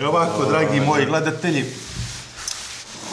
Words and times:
E 0.00 0.06
ovako, 0.06 0.44
dragi 0.44 0.80
moji 0.80 1.06
gledatelji, 1.06 1.64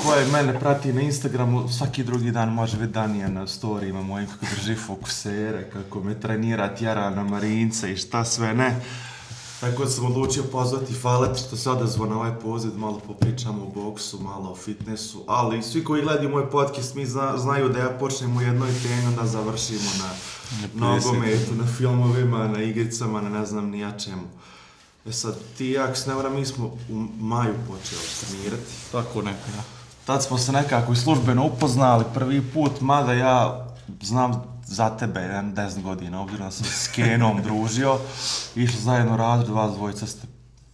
koje 0.03 0.25
mene 0.25 0.59
prati 0.59 0.93
na 0.93 1.01
Instagramu, 1.01 1.69
svaki 1.69 2.03
drugi 2.03 2.31
dan 2.31 2.49
može 2.49 2.77
vidjeti 2.77 2.93
Danija 2.93 3.27
na 3.27 3.47
storijima 3.47 4.01
mojim 4.01 4.27
kako 4.27 4.45
drži 4.55 4.75
fokusere, 4.75 5.69
kako 5.73 5.99
me 5.99 6.19
trenira, 6.19 6.75
tjera 6.75 7.09
na 7.09 7.23
marince 7.23 7.93
i 7.93 7.97
šta 7.97 8.25
sve 8.25 8.53
ne. 8.53 8.81
Tako 9.59 9.83
da 9.83 9.89
sam 9.89 10.05
odlučio 10.05 10.43
pozvati 10.43 10.93
Falet 10.93 11.37
što 11.37 11.57
se 11.57 11.69
odazvo 11.69 12.05
na 12.05 12.15
ovaj 12.15 12.39
poziv, 12.39 12.71
malo 12.77 12.99
popričamo 13.07 13.63
o 13.63 13.81
boksu, 13.81 14.19
malo 14.21 14.51
o 14.51 14.55
fitnessu, 14.55 15.23
ali 15.27 15.63
svi 15.63 15.83
koji 15.83 16.03
gledaju 16.03 16.29
moj 16.29 16.49
podcast 16.49 16.95
mi 16.95 17.05
zna, 17.05 17.37
znaju 17.37 17.69
da 17.69 17.79
ja 17.79 17.89
počnem 17.89 18.37
u 18.37 18.41
jednoj 18.41 18.71
temi, 18.83 19.07
onda 19.07 19.25
završimo 19.25 19.89
na 19.99 20.09
nogometu, 20.73 21.55
na 21.55 21.67
filmovima, 21.77 22.47
na 22.47 22.61
igricama, 22.63 23.21
na 23.21 23.29
ne 23.29 23.45
znam 23.45 23.69
ni 23.69 23.79
ja 23.79 23.91
čemu. 23.91 24.27
E 25.07 25.11
sad, 25.11 25.35
ti 25.57 25.67
i 25.67 25.77
ako 25.77 25.95
se 25.95 26.09
ne 26.09 26.15
varam, 26.15 26.35
mi 26.35 26.45
smo 26.45 26.65
u 26.65 27.07
maju 27.19 27.53
počeli 27.67 28.01
trenirati. 28.19 28.71
Tako 28.91 29.21
neka, 29.21 29.51
ja. 29.57 29.63
Tad 30.05 30.23
smo 30.23 30.37
se 30.37 30.51
nekako 30.51 30.93
i 30.93 30.95
službeno 30.95 31.45
upoznali 31.45 32.05
prvi 32.13 32.41
put, 32.53 32.81
mada 32.81 33.13
ja 33.13 33.67
znam 34.01 34.43
za 34.65 34.89
tebe, 34.89 35.19
jedan 35.19 35.55
10 35.55 35.81
godina, 35.81 36.21
obzirom 36.21 36.45
da 36.47 36.51
sam 36.51 36.65
s 36.65 36.87
Kenom 36.87 37.41
družio, 37.43 37.99
išli 38.55 38.81
zajedno 38.81 39.17
razred, 39.17 39.49
vas 39.49 39.73
dvojica 39.73 40.07
ste, 40.07 40.27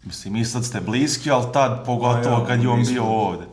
mislim, 0.03 0.35
i 0.35 0.45
sad 0.45 0.65
ste 0.65 0.81
bliski, 0.81 1.31
ali 1.31 1.53
tad 1.53 1.85
pogotovo 1.85 2.39
ja, 2.39 2.45
kad 2.45 2.63
je 2.63 2.69
on 2.69 2.83
bio 2.83 3.01
smo- 3.01 3.11
ovde. 3.11 3.45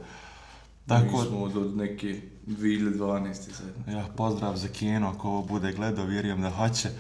Tako... 0.87 1.19
Mi 1.19 1.27
smo 1.27 1.43
od, 1.43 1.77
neke 1.77 2.21
2012. 2.47 3.35
sad. 3.35 3.95
ja, 3.95 4.05
pozdrav 4.17 4.57
za 4.57 4.69
Keno, 4.69 5.09
ako 5.09 5.29
ovo 5.29 5.43
bude 5.43 5.73
gledao, 5.73 6.05
vjerujem 6.05 6.43
da 6.43 6.51
hoće. 6.51 6.89
E, 6.89 6.93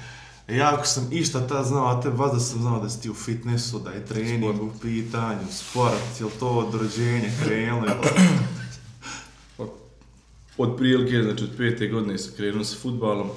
ja 0.56 0.74
ako 0.74 0.86
sam 0.86 1.08
išta 1.12 1.46
tad 1.46 1.66
znao, 1.66 1.86
a 1.86 2.00
te 2.02 2.08
vas 2.08 2.32
da 2.32 2.40
sam 2.40 2.60
znao 2.60 2.80
da 2.80 2.90
si 2.90 3.02
ti 3.02 3.10
u 3.10 3.14
fitnessu, 3.14 3.78
da 3.78 3.90
je 3.90 4.06
trening 4.06 4.54
Sport. 4.54 4.60
u 4.60 4.80
pitanju, 4.80 5.46
sport, 5.50 6.20
je 6.20 6.24
li 6.24 6.32
to 6.40 6.48
od 6.48 6.74
rođenja 6.74 7.28
krenulo? 7.44 7.86
jel? 7.86 7.98
Od, 9.58 9.70
od 10.58 10.76
prilike, 10.76 11.22
znači 11.22 11.44
od 11.44 11.50
pete 11.56 11.86
godine 11.86 12.18
sam 12.18 12.32
krenuo 12.36 12.64
sa 12.64 12.76
futbalom. 12.82 13.30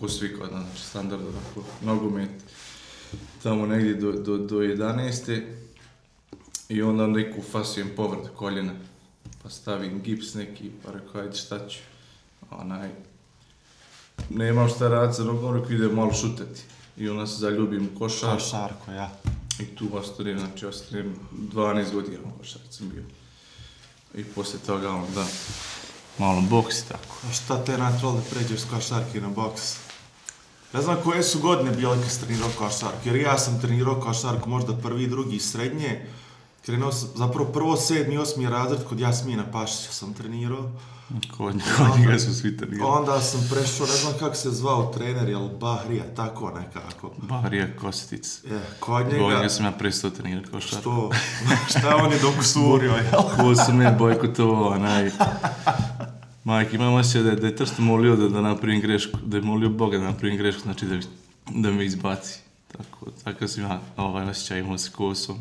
Ko 0.00 0.08
svi 0.08 0.36
kod 0.38 0.52
nas, 0.52 0.64
znači 0.64 0.82
standardno, 0.82 1.26
tako, 1.32 1.66
nogomet. 1.84 2.30
Tamo 3.42 3.66
negdje 3.66 3.94
do, 3.94 4.12
do, 4.12 4.38
do 4.38 4.56
11. 4.56 5.42
I 6.68 6.82
onda 6.82 7.06
neku 7.06 7.42
fasujem 7.42 7.90
povrat 7.96 8.28
koljena. 8.36 8.72
Pa 9.42 9.50
stavim 9.50 10.02
gips 10.02 10.34
neki, 10.34 10.70
pa 10.84 10.92
rekao, 10.92 11.20
ajde 11.20 11.36
šta 11.36 11.68
ću. 11.68 11.78
Onaj, 12.50 12.90
nemam 14.30 14.68
šta 14.68 14.88
raditi 14.88 15.16
sa 15.16 15.24
nogom, 15.24 15.56
rekao 15.56 15.72
idem 15.72 15.94
malo 15.94 16.12
šutati. 16.12 16.60
I 16.96 17.08
onda 17.08 17.26
se 17.26 17.36
zaljubim 17.36 17.90
u 17.94 17.98
košar. 17.98 18.34
Košarko, 18.34 18.92
ja. 18.92 19.10
I 19.58 19.64
tu 19.64 19.88
ostanem, 19.92 20.38
znači 20.38 20.66
ostanem 20.66 21.14
12 21.32 21.92
godina 21.92 22.18
u 22.24 22.38
košarci 22.38 22.72
sam 22.72 22.88
bio. 22.88 23.02
I 24.14 24.24
poslije 24.24 24.60
toga 24.66 24.90
onda 24.90 25.26
malo 26.18 26.40
boks 26.40 26.78
i 26.78 26.88
tako. 26.88 27.16
A 27.28 27.32
šta 27.32 27.64
te 27.64 27.78
natralo 27.78 28.14
da 28.14 28.20
pređeš 28.30 28.60
s 28.60 28.64
košarke 28.64 29.20
na 29.20 29.28
boks? 29.28 29.76
Ne 30.72 30.82
znam 30.82 30.96
koje 31.04 31.22
su 31.22 31.40
godine 31.40 31.70
bile 31.70 31.96
kad 32.02 32.10
si 32.10 32.20
trenirao 32.20 32.50
košarku, 32.58 33.08
jer 33.08 33.16
ja 33.16 33.38
sam 33.38 33.60
trenirao 33.60 34.00
košarku 34.00 34.48
možda 34.48 34.76
prvi, 34.76 35.06
drugi, 35.06 35.40
srednje. 35.40 36.06
Krenuo 36.62 36.92
sam, 36.92 37.08
zapravo 37.14 37.44
prvo 37.46 37.76
sedmi, 37.78 38.18
osmi 38.18 38.46
razred 38.46 38.84
kod 38.84 39.00
Jasmina 39.00 39.44
Pašića 39.44 39.92
sam 39.92 40.14
trenirao. 40.14 40.70
Kod, 41.36 41.54
njega 41.98 42.18
su 42.18 42.34
svi 42.34 42.56
trenirali. 42.56 42.90
Onda 42.90 43.20
sam 43.20 43.48
prešao, 43.50 43.86
ne 43.86 43.92
znam 43.94 44.12
kako 44.14 44.34
se 44.34 44.50
zvao 44.50 44.86
trener, 44.88 45.28
jel 45.28 45.48
Bahrija, 45.50 46.04
tako 46.06 46.50
nekako. 46.52 47.10
Barija 47.18 47.76
Kostic. 47.76 48.44
Je, 48.44 48.60
kod 48.80 49.02
Kod 49.02 49.12
njega, 49.12 49.24
njega 49.26 49.48
sam 49.48 49.64
ja 49.64 49.72
prestao 49.72 50.10
trenirati 50.10 50.50
košarku. 50.50 50.80
što, 50.80 51.10
šta 51.70 51.96
on 51.96 52.12
je 52.12 52.18
dok 52.18 52.34
usurio, 52.40 52.90
jel? 52.92 53.22
Ko 53.36 53.54
sam 53.56 53.76
me 53.76 53.92
bojkotovao, 53.92 54.68
onaj... 54.68 55.10
Majke, 56.44 56.76
imam 56.76 56.94
osjećaj 56.94 57.22
da, 57.22 57.30
je- 57.30 57.36
da 57.36 57.46
je 57.46 57.56
Trsto 57.56 57.82
molio 57.82 58.16
da, 58.16 58.28
da 58.28 58.40
napravim 58.40 58.80
grešku, 58.80 59.18
da 59.22 59.36
je 59.36 59.42
molio 59.42 59.68
Boga 59.70 59.98
da 59.98 60.04
napravim 60.04 60.36
grešku, 60.38 60.62
znači 60.62 60.86
da, 60.86 60.98
da 61.50 61.70
me 61.70 61.84
izbaci. 61.84 62.38
Tako, 62.68 63.06
tako 63.24 63.48
sam 63.48 63.62
ja 63.62 63.80
ovaj 63.96 64.24
osjećaj 64.24 64.58
imao 64.60 64.78
sa 64.78 64.90
kosom. 64.90 65.38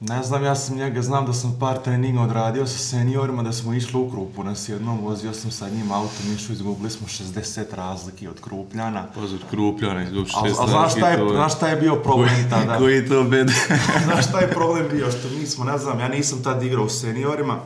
Ne 0.00 0.22
znam, 0.22 0.44
ja 0.44 0.54
sam 0.54 0.76
njega, 0.76 1.02
znam 1.02 1.26
da 1.26 1.32
sam 1.32 1.56
par 1.60 1.78
treninga 1.82 2.20
odradio 2.20 2.66
sa 2.66 2.78
seniorima, 2.78 3.42
da 3.42 3.52
smo 3.52 3.74
išli 3.74 4.00
u 4.00 4.10
Krupu 4.10 4.44
nas 4.44 4.68
jednom, 4.68 5.00
vozio 5.00 5.32
sam 5.32 5.50
sa 5.50 5.68
njim 5.68 5.92
autom, 5.92 6.34
išao, 6.34 6.52
izgubili 6.52 6.90
smo 6.90 7.06
60 7.06 7.64
razlike 7.72 8.28
od 8.28 8.40
Krupljana. 8.40 9.06
Pozor, 9.14 9.38
krupljana, 9.50 10.02
izgub 10.02 10.26
A, 10.36 10.48
šest 10.48 10.60
a 10.60 10.66
znaš 10.66 10.92
šta 10.92 11.08
je, 11.08 11.18
to 11.18 11.28
znaš 11.28 11.54
šta 11.56 11.68
je 11.68 11.76
bio 11.76 11.96
problem 11.96 12.50
tada? 12.50 12.78
Koji 12.78 13.08
to 13.08 13.24
bed? 13.24 13.50
Znaš 14.04 14.28
šta 14.28 14.40
je 14.40 14.50
problem 14.50 14.88
bio? 14.90 15.10
Što 15.10 15.28
mi 15.38 15.46
smo, 15.46 15.64
ne 15.64 15.78
znam, 15.78 16.00
ja 16.00 16.08
nisam 16.08 16.42
tad 16.42 16.62
igrao 16.62 16.84
u 16.84 16.88
seniorima, 16.88 17.58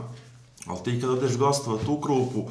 ali 0.67 0.79
ti 0.85 1.01
kad 1.01 1.11
odeš 1.11 1.37
gostovat 1.37 1.89
u 1.89 2.01
Krupu, 2.01 2.45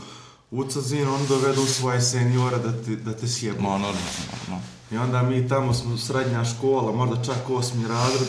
u 0.52 0.64
Cazin, 0.64 1.08
oni 1.08 1.28
dovedu 1.28 1.66
svoje 1.66 2.02
seniore 2.02 2.58
da 2.58 2.84
te, 2.84 2.96
da 2.96 3.14
te 3.14 3.28
sjebu. 3.28 3.62
Ma, 3.62 3.70
normalno, 3.70 3.98
normalno. 4.32 4.66
I 4.92 4.98
onda 4.98 5.22
mi 5.22 5.48
tamo 5.48 5.74
smo 5.74 5.98
srednja 5.98 6.46
škola, 6.46 6.92
možda 6.92 7.24
čak 7.24 7.50
osmi 7.50 7.88
razred, 7.88 8.28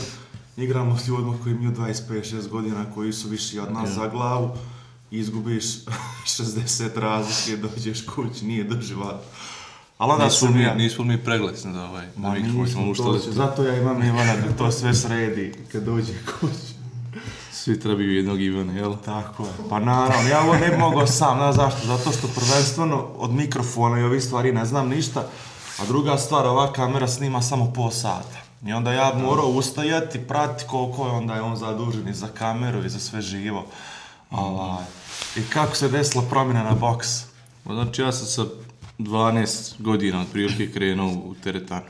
igramo 0.57 0.99
s 0.99 1.09
ljudima 1.09 1.35
koji 1.43 1.53
imaju 1.53 1.73
25-6 1.73 2.49
godina, 2.49 2.85
koji 2.95 3.13
su 3.13 3.29
viši 3.29 3.59
od 3.59 3.73
nas 3.73 3.89
Ja. 3.89 3.95
za 3.95 4.09
glavu, 4.09 4.51
izgubiš 5.11 5.65
60 6.27 6.97
razlike, 6.97 7.57
dođeš 7.57 8.07
kući, 8.07 8.45
nije 8.45 8.65
doživat. 8.65 9.17
Ali 9.99 10.13
onda 10.13 10.25
Nismo 10.25 10.49
sam 10.49 10.57
mi, 10.57 10.63
ja... 10.63 10.75
nismo 10.75 11.05
mi 11.05 11.25
preglasni 11.25 11.73
da 11.73 11.85
ovaj, 11.85 12.07
da 12.07 12.13
Ma 12.19 12.35
mikrofon 12.35 12.61
nismo, 12.61 12.73
smo 12.75 12.85
to 12.85 12.91
uštali. 12.91 13.21
će, 13.23 13.33
zato 13.33 13.63
ja 13.65 13.77
imam 13.77 14.03
Ivana 14.03 14.37
da 14.37 14.57
to 14.59 14.71
sve 14.71 14.95
sredi 14.95 15.55
kad 15.73 15.83
dođe 15.83 16.13
kući. 16.41 16.75
Svi 17.53 17.81
trebaju 17.81 18.15
jednog 18.17 18.41
Ivana, 18.43 18.73
jel? 18.73 18.95
Tako 19.05 19.43
je. 19.43 19.51
Pa 19.71 19.79
naravno, 19.79 20.29
ja 20.29 20.41
ovo 20.43 20.55
ne 20.55 20.69
bi 20.69 20.77
mogao 20.77 21.07
sam, 21.07 21.37
znaš 21.37 21.55
zašto? 21.57 21.87
Zato 21.87 22.13
što 22.13 22.29
prvenstveno 22.29 23.07
od 23.17 23.31
mikrofona 23.31 24.01
i 24.01 24.05
ovih 24.05 24.23
stvari 24.25 24.53
ne 24.53 24.65
znam 24.65 24.89
ništa, 24.89 25.21
a 25.79 25.87
druga 25.87 26.19
stvar, 26.19 26.47
ova 26.47 26.73
kamera 26.73 27.09
snima 27.09 27.43
samo 27.43 27.73
pol 27.73 27.91
sata. 27.91 28.44
I 28.67 28.73
onda 28.73 28.93
ja 28.93 29.13
morao 29.15 29.47
ustajati, 29.47 30.27
prati 30.29 30.65
koliko 30.67 31.07
je 31.07 31.13
onda 31.13 31.35
je 31.35 31.43
on 31.43 31.57
zadužen 31.57 32.09
i 32.09 32.15
za 32.15 32.29
kameru 32.29 32.85
i 32.85 32.89
za 32.89 32.99
sve 32.99 33.23
živo. 33.23 33.67
Ovaj. 34.31 34.85
I 35.37 35.43
kako 35.53 35.77
se 35.77 35.89
desila 35.89 36.25
promjena 36.31 36.63
na 36.63 36.75
boks? 36.75 37.09
Znači 37.65 38.03
ja 38.03 38.13
sam 38.13 38.27
sa 38.27 38.45
12 38.99 39.83
godina 39.83 40.21
otprilike 40.21 40.73
krenuo 40.73 41.13
u 41.13 41.35
teretanu. 41.35 41.87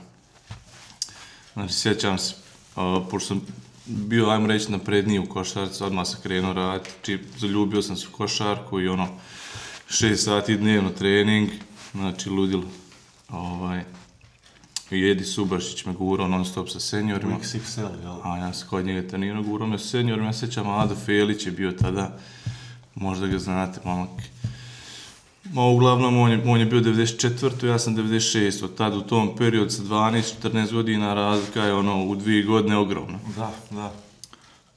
Znači 1.52 1.74
sjećam 1.74 2.18
se, 2.18 2.34
a, 2.76 3.00
pošto 3.10 3.28
sam 3.28 3.40
bio, 3.86 4.30
ajmo 4.30 4.46
reći, 4.46 4.72
napredniji 4.72 5.18
u 5.18 5.28
košarci, 5.28 5.84
odmah 5.84 6.06
sam 6.06 6.20
krenuo 6.22 6.52
raditi, 6.52 6.90
či 7.02 7.18
zaljubio 7.38 7.82
sam 7.82 7.96
se 7.96 8.06
u 8.08 8.16
košarku 8.16 8.80
i 8.80 8.88
ono, 8.88 9.08
6 9.88 10.16
sati 10.16 10.56
dnevno 10.56 10.90
trening, 10.90 11.50
znači 11.92 12.30
ludilo. 12.30 12.64
Ovaj, 13.28 13.84
i 14.90 15.10
Edi 15.10 15.24
Subašić 15.24 15.84
me 15.84 15.92
gurao 15.92 16.28
non 16.28 16.44
stop 16.44 16.68
sa 16.68 16.80
seniorima. 16.80 17.38
XXL, 17.42 18.02
jel? 18.02 18.16
A 18.22 18.36
ja 18.38 18.52
sam 18.52 18.68
kod 18.68 18.84
njega 18.84 19.08
trenirao, 19.08 19.42
gurao 19.42 19.68
me 19.68 19.78
seniorima, 19.78 20.26
ja 20.26 20.32
se 20.32 20.46
sjećam, 20.46 20.70
Ado 20.70 20.94
Felić 20.94 21.46
je 21.46 21.52
bio 21.52 21.72
tada, 21.72 22.16
možda 22.94 23.26
ga 23.26 23.38
znate, 23.38 23.80
momak. 23.84 24.10
Ma 25.52 25.66
uglavnom, 25.66 26.16
on 26.16 26.30
je, 26.30 26.42
on 26.46 26.60
je 26.60 26.66
bio 26.66 26.80
94. 26.80 27.66
ja 27.66 27.78
sam 27.78 27.96
96. 27.96 28.64
Od 28.64 28.74
tad 28.74 28.96
u 28.96 29.00
tom 29.00 29.36
periodu 29.36 29.70
sa 29.70 29.82
12-14 29.82 30.72
godina 30.72 31.14
razlika 31.14 31.62
je 31.62 31.74
ono 31.74 32.04
u 32.04 32.16
dvije 32.16 32.42
godine 32.42 32.76
ogromna. 32.76 33.18
Da, 33.36 33.52
da. 33.70 33.92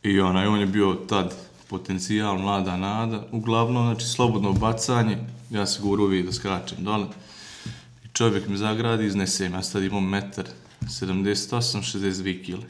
I 0.04 0.20
onaj, 0.20 0.48
on 0.48 0.60
je 0.60 0.66
bio 0.66 0.94
tad 0.94 1.36
potencijal, 1.70 2.38
mlada 2.38 2.78
nada. 2.78 3.24
Uglavnom, 3.32 3.86
znači, 3.86 4.06
slobodno 4.06 4.54
bacanje, 4.54 5.18
ja 5.50 5.66
se 5.66 5.82
guru 5.82 6.04
uvijek 6.04 6.26
da 6.26 6.32
skačem 6.32 6.84
dole. 6.84 7.06
Čovjek 8.18 8.48
mi 8.48 8.58
zagradi, 8.58 9.06
iznesem, 9.06 9.54
ja 9.54 9.64
sad 9.64 9.84
imam 9.84 10.10
metar 10.10 10.46
78, 10.82 11.98
62 11.98 12.46
kile. 12.46 12.64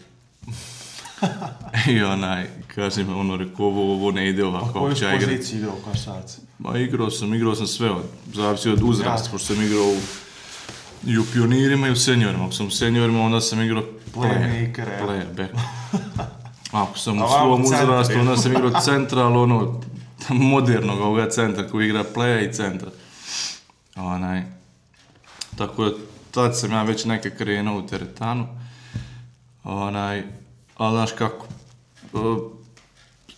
I 1.95 2.03
onaj, 2.03 2.47
kaže 2.75 3.03
mi, 3.03 3.13
ono, 3.13 3.37
rekao, 3.37 3.65
ovo, 3.65 3.93
ovo 3.93 4.11
ne 4.11 4.29
ide 4.29 4.45
ovako, 4.45 4.79
Koju 4.79 4.95
ja 5.01 5.15
igrat. 5.15 5.29
poziciju 5.29 5.59
igrao 5.59 5.75
u 5.75 5.91
košarci? 5.91 6.37
Ma 6.59 6.77
igrao 6.77 7.11
sam, 7.11 7.33
igrao 7.33 7.55
sam 7.55 7.67
sve, 7.67 7.91
od, 7.91 8.03
zavisi 8.33 8.69
od 8.69 8.81
uzrasta, 8.83 9.27
Ja. 9.27 9.31
pošto 9.31 9.53
sam 9.53 9.63
igrao 9.63 9.83
u, 9.83 9.97
i 11.05 11.17
u 11.17 11.23
pionirima 11.33 11.87
i 11.87 11.91
u 11.91 11.95
seniorima. 11.95 12.43
Ako 12.43 12.53
sam 12.53 12.67
u 12.67 12.71
seniorima, 12.71 13.21
onda 13.21 13.41
sam 13.41 13.61
igrao 13.61 13.83
Playmaker, 14.15 14.99
evo. 14.99 15.11
play, 15.11 15.23
back. 15.37 15.51
Ako 16.71 16.97
sam 16.97 17.17
u 17.17 17.27
svom 17.27 17.61
uzrastu, 17.63 18.19
onda 18.19 18.37
sam 18.37 18.51
igrao 18.51 18.81
central, 18.81 19.37
ono, 19.37 19.81
modernog 20.29 20.99
ovoga 21.01 21.29
centra 21.29 21.67
koji 21.67 21.85
igra 21.87 22.03
playa 22.15 22.49
i 22.49 22.53
centra. 22.53 22.89
Onaj, 23.95 24.56
tako 25.57 25.85
da, 25.85 25.91
tad 26.31 26.59
sam 26.59 26.71
ja 26.71 26.83
već 26.83 27.05
neka 27.05 27.29
krenuo 27.29 27.79
u 27.79 27.87
teretanu. 27.87 28.47
Onaj, 29.63 30.23
ali 30.75 30.95
znaš 30.95 31.11
kako, 31.11 31.45
e, 32.03 32.17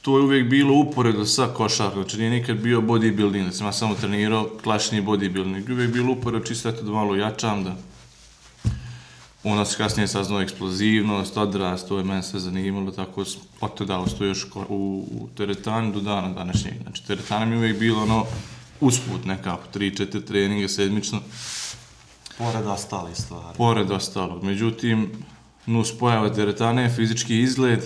to 0.02 0.18
je 0.18 0.24
uvijek 0.24 0.50
bilo 0.50 0.74
uporedo 0.74 1.26
sa 1.26 1.48
košarkom, 1.48 2.02
znači 2.04 2.18
nije 2.18 2.30
nikad 2.30 2.58
bio 2.58 2.82
bodybuilding, 2.82 3.46
da 3.46 3.52
sam 3.52 3.68
ja 3.68 3.74
samo 3.74 3.96
trenirao 3.96 4.50
klasični 4.64 5.02
bodybuilding, 5.02 5.72
uvijek 5.72 5.94
bilo 5.94 6.12
uporedo 6.12 6.46
čisto 6.46 6.70
eto 6.70 6.82
da 6.82 6.92
malo 6.92 7.16
jačam, 7.16 7.64
da 7.64 7.76
Onda 9.44 9.66
se 9.66 9.78
kasnije 9.78 10.08
saznao 10.08 10.42
eksplozivnost, 10.42 11.38
odrast, 11.38 11.88
to 11.88 11.98
je 11.98 12.04
mene 12.04 12.24
sve 12.24 12.40
zanimalo, 12.40 12.92
tako 12.92 13.26
s- 13.26 13.38
od 13.62 13.78
tada 13.78 13.98
ostao 13.98 14.28
još 14.28 14.46
u, 14.70 14.76
u 15.12 15.30
teretani 15.38 15.94
do 15.94 16.00
dana 16.02 16.30
današnjeg. 16.30 16.74
Znači, 16.84 17.08
teretana 17.08 17.46
mi 17.46 17.58
uvijek 17.58 17.80
bilo 17.80 18.02
ono, 18.04 18.26
usput 18.82 19.26
nekako, 19.26 19.64
3-4 19.74 20.26
treninga 20.26 20.68
sedmično, 20.68 21.22
Pored 22.40 22.68
ostale 22.68 23.16
stvari. 23.16 23.58
pored 23.58 23.92
ostalog. 23.92 24.44
Međutim, 24.44 25.12
nus 25.66 25.98
pojava 25.98 26.34
teretane 26.34 26.90
fizički 26.90 27.42
izgled 27.42 27.84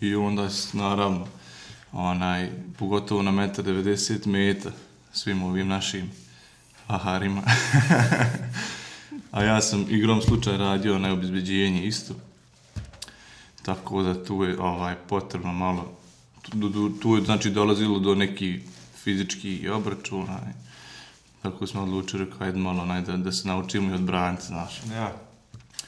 i 0.00 0.14
onda, 0.14 0.48
naravno, 0.72 1.26
onaj, 1.92 2.50
pogotovo 2.78 3.22
na 3.22 3.30
1,90 3.30 4.26
meta, 4.26 4.70
svim 5.12 5.42
ovim 5.42 5.68
našim 5.68 6.10
aharima. 6.86 7.42
A 9.32 9.42
ja 9.42 9.60
sam 9.60 9.86
igrom 9.88 10.22
slučaj 10.22 10.56
radio 10.56 10.98
na 10.98 11.12
obizbeđenje 11.12 11.86
isto. 11.86 12.14
Tako 13.62 14.02
da 14.02 14.24
tu 14.24 14.44
je 14.44 14.60
ovaj, 14.60 14.94
potrebno 15.08 15.52
malo, 15.52 15.96
tu, 16.42 16.72
tu, 16.72 16.90
tu 16.90 17.16
je 17.16 17.22
znači 17.22 17.50
dolazilo 17.50 17.98
do 17.98 18.14
neki 18.14 18.60
fizički 19.04 19.68
obračuna. 19.68 20.40
Tako 21.44 21.66
smo 21.66 21.82
odlučili, 21.82 22.24
rekao, 22.24 22.46
ajde 22.46 22.58
malo 22.58 22.82
onaj, 22.82 23.00
da, 23.02 23.16
da 23.16 23.32
se 23.32 23.48
naučimo 23.48 23.90
i 23.90 23.94
odbraniti, 23.94 24.46
znaš. 24.46 24.80
Ja. 24.94 25.12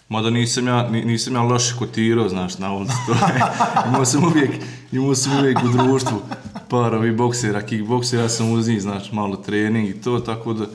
Mada 0.08 0.30
nisam 0.30 0.66
ja, 0.66 0.88
ni- 0.90 1.04
nisam 1.04 1.34
ja 1.34 1.42
loše 1.42 1.74
kotirao, 1.78 2.28
znaš, 2.28 2.58
na 2.58 2.72
ulici 2.72 2.92
to 3.06 3.12
je. 3.12 3.40
imao 3.88 4.04
sam 4.04 4.24
uvijek, 4.24 4.50
imao 4.92 5.14
sam 5.14 5.38
uvijek 5.38 5.58
u 5.64 5.68
društvu 5.68 6.22
par 6.70 6.94
ovih 6.94 7.16
boksera, 7.16 7.62
kickboksera, 7.62 8.22
ja 8.22 8.28
sam 8.28 8.52
uz 8.52 8.68
njih, 8.68 8.82
znaš, 8.82 9.12
malo 9.12 9.36
trening 9.36 9.88
i 9.88 10.00
to, 10.00 10.18
tako 10.20 10.52
da, 10.52 10.66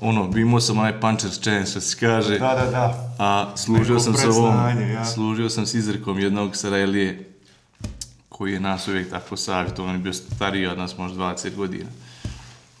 ono, 0.00 0.30
imao 0.38 0.60
sam 0.60 0.78
onaj 0.78 1.00
puncher's 1.00 1.42
chance, 1.42 1.70
što 1.70 1.80
se 1.80 1.96
kaže, 2.00 2.38
Da, 2.38 2.54
da, 2.54 2.70
da. 2.70 3.14
a 3.18 3.52
služio 3.56 3.94
Neko 3.94 4.00
sam 4.00 4.14
se 4.14 4.28
ovom, 4.28 4.54
ja. 4.92 5.04
služio 5.04 5.50
sam 5.50 5.66
s 5.66 5.74
izrekom 5.74 6.18
jednog 6.18 6.56
Sarajlije, 6.56 7.28
koji 8.28 8.52
je 8.52 8.60
nas 8.60 8.88
uvijek 8.88 9.10
tako 9.10 9.36
savjetovao, 9.36 9.88
on 9.88 9.96
je 9.96 10.02
bio 10.02 10.12
stariji 10.12 10.66
od 10.66 10.78
nas, 10.78 10.98
možda 10.98 11.24
20 11.24 11.54
godina. 11.56 11.90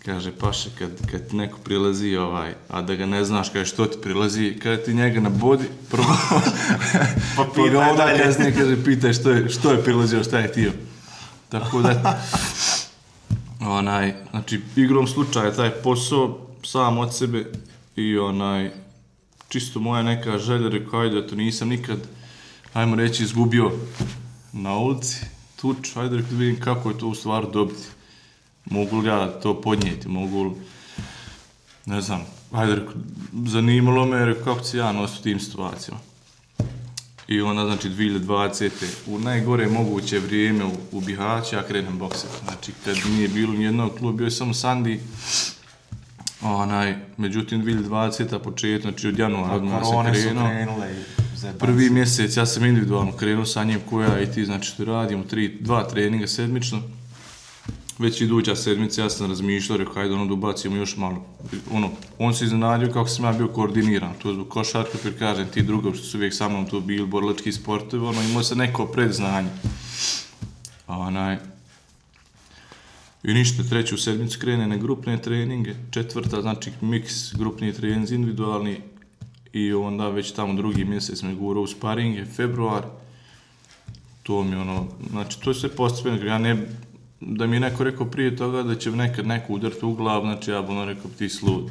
Kaže, 0.08 0.32
paše, 0.32 0.70
kad, 0.78 0.90
kad 1.10 1.28
ti 1.28 1.36
neko 1.36 1.58
prilazi, 1.64 2.16
ovaj, 2.16 2.54
a 2.68 2.82
da 2.82 2.94
ga 2.94 3.06
ne 3.06 3.24
znaš 3.24 3.48
kaže 3.48 3.70
što 3.70 3.86
ti 3.86 3.98
prilazi, 4.02 4.56
kada 4.62 4.82
ti 4.82 4.94
njega 4.94 5.20
na 5.20 5.28
bodi, 5.28 5.64
prvo, 5.90 6.06
Pa 6.06 6.40
pa 7.44 7.44
pitaj 7.44 7.70
ga 7.70 7.80
onda 7.80 8.06
kasnije 8.16 8.54
kaže, 8.54 8.84
pitaj 8.84 9.12
što 9.12 9.30
je, 9.30 9.48
što 9.48 9.72
je 9.72 9.84
prilazio, 9.84 10.24
šta 10.24 10.38
je 10.38 10.48
htio. 10.48 10.72
Tako 11.48 11.82
da, 11.82 12.22
onaj, 13.78 14.14
znači, 14.30 14.60
igrom 14.76 15.06
slučaja, 15.06 15.52
taj 15.52 15.70
posao 15.70 16.38
sam 16.64 16.98
od 16.98 17.14
sebe 17.14 17.44
i 17.96 18.18
onaj, 18.18 18.70
čisto 19.48 19.80
moja 19.80 20.02
neka 20.02 20.38
želja, 20.38 20.68
rekao, 20.68 21.00
ajde, 21.00 21.26
to 21.26 21.36
nisam 21.36 21.68
nikad, 21.68 21.98
ajmo 22.72 22.96
reći, 22.96 23.22
izgubio 23.22 23.72
na 24.52 24.78
ulici, 24.78 25.16
tuč, 25.60 25.96
ajde, 25.96 26.16
da 26.16 26.22
vidim 26.30 26.60
kako 26.60 26.90
je 26.90 26.98
to 26.98 27.08
u 27.08 27.14
stvari 27.14 27.46
dobiti. 27.52 27.97
Mogu 28.70 28.98
li 28.98 29.10
to 29.42 29.60
podnijeti, 29.60 30.08
mogu 30.08 30.42
li, 30.42 30.50
ne 31.86 32.00
znam, 32.00 32.20
ajde, 32.52 32.74
rekao, 32.74 32.92
zanimalo 33.46 34.06
me, 34.06 34.24
rekao, 34.24 34.44
kako 34.44 34.60
će 34.60 34.78
ja 34.78 34.92
nositi 34.92 35.20
u 35.20 35.22
tim 35.22 35.40
situacijama. 35.40 36.00
I 37.28 37.40
onda, 37.40 37.64
znači, 37.64 37.88
2020. 37.88 38.70
u 39.06 39.18
najgore 39.18 39.66
moguće 39.66 40.18
vrijeme 40.18 40.64
u, 40.64 40.72
u 40.92 41.00
Bihaću, 41.00 41.56
ja 41.56 41.62
krenem 41.62 41.98
bokser. 41.98 42.30
Znači, 42.44 42.72
kad 42.84 42.96
nije 43.10 43.28
bilo 43.28 43.52
nijednog 43.52 43.94
kluba, 43.98 44.16
bio 44.16 44.24
je 44.24 44.30
samo 44.30 44.54
Sandi, 44.54 45.00
onaj, 46.42 46.96
međutim, 47.16 47.64
2020. 47.64 48.38
početak, 48.38 48.82
znači, 48.82 49.08
od 49.08 49.18
januara 49.18 49.54
odmah 49.54 49.82
se 49.82 50.22
krenuo. 50.22 50.48
krenule. 50.48 50.94
Prvi 51.58 51.90
mjesec 51.90 52.36
ja 52.36 52.46
sam 52.46 52.64
individualno 52.64 53.12
krenuo 53.12 53.44
sa 53.44 53.64
njim 53.64 53.80
koja 53.90 54.20
i 54.20 54.26
ti, 54.26 54.44
znači 54.44 54.70
što 54.70 54.84
radimo, 54.84 55.24
tri, 55.24 55.58
dva 55.60 55.84
treninga 55.88 56.26
sedmično. 56.26 56.82
Već 57.98 58.20
iduća 58.20 58.56
sedmica 58.56 59.02
ja 59.02 59.10
sam 59.10 59.28
razmišljao, 59.28 59.78
rekao, 59.78 59.94
hajde 59.94 60.14
ono 60.14 60.26
da 60.26 60.34
ubacimo 60.34 60.76
još 60.76 60.96
malo. 60.96 61.26
Ono, 61.70 61.90
on 62.18 62.34
se 62.34 62.44
iznenadio 62.44 62.92
kako 62.92 63.08
sam 63.08 63.24
ja 63.24 63.32
bio 63.32 63.48
koordiniran. 63.48 64.12
To 64.22 64.28
je 64.28 64.34
zbog 64.34 64.48
košarka, 64.48 64.98
jer 65.04 65.18
kažem, 65.18 65.48
ti 65.54 65.62
drugo 65.62 65.94
što 65.94 66.04
su 66.04 66.16
uvijek 66.16 66.34
sa 66.34 66.48
mnom 66.48 66.66
tu 66.66 66.80
bili, 66.80 67.06
borlački 67.06 67.52
sportovi, 67.52 68.06
ono, 68.06 68.22
imao 68.22 68.42
se 68.42 68.56
neko 68.56 68.86
predznanje. 68.86 69.48
Onaj, 70.86 71.38
I 73.22 73.34
ništa, 73.34 73.62
treću 73.62 73.96
sedmicu 73.96 74.38
krene 74.38 74.66
na 74.66 74.76
grupne 74.76 75.22
treninge, 75.22 75.74
četvrta, 75.90 76.42
znači 76.42 76.70
miks 76.80 77.34
grupni 77.34 77.72
treninzi, 77.72 78.14
individualni 78.14 78.80
i 79.52 79.72
onda 79.72 80.08
već 80.08 80.32
tamo 80.32 80.54
drugi 80.54 80.84
mjesec 80.84 81.22
me 81.22 81.34
gurao 81.34 81.62
u 81.62 81.66
sparinge, 81.66 82.24
februar, 82.24 82.82
to 84.22 84.44
mi 84.44 84.56
ono, 84.56 84.86
znači 85.10 85.40
to 85.40 85.50
je 85.50 85.54
sve 85.54 85.68
postepeno, 85.68 86.24
ja 86.24 86.38
ne, 86.38 86.66
da 87.20 87.46
mi 87.46 87.56
je 87.56 87.60
neko 87.60 87.84
rekao 87.84 88.06
prije 88.06 88.36
toga 88.36 88.62
da 88.62 88.74
će 88.74 88.90
nekad 88.90 89.26
neko 89.26 89.52
udariti 89.52 89.86
u 89.86 89.94
glavu, 89.94 90.24
znači 90.24 90.50
ja 90.50 90.62
bi 90.62 90.70
ono 90.70 90.84
rekao 90.84 91.10
ti 91.18 91.28
si 91.28 91.44
lud. 91.44 91.70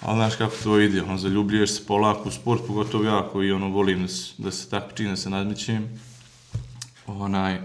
Ali 0.00 0.16
znaš 0.16 0.36
kako 0.36 0.54
to 0.62 0.80
ide, 0.80 1.02
ono, 1.02 1.18
zaljubljuješ 1.18 1.70
se 1.70 1.86
polako 1.86 2.28
u 2.28 2.32
sport, 2.32 2.62
pogotovo 2.66 3.04
ja 3.04 3.28
koji 3.32 3.52
ono, 3.52 3.68
volim 3.68 4.02
da 4.02 4.08
se, 4.08 4.32
da 4.38 4.50
se 4.50 4.70
tako 4.70 4.92
čini, 4.92 5.10
da 5.10 5.16
se 5.16 5.30
nadmićem. 5.30 5.88
Onaj, 7.06 7.60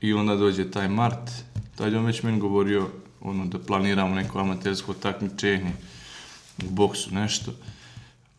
I 0.00 0.12
onda 0.12 0.36
dođe 0.36 0.70
taj 0.70 0.88
mart, 0.88 1.30
tad 1.76 1.92
je 1.92 1.98
on 1.98 2.04
već 2.04 2.22
meni 2.22 2.40
govorio 2.40 2.88
ono, 3.20 3.46
da 3.46 3.58
planiramo 3.58 4.14
neko 4.14 4.38
amatersko 4.38 4.94
takmičenje 4.94 5.72
u 6.66 6.70
boksu, 6.70 7.14
nešto. 7.14 7.52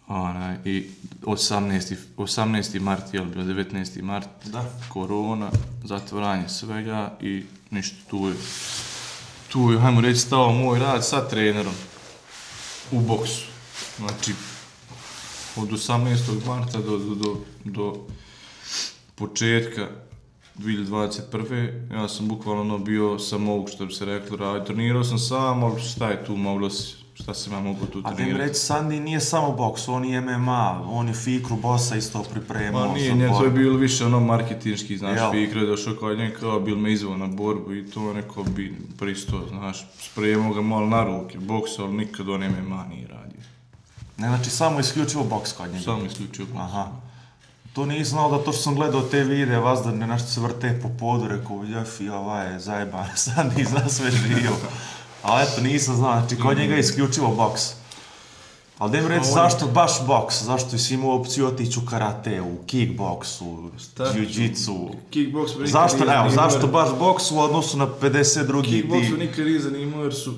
Onaj, 0.07 0.57
I 0.65 0.85
18. 1.21 1.95
18. 2.17 2.79
mart, 2.79 3.13
jel 3.13 3.25
bio 3.25 3.43
19. 3.43 4.01
mart, 4.01 4.29
Da. 4.45 4.65
korona, 4.89 5.49
zatvaranje 5.83 6.49
svega 6.49 7.17
i 7.21 7.43
ništa 7.71 7.95
tu 8.09 8.27
je. 8.27 8.33
Tu 9.51 9.71
je, 9.71 9.79
hajmo 9.79 10.01
reći, 10.01 10.19
stao 10.19 10.53
moj 10.53 10.79
rad 10.79 11.05
sa 11.05 11.27
trenerom 11.27 11.73
u 12.91 12.99
boksu. 12.99 13.45
Znači, 13.97 14.33
od 15.55 15.69
18. 15.69 16.47
marta 16.47 16.77
do, 16.77 16.97
do, 16.97 17.15
do, 17.15 17.37
do 17.63 18.07
početka 19.15 19.87
2021. 20.59 21.93
ja 21.93 22.09
sam 22.09 22.27
bukvalno 22.27 22.61
ono 22.61 22.77
bio 22.77 23.19
sam 23.19 23.49
ovog 23.49 23.69
što 23.69 23.85
bi 23.85 23.93
se 23.93 24.05
reklo 24.05 24.37
radio. 24.37 24.65
Trenirao 24.65 25.03
sam 25.03 25.19
sam, 25.19 25.63
ali 25.63 25.81
šta 25.81 26.09
je 26.09 26.25
tu 26.25 26.35
moglo 26.35 26.69
se, 26.69 26.95
šta 27.21 27.33
sam 27.33 27.53
ja 27.53 27.59
mogu 27.59 27.85
tu 27.85 27.99
A 27.99 28.01
da 28.01 28.09
im 28.09 28.15
trenirati? 28.15 28.47
reći, 28.47 28.59
Sandi 28.59 28.99
nije 28.99 29.19
samo 29.19 29.51
boks, 29.51 29.87
on 29.87 30.05
je 30.05 30.21
MMA, 30.21 30.81
on 30.89 31.07
je 31.07 31.13
Fikru 31.13 31.55
Bossa 31.55 31.95
isto 31.95 32.23
pripremao. 32.23 32.87
Ma 32.87 32.93
nije, 32.93 33.15
nije, 33.15 33.29
to 33.29 33.43
je 33.43 33.49
bilo 33.49 33.77
više 33.77 34.05
ono 34.05 34.19
marketinški, 34.19 34.97
znaš, 34.97 35.17
Jel? 35.17 35.31
Fikre 35.31 35.61
je 35.61 35.67
došao 35.67 35.95
kao 35.99 36.13
njen, 36.13 36.31
kao 36.39 36.59
bil 36.59 36.77
me 36.77 36.93
izvao 36.93 37.17
na 37.17 37.27
borbu 37.27 37.73
i 37.73 37.91
to 37.91 38.13
neko 38.13 38.43
bi 38.43 38.77
pristo, 38.99 39.47
znaš, 39.49 39.87
spremao 39.99 40.53
ga 40.53 40.61
malo 40.61 40.87
na 40.87 41.03
ruke, 41.03 41.39
boks, 41.39 41.79
ali 41.79 41.93
nikad 41.93 42.29
on 42.29 42.41
MMA 42.41 42.85
nije 42.89 43.07
radio. 43.07 43.41
Ne, 44.17 44.27
znači 44.27 44.49
samo 44.49 44.79
isključivo 44.79 45.23
boks 45.23 45.53
kod 45.53 45.71
njega. 45.71 45.83
Samo 45.83 46.05
isključio 46.05 46.45
boks. 46.45 46.59
Aha. 46.59 46.91
To 47.73 47.85
nisam 47.85 48.05
znao 48.05 48.31
da 48.31 48.43
to 48.43 48.51
što 48.51 48.61
sam 48.61 48.75
gledao 48.75 49.01
te 49.01 49.23
videe, 49.23 49.59
vas 49.59 49.79
da 49.83 49.91
ne 49.91 50.07
nešto 50.07 50.27
se 50.27 50.41
vrte 50.41 50.79
po 50.81 50.89
podu, 50.99 51.27
rekao, 51.27 51.63
jefi, 51.63 52.09
ovaj 52.09 52.53
je 52.53 52.59
zajeban, 52.59 53.05
Sandi 53.25 53.63
zna 53.63 53.89
sve 53.89 54.11
živo. 54.11 54.55
Ali 55.23 55.43
eto, 55.43 55.61
nisam 55.61 55.95
znao, 55.95 56.19
znači 56.19 56.41
kod 56.41 56.57
njega 56.57 56.73
je 56.73 56.79
isključivo 56.79 57.27
boks. 57.27 57.61
Ali 58.81 58.91
da 58.91 58.97
im 58.97 59.07
reći, 59.07 59.29
zašto 59.33 59.67
baš 59.67 60.05
boks? 60.07 60.43
Zašto 60.43 60.77
si 60.77 60.93
imao 60.93 61.15
opciju 61.15 61.47
otići 61.47 61.79
u 61.79 61.85
karate, 61.89 62.41
u 62.41 62.57
kickboksu, 62.65 63.69
jiu-jitsu? 63.97 64.89
Kickboks 65.09 65.55
me 65.55 65.63
nikad 65.63 65.71
Zašto, 65.71 65.97
nije 65.97 66.15
evo, 66.15 66.29
zanimao, 66.29 66.49
zašto 66.49 66.67
baš 66.67 66.89
boks 66.99 67.31
u 67.31 67.39
odnosu 67.39 67.77
na 67.77 67.87
50 68.01 68.47
drugih 68.47 68.81
Kickboks 68.81 69.09
me 69.09 69.17
ti? 69.17 69.25
nikad 69.25 69.45
nije 69.45 69.59
zanimao 69.59 70.03
jer 70.03 70.13
su, 70.13 70.33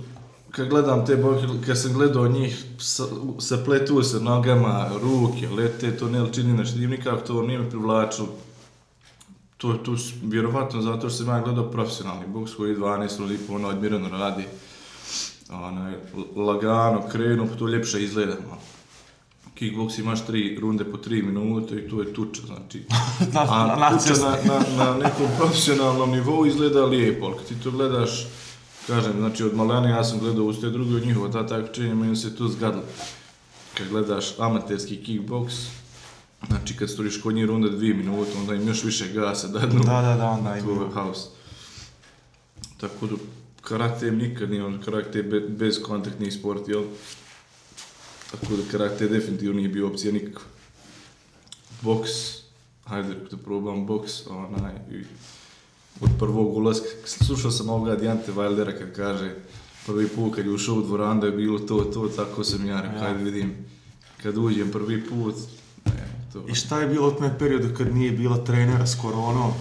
kad 0.52 0.70
gledam 0.70 1.06
te 1.06 1.16
boke, 1.16 1.48
kad 1.66 1.82
sam 1.82 1.94
gledao 1.94 2.28
njih, 2.28 2.64
sa, 2.80 3.04
se 3.40 3.66
pletu 3.66 4.04
se 4.04 4.20
nogama, 4.20 4.90
ruke, 5.02 5.50
lete, 5.50 5.98
to 5.98 6.10
ne 6.10 6.34
čini 6.34 6.54
nešto, 6.54 6.78
nije 6.78 6.88
nikako 6.88 7.28
to 7.28 7.42
nije 7.42 7.60
me 7.60 7.70
privlačilo. 7.70 8.28
To 9.58 9.72
je 9.72 9.84
tu, 9.84 9.96
vjerovatno 10.24 10.82
zato 10.82 11.10
što 11.10 11.18
sam 11.18 11.28
ja 11.28 11.42
gledao 11.42 11.72
profesionalni 11.72 12.28
boks 12.28 12.52
koji 12.54 12.70
je 12.70 12.78
12 12.78 13.20
ljudi 13.20 13.38
ono 13.50 13.68
odmirano 13.68 14.10
radi. 14.10 14.44
Onaj, 15.50 15.94
lagano 16.36 17.08
krenu, 17.12 17.48
pa 17.48 17.56
to 17.56 17.68
ljepše 17.68 18.04
izgleda. 18.04 18.34
No. 18.34 18.58
Kickboks 19.56 19.98
imaš 19.98 20.26
tri 20.26 20.58
runde 20.60 20.84
po 20.86 20.98
tri 20.98 21.22
minute 21.22 21.76
i 21.76 21.90
to 21.90 22.02
je 22.02 22.14
tuča, 22.14 22.42
znači. 22.46 22.84
Na- 23.34 23.42
A 23.42 23.68
na- 23.68 23.76
na 23.76 23.98
tuča 23.98 24.14
na, 24.14 24.30
na, 24.46 24.86
na 24.86 24.98
nekom 24.98 25.28
profesionalnom 25.38 26.12
nivou 26.12 26.46
izgleda 26.46 26.86
lijepo, 26.86 27.26
ali 27.26 27.36
kad 27.38 27.46
ti 27.46 27.56
to 27.56 27.72
gledaš, 27.72 28.28
kažem, 28.88 29.14
znači 29.18 29.44
od 29.44 29.56
malene 29.56 29.90
ja 29.90 30.04
sam 30.04 30.20
gledao 30.20 30.46
uz 30.46 30.60
te 30.62 30.70
druge 30.70 30.96
od 30.96 31.06
njihova 31.06 31.32
ta 31.32 31.48
takmičenja, 31.48 31.96
meni 31.96 32.16
se 32.16 32.36
to 32.36 32.48
zgadilo. 32.48 32.84
Kad 33.74 33.88
gledaš 33.88 34.40
amaterski 34.40 34.98
kickboks, 34.98 35.54
znači 36.48 36.76
kad 36.76 36.90
storiš 36.90 37.22
kod 37.22 37.36
njih 37.36 37.46
runda 37.46 37.70
dvije 37.70 37.94
minute, 37.94 38.32
onda 38.40 38.54
im 38.56 38.68
još 38.68 38.84
više 38.84 39.08
gasa 39.08 39.48
dadnu. 39.48 39.80
Da, 39.80 40.02
da, 40.02 40.16
da, 40.16 40.26
onda 40.26 40.50
To 40.54 40.72
je 40.72 40.92
haos. 40.94 41.26
Tako 42.78 43.08
da, 43.08 43.16
karate 43.64 44.12
nikad 44.12 44.50
nije, 44.50 44.64
on 44.64 44.82
karate 44.86 45.24
be, 45.24 45.40
bez 45.40 45.82
kontaktnih 45.82 46.34
sport, 46.34 46.68
jel? 46.68 46.84
Tako 48.32 48.56
da 48.56 48.72
karate 48.72 49.08
definitivno 49.08 49.56
nije 49.56 49.70
bio 49.70 49.88
opcija 49.88 50.14
nikakva. 50.14 50.46
boks, 51.82 52.12
hajde 52.86 53.16
da 53.32 53.38
probam 53.38 53.86
boks, 53.86 54.28
onaj, 54.28 54.74
i 54.92 55.04
od 56.02 56.10
prvog 56.20 56.58
ulaska, 56.58 56.88
slušao 57.06 57.52
sam 57.52 57.70
ovoga 57.70 57.96
Dijante 57.96 58.32
Wildera 58.32 58.80
kad 58.80 58.96
kaže, 58.96 59.36
prvi 59.86 60.08
put 60.08 60.36
kad 60.36 60.46
je 60.46 60.52
ušao 60.52 60.76
u 60.76 60.82
dvoran 60.82 61.20
da 61.20 61.26
je 61.26 61.32
bilo 61.32 61.60
to, 61.60 61.84
to, 61.84 62.08
tako 62.08 62.44
sam 62.44 62.66
ja 62.68 62.82
rekao, 62.82 62.98
Ja. 62.98 63.04
hajde 63.04 63.24
vidim, 63.24 63.54
kad 64.24 64.38
uđem 64.38 64.72
prvi 64.72 65.06
put, 65.06 65.36
ne, 65.86 66.08
to... 66.34 66.46
I 66.48 66.56
šta 66.56 66.80
je 66.80 66.88
bilo 66.88 67.08
u 67.08 67.12
tom 67.12 67.32
periodu 67.40 67.70
kad 67.78 67.96
nije 67.96 68.12
bilo 68.12 68.38
trenera 68.38 68.88
s 68.88 68.96
koronom? 69.02 69.54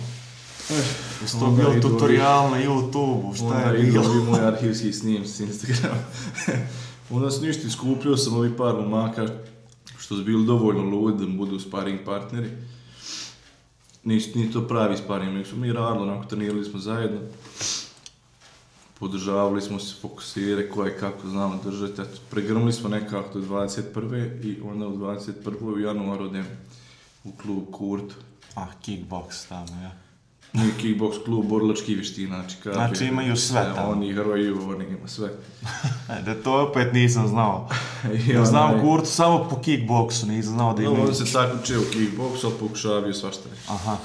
Jesu 1.22 1.38
to 1.38 1.44
onda 1.44 1.62
bilo 1.62 1.74
idu 1.74 1.88
tutorial 1.88 2.50
na 2.50 2.64
YouTube-u, 2.64 3.34
šta 3.34 3.44
Onda 3.44 3.58
je 3.58 3.82
bilo? 3.82 4.04
ovi 4.10 4.22
moji 4.22 4.42
arhivski 4.42 4.92
snim 4.92 5.26
s 5.26 5.40
Instagrama. 5.40 6.00
Onda 7.10 7.30
sam 7.30 7.44
ništa 7.44 7.66
iskupio 7.66 8.16
sam 8.16 8.34
ovi 8.34 8.56
par 8.56 8.74
momaka 8.74 9.28
što 9.98 10.16
su 10.16 10.24
bili 10.24 10.46
dovoljno 10.46 10.82
ludi 10.82 11.26
da 11.26 11.32
budu 11.32 11.60
sparing 11.60 12.00
partneri. 12.04 12.50
Nis, 14.04 14.34
nije 14.34 14.52
to 14.52 14.68
pravi 14.68 14.96
sparing, 14.96 15.32
nego 15.34 15.48
smo 15.48 15.58
mi 15.58 15.72
radili, 15.72 16.08
onako 16.08 16.24
trenirali 16.24 16.64
smo 16.64 16.78
zajedno. 16.78 17.20
Podržavali 18.98 19.62
smo 19.62 19.78
se, 19.78 19.94
fokusire, 20.00 20.68
ko 20.68 20.84
je 20.84 20.98
kako 20.98 21.28
znamo 21.28 21.60
držati. 21.64 22.02
Eto, 22.02 22.18
pregrmili 22.30 22.72
smo 22.72 22.88
nekako 22.88 23.40
do 23.40 23.46
21. 23.46 24.44
i 24.44 24.60
onda 24.64 24.86
u 24.86 24.96
21. 24.96 25.74
u 25.74 25.78
januaru 25.78 26.24
odem 26.24 26.46
u 27.24 27.32
klub 27.32 27.64
Kurt. 27.72 28.12
Ah, 28.54 28.66
kickbox 28.86 29.48
tamo, 29.48 29.82
ja. 29.82 29.92
Nije 30.52 30.72
kickbox 30.82 31.24
klub, 31.24 31.46
borilački 31.46 31.94
vještina, 31.94 32.36
znači. 32.36 32.56
Znači 32.62 33.04
imaju 33.04 33.36
sve 33.36 33.72
tamo. 33.76 33.88
Oni 33.90 34.14
heroji, 34.14 34.50
oni 34.50 34.84
ima 34.84 35.08
sve. 35.08 35.28
E, 36.18 36.22
da 36.22 36.42
to 36.42 36.62
opet 36.62 36.92
nisam 36.92 37.28
znao. 37.28 37.68
Ja 38.32 38.44
znam 38.44 38.70
onaj- 38.70 38.80
kurtu 38.80 39.06
samo 39.06 39.46
po 39.50 39.60
kickboksu, 39.60 40.26
nisam 40.26 40.52
znao 40.52 40.74
da 40.74 40.82
No, 40.82 40.90
imaju... 40.90 41.08
on 41.08 41.14
se 41.14 41.32
takmiče 41.32 41.78
u 41.78 41.82
kickboksu, 41.92 42.46
ali 42.46 42.56
pokušavaju 42.60 43.14
svašta 43.14 43.48
reći. 43.50 43.62
Aha. 43.68 43.96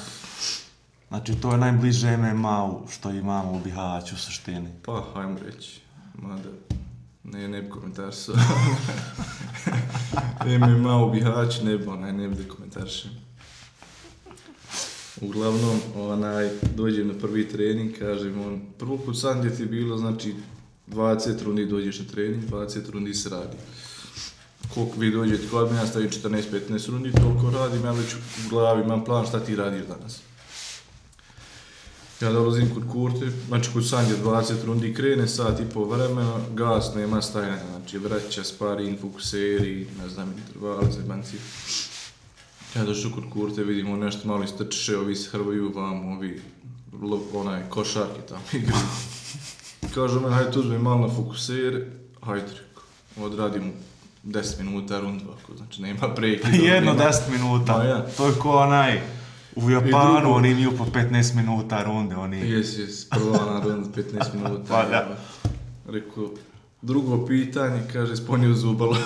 Znači 1.07 1.35
to 1.35 1.51
je 1.51 1.57
najbliže 1.57 2.17
MMA-u 2.17 2.87
što 2.91 3.09
imamo 3.09 3.51
u 3.51 3.59
Bihaću 3.59 4.15
u 4.15 4.17
suštini. 4.17 4.69
Pa, 4.85 5.03
hajmo 5.13 5.35
reći. 5.45 5.81
Mada, 6.13 6.49
ne, 7.23 7.47
ne 7.47 7.61
bi 7.61 7.69
komentarsa. 7.69 8.31
MMA 10.59 10.97
u 10.97 11.11
Bihać, 11.11 11.61
ne 11.61 11.77
bi, 11.77 11.87
onaj, 11.87 12.13
ne 12.13 12.27
bi 12.27 12.35
da 12.35 12.49
komentaršem. 12.49 13.11
Uglavnom, 15.21 15.79
onaj, 15.95 16.49
dođem 16.75 17.07
na 17.07 17.13
prvi 17.13 17.49
trening, 17.49 17.97
kažem 17.99 18.41
on, 18.41 18.61
prvo 18.79 18.97
put 18.97 19.19
sam 19.19 19.39
gdje 19.39 19.55
ti 19.55 19.61
je 19.61 19.67
bilo, 19.67 19.97
znači, 19.97 20.35
20 20.87 21.43
rundi 21.43 21.65
dođeš 21.65 21.99
na 21.99 22.05
trening, 22.05 22.43
20 22.51 22.91
rundi 22.91 23.13
se 23.13 23.29
radi. 23.29 23.57
Koliko 24.73 24.99
vi 24.99 25.11
dođete 25.11 25.47
kod 25.47 25.67
mene, 25.67 25.81
ja 25.81 25.87
stavim 25.87 26.09
14-15 26.09 26.89
rundi, 26.89 27.11
toliko 27.11 27.51
radim, 27.59 27.85
ja 27.85 27.91
već 27.91 28.13
u 28.13 28.49
glavi 28.49 28.83
imam 28.83 29.03
plan 29.05 29.25
šta 29.25 29.39
ti 29.39 29.55
radiš 29.55 29.87
danas. 29.87 30.21
Ja 32.21 32.31
dolazim 32.31 32.69
kod 32.73 32.83
Kurte, 32.91 33.31
znači 33.47 33.69
kod 33.73 33.89
Sandje 33.89 34.15
20 34.23 34.65
rundi 34.65 34.93
krene, 34.93 35.27
sat 35.27 35.59
i 35.59 35.73
pol 35.73 35.85
vremena, 35.85 36.39
gas 36.53 36.95
nema 36.95 37.21
stajanja, 37.21 37.69
znači 37.71 37.97
vraća, 37.97 38.43
sparing, 38.43 38.99
fokuseri, 39.01 39.87
ne 40.01 40.09
znam, 40.09 40.33
intervali, 40.37 40.91
zebanci. 40.91 41.37
Ja 42.75 42.83
došao 42.83 43.11
kod 43.11 43.23
Kurte, 43.29 43.63
vidimo 43.63 43.97
nešto 43.97 44.27
malo 44.27 44.43
istrče, 44.43 44.97
ovi 44.97 45.15
se 45.15 45.29
hrvaju 45.29 45.71
vam, 45.75 46.07
ovi, 46.07 46.41
onaj, 47.33 47.69
košarki 47.69 48.19
tamo 48.29 48.41
igraju. 48.53 48.81
Kaže 49.95 50.19
meni, 50.19 50.33
hajde 50.33 50.51
tu 50.51 50.59
uzmem 50.59 50.81
malo 50.81 51.07
na 51.07 51.13
fokusere, 51.13 51.85
hajde, 52.21 52.45
rekao, 52.47 52.83
odradimo 53.25 53.71
10 54.23 54.59
minuta 54.59 54.99
rundu, 54.99 55.25
ako, 55.33 55.57
znači 55.57 55.81
nema 55.81 56.09
prekida. 56.09 56.57
Jedno 56.73 56.93
nema- 56.93 57.03
10 57.05 57.29
minuta. 57.31 57.77
Ma 57.77 57.83
ja. 57.83 58.05
To 58.07 58.27
je 58.27 58.33
ko 58.33 58.51
onaj... 58.51 59.01
U 59.55 59.69
Japanu 59.69 59.91
drugo- 60.13 60.33
oni 60.33 60.51
imaju 60.51 60.77
po 60.77 60.85
15 60.85 61.35
minuta 61.35 61.83
runde, 61.83 62.15
oni... 62.15 62.51
Jes, 62.51 62.77
jes, 62.77 63.09
prva 63.09 63.39
ona 63.41 63.59
runda 63.61 63.89
15 63.91 64.33
minuta. 64.33 64.63
Pa 64.73 64.83
da. 64.83 64.97
evo. 64.99 65.15
Rekao, 65.87 66.29
drugo 66.81 67.25
pitanje, 67.25 67.81
kaže, 67.93 68.15
sponio 68.15 68.53
zubalo. 68.53 68.97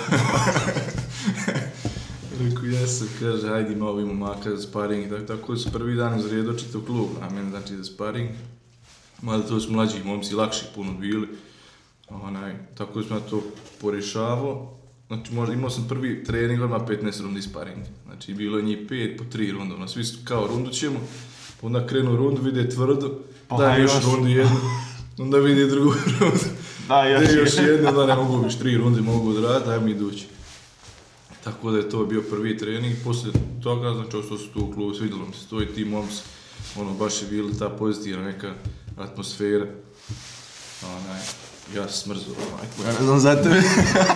Rekao, 2.40 2.64
jesam, 2.64 3.08
kaže, 3.20 3.48
hajde 3.48 3.72
ima 3.72 3.88
ovim 3.88 4.08
momaka 4.08 4.56
za 4.56 4.62
sparing. 4.62 5.10
Tako, 5.10 5.24
tako 5.24 5.56
su 5.56 5.72
prvi 5.72 5.94
dan 5.94 6.18
izredo 6.18 6.52
čitav 6.52 6.80
klub, 6.80 7.08
a 7.20 7.30
meni 7.30 7.50
znači 7.50 7.76
za 7.76 7.84
sparing. 7.84 8.28
Mada 9.22 9.42
to 9.42 9.60
su 9.60 9.72
mlađi 9.72 10.04
momci, 10.04 10.34
lakši 10.34 10.64
puno 10.74 10.92
bili. 10.92 11.28
Onaj, 12.08 12.54
tako 12.74 13.02
smo 13.02 13.16
ja 13.16 13.20
to 13.20 13.42
porešavao. 13.80 14.78
Znači, 15.06 15.34
možda 15.34 15.54
imao 15.54 15.70
sam 15.70 15.88
prvi 15.88 16.24
trening, 16.24 16.62
odmah 16.62 16.80
15 16.80 17.22
rundi 17.22 17.42
sparing. 17.42 17.84
Znači, 18.06 18.34
bilo 18.34 18.58
je 18.58 18.64
njih 18.64 18.78
5 18.78 19.18
po 19.18 19.24
3 19.24 19.52
runde. 19.52 19.74
Ono, 19.74 19.88
svi 19.88 20.04
su 20.04 20.18
kao 20.24 20.46
rundu 20.46 20.70
ćemo, 20.70 21.00
onda 21.62 21.86
krenu 21.86 22.16
rundu, 22.16 22.42
vide 22.42 22.68
tvrdo, 22.68 23.18
Pa 23.48 23.56
daj 23.56 23.82
još 23.82 23.92
rundu 24.04 24.28
jednu, 24.28 24.56
onda 25.18 25.38
vidi 25.38 25.66
drugu 25.66 25.94
rundu. 26.20 26.44
Da, 26.88 27.04
još, 27.04 27.28
još 27.36 27.66
jednu, 27.66 27.88
onda 27.88 28.06
ne 28.06 28.14
mogu 28.14 28.44
više 28.44 28.58
tri 28.58 28.76
runde 28.76 29.00
mogu 29.00 29.30
odraditi, 29.30 29.68
daj 29.68 29.80
mi 29.80 29.90
idući. 29.90 30.26
Tako 31.44 31.70
da 31.70 31.78
je 31.78 31.90
to 31.90 32.04
bio 32.04 32.22
prvi 32.30 32.58
trening, 32.58 32.96
poslije 33.04 33.32
toga, 33.62 33.94
znači 33.94 34.16
ostao 34.16 34.38
su 34.38 34.48
tu 34.48 34.64
u 34.64 34.72
klubu, 34.72 34.94
svidjelo 34.94 35.26
mi 35.26 35.34
se 35.34 35.48
to 35.50 35.62
i 35.62 35.66
ti 35.66 35.84
momci, 35.84 36.22
ono, 36.76 36.92
baš 36.92 37.22
je 37.22 37.28
bila 37.28 37.50
ta 37.58 37.68
pozitivna 37.68 38.24
neka 38.24 38.54
atmosfera. 38.98 39.66
Onaj, 40.86 41.20
ja 41.76 41.88
sam 41.88 41.92
smrzao, 41.92 42.34
majko. 42.34 42.82
Ja 42.86 42.98
ne 43.00 43.06
znam 43.06 43.20
za 43.20 43.42
tebe. 43.42 43.62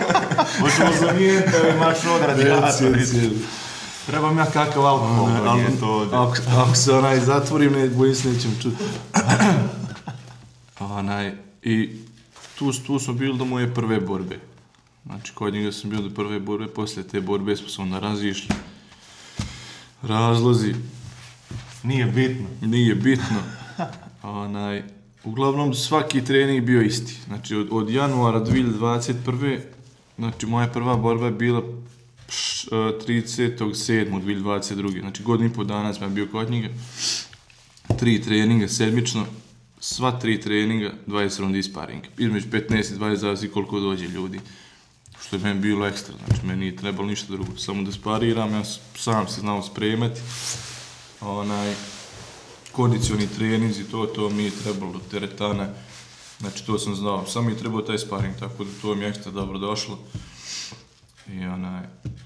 Možemo 0.61 0.91
zamijeniti, 0.99 1.49
evo 1.55 1.69
imaš 1.75 1.97
odradi 2.05 2.43
radijator. 2.43 2.97
Trebam 4.05 4.37
ja 4.37 4.45
kakav 4.45 4.85
alkohol, 4.85 5.29
to 5.45 5.55
nije 5.55 5.79
to 5.79 5.87
ovdje. 5.87 6.17
Ako, 6.17 6.35
ako 6.57 6.75
se 6.75 6.93
onaj 6.93 7.19
zatvorim, 7.19 7.73
ne, 7.73 7.89
bojim 7.89 8.15
se 8.15 8.29
nećem 8.29 8.51
čuti. 8.61 8.83
onaj, 10.79 11.35
i 11.63 11.95
tu, 12.59 12.71
tu 12.87 12.99
smo 12.99 13.13
bili 13.13 13.37
do 13.37 13.45
moje 13.45 13.73
prve 13.73 13.99
borbe. 13.99 14.39
Znači, 15.07 15.33
kod 15.33 15.53
njega 15.53 15.71
sam 15.71 15.89
bio 15.89 16.01
do 16.01 16.09
prve 16.09 16.39
borbe, 16.39 16.67
poslije 16.67 17.07
te 17.07 17.21
borbe 17.21 17.55
smo 17.55 17.69
se 17.69 17.81
onda 17.81 17.99
razišli. 17.99 18.55
Razlozi, 20.01 20.73
Nije 21.83 22.05
bitno. 22.05 22.47
nije 22.61 22.95
bitno. 22.95 23.37
Onaj, 24.23 24.83
uglavnom, 25.23 25.73
svaki 25.73 26.25
trening 26.25 26.65
bio 26.65 26.81
isti. 26.81 27.17
Znači, 27.27 27.55
od, 27.55 27.67
od 27.71 27.89
januara 27.89 28.39
2021. 28.45 29.59
Znači, 30.17 30.45
moja 30.45 30.67
prva 30.67 30.97
borba 30.97 31.25
je 31.25 31.31
bila 31.31 31.61
pš, 32.27 32.63
e, 32.63 32.67
30.7.2022. 32.71 34.99
Znači, 34.99 35.23
godinu 35.23 35.49
i 35.49 35.53
pol 35.53 35.65
dana 35.65 35.93
sam 35.93 36.15
bio 36.15 36.27
kod 36.31 36.51
njega. 36.51 36.69
Tri 37.99 38.21
treninga 38.21 38.67
sedmično. 38.67 39.25
Sva 39.79 40.19
tri 40.19 40.41
treninga, 40.41 40.93
20 41.07 41.39
rundi 41.39 41.63
sparing. 41.63 42.03
Između 42.17 42.47
15 42.47 42.93
i 42.93 42.97
20 42.97 43.15
zavisi 43.15 43.49
koliko 43.49 43.79
dođe 43.79 44.07
ljudi. 44.07 44.39
Što 45.21 45.35
je 45.35 45.41
meni 45.41 45.59
bilo 45.59 45.87
ekstra. 45.87 46.15
Znači, 46.27 46.45
meni 46.45 46.59
nije 46.59 46.75
trebalo 46.75 47.07
ništa 47.07 47.33
drugo. 47.33 47.57
Samo 47.57 47.83
da 47.83 47.91
spariram, 47.91 48.53
ja 48.53 48.63
sam 48.95 49.27
se 49.27 49.41
znao 49.41 49.63
spremati. 49.63 50.21
Onaj, 51.21 51.75
kondicioni 52.71 53.27
treninzi, 53.27 53.83
to, 53.83 54.05
to 54.05 54.29
mi 54.29 54.43
je 54.43 54.51
trebalo 54.63 54.93
do 54.93 54.99
teretane. 55.11 55.69
Znači, 56.39 56.65
to 56.65 56.79
sam 56.79 56.95
znao. 56.95 57.25
Samo 57.25 57.45
mi 57.45 57.51
je 57.51 57.57
trebao 57.57 57.81
taj 57.81 57.97
sparing, 57.97 58.35
tako 58.39 58.63
da 58.63 58.71
to 58.81 58.95
mi 58.95 59.03
je 59.03 59.09
ekstra 59.09 59.31
dobro 59.31 59.57
došlo. 59.57 59.99
I 61.33 61.45
onaj, 61.45 61.83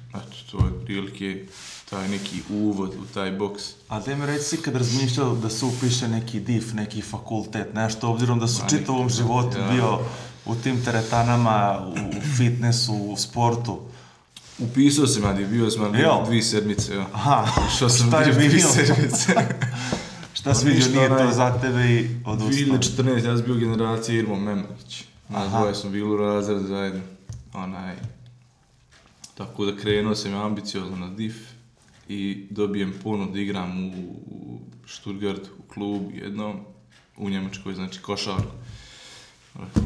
eto, 0.10 0.38
to 0.52 0.58
je 0.58 0.86
prilike 0.86 1.46
taj 1.90 2.10
neki 2.10 2.42
uvod 2.50 2.90
u 2.90 3.14
taj 3.14 3.32
boks. 3.32 3.64
A 3.88 4.00
da 4.00 4.16
mi 4.16 4.26
reći 4.26 4.44
si 4.44 4.58
kad 4.58 4.76
razmišljao 4.76 5.36
da 5.36 5.50
se 5.50 5.66
upiše 5.66 6.08
neki 6.08 6.40
DIF, 6.40 6.74
neki 6.74 7.02
fakultet, 7.02 7.74
nešto, 7.74 8.10
obzirom 8.10 8.40
da 8.40 8.48
su 8.48 8.62
Ma, 8.64 8.70
čitavom 8.70 9.10
životu 9.10 9.58
ja. 9.58 9.68
bio 9.68 10.00
u 10.46 10.56
tim 10.56 10.84
teretanama, 10.86 11.80
u, 11.88 12.22
fitnessu, 12.38 12.94
u 12.94 13.18
sportu. 13.18 13.80
Upisao 14.60 15.08
sam, 15.08 15.26
ali 15.26 15.46
bio 15.46 15.70
sam 15.70 15.84
ali 15.84 16.26
dvije 16.26 16.44
sedmice, 16.44 16.96
ja. 16.96 17.06
Aha, 17.14 17.48
Što 17.76 17.90
sam 17.96 18.08
šta 18.08 18.22
je 18.22 18.34
bio 18.34 18.60
sedmice. 18.60 19.34
Šta 20.34 20.54
si 20.54 20.66
vidio, 20.66 20.88
nije 20.88 21.10
to 21.10 21.32
za 21.32 21.60
tebe 21.62 21.86
i 21.86 22.10
odustao? 22.26 22.78
2014, 22.78 23.26
ja 23.26 23.38
sam 23.38 23.46
bio 23.46 23.56
generacija 23.56 24.20
Irmo 24.20 24.36
Memrić. 24.36 25.04
Nas 25.30 25.48
Aha. 25.48 25.58
dvoje 25.58 25.76
smo 25.76 25.90
bili 25.90 26.10
u 26.10 26.18
razredu 26.18 26.68
zajedno. 26.68 27.02
Onaj, 27.54 27.96
tako 29.38 29.66
da 29.66 29.78
krenuo 29.78 30.16
sam 30.16 30.36
ambiciozno 30.36 30.98
na 30.98 31.08
DIF 31.10 31.36
i 32.10 32.48
dobijem 32.50 32.94
ponud 33.04 33.34
da 33.34 33.40
igram 33.40 33.86
u, 33.86 33.92
u 34.26 34.60
Stuttgart 34.88 35.42
u 35.60 35.74
klub 35.74 36.02
jednom 36.14 36.60
u 37.18 37.30
Njemačkoj, 37.30 37.76
znači 37.76 38.00
košarku. 38.00 38.52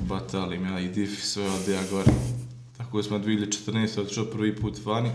Batalim 0.08 0.66
ja 0.66 0.80
i 0.80 0.88
DIF 0.88 1.20
i 1.20 1.22
sve 1.22 1.50
ode 1.50 1.74
ja 1.74 1.82
gore. 1.92 2.12
Tako 2.78 3.04
smo 3.04 3.20
2014. 3.20 4.02
otišao 4.02 4.26
prvi 4.26 4.56
put 4.56 4.86
vani. 4.86 5.12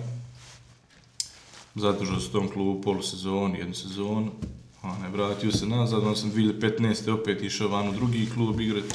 Zadržao 1.75 2.21
se 2.21 2.29
u 2.29 2.33
tom 2.33 2.49
klubu 2.49 2.83
polusezonu, 2.83 3.59
jednu 3.59 3.75
sezonu. 3.75 4.31
A 4.83 4.99
ne, 4.99 5.09
vratio 5.09 5.52
se 5.52 5.67
nazad, 5.67 6.02
onda 6.02 6.17
sam 6.17 6.33
2015. 6.33 7.21
opet 7.21 7.43
išao 7.43 7.69
van 7.69 7.88
u 7.88 7.93
drugi 7.93 8.31
klub 8.35 8.61
igrati. 8.61 8.95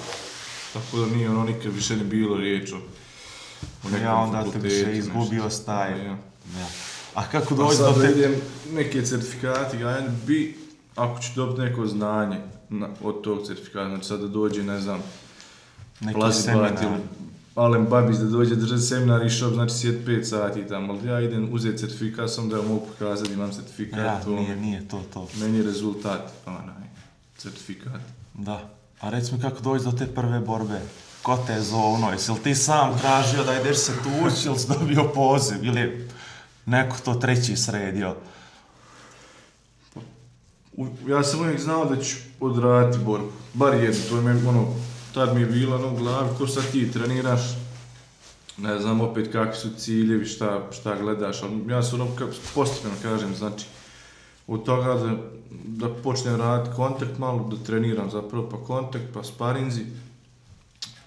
Tako 0.74 0.98
da 0.98 1.16
nije 1.16 1.30
ono 1.30 1.44
nikad 1.44 1.74
više 1.74 1.98
ne 1.98 2.04
bilo 2.04 2.38
riječ 2.38 2.72
o, 2.72 2.78
o 3.84 3.90
nekom 3.90 4.04
Ja 4.04 4.16
onda 4.16 4.52
te 4.52 4.60
više 4.60 4.86
nešto. 4.86 4.92
izgubio 4.92 5.50
staj. 5.50 5.92
Ja. 5.92 6.18
Ja. 6.60 6.68
A 7.14 7.24
kako 7.32 7.56
Pa 7.56 7.64
doći 7.64 7.78
do 7.78 7.84
sad 7.84 7.96
da 7.96 8.02
te... 8.02 8.12
idem 8.12 8.36
neke 8.74 9.02
certifikati, 9.02 9.78
ja 9.78 10.02
bi, 10.28 10.58
ako 10.96 11.22
ću 11.22 11.30
dobiti 11.36 11.62
neko 11.62 11.88
znanje 11.88 12.38
na, 12.70 12.90
od 13.04 13.22
tog 13.22 13.48
certifikata, 13.48 13.90
znači 13.90 14.08
sad 14.08 14.22
da 14.22 14.28
dođe, 14.28 14.64
ne 14.64 14.82
znam, 14.82 15.02
Neki 16.00 16.14
Plazi 16.20 16.42
seminar. 16.42 16.72
Ili 16.84 16.92
Alen 17.56 17.86
Babić 17.86 18.18
da 18.18 18.26
dođe 18.26 18.56
držati 18.56 18.82
seminar 18.82 19.26
i 19.26 19.30
shop, 19.30 19.54
znači 19.54 19.74
sjed 19.74 19.96
5 20.08 20.24
sati 20.24 20.68
tamo, 20.68 20.94
ali 20.94 21.08
ja 21.10 21.22
idem 21.22 21.50
uzeti 21.54 21.78
certifikat, 21.78 22.30
sam 22.32 22.50
da 22.50 22.62
mogu 22.62 22.86
pokazati, 22.88 23.34
imam 23.34 23.52
certifikat, 23.52 24.00
Ja, 24.00 24.22
to 24.24 24.30
nije, 24.30 24.56
nije 24.56 24.88
to 24.88 25.02
to. 25.14 25.28
meni 25.40 25.58
je 25.58 25.64
rezultat, 25.64 26.32
onaj, 26.46 26.88
certifikat. 27.38 28.02
Da. 28.34 28.70
A 29.00 29.10
reci 29.10 29.34
mi 29.34 29.42
kako 29.42 29.62
doći 29.62 29.86
do 29.86 29.92
te 29.92 30.08
prve 30.08 30.40
borbe? 30.40 30.82
Ko 31.22 31.44
te 31.48 31.54
je 31.54 31.62
zovno? 31.62 32.12
Jesi 32.12 32.32
li 32.32 32.38
ti 32.44 32.56
sam 32.56 33.00
tražio 33.00 33.44
da 33.44 33.62
ideš 33.62 33.78
se 33.78 33.92
tući 34.04 34.48
ili 34.48 34.60
si 34.60 34.68
dobio 34.68 35.04
poziv? 35.14 35.66
Ili 35.66 36.08
neko 36.66 36.98
to 37.06 37.14
treći 37.14 37.56
sredio? 37.56 38.16
Ja 41.08 41.24
sam 41.24 41.40
uvijek 41.40 41.60
znao 41.60 41.86
da 41.86 42.02
ću 42.02 42.16
odraditi 42.40 43.04
borbu, 43.04 43.32
bar 43.54 43.74
jednu, 43.74 44.00
to 44.10 44.16
je 44.16 44.22
meni, 44.22 44.48
ono, 44.48 44.74
tad 45.16 45.36
mi 45.36 45.42
je 45.42 45.48
bilo 45.48 45.76
ono 45.76 45.94
u 45.94 45.96
glavi, 45.96 46.30
ko 46.38 46.48
sad 46.48 46.72
ti 46.72 46.92
treniraš, 46.92 47.42
ne 48.58 48.80
znam 48.80 49.02
opet 49.02 49.32
kakvi 49.32 49.56
su 49.56 49.70
ciljevi, 49.78 50.26
šta, 50.26 50.68
šta 50.72 50.96
gledaš, 51.02 51.44
ali 51.44 51.72
ja 51.74 51.84
sam 51.84 52.02
ono, 52.02 52.16
kako 52.16 52.32
postepeno 52.56 52.94
kažem, 53.02 53.36
znači, 53.36 53.66
od 54.48 54.64
toga 54.64 54.94
da, 54.94 55.16
da 55.66 55.94
počnem 55.94 56.36
raditi 56.36 56.76
kontakt 56.76 57.18
malo, 57.18 57.50
da 57.52 57.64
treniram 57.64 58.12
zapravo 58.12 58.50
pa 58.50 58.58
kontakt, 58.58 59.06
pa 59.14 59.24
sparinzi, 59.24 59.82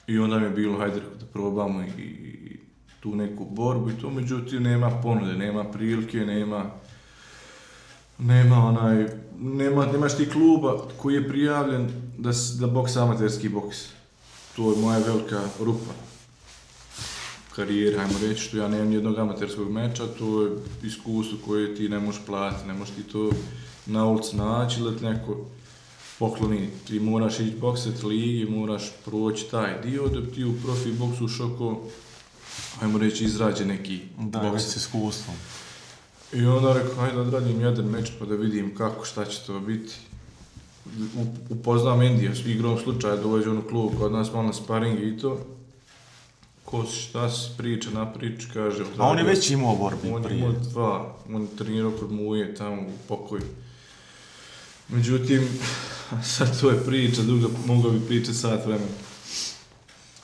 i 0.07 0.19
onda 0.19 0.39
mi 0.39 0.45
je 0.45 0.51
bilo, 0.51 0.79
hajde 0.79 1.01
da 1.21 1.27
probamo 1.33 1.83
i, 1.83 2.03
i 2.03 2.57
tu 3.01 3.17
neku 3.17 3.45
borbu 3.45 3.91
i 3.91 4.01
to, 4.01 4.11
međutim, 4.11 4.63
nema 4.63 4.91
ponude, 5.03 5.33
nema 5.33 5.65
prilike, 5.65 6.19
nema, 6.19 6.65
nema 8.19 8.67
onaj, 8.67 9.07
nema, 9.39 9.87
nemaš 9.87 10.17
ti 10.17 10.31
kluba 10.31 10.79
koji 10.97 11.15
je 11.15 11.29
prijavljen 11.29 11.89
da, 12.19 12.31
da 12.61 12.67
boks 12.67 12.97
amaterski 12.97 13.49
boks. 13.49 13.98
To 14.59 14.71
je 14.71 14.77
moja 14.79 14.99
velika 14.99 15.41
rupa 15.61 15.93
karijere, 17.57 17.99
ajmo 17.99 18.19
reći, 18.23 18.41
što 18.43 18.57
ja 18.57 18.69
nemam 18.69 18.89
nijednog 18.89 19.19
amaterskog 19.19 19.71
meča, 19.73 20.07
to 20.07 20.43
je 20.43 20.51
iskustvo 20.83 21.39
koje 21.47 21.75
ti 21.75 21.89
ne 21.89 21.99
možeš 21.99 22.21
platiti, 22.27 22.69
ne 22.69 22.75
možeš 22.75 22.95
ti 22.95 23.03
to 23.03 23.31
na 23.87 24.05
ulici 24.07 24.37
naći 24.37 24.81
ili 24.81 25.01
neko 25.01 25.37
pokloni. 26.19 26.69
Ti 26.87 27.01
moraš 27.01 27.41
ići 27.41 27.57
bokset 27.61 28.03
ligi, 28.03 28.47
moraš 28.51 28.83
proći 29.05 29.45
taj 29.51 29.83
dio 29.83 30.09
da 30.09 30.31
ti 30.35 30.45
u 30.45 30.53
profi 30.65 30.93
boksu 30.93 31.25
ušao 31.25 31.55
ko, 31.59 31.83
ajmo 32.83 32.99
reći, 32.99 33.25
izrađe 33.25 33.65
neki 33.65 34.01
Da, 34.19 34.39
bokser. 34.39 34.71
s 34.71 34.77
iskustvom. 34.77 35.37
I 36.33 36.45
onda 36.47 36.73
rekao, 36.73 36.95
hajde 36.95 37.15
da 37.17 37.23
odradim 37.23 37.61
jedan 37.61 37.85
meč 37.85 38.11
pa 38.19 38.25
da 38.27 38.35
vidim 38.35 38.75
kako, 38.75 39.05
šta 39.05 39.25
će 39.25 39.39
to 39.47 39.61
biti. 39.61 39.95
Upoznam 41.49 42.03
Indija, 42.03 42.35
s 42.35 42.47
igrom 42.47 42.79
slučaja 42.79 43.17
dođe 43.17 43.51
on 43.51 43.59
u 43.59 43.63
klub 43.63 43.93
kod 43.99 44.13
nas 44.13 44.33
malo 44.33 44.47
na 44.47 44.53
sparing 44.53 45.01
i 45.01 45.19
to. 45.19 45.39
Ko 46.65 46.87
si, 46.87 47.01
šta 47.01 47.31
si, 47.31 47.51
priča 47.57 47.91
na 47.91 48.13
priču, 48.13 48.49
kaže... 48.53 48.85
A 48.99 49.09
on 49.09 49.19
je 49.19 49.25
već 49.25 49.51
imao 49.51 49.77
borbi 49.77 50.11
On 50.11 50.23
je 50.23 50.29
prije. 50.29 50.39
imao 50.39 50.53
dva, 50.53 51.17
on 51.35 51.43
je 51.43 51.49
trenirao 51.59 51.91
kod 51.91 52.13
Muje 52.13 52.55
tamo 52.55 52.83
u 52.83 53.09
pokoju. 53.09 53.43
Međutim, 54.89 55.49
sad 56.37 56.61
to 56.61 56.71
je 56.71 56.85
priča, 56.85 57.23
duga, 57.23 57.47
mogao 57.67 57.91
bi 57.91 58.01
pričati 58.01 58.39
sat 58.39 58.67
vremena. 58.67 59.08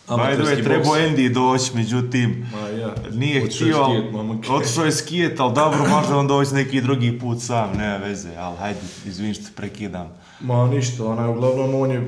By 0.08 0.34
the 0.34 0.42
way, 0.42 0.64
trebao. 0.64 0.94
Andy 0.94 1.32
doći, 1.32 1.70
međutim, 1.74 2.46
Ma 2.52 2.68
ja, 2.68 2.94
nije 3.12 3.34
je 3.34 3.46
htio, 3.50 3.86
otišao 4.56 4.84
je 4.84 4.92
skijet, 4.92 5.40
ali 5.40 5.54
dobro, 5.54 5.88
možda 5.88 6.16
on 6.16 6.26
doći 6.26 6.54
neki 6.54 6.80
drugi 6.80 7.18
put 7.18 7.42
sam, 7.42 7.72
nema 7.76 7.96
veze, 7.96 8.36
ali 8.36 8.56
hajde, 8.56 8.80
izvini 9.06 9.34
što 9.34 9.44
prekidam. 9.56 10.08
Ma 10.40 10.66
ništa, 10.66 11.04
onaj, 11.04 11.28
uglavnom 11.28 11.74
on 11.74 11.90
je, 11.90 11.98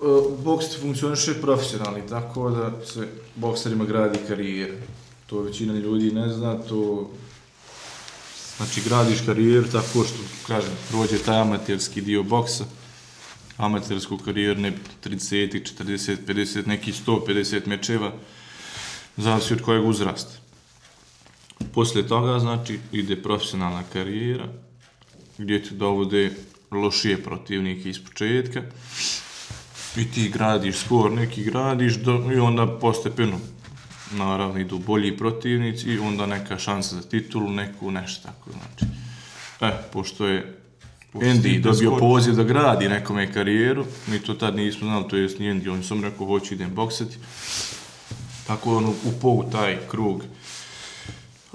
uh, 0.00 0.38
boks 0.44 0.68
ti 0.68 0.76
funkcioniše 0.80 1.40
profesionalni, 1.40 2.00
tako 2.08 2.50
da 2.50 2.86
se 2.86 3.08
bokserima 3.36 3.84
gradi 3.84 4.18
karijera. 4.28 4.74
To 5.26 5.40
većina 5.40 5.74
ljudi 5.74 6.10
ne 6.10 6.28
zna, 6.28 6.54
to... 6.68 7.10
Znači, 8.56 8.80
gradiš 8.88 9.20
karijeru 9.26 9.66
tako 9.72 10.04
što, 10.04 10.18
kažem, 10.46 10.70
prođe 10.90 11.18
taj 11.18 11.40
amaterski 11.40 12.00
dio 12.00 12.22
boksa, 12.22 12.64
amatersku 13.60 14.18
karijeru, 14.18 14.60
ne 14.60 14.72
30, 15.04 15.74
40, 15.78 16.16
50, 16.26 16.66
neki 16.66 16.92
150 16.92 17.66
mečeva, 17.66 18.12
zavisi 19.16 19.54
od 19.54 19.62
kojeg 19.62 19.86
uzrasta. 19.86 20.38
Poslije 21.74 22.08
toga, 22.08 22.38
znači, 22.38 22.78
ide 22.92 23.22
profesionalna 23.22 23.82
karijera, 23.92 24.48
gdje 25.38 25.62
ti 25.62 25.74
dovode 25.74 26.30
lošije 26.70 27.22
protivnike 27.22 27.90
iz 27.90 28.04
početka 28.04 28.62
i 29.96 30.10
ti 30.10 30.28
gradiš 30.28 30.78
spor, 30.78 31.12
neki 31.12 31.44
gradiš 31.44 31.94
do, 31.94 32.30
i 32.34 32.38
onda 32.38 32.78
postepeno 32.78 33.40
naravno 34.12 34.60
idu 34.60 34.78
bolji 34.78 35.16
protivnici 35.16 35.88
i 35.88 35.98
onda 35.98 36.26
neka 36.26 36.58
šansa 36.58 36.96
za 36.96 37.02
titulu, 37.02 37.50
neku 37.50 37.90
nešto 37.90 38.28
tako, 38.28 38.50
znači. 38.50 38.94
E, 39.60 39.82
pošto 39.92 40.26
je 40.26 40.59
Andy 41.14 41.60
dobio 41.60 41.96
poziv 41.96 42.34
da 42.34 42.42
gradi 42.42 42.88
nekome 42.88 43.32
karijeru, 43.32 43.84
mi 44.06 44.18
to 44.18 44.34
tad 44.34 44.56
nismo 44.56 44.86
znali, 44.88 45.04
to 45.08 45.16
jest 45.16 45.38
ni 45.38 45.46
Andy, 45.46 45.70
on 45.70 45.76
je 45.78 45.82
sam 45.84 46.04
rekao 46.04 46.26
hoću 46.26 46.54
idem 46.54 46.74
boksati. 46.74 47.16
Tako 48.46 48.70
je 48.70 48.76
on 48.76 48.94
upao 49.04 49.30
u 49.30 49.44
taj 49.52 49.78
krug 49.88 50.22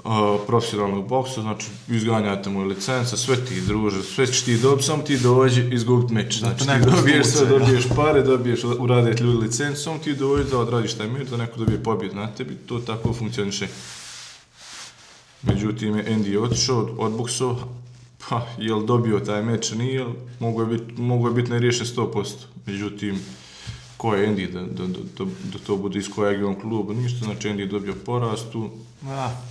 uh, 0.04 0.12
profesionalnog 0.46 1.08
boksa, 1.08 1.40
znači 1.40 1.66
izganjate 1.88 2.50
mu 2.50 2.64
licenca, 2.64 3.16
sve 3.16 3.44
ti 3.44 3.60
druže, 3.60 4.02
sve 4.02 4.26
ćeš 4.26 4.42
ti 4.42 4.56
dobiti, 4.58 4.86
samo 4.86 5.02
ti 5.02 5.18
dođi 5.18 5.68
izgubiti 5.72 6.14
meč. 6.14 6.34
Da 6.34 6.38
Znači 6.38 6.58
ti 6.64 6.66
neko 6.68 6.90
dobiješ 6.90 7.26
sve, 7.26 7.46
da. 7.46 7.58
dobiješ 7.58 7.84
pare, 7.96 8.22
dobiješ 8.22 8.60
uraditi 8.64 9.22
ljudi 9.22 9.38
licencu, 9.46 9.82
samo 9.82 9.98
ti 9.98 10.14
dođi 10.14 10.50
da 10.50 10.58
odradiš 10.58 10.94
taj 10.94 11.06
meč, 11.08 11.28
da 11.28 11.36
neko 11.36 11.58
dobije 11.58 11.82
pobjed 11.82 12.14
na 12.14 12.26
tebi, 12.26 12.54
to 12.56 12.78
tako 12.78 13.12
funkcioniše. 13.12 13.68
Međutim, 15.42 15.96
je 15.96 16.04
Andy 16.04 16.38
otišao, 16.42 16.78
od- 16.78 16.90
odboksao, 16.98 17.58
pa, 18.18 18.46
jel 18.58 18.86
dobio 18.86 19.20
taj 19.20 19.42
meč, 19.42 19.72
nije, 19.72 20.06
mogo 20.40 20.62
je 20.62 20.66
biti 20.66 21.02
mogo 21.02 21.28
je 21.28 21.34
bit 21.34 21.48
neriješen 21.48 21.86
100%. 21.86 22.24
Međutim, 22.66 23.18
ko 23.96 24.14
je 24.14 24.28
Andy 24.28 24.52
da, 24.52 24.60
da, 24.60 24.86
da, 24.86 25.24
da, 25.24 25.58
to 25.66 25.76
bude 25.76 25.98
iz 25.98 26.08
kojeg 26.14 26.40
je 26.40 26.46
on 26.46 26.60
kluba, 26.60 26.94
ništa, 26.94 27.24
znači 27.24 27.48
Andy 27.48 27.58
je 27.58 27.66
dobio 27.66 27.94
poraz 28.04 28.40
tu, 28.52 28.70
Da, 29.02 29.42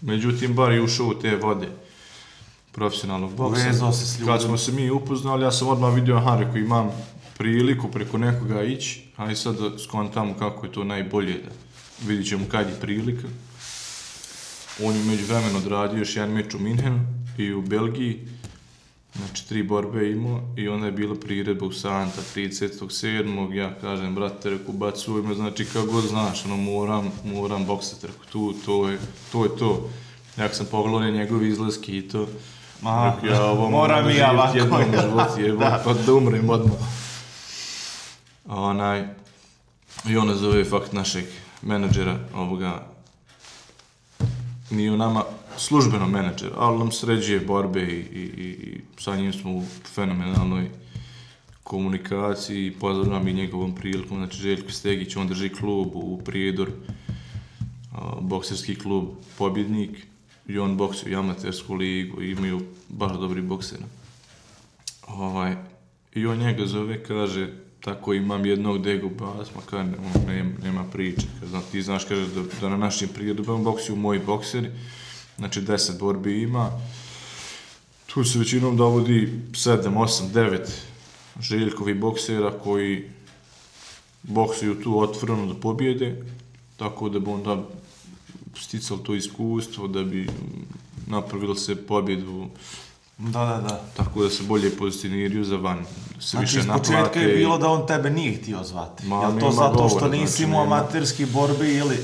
Međutim, 0.00 0.54
bar 0.54 0.72
je 0.72 0.82
ušao 0.82 1.06
u 1.06 1.14
te 1.14 1.36
vode 1.36 1.68
profesionalnog 2.72 3.34
boksa. 3.34 3.62
Uvezao 3.62 3.92
se 3.92 4.06
s. 4.06 4.24
Kad 4.24 4.42
smo 4.42 4.58
se 4.58 4.72
mi 4.72 4.90
upoznali, 4.90 5.44
ja 5.44 5.52
sam 5.52 5.68
odmah 5.68 5.94
vidio, 5.94 6.16
aha, 6.16 6.36
rekao, 6.36 6.56
imam 6.56 6.90
priliku 7.38 7.88
preko 7.88 8.18
nekoga 8.18 8.62
ići, 8.62 9.04
a 9.16 9.30
i 9.30 9.36
sad 9.36 9.60
da 9.60 9.78
skontamo 9.78 10.34
kako 10.34 10.66
je 10.66 10.72
to 10.72 10.84
najbolje 10.84 11.32
da 11.32 11.50
vidit 12.06 12.28
ćemo 12.28 12.44
kad 12.50 12.68
je 12.68 12.80
prilika. 12.80 13.28
On 14.82 14.96
je 14.96 15.04
među 15.04 15.26
vremenu 15.26 15.58
odradio 15.58 15.98
još 15.98 16.16
jedan 16.16 16.30
meč 16.30 16.54
u 16.54 16.58
Minhenu 16.58 17.00
i 17.38 17.52
u 17.54 17.62
Belgiji, 17.62 18.28
znači 19.16 19.48
tri 19.48 19.62
borbe 19.62 20.10
imao 20.10 20.40
i 20.56 20.68
onda 20.68 20.86
je 20.86 20.92
bila 20.92 21.14
priredba 21.14 21.66
u 21.66 21.72
Santa 21.72 22.20
37. 22.36 23.52
Ja 23.54 23.74
kažem, 23.80 24.14
brate, 24.14 24.50
reku, 24.50 24.72
bacuj 24.72 25.22
me, 25.22 25.34
znači 25.34 25.64
kako 25.64 25.86
god 25.86 26.04
znaš, 26.04 26.44
ono, 26.44 26.56
moram, 26.56 27.10
moram 27.24 27.66
boksati, 27.66 28.06
reku, 28.06 28.24
tu, 28.32 28.52
to 28.64 28.88
je, 28.88 28.98
to 29.32 29.44
je 29.44 29.56
to. 29.58 29.90
Jak 30.36 30.54
sam 30.54 30.66
pogledao 30.70 31.10
njegove 31.10 31.48
izlaske 31.48 31.98
i 31.98 32.08
to, 32.08 32.28
Ma, 32.82 33.14
reku, 33.14 33.26
ja 33.26 33.44
ovo 33.44 33.70
moram 33.78 34.10
i 34.10 34.16
ja 34.16 34.32
ovako. 34.32 34.58
Jednom 34.58 34.80
u 34.80 35.00
životu, 35.02 35.40
jebo, 35.40 35.58
Da. 35.58 35.82
pa 35.84 35.92
da 35.92 36.14
umrem 36.14 36.50
odmah. 36.50 36.78
A 38.48 38.60
onaj, 38.60 39.04
i 40.08 40.16
ona 40.16 40.34
zove 40.34 40.64
fakt 40.64 40.92
našeg 40.92 41.24
menadžera, 41.62 42.18
ovoga, 42.34 42.86
nije 44.70 44.92
u 44.92 44.96
nama 44.96 45.24
službeno 45.58 46.08
menadžer, 46.08 46.50
ali 46.56 46.78
nam 46.78 46.92
sređuje 46.92 47.40
borbe 47.40 47.82
i, 47.82 47.98
i, 47.98 48.22
i, 48.22 48.80
sa 48.98 49.16
njim 49.16 49.32
smo 49.32 49.50
u 49.50 49.62
fenomenalnoj 49.94 50.70
komunikaciji, 51.62 52.70
pozdravljam 52.80 53.28
i 53.28 53.32
njegovom 53.32 53.74
prilikom, 53.74 54.16
znači 54.16 54.38
Željko 54.38 54.70
Stegić, 54.70 55.16
on 55.16 55.28
drži 55.28 55.48
klub 55.48 55.88
u 55.94 56.20
Prijedor, 56.24 56.70
a, 57.92 58.20
bokserski 58.20 58.74
klub 58.74 59.04
Pobjednik, 59.38 60.06
i 60.48 60.58
on 60.58 60.76
boksuje 60.76 61.12
i 61.12 61.16
amatersku 61.16 61.74
ligu, 61.74 62.22
i 62.22 62.30
imaju 62.30 62.60
baš 62.88 63.12
dobri 63.12 63.42
boksera. 63.42 63.84
Ovaj, 65.08 65.56
I 66.14 66.26
on 66.26 66.38
njega 66.38 66.66
zove, 66.66 67.02
kaže, 67.04 67.48
tako 67.80 68.14
imam 68.14 68.46
jednog 68.46 68.82
degu 68.82 69.08
basma, 69.08 69.60
kaže, 69.70 69.84
nema, 70.26 70.50
nema, 70.62 70.84
priče, 70.92 71.26
kaže, 71.40 71.64
ti 71.72 71.82
znaš, 71.82 72.04
kaže, 72.04 72.26
da, 72.34 72.42
da 72.60 72.68
na 72.68 72.76
našim 72.76 73.08
prijedobama 73.08 73.64
boksuju 73.64 73.96
moji 73.96 74.20
bokseri, 74.26 74.70
znači 75.38 75.60
10 75.60 75.98
borbi 75.98 76.42
ima, 76.42 76.70
tu 78.06 78.24
se 78.24 78.38
većinom 78.38 78.76
dovodi 78.76 79.32
7, 79.52 79.82
8, 79.94 80.32
9 80.32 80.58
željkovi 81.40 81.94
boksera 81.94 82.58
koji 82.64 83.10
boksuju 84.22 84.82
tu 84.82 85.00
otvoreno 85.00 85.46
da 85.46 85.54
pobjede, 85.54 86.22
tako 86.76 87.08
da 87.08 87.18
bi 87.18 87.30
onda 87.30 87.62
sticali 88.60 89.02
to 89.02 89.14
iskustvo, 89.14 89.88
da 89.88 90.02
bi 90.04 90.28
napravili 91.06 91.56
se 91.56 91.86
pobjedu, 91.86 92.48
Da, 93.18 93.44
da, 93.44 93.60
da. 93.68 93.80
tako 93.96 94.22
da 94.22 94.30
se 94.30 94.42
bolje 94.42 94.70
pozicioniraju 94.76 95.44
za 95.44 95.56
van. 95.56 95.84
Se 96.20 96.30
Znači, 96.30 96.44
više 96.44 96.58
iz 96.58 96.66
početka 96.66 96.92
naplate. 97.00 97.20
je 97.20 97.36
bilo 97.36 97.58
da 97.58 97.68
on 97.68 97.86
tebe 97.86 98.10
nije 98.10 98.34
htio 98.34 98.64
zvati. 98.64 99.06
Ma, 99.06 99.22
je 99.22 99.26
li 99.28 99.40
to 99.40 99.50
zato 99.50 99.88
što 99.88 99.98
govora, 99.98 100.08
nisi 100.08 100.26
znači, 100.32 100.42
imao 100.42 100.62
amaterski 100.62 101.26
borbi 101.26 101.74
ili 101.74 101.96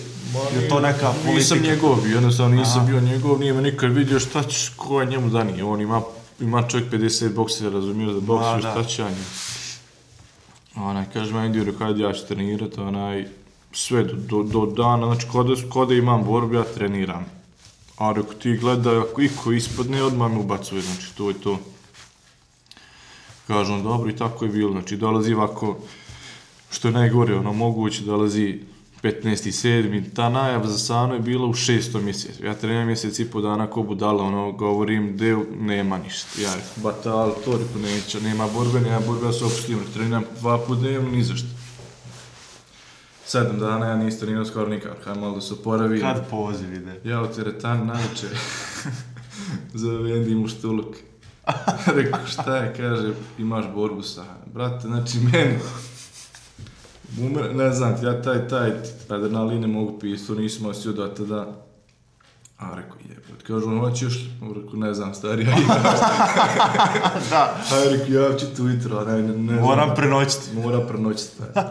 je 0.54 0.68
to 0.68 0.80
neka 0.80 1.06
politika? 1.12 1.34
Nisam 1.34 1.58
njegov 1.62 1.96
bio, 2.02 2.14
jednostavno 2.14 2.56
nisam 2.56 2.80
Aha. 2.80 2.86
bio 2.90 3.00
njegov, 3.00 3.40
nije 3.40 3.52
me 3.52 3.62
nikad 3.62 3.92
vidio 3.92 4.20
šta 4.20 4.42
će, 4.42 4.70
ko 4.76 5.00
je 5.00 5.06
njemu 5.06 5.28
danije. 5.28 5.64
On 5.64 5.80
ima, 5.80 6.02
ima 6.40 6.68
čovjek 6.68 6.92
50 6.92 7.34
boksera, 7.34 7.70
razumiješ 7.70 8.12
Ma, 8.14 8.20
boksuje, 8.20 8.62
da. 8.62 8.70
šta 8.70 8.84
će 8.84 9.02
ja 9.02 9.08
njemu. 9.08 9.24
Onaj, 10.76 11.04
kaže 11.12 11.34
meni 11.34 11.52
dio, 11.52 11.64
rekao, 11.64 11.96
ja 11.96 12.12
ću 12.12 12.26
trenirat, 12.28 12.78
onaj, 12.78 13.26
sve 13.72 14.04
do, 14.04 14.14
do, 14.16 14.42
do 14.42 14.66
dana, 14.66 15.06
znači 15.06 15.26
kod 15.32 15.46
da, 15.46 15.68
kod 15.68 15.88
da 15.88 15.94
imam 15.94 16.24
borbu, 16.24 16.54
ja 16.54 16.64
treniram. 16.64 17.26
A 17.98 18.12
rekao, 18.12 18.34
ti 18.34 18.56
gledaj, 18.56 18.98
ako 18.98 19.22
iko 19.22 19.52
ispadne, 19.52 20.02
odmah 20.02 20.32
me 20.32 20.38
ubacuje, 20.38 20.82
znači 20.82 21.14
to 21.16 21.28
je 21.28 21.34
to. 21.40 21.58
Kažu 23.46 23.72
on, 23.72 23.82
dobro, 23.82 24.10
i 24.10 24.16
tako 24.16 24.44
je 24.44 24.50
bilo, 24.50 24.72
znači 24.72 24.96
dolazi 24.96 25.34
ovako, 25.34 25.76
što 26.70 26.88
je 26.88 26.92
najgore, 26.92 27.34
ono, 27.36 27.52
moguće 27.52 28.02
dolazi 28.02 28.58
15.7. 29.02 30.14
Ta 30.14 30.28
najava 30.28 30.68
za 30.68 30.78
Sano 30.78 31.14
je 31.14 31.20
bila 31.20 31.46
u 31.46 31.54
šestom 31.54 32.04
mjesecu. 32.04 32.44
Ja 32.44 32.54
treniram 32.54 32.86
mjesec 32.86 33.18
i 33.18 33.30
po 33.30 33.40
dana 33.40 33.66
ko 33.66 33.82
budala, 33.82 34.24
ono, 34.24 34.52
govorim, 34.52 35.16
de, 35.16 35.36
nema 35.60 35.98
ništa. 35.98 36.40
Ja 36.42 36.54
rekao, 36.54 36.82
batal, 36.82 37.34
to 37.44 37.52
rekao, 37.52 37.82
neće, 37.82 38.20
nema 38.20 38.48
borbe, 38.48 38.80
nema 38.80 39.00
borbe, 39.06 39.26
ja 39.26 39.32
se 39.32 39.44
opustim, 39.44 39.78
treniram 39.94 40.24
dva 40.40 40.58
put 40.58 40.78
dnevno, 40.78 41.10
ni 41.10 41.24
za 41.24 41.36
šta. 41.36 41.48
Sedam 43.26 43.58
dana 43.58 43.86
ja 43.86 43.96
nisam 43.96 44.20
trenirao 44.20 44.44
skoro 44.44 44.68
nikako, 44.68 44.96
kaj 45.04 45.14
malo 45.14 45.34
da 45.34 45.40
se 45.40 45.54
oporavi. 45.54 46.00
Kad 46.00 46.30
poziv 46.30 46.74
ide? 46.74 47.00
Ja 47.04 47.22
u 47.22 47.26
teretani 47.26 47.86
naviče, 47.86 48.26
zove 49.74 50.10
Andy 50.10 50.34
mu 50.36 50.48
štuluk. 50.48 50.96
Rekao, 51.96 52.26
šta 52.26 52.56
je, 52.56 52.74
kaže, 52.76 53.12
imaš 53.38 53.64
borbu 53.74 54.02
sa, 54.02 54.24
brate, 54.54 54.88
znači 54.88 55.18
meni, 55.18 55.58
Umer, 57.20 57.54
ne 57.54 57.72
znam, 57.72 57.96
ja 58.02 58.22
taj, 58.22 58.48
taj 58.48 58.72
adrenalin 59.08 59.60
ne 59.60 59.66
mogu 59.66 59.98
pisati, 59.98 60.26
to 60.26 60.34
nisam 60.34 60.66
osjetio 60.66 60.92
da 60.92 61.14
tada. 61.14 61.46
A 62.58 62.74
rekao, 62.74 62.96
jebot, 63.08 63.42
kažu, 63.46 63.68
on 63.68 63.78
hoćeš 63.78 64.14
li? 64.14 64.30
Rekao, 64.54 64.78
ne 64.78 64.94
znam, 64.94 65.14
stari, 65.14 65.44
ja 65.44 65.56
imam. 65.62 65.82
Da. 67.30 67.60
A 67.72 67.84
rekao, 67.90 68.14
ja 68.14 68.38
ću 68.38 68.46
Twitter, 68.56 69.00
a 69.00 69.04
ne, 69.04 69.22
ne, 69.22 69.28
ne 69.28 69.52
znam. 69.52 69.64
Moram 69.64 69.94
prenoćiti. 69.94 70.56
Mora 70.56 70.80
prenoćiti. 70.80 71.30
taj. 71.38 71.64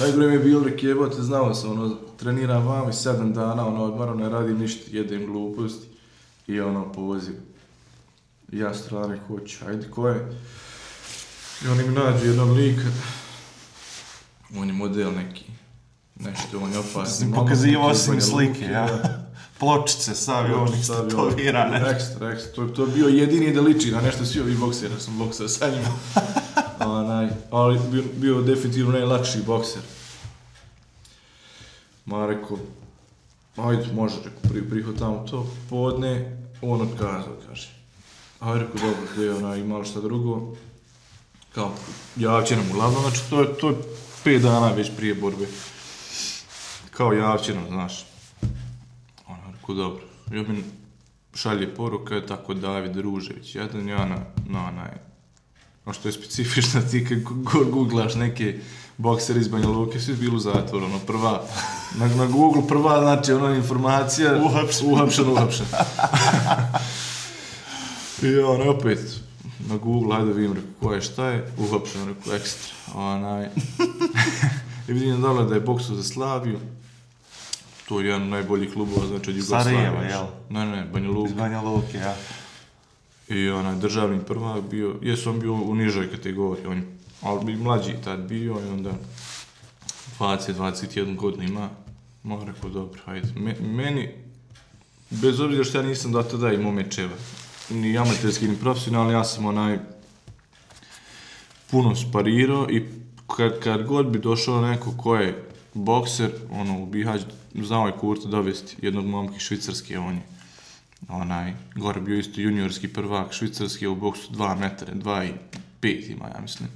Najgore 0.00 0.26
mi 0.26 0.32
je 0.32 0.38
bilo, 0.38 0.64
rekao, 0.64 0.88
jebote, 0.88 1.22
znao 1.22 1.54
sam, 1.54 1.70
ono, 1.70 1.96
treniram 2.16 2.66
vam 2.66 2.90
i 2.90 2.92
sedam 2.92 3.32
dana, 3.32 3.66
ono, 3.66 3.84
odmaram, 3.84 4.18
ne 4.18 4.28
radim 4.28 4.58
ništa, 4.58 4.82
jedem 4.90 5.26
gluposti. 5.26 5.86
I 6.46 6.60
ono, 6.60 6.92
poziv. 6.92 7.34
I 8.52 8.58
ja 8.58 8.74
strane, 8.74 9.18
hoću, 9.28 9.64
ajde, 9.68 9.90
ko 9.90 10.08
je? 10.08 10.32
I 11.64 11.68
oni 11.68 11.88
mi 11.88 11.94
nađu 11.94 12.26
jednog 12.26 12.50
lika. 12.50 12.88
On 14.56 14.68
je 14.68 14.72
model 14.72 15.12
neki. 15.14 15.44
Nešto, 16.16 16.58
on 16.62 16.72
je 16.72 16.78
opasni. 16.78 17.26
Si 17.26 17.32
pokazivao 17.38 17.94
si 17.94 18.10
mi 18.10 18.20
slike, 18.20 18.64
ja. 18.64 18.88
Pločice, 19.58 20.14
savi 20.14 20.52
onih 20.52 20.84
Stavio 20.84 21.10
statovirane. 21.10 21.90
Ekstra, 21.90 22.30
ekstra. 22.30 22.52
To, 22.54 22.66
to 22.66 22.84
je 22.84 22.92
bio 22.92 23.08
jedini 23.08 23.52
da 23.52 23.60
liči 23.60 23.90
na 23.90 24.00
nešto 24.00 24.24
svi 24.24 24.40
ovi 24.40 24.54
bokseri, 24.54 24.94
ja 24.94 25.00
sam 25.00 25.18
boksao 25.18 25.48
sa 25.48 25.70
njima. 25.70 25.88
Onaj, 26.98 27.28
ali 27.50 27.80
bio, 27.90 28.02
bio 28.16 28.40
definitivno 28.42 28.92
najlakši 28.92 29.38
bokser. 29.46 29.82
Ma 32.06 32.26
rekao, 32.26 32.58
ajde, 33.56 33.92
može, 33.92 34.16
rekao, 34.16 34.50
pri, 34.50 34.70
prihvatamo 34.70 35.26
to, 35.30 35.46
podne, 35.70 36.36
on 36.62 36.80
otkazao, 36.80 37.36
kaže. 37.48 37.68
Ajde, 38.40 38.64
rekao, 38.64 38.80
dobro, 38.80 39.06
gdje 39.12 39.24
je 39.24 39.34
ona 39.34 39.56
imala 39.56 39.84
šta 39.84 40.00
drugo, 40.00 40.54
kao, 41.54 41.72
javće 42.16 42.56
nam 42.56 42.66
uglavnom, 42.70 43.02
znači 43.02 43.20
to 43.30 43.40
je, 43.40 43.54
to 43.54 43.68
je 43.68 43.76
pet 44.24 44.42
dana 44.42 44.68
već 44.72 44.90
prije 44.96 45.14
borbe. 45.14 45.46
Kao 46.90 47.12
javće 47.12 47.54
nam, 47.54 47.64
znaš. 47.68 48.06
Ono, 49.26 49.52
rekao, 49.54 49.74
dobro. 49.74 50.02
Ja 50.32 50.42
mi 50.42 50.64
šalje 51.34 51.74
poruka, 51.74 52.26
tako 52.26 52.54
David 52.54 52.96
Ružević, 52.96 53.54
jedan 53.54 53.88
ja 53.88 54.04
na, 54.04 54.16
na 54.48 54.68
onaj, 54.68 54.90
a 55.84 55.92
što 55.92 56.08
je 56.08 56.12
specifično, 56.12 56.80
ti 56.90 57.06
kad 57.08 57.18
go- 57.22 57.64
googlaš 57.64 58.14
neke 58.14 58.58
boksere 58.96 59.40
iz 59.40 59.48
Banja 59.48 59.68
Luke, 59.68 60.00
svi 60.00 60.14
bili 60.14 60.36
u 60.36 60.38
zatvoru, 60.38 60.84
ono, 60.84 60.98
prva, 60.98 61.42
na, 61.98 62.06
na 62.06 62.26
Google 62.26 62.62
prva, 62.68 63.00
znači, 63.00 63.32
ona 63.32 63.56
informacija, 63.56 64.36
Uhapšen. 64.44 64.90
uhapšen, 64.92 65.28
uhapšen. 65.28 65.66
I 68.22 68.36
ono, 68.38 68.70
opet, 68.70 69.20
na 69.68 69.76
Google, 69.76 70.16
ajde 70.16 70.32
vidim, 70.32 70.52
rekao, 70.52 70.70
ko 70.82 70.94
je, 70.94 71.00
šta 71.02 71.26
je, 71.28 71.52
uhapšen, 71.58 72.08
rekao, 72.08 72.34
ekstra, 72.34 72.74
onaj, 72.94 73.48
i 74.88 74.92
vidim 74.92 75.20
dole 75.20 75.44
da 75.44 75.54
je 75.54 75.60
boksao 75.60 75.96
za 75.96 76.02
Slaviju, 76.02 76.58
to 77.88 78.00
je 78.00 78.06
jedan 78.06 78.22
od 78.22 78.28
najboljih 78.28 78.72
klubova, 78.72 79.06
znači 79.06 79.30
od 79.30 79.36
Jugoslavije. 79.36 79.76
Sarajeva, 79.76 80.02
jel? 80.02 80.26
Ne, 80.50 80.66
ne, 80.66 80.84
Banja 80.92 81.08
Luka. 81.08 81.30
Iz 81.30 81.36
Banja 81.36 81.60
Luke, 81.60 81.98
ja. 81.98 82.16
I 83.28 83.48
onaj 83.48 83.74
državni 83.74 84.20
prvak 84.24 84.64
bio, 84.64 84.94
jesu 85.02 85.30
on 85.30 85.40
bio 85.40 85.54
u 85.54 85.74
nižoj 85.74 86.10
kategoriji, 86.10 86.66
on 86.66 86.82
ali 87.22 87.44
bi 87.44 87.56
mlađi 87.56 87.94
tad 88.04 88.20
bio 88.20 88.60
i 88.66 88.68
onda 88.72 88.92
20-21 90.18 91.16
godina 91.16 91.44
ima. 91.44 91.70
Ma 92.22 92.44
rekao, 92.44 92.70
dobro, 92.70 93.00
hajde. 93.04 93.28
Me, 93.36 93.54
meni, 93.60 94.08
bez 95.10 95.40
obzira 95.40 95.64
što 95.64 95.78
ja 95.78 95.84
nisam 95.84 96.12
do 96.12 96.22
tada 96.22 96.52
imao 96.52 96.72
mečeva, 96.72 97.16
ni 97.70 97.98
amaterski, 97.98 98.48
ni 98.48 98.56
profesionalni, 98.56 99.12
ja 99.12 99.24
sam 99.24 99.46
onaj 99.46 99.78
puno 101.74 101.96
sparirao 101.96 102.70
i 102.70 102.82
kad, 103.36 103.60
kad 103.60 103.86
god 103.86 104.06
bi 104.06 104.18
došao 104.18 104.60
neko 104.60 104.92
ko 104.96 105.16
je 105.16 105.44
bokser, 105.74 106.30
ono, 106.50 106.82
u 106.82 106.86
Bihać, 106.86 107.22
znao 107.54 107.86
je 107.86 107.92
Kurta 107.92 108.28
dovesti 108.28 108.76
jednog 108.82 109.06
momka 109.06 109.36
iz 109.36 109.42
Švicarske, 109.42 109.98
on 109.98 110.14
je 110.14 110.22
onaj, 111.08 111.52
gore 111.76 112.00
bio 112.00 112.18
isto 112.18 112.40
juniorski 112.40 112.88
prvak, 112.88 113.32
švicarski, 113.32 113.86
u 113.86 113.94
boksu 113.94 114.32
2 114.32 114.58
metara, 114.58 114.94
2 114.94 115.28
i 115.28 115.32
5 115.82 116.12
ima, 116.12 116.28
ja 116.34 116.40
mislim, 116.40 116.68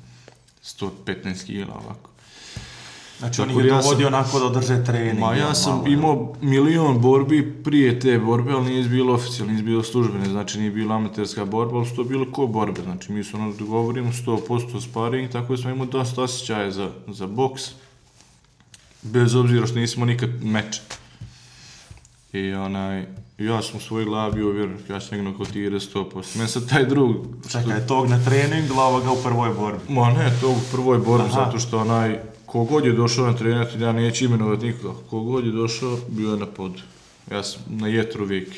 115 0.64 1.46
kila 1.46 1.74
ovako. 1.74 2.10
Znači, 3.18 3.40
on 3.42 3.50
ih 3.50 3.56
je 3.56 3.62
da 3.62 3.68
ja 3.68 3.74
sam- 3.74 3.82
dovodio 3.82 4.06
onako 4.06 4.38
da 4.38 4.46
održe 4.46 4.84
trening. 4.84 5.18
Ma 5.18 5.34
ja 5.34 5.54
sam 5.54 5.72
malo, 5.76 5.86
imao 5.88 6.34
milion 6.40 7.00
borbi 7.00 7.62
prije 7.64 8.00
te 8.00 8.18
borbe, 8.18 8.52
ali 8.52 8.64
nije 8.64 8.88
bilo 8.88 9.14
oficijalno, 9.14 9.52
nije 9.52 9.62
bilo 9.62 9.82
službene, 9.82 10.28
znači 10.28 10.58
nije 10.58 10.70
bila 10.70 10.94
amaterska 10.96 11.44
borba, 11.44 11.76
ali 11.76 11.86
su 11.86 11.96
to 11.96 12.04
bilo 12.04 12.26
ko 12.32 12.46
borbe, 12.46 12.80
znači 12.82 13.12
mi 13.12 13.24
se 13.24 13.36
ono 13.36 13.52
dogovorimo 13.52 14.12
100% 14.12 14.80
sparing, 14.80 15.30
tako 15.30 15.52
da 15.52 15.62
smo 15.62 15.70
imali 15.70 15.90
dosta 15.90 16.22
osjećaja 16.22 16.70
za, 16.70 16.90
za 17.08 17.26
boks, 17.26 17.62
bez 19.02 19.34
obzira 19.34 19.66
što 19.66 19.78
nismo 19.78 20.04
nikad 20.04 20.44
meč. 20.44 20.80
I 22.32 22.52
onaj, 22.52 23.06
ja 23.38 23.62
sam 23.62 23.76
u 23.76 23.80
svojoj 23.80 24.04
glavi 24.04 24.34
bio 24.34 24.50
vjerujem, 24.50 24.78
ja 24.90 25.00
ću 25.00 25.14
njega 25.14 25.30
nokotirati 25.30 25.86
100%. 25.94 26.36
Meni 26.36 26.48
sad 26.48 26.68
taj 26.68 26.84
drug, 26.86 27.16
Čekaj, 27.50 27.86
tog 27.86 28.08
na 28.08 28.24
trening, 28.24 28.70
ili 28.70 28.78
ovoga 28.78 29.10
u 29.12 29.22
prvoj 29.22 29.50
borbi? 29.54 29.78
Ma 29.88 30.10
ne, 30.10 30.32
to 30.40 30.50
u 30.50 30.60
prvoj 30.72 30.98
borbi, 30.98 31.28
Aha. 31.28 31.44
zato 31.44 31.58
što 31.58 31.78
onaj, 31.78 32.18
kogod 32.48 32.84
je 32.84 32.92
došao 32.92 33.26
na 33.26 33.36
trenirati, 33.36 33.80
ja 33.80 33.92
neću 33.92 34.24
imenovati 34.24 34.66
nikoga, 34.66 34.98
kogod 35.10 35.46
je 35.46 35.52
došao, 35.52 35.98
bio 36.08 36.30
je 36.30 36.36
na 36.36 36.46
podu. 36.46 36.80
Ja 37.30 37.42
sam 37.42 37.62
na 37.68 37.88
jetru 37.88 38.24
uvijek 38.24 38.48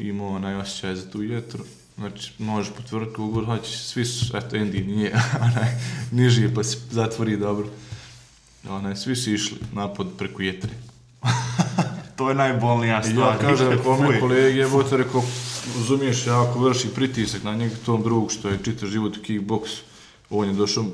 imao 0.00 0.28
onaj 0.28 0.54
osjećaj 0.54 0.96
za 0.96 1.10
tu 1.10 1.22
jetru. 1.22 1.64
Znači, 1.96 2.32
možeš 2.38 2.72
potvrditi 2.76 3.16
kogod 3.16 3.44
hoćeš, 3.46 3.78
svi 3.78 4.04
su, 4.04 4.36
eto, 4.36 4.56
Andy 4.56 4.86
nije, 4.86 5.12
onaj, 5.50 5.68
niži 6.12 6.48
pa 6.54 6.64
se 6.64 6.78
zatvori 6.90 7.36
dobro. 7.36 7.66
Onaj, 8.68 8.96
svi 8.96 9.16
su 9.16 9.32
išli 9.32 9.56
napad 9.72 10.06
preko 10.18 10.42
jetre. 10.42 10.70
To 12.16 12.28
je 12.28 12.34
najbolnija 12.34 13.02
stvar. 13.02 13.34
ja 13.34 13.38
kažem, 13.38 13.68
Nikad, 13.68 13.84
kome 13.84 14.06
fuj. 14.06 14.20
kolege, 14.20 14.58
je 14.58 14.68
bote 14.68 14.96
rekao, 14.96 15.22
razumiješ, 15.76 16.26
ja 16.26 16.42
ako 16.42 16.58
vrši 16.58 16.88
pritisak 16.94 17.42
na 17.42 17.54
njega, 17.54 17.74
tom 17.86 18.02
drugog 18.02 18.32
što 18.32 18.48
je 18.48 18.58
čitav 18.64 18.88
život 18.88 19.16
u 19.16 19.22
kickboksu, 19.22 19.82
on 20.30 20.48
je 20.48 20.54
došao, 20.54 20.84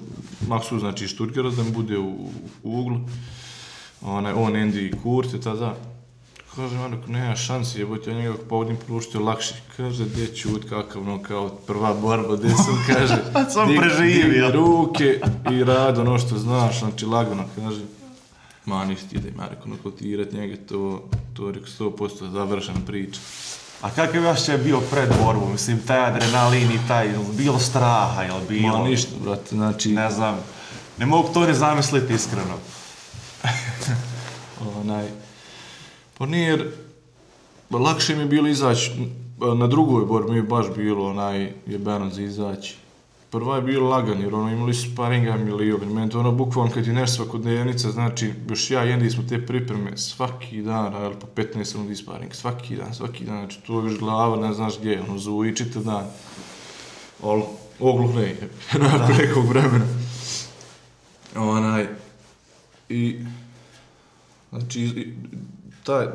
Maksu 0.49 0.79
znači 0.79 1.05
iz 1.05 1.15
da 1.57 1.63
mi 1.63 1.71
bude 1.71 1.99
u, 1.99 2.09
u 2.63 2.81
uglu, 2.81 3.01
onaj, 4.03 4.33
on, 4.33 4.53
Andy 4.53 4.89
i 4.89 5.03
Kurt 5.03 5.33
je 5.35 5.41
tada, 5.41 5.77
kaže, 6.57 6.77
rekao, 6.89 7.09
nema 7.09 7.37
šansi, 7.37 7.79
jebote, 7.79 8.11
ja 8.11 8.17
njega 8.17 8.35
povodim 8.49 8.77
pruštio 8.87 9.21
lakše, 9.21 9.55
kaže, 9.77 10.05
gdje 10.05 10.37
čut, 10.37 10.65
kakav, 10.69 11.05
no, 11.05 11.23
kao 11.23 11.49
prva 11.49 11.95
borba, 11.95 12.37
gdje 12.37 12.51
sam, 12.51 12.85
kaže, 12.87 13.17
Sam 13.53 13.69
dig- 13.69 13.79
preživio. 13.79 14.23
digni 14.25 14.51
ruke 14.53 15.21
i 15.53 15.65
rad 15.65 15.99
ono 15.99 16.19
što 16.19 16.39
znaš, 16.39 16.79
znači, 16.79 17.07
lagano, 17.07 17.45
kaže, 17.57 17.81
ma, 18.67 18.85
nisi 18.85 19.09
ti 19.09 19.19
da 19.19 19.29
ima, 19.29 19.49
rekao, 19.49 19.67
nokotirat 19.67 20.33
njega, 20.33 20.57
to, 20.69 21.09
to 21.35 21.47
je, 21.47 21.53
rekao, 21.53 21.69
100% 21.91 22.31
završena 22.33 22.81
priča. 22.87 23.21
A 23.81 23.91
kakav 23.91 24.23
je 24.23 24.31
osjećaj 24.31 24.59
bio 24.59 24.81
pred 24.81 25.09
borbu? 25.25 25.49
Mislim, 25.49 25.81
taj 25.87 26.05
adrenalin 26.05 26.71
i 26.71 26.89
taj, 26.89 27.15
bilo 27.33 27.59
straha, 27.59 28.23
jel 28.23 28.41
bilo? 28.49 28.79
Ma 28.79 28.89
ništa, 28.89 29.11
brate, 29.25 29.57
znači, 29.57 29.93
Ne 29.93 30.11
znam. 30.11 30.39
Ne 30.99 31.07
mogu 31.07 31.29
to 31.35 31.47
ne 31.47 31.55
zamisliti 31.55 32.15
iskreno. 32.15 32.55
onaj, 34.81 35.09
pa 36.19 36.27
nije, 36.27 36.49
jer 36.49 36.73
lakše 37.71 38.15
mi 38.15 38.23
je 38.23 38.27
bilo 38.27 38.49
izaći 38.49 38.93
Na 39.57 39.67
drugoj 39.67 40.05
borbi 40.05 40.31
mi 40.31 40.37
je 40.37 40.43
baš 40.43 40.67
bilo 40.77 41.11
onaj 41.11 41.53
jebeno 41.67 42.11
za 42.11 42.23
izaći. 42.23 42.77
Prva 43.31 43.57
je 43.57 43.63
bilo 43.63 43.89
lagan, 43.89 44.21
jer 44.21 44.35
ono 44.35 44.51
imali 44.53 44.75
su 44.75 44.93
sparinga 44.93 45.37
milion. 45.37 45.93
Meni 45.93 46.11
to 46.11 46.21
ono 46.21 46.33
bukvalno 46.33 46.73
kad 46.73 46.85
ti 46.85 46.93
nešto 46.93 47.17
svakodnevnica, 47.17 47.91
znači 47.91 48.33
još 48.49 48.71
ja 48.71 48.83
jedni 48.83 49.11
smo 49.11 49.23
te 49.29 49.47
pripreme 49.47 49.97
svaki 49.97 50.63
dan, 50.63 50.93
radili 50.93 51.21
po 51.21 51.27
15 51.43 51.77
rundi 51.77 51.97
sparing, 51.97 52.35
svaki 52.35 52.77
dan, 52.77 52.95
svaki 52.95 53.25
dan, 53.25 53.39
znači 53.39 53.61
tu 53.61 53.75
još 53.75 53.99
glava, 53.99 54.49
ne 54.49 54.55
znaš 54.55 54.79
gdje, 54.79 55.03
ono 55.09 55.19
zuji 55.19 55.57
čitav 55.57 55.83
dan. 55.83 56.05
Ali 57.23 57.43
ogluhne 57.81 58.23
je, 58.23 58.49
nakon 58.79 59.17
nekog 59.17 59.49
vremena. 59.49 59.87
Onaj, 61.37 61.87
i, 62.89 63.19
znači, 64.51 64.81
i- 64.81 65.15
taj, 65.85 66.07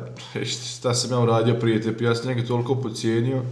šta 0.44 0.94
sam 0.94 1.10
ja 1.10 1.18
uradio 1.18 1.54
prije 1.54 1.82
te, 1.96 2.04
ja 2.04 2.14
sam 2.14 2.26
njega 2.28 2.46
toliko 2.46 2.74
pocijenio, 2.74 3.42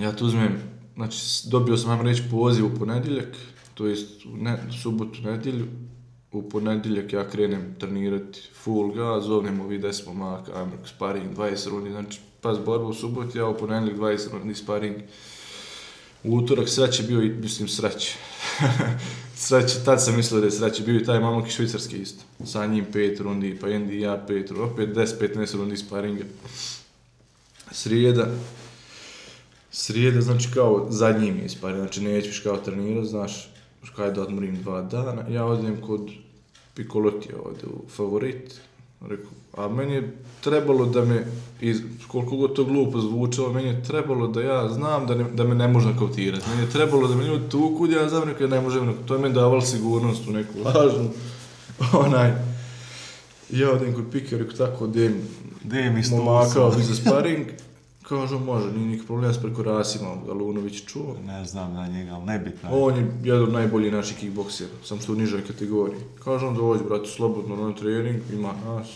ja 0.00 0.16
tu 0.16 0.26
uzmem, 0.26 0.73
znači 0.94 1.18
dobio 1.48 1.76
sam, 1.76 1.90
ajmo 1.90 2.02
reći, 2.02 2.22
poziv 2.30 2.66
u 2.66 2.78
ponedjeljak, 2.78 3.36
to 3.74 3.86
jest 3.86 4.26
u 4.26 4.36
ne, 4.36 4.58
subotu, 4.82 5.22
nedjelju, 5.22 5.66
u 6.32 6.48
ponedjeljak 6.48 7.12
ja 7.12 7.28
krenem 7.28 7.74
trenirati 7.78 8.40
full 8.62 8.92
gas, 8.92 9.24
zovnem 9.24 9.60
ovi 9.60 9.78
10 9.78 10.06
momaka, 10.06 10.52
ajmo 10.54 10.72
sparing, 10.84 11.36
20 11.36 11.70
rundi, 11.70 11.90
znači 11.90 12.20
pas 12.40 12.58
borba 12.64 12.86
u 12.86 12.94
subotu, 12.94 13.38
ja 13.38 13.46
u 13.46 13.58
ponedjeljak 13.58 13.98
20 13.98 14.32
rundi 14.32 14.54
sparing, 14.54 14.96
u 16.24 16.36
utorak 16.36 16.68
sreće 16.68 17.02
bio 17.02 17.22
i, 17.22 17.28
mislim, 17.28 17.68
sreće. 17.68 18.14
sreće, 19.46 19.84
tad 19.84 20.04
sam 20.04 20.16
mislio 20.16 20.40
da 20.40 20.46
je 20.46 20.50
sreće, 20.50 20.82
bio 20.82 20.96
i 20.96 21.04
taj 21.04 21.20
mamak 21.20 21.48
iz 21.48 21.52
Švicarske 21.52 21.96
isto. 21.96 22.24
Sa 22.44 22.66
njim 22.66 22.84
pet 22.92 23.20
rundi, 23.20 23.58
pa 23.60 23.66
Andy 23.66 23.92
i 23.92 24.00
ja 24.00 24.24
pet 24.26 24.50
rundi, 24.50 24.72
opet 24.72 24.88
10-15 24.88 25.56
rundi 25.56 25.76
sparinga. 25.76 26.24
Srijeda, 27.70 28.26
srijeda, 29.74 30.20
znači 30.20 30.48
kao 30.54 30.86
zadnji 30.90 31.32
mi 31.32 31.40
je 31.40 31.48
sparing, 31.48 31.80
znači 31.80 32.00
neću 32.00 32.42
kao 32.42 32.56
trenirati, 32.56 33.08
znaš, 33.08 33.50
kaj 33.96 34.10
da 34.10 34.22
odmorim 34.22 34.62
dva 34.62 34.82
dana. 34.82 35.28
Ja 35.28 35.44
odem 35.44 35.80
kod 35.80 36.10
Pikolotija 36.74 37.34
ovdje 37.44 37.64
u 37.66 37.88
favorit, 37.88 38.60
Rekao, 39.08 39.30
a 39.56 39.68
meni 39.68 39.94
je 39.94 40.16
trebalo 40.40 40.86
da 40.86 41.04
me, 41.04 41.26
iz, 41.60 41.80
koliko 42.08 42.36
god 42.36 42.54
to 42.56 42.64
glupo 42.64 43.00
zvučalo, 43.00 43.52
meni 43.52 43.68
je 43.68 43.82
trebalo 43.82 44.26
da 44.26 44.42
ja 44.42 44.68
znam 44.68 45.06
da, 45.06 45.14
ne, 45.14 45.24
da 45.24 45.44
me 45.44 45.54
ne 45.54 45.68
može 45.68 45.88
nakautirati. 45.88 46.48
Meni 46.50 46.62
je 46.62 46.70
trebalo 46.70 47.08
da 47.08 47.14
me 47.14 47.24
ljudi 47.24 47.48
tuku, 47.48 47.86
da 47.86 47.96
ja 47.96 48.08
znam 48.08 48.24
rekao 48.24 48.46
da 48.46 48.56
ne 48.56 48.62
može. 48.62 48.80
To 49.06 49.14
je 49.14 49.20
meni 49.20 49.34
davalo 49.34 49.60
sigurnost 49.60 50.28
u 50.28 50.32
neku 50.32 50.52
lažnu. 50.64 51.10
Onaj, 52.06 52.32
ja 53.50 53.70
odem 53.70 53.94
kod 53.94 54.04
rekao 54.14 54.56
tako, 54.56 54.86
dem, 54.86 55.14
Gdje 55.64 55.90
mi 55.90 56.04
sto 56.04 56.16
momakao 56.16 56.72
za 56.88 56.94
sparing. 56.94 57.46
Kažu, 58.08 58.38
može, 58.38 58.72
nije 58.72 58.86
nikak 58.86 59.06
problema 59.06 59.32
s 59.32 59.42
preko 59.42 59.62
Rasima, 59.62 60.16
Galunović 60.26 60.84
čuo. 60.86 61.16
Ne 61.26 61.44
znam 61.44 61.74
da 61.74 61.86
njega, 61.86 62.14
ali 62.14 62.24
nebitno. 62.24 62.68
je. 62.68 62.74
On 62.74 62.96
je 62.96 63.12
jedan 63.24 63.42
od 63.42 63.52
najboljih 63.52 63.92
naših 63.92 64.16
kickboksera, 64.16 64.70
sam 64.84 65.00
što 65.00 65.12
u 65.12 65.16
nižoj 65.16 65.46
kategoriji. 65.46 66.00
Kaže 66.24 66.46
on 66.46 66.56
dođi, 66.56 66.84
brate, 66.84 67.08
slobodno 67.08 67.56
na 67.56 67.74
trening, 67.74 68.16
ima 68.32 68.52
nas, 68.64 68.88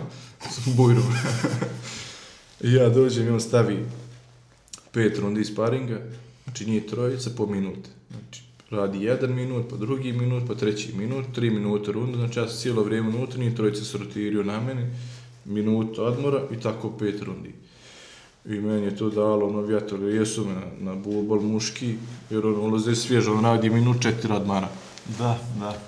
sam 0.54 0.74
bujrom. 0.76 1.02
I 2.64 2.72
ja 2.72 2.88
dođem 2.88 3.26
i 3.26 3.30
on 3.30 3.40
stavi 3.40 3.86
pet 4.92 5.18
rundi 5.18 5.44
sparinga, 5.44 6.00
znači 6.44 6.66
nije 6.66 6.86
trojica 6.86 7.30
po 7.36 7.46
minute. 7.46 7.90
Znači, 8.10 8.42
radi 8.70 9.04
jedan 9.04 9.34
minut, 9.34 9.66
pa 9.70 9.76
drugi 9.76 10.12
minut, 10.12 10.42
pa 10.48 10.54
treći 10.54 10.92
minut, 10.96 11.24
tri 11.34 11.50
minute 11.50 11.92
runda, 11.92 12.18
znači 12.18 12.38
ja 12.38 12.48
sam 12.48 12.58
cijelo 12.58 12.82
vrijeme 12.82 13.08
unutra, 13.08 13.38
nije 13.38 13.54
trojica 13.54 13.84
se 13.84 13.98
rotirio 13.98 14.42
na 14.42 14.60
meni, 14.60 14.90
minuta 15.44 16.02
odmora 16.02 16.42
i 16.50 16.60
tako 16.60 16.90
pet 16.98 17.22
rundi. 17.22 17.52
I 18.44 18.60
meni 18.60 18.86
je 18.86 18.96
to 18.96 19.10
dalo 19.10 19.46
ono 19.46 19.60
vjetar, 19.60 20.00
jesu 20.00 20.44
me 20.44 20.54
na, 20.80 20.94
na 20.94 21.38
muški, 21.40 21.94
jer 22.30 22.46
on 22.46 22.56
ulaze 22.56 22.94
svježo, 22.94 23.34
on 23.34 23.44
radi 23.44 23.70
minut 23.70 24.02
četiri 24.02 24.32
odmara. 24.32 24.68
Da, 25.18 25.38
da. 25.58 25.78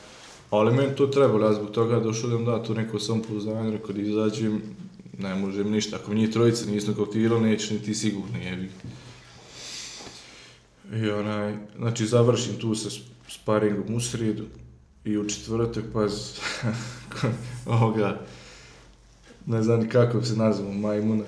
Ali 0.51 0.75
meni 0.75 0.97
to 0.97 1.07
trebalo, 1.07 1.47
ja 1.47 1.53
zbog 1.53 1.71
toga 1.71 2.01
došao 2.01 2.31
da 2.31 2.37
im 2.37 2.45
da 2.45 2.63
tu 2.63 2.75
neko 2.75 2.99
samopouzdanje, 2.99 3.71
rekao 3.71 3.93
da 3.93 4.01
izađem, 4.01 4.63
ne 5.19 5.35
možem 5.35 5.71
ništa, 5.71 5.97
ako 5.97 6.11
mi 6.11 6.17
nije 6.17 6.31
trojica, 6.31 6.67
nisam 6.67 6.95
kautirali, 6.95 7.51
neću 7.51 7.75
ni 7.75 7.81
ti 7.81 7.95
sigurno, 7.95 8.39
jebi. 8.39 8.71
I 10.93 11.11
onaj, 11.11 11.55
znači 11.79 12.07
završim 12.07 12.55
tu 12.61 12.75
sa 12.75 12.89
sparingom 13.29 13.95
u 13.95 14.01
srijedu 14.01 14.45
i 15.05 15.19
u 15.19 15.29
četvrtak, 15.29 15.85
paz, 15.93 16.39
ovoga, 17.67 18.21
ne 19.47 19.63
znam 19.63 19.81
ni 19.81 19.89
kako 19.89 20.23
se 20.23 20.37
nazvamo, 20.37 20.73
majmuna. 20.75 21.25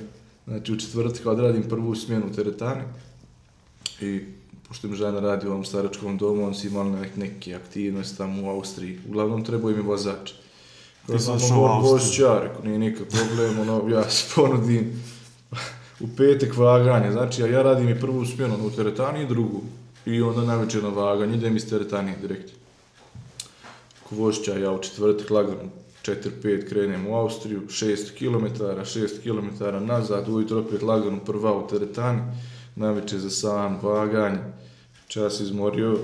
Znači 0.46 0.72
u 0.72 0.78
četvrtak 0.78 1.26
odradim 1.26 1.62
prvu 1.68 1.94
smjenu 1.94 2.26
u 2.26 2.34
teretani 2.34 2.82
i 4.00 4.20
pošto 4.68 4.88
mi 4.88 4.96
žena 4.96 5.20
radi 5.20 5.48
u 5.48 5.50
ovom 5.50 5.64
staračkom 5.64 6.18
domu, 6.18 6.46
on 6.46 6.54
si 6.54 6.66
imali 6.66 6.90
nek, 6.90 7.16
neke 7.16 7.54
aktivnosti 7.54 8.18
tamo 8.18 8.42
u 8.42 8.50
Austriji. 8.50 8.98
Uglavnom 9.08 9.44
trebao 9.44 9.70
im 9.70 9.76
je 9.76 9.82
vozač. 9.82 10.32
Si 11.06 11.18
sam 11.18 11.38
došao 11.38 11.60
u 11.60 11.64
Austriju? 11.64 11.92
voz 11.92 12.18
ja, 12.18 12.48
rekao, 12.48 12.64
nije 12.64 12.78
nikak 12.78 13.08
problem, 13.08 13.58
ono, 13.58 13.88
ja 13.88 14.10
se 14.10 14.32
ponudim 14.34 15.02
u 16.00 16.08
petak 16.16 16.56
vaganje, 16.56 17.12
znači 17.12 17.42
ja, 17.42 17.46
ja 17.46 17.62
radim 17.62 17.88
i 17.88 18.00
prvu 18.00 18.26
smjenu 18.26 18.66
u 18.66 18.70
teretani 18.70 19.22
i 19.22 19.26
drugu. 19.26 19.62
I 20.06 20.22
onda 20.22 20.44
navečer 20.44 20.82
na 20.82 20.88
vaganje, 20.88 21.36
idem 21.36 21.56
iz 21.56 21.68
teretanije 21.68 22.16
direkt. 22.20 22.50
Ko 24.08 24.14
vošća, 24.14 24.58
ja 24.58 24.72
u 24.72 24.82
četvrtak 24.82 25.30
lagano 25.30 25.83
4-5 26.06 26.68
krenem 26.68 27.06
u 27.06 27.14
Austriju, 27.14 27.60
6 27.68 28.18
km, 28.18 28.62
6 28.62 29.22
km 29.22 29.84
nazad, 29.86 30.28
ujutro 30.28 30.60
opet 30.60 30.82
lagano 30.82 31.24
prva 31.24 31.58
u 31.58 31.68
teretani, 31.68 32.20
navečer 32.76 33.18
za 33.18 33.30
san, 33.30 33.78
vaganje, 33.82 34.38
čas 35.06 35.40
izmorio, 35.40 35.98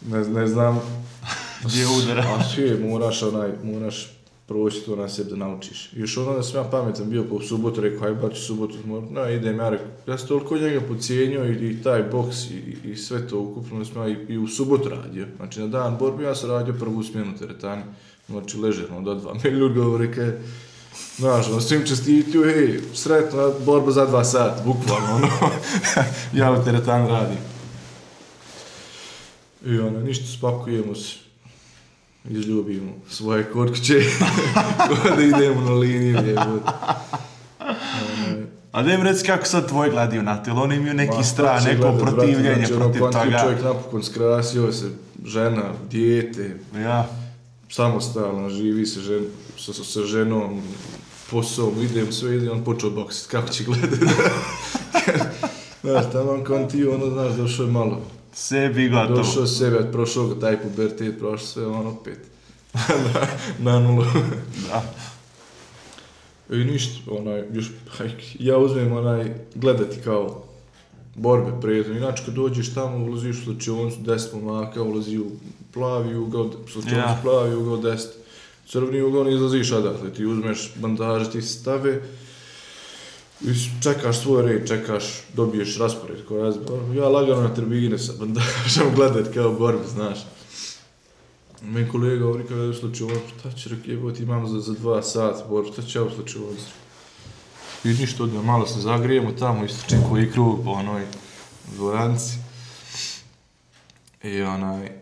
ne, 0.00 0.28
ne 0.28 0.46
znam, 0.46 0.80
Gdje 1.64 1.86
udara? 1.86 2.22
A 2.22 2.44
sve, 2.44 2.78
moraš 2.88 3.22
onaj, 3.22 3.50
moraš 3.64 4.12
proći 4.46 4.80
to 4.80 4.96
na 4.96 5.08
sebi 5.08 5.30
da 5.30 5.36
naučiš. 5.36 5.92
I 5.92 6.00
još 6.00 6.16
ono 6.16 6.32
da 6.32 6.42
sam 6.42 6.64
ja 6.64 6.70
pametan 6.70 7.10
bio, 7.10 7.24
u 7.30 7.40
subotu 7.40 7.80
rekao, 7.80 8.14
baš 8.14 8.38
u 8.38 8.42
subotu, 8.42 8.74
moram, 8.84 9.08
no, 9.12 9.30
idem, 9.30 9.58
ja 9.58 9.68
rekao, 9.68 9.86
ja 10.06 10.18
sam 10.18 10.28
toliko 10.28 10.58
njega 10.58 10.80
pocijenio 10.88 11.44
i, 11.44 11.70
i 11.70 11.82
taj 11.82 12.02
boks 12.02 12.50
i, 12.50 12.76
i, 12.84 12.96
sve 12.96 13.28
to 13.28 13.40
ukupno, 13.40 13.78
da 13.78 13.84
sam 13.84 14.02
ja 14.02 14.08
i, 14.08 14.16
i 14.28 14.38
u 14.38 14.48
subotu 14.48 14.88
radio. 14.88 15.26
Znači 15.36 15.60
na 15.60 15.66
dan 15.66 15.96
borbe 15.98 16.24
ja 16.24 16.34
sam 16.34 16.50
radio 16.50 16.74
prvu 16.78 17.02
smjenu 17.02 17.38
teretani, 17.38 17.82
znači 18.40 18.58
ležerno 18.58 19.00
do 19.00 19.14
dva. 19.14 19.34
Me 19.44 19.50
ljudi 19.50 19.74
govore, 19.74 20.12
kaj, 20.12 20.32
Znaš, 21.16 21.48
ono, 21.48 21.60
svim 21.60 21.86
čestitio, 21.86 22.44
hej, 22.44 22.80
sretno, 22.94 23.52
borba 23.66 23.90
za 23.90 24.06
dva 24.06 24.24
sata, 24.24 24.62
bukvalno, 24.64 25.14
ono, 25.14 25.28
ja 26.40 26.52
u 26.52 26.64
teretani 26.64 27.08
radim. 27.08 27.38
I 29.64 29.78
ono, 29.78 30.00
ništa, 30.00 30.38
spakujemo 30.38 30.94
se, 30.94 31.16
izljubimo 32.30 32.92
svoje 33.08 33.44
kotkuće, 33.44 33.94
da 35.16 35.22
idemo 35.22 35.60
na 35.60 35.72
liniju, 35.72 36.16
jebote. 36.16 36.72
Ono, 37.60 38.42
A 38.72 38.82
da 38.82 38.92
im 38.92 39.02
reci 39.02 39.26
kako 39.26 39.44
sad 39.44 39.68
tvoj 39.68 39.90
gledaju 39.90 40.22
na 40.22 40.42
telo, 40.42 40.62
oni 40.62 40.76
imaju 40.76 40.94
neki 40.94 41.16
ma, 41.16 41.22
strah, 41.22 41.62
će 41.62 41.68
neko 41.68 41.80
gledat, 41.82 42.00
brate, 42.00 42.16
protivljenje 42.16 42.66
znači, 42.66 42.72
ono, 42.72 42.84
protiv 42.84 43.00
konti 43.00 43.18
toga. 43.18 43.38
čovjek 43.40 43.62
napokon 43.62 44.02
skrasio 44.02 44.72
se, 44.72 44.90
žena, 45.24 45.62
dijete, 45.90 46.56
Ja, 46.74 47.08
samostalno, 47.72 48.50
živi 48.50 48.86
se 48.86 49.00
žen, 49.00 49.24
sa, 49.58 49.72
sa, 49.72 50.02
ženom, 50.04 50.60
posao, 51.30 51.72
idem, 51.82 52.12
sve 52.12 52.36
ide, 52.36 52.50
on 52.50 52.64
počeo 52.64 52.90
boksit, 52.90 53.26
kako 53.26 53.48
će 53.48 53.64
gledat. 53.64 53.98
Znaš, 55.82 56.04
tamo 56.12 56.44
kao 56.44 56.66
ti, 56.66 56.86
ono, 56.86 57.10
znaš, 57.10 57.32
došao 57.32 57.66
je 57.66 57.72
malo. 57.72 58.00
sebi 58.32 58.88
gotovo. 58.88 59.16
Došao 59.16 59.46
sebe, 59.46 59.88
prošao 59.92 60.26
ga 60.26 60.40
taj 60.40 60.62
pubertet, 60.62 61.18
prošao 61.18 61.46
sve, 61.46 61.66
on 61.66 61.86
opet. 61.86 62.18
na, 62.74 63.26
na 63.72 63.80
nulu. 63.80 64.04
Da. 64.68 64.82
I 66.56 66.64
ništa, 66.64 67.10
onaj, 67.10 67.44
još, 67.52 67.66
ja 68.38 68.58
uzmem 68.58 68.92
onaj, 68.92 69.34
gledati 69.54 70.00
kao 70.04 70.44
borbe 71.14 71.52
prijetno. 71.60 71.96
Inače, 71.96 72.24
kad 72.24 72.34
dođeš 72.34 72.74
tamo, 72.74 73.04
ulaziš 73.04 73.38
u 73.38 73.44
slučajonicu, 73.44 73.98
deset 74.00 74.32
momaka, 74.32 74.82
ulazi 74.82 75.18
u 75.18 75.26
plavi 75.74 76.16
ugao, 76.16 76.50
slučajonicu 76.72 77.08
Ja. 77.08 77.18
plavi 77.22 77.54
ugao, 77.54 77.76
deset. 77.76 78.14
Crveni 78.68 79.02
ugao, 79.02 79.24
ne 79.24 79.34
izlaziš 79.34 79.72
odatle, 79.72 80.12
ti 80.14 80.26
uzmeš 80.26 80.72
bandaže, 80.76 81.30
ti 81.30 81.42
stave, 81.42 82.00
i 83.40 83.82
čekaš 83.82 84.20
svoj 84.20 84.42
red, 84.42 84.68
čekaš, 84.68 85.04
dobiješ 85.34 85.78
raspored 85.78 86.26
koja 86.28 86.46
je 86.46 86.54
Ja 86.96 87.08
lagano 87.08 87.42
na 87.42 87.54
tribine 87.54 87.98
sa 87.98 88.12
bandažom 88.18 88.86
gledat 88.96 89.34
kao 89.34 89.52
borbe, 89.52 89.84
znaš. 89.88 90.18
Moj 91.62 91.88
kolega 91.88 92.16
govori 92.16 92.44
kada 92.48 92.62
je 92.62 92.68
u 92.68 92.74
slučaju, 92.74 93.10
šta 93.38 93.52
će 93.52 93.68
rekao, 93.68 93.90
jebote, 93.90 94.22
imam 94.22 94.48
za, 94.48 94.60
za 94.60 94.72
dva 94.72 95.02
sata 95.02 95.44
borbu, 95.48 95.72
šta 95.72 95.82
će 95.82 95.98
ja 95.98 96.04
u 96.04 96.10
slučaju 96.10 96.44
I 97.84 97.88
ništa, 97.88 98.22
odmah 98.22 98.44
malo 98.44 98.66
se 98.66 98.80
zagrijemo 98.80 99.32
tamo, 99.32 99.64
isto 99.64 99.96
koji 100.08 100.32
krug 100.32 100.64
po 100.64 100.70
onoj 100.70 101.02
dvoranci. 101.76 102.34
I 104.22 104.42
onaj, 104.42 105.01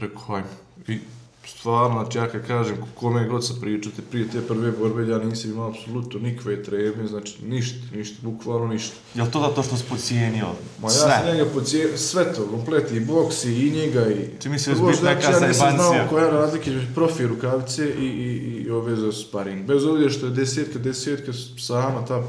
rekao, 0.00 0.22
hajmo. 0.22 0.48
I 0.88 0.98
stvarno, 1.46 2.00
znači 2.02 2.18
ja 2.18 2.28
kad 2.28 2.46
kažem 2.46 2.76
kome 2.94 3.28
god 3.28 3.46
sam 3.46 3.56
pričao, 3.60 3.92
te 3.96 4.02
prije 4.02 4.28
te 4.28 4.40
prve 4.40 4.72
borbe, 4.72 5.08
ja 5.08 5.18
nisam 5.18 5.50
imao 5.50 5.68
apsolutno 5.68 6.20
nikve 6.20 6.62
treme, 6.62 7.06
znači 7.06 7.44
ništa, 7.44 7.78
ništa, 7.94 8.16
bukvalno 8.22 8.66
ništa. 8.66 8.96
Jel 9.14 9.26
to 9.30 9.40
zato 9.40 9.62
što 9.62 9.76
si 9.76 9.84
pocijenio 9.88 10.46
Ma 10.80 10.88
ja 10.88 10.90
sam 10.90 11.26
njega 11.26 11.50
pocijenio, 11.54 11.98
sve 11.98 12.32
to, 12.32 12.46
komplet, 12.46 12.92
i 12.92 13.00
boks, 13.00 13.44
i 13.44 13.70
njega, 13.70 14.10
i... 14.10 14.38
Ti 14.38 14.48
misliš 14.48 14.76
Prvo, 14.76 14.88
biti 14.88 15.00
znači, 15.00 15.16
neka 15.16 15.30
Ja 15.30 15.48
nisam 15.48 15.72
znao 15.74 16.06
koja 16.10 16.24
je 16.24 16.30
razlika 16.30 16.70
između 16.70 16.86
profi 16.94 17.26
rukavice 17.26 17.88
i, 17.88 18.04
i, 18.04 18.62
i 18.66 18.70
ove 18.70 18.96
za 18.96 19.12
sparing. 19.12 19.66
Bez 19.66 19.84
obzira 19.84 20.10
što 20.10 20.26
je 20.26 20.32
desetka, 20.32 20.78
desetka 20.78 21.32
sama 21.58 22.04
ta 22.04 22.22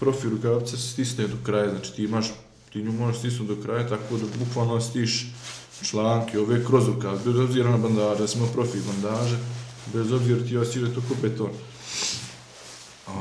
profi 0.00 0.28
rukavica 0.28 0.76
se 0.76 0.88
stisne 0.88 1.26
do 1.26 1.36
kraja, 1.42 1.70
znači 1.70 1.92
ti 1.92 2.04
imaš, 2.04 2.32
ti 2.72 2.82
nju 2.82 2.92
možeš 2.92 3.18
stisnuti 3.18 3.54
do 3.54 3.62
kraja, 3.62 3.88
tako 3.88 4.16
da 4.16 4.44
bukvalno 4.44 4.80
stiš 4.80 5.26
članke, 5.84 6.38
ove 6.38 6.64
kroz 6.64 6.88
rukavice, 6.88 7.24
bez 7.24 7.38
obzira 7.38 7.70
na 7.70 7.76
bandaže, 7.78 8.18
da 8.20 8.28
si 8.28 8.38
imao 8.38 8.50
profi 8.52 8.78
bandaže, 8.86 9.38
bez 9.92 10.12
obzira 10.12 10.44
ti 10.46 10.56
osjećaš 10.56 10.94
to 10.94 11.00
ko 11.08 11.14
beton. 11.22 11.50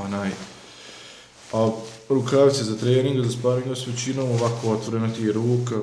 Onaj, 0.06 0.30
a 1.54 1.69
rukavice 2.10 2.63
za 2.63 2.78
trening, 2.78 3.26
za 3.26 3.32
sparing 3.32 3.78
su 3.78 3.91
većinom 3.91 4.30
ovako 4.32 4.69
otvorena 4.69 5.13
ti 5.13 5.24
je 5.24 5.34
ruka, 5.34 5.76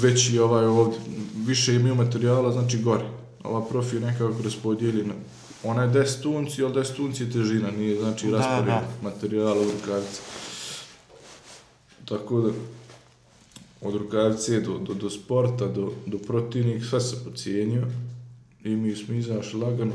veći 0.00 0.38
ovaj 0.38 0.64
ovdje, 0.64 0.98
više 1.46 1.74
imaju 1.74 1.94
materijala, 1.94 2.52
znači 2.52 2.82
gore. 2.82 3.04
Ova 3.44 3.64
profi 3.64 3.96
je 3.96 4.00
nekako 4.00 4.42
raspodijeli 4.44 5.04
na, 5.04 5.14
ona 5.64 5.82
je 5.82 5.88
10 5.88 6.36
unci, 6.36 6.62
ali 6.64 6.74
10 6.74 7.04
unci 7.04 7.22
je 7.22 7.30
težina, 7.30 7.70
nije 7.70 8.00
znači 8.00 8.26
Da, 8.30 8.36
raspored 8.38 8.66
da. 8.66 8.88
materijala 9.02 9.60
u 9.60 9.70
rukavici. 9.70 10.20
Tako 12.04 12.40
da, 12.40 12.50
od 13.80 13.94
rukavice 13.94 14.60
do, 14.60 14.78
do, 14.78 14.94
do 14.94 15.10
sporta, 15.10 15.66
do, 15.66 15.92
do 16.06 16.18
protivnik, 16.18 16.84
sve 16.84 17.00
se 17.00 17.24
pocijenio 17.24 17.86
i 18.64 18.68
mi 18.68 18.96
smo 18.96 19.14
izašli 19.14 19.60
lagano. 19.60 19.92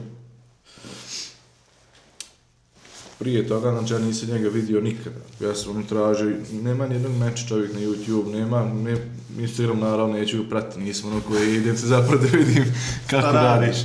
Prije 3.19 3.47
toga, 3.47 3.71
znači 3.71 3.93
ja 3.93 3.99
nisam 3.99 4.29
njega 4.29 4.49
vidio 4.49 4.81
nikada. 4.81 5.19
Ja 5.39 5.55
sam 5.55 5.71
ono 5.71 5.83
tražio, 5.83 6.35
nema 6.51 6.87
nijednog 6.87 7.17
meča 7.17 7.47
čovjek 7.47 7.73
na 7.73 7.79
YouTube, 7.79 8.31
nema, 8.31 8.63
ne, 8.73 8.97
Instagram 9.39 9.79
naravno 9.79 10.13
neću 10.13 10.43
ga 10.43 10.49
pratiti, 10.49 10.81
nisam 10.81 11.11
ono 11.11 11.21
koji 11.21 11.55
idem 11.55 11.77
se 11.77 11.87
zapravo 11.87 12.17
da 12.17 12.37
vidim 12.37 12.73
kako 13.09 13.27
Šta 13.27 13.31
radiš. 13.31 13.77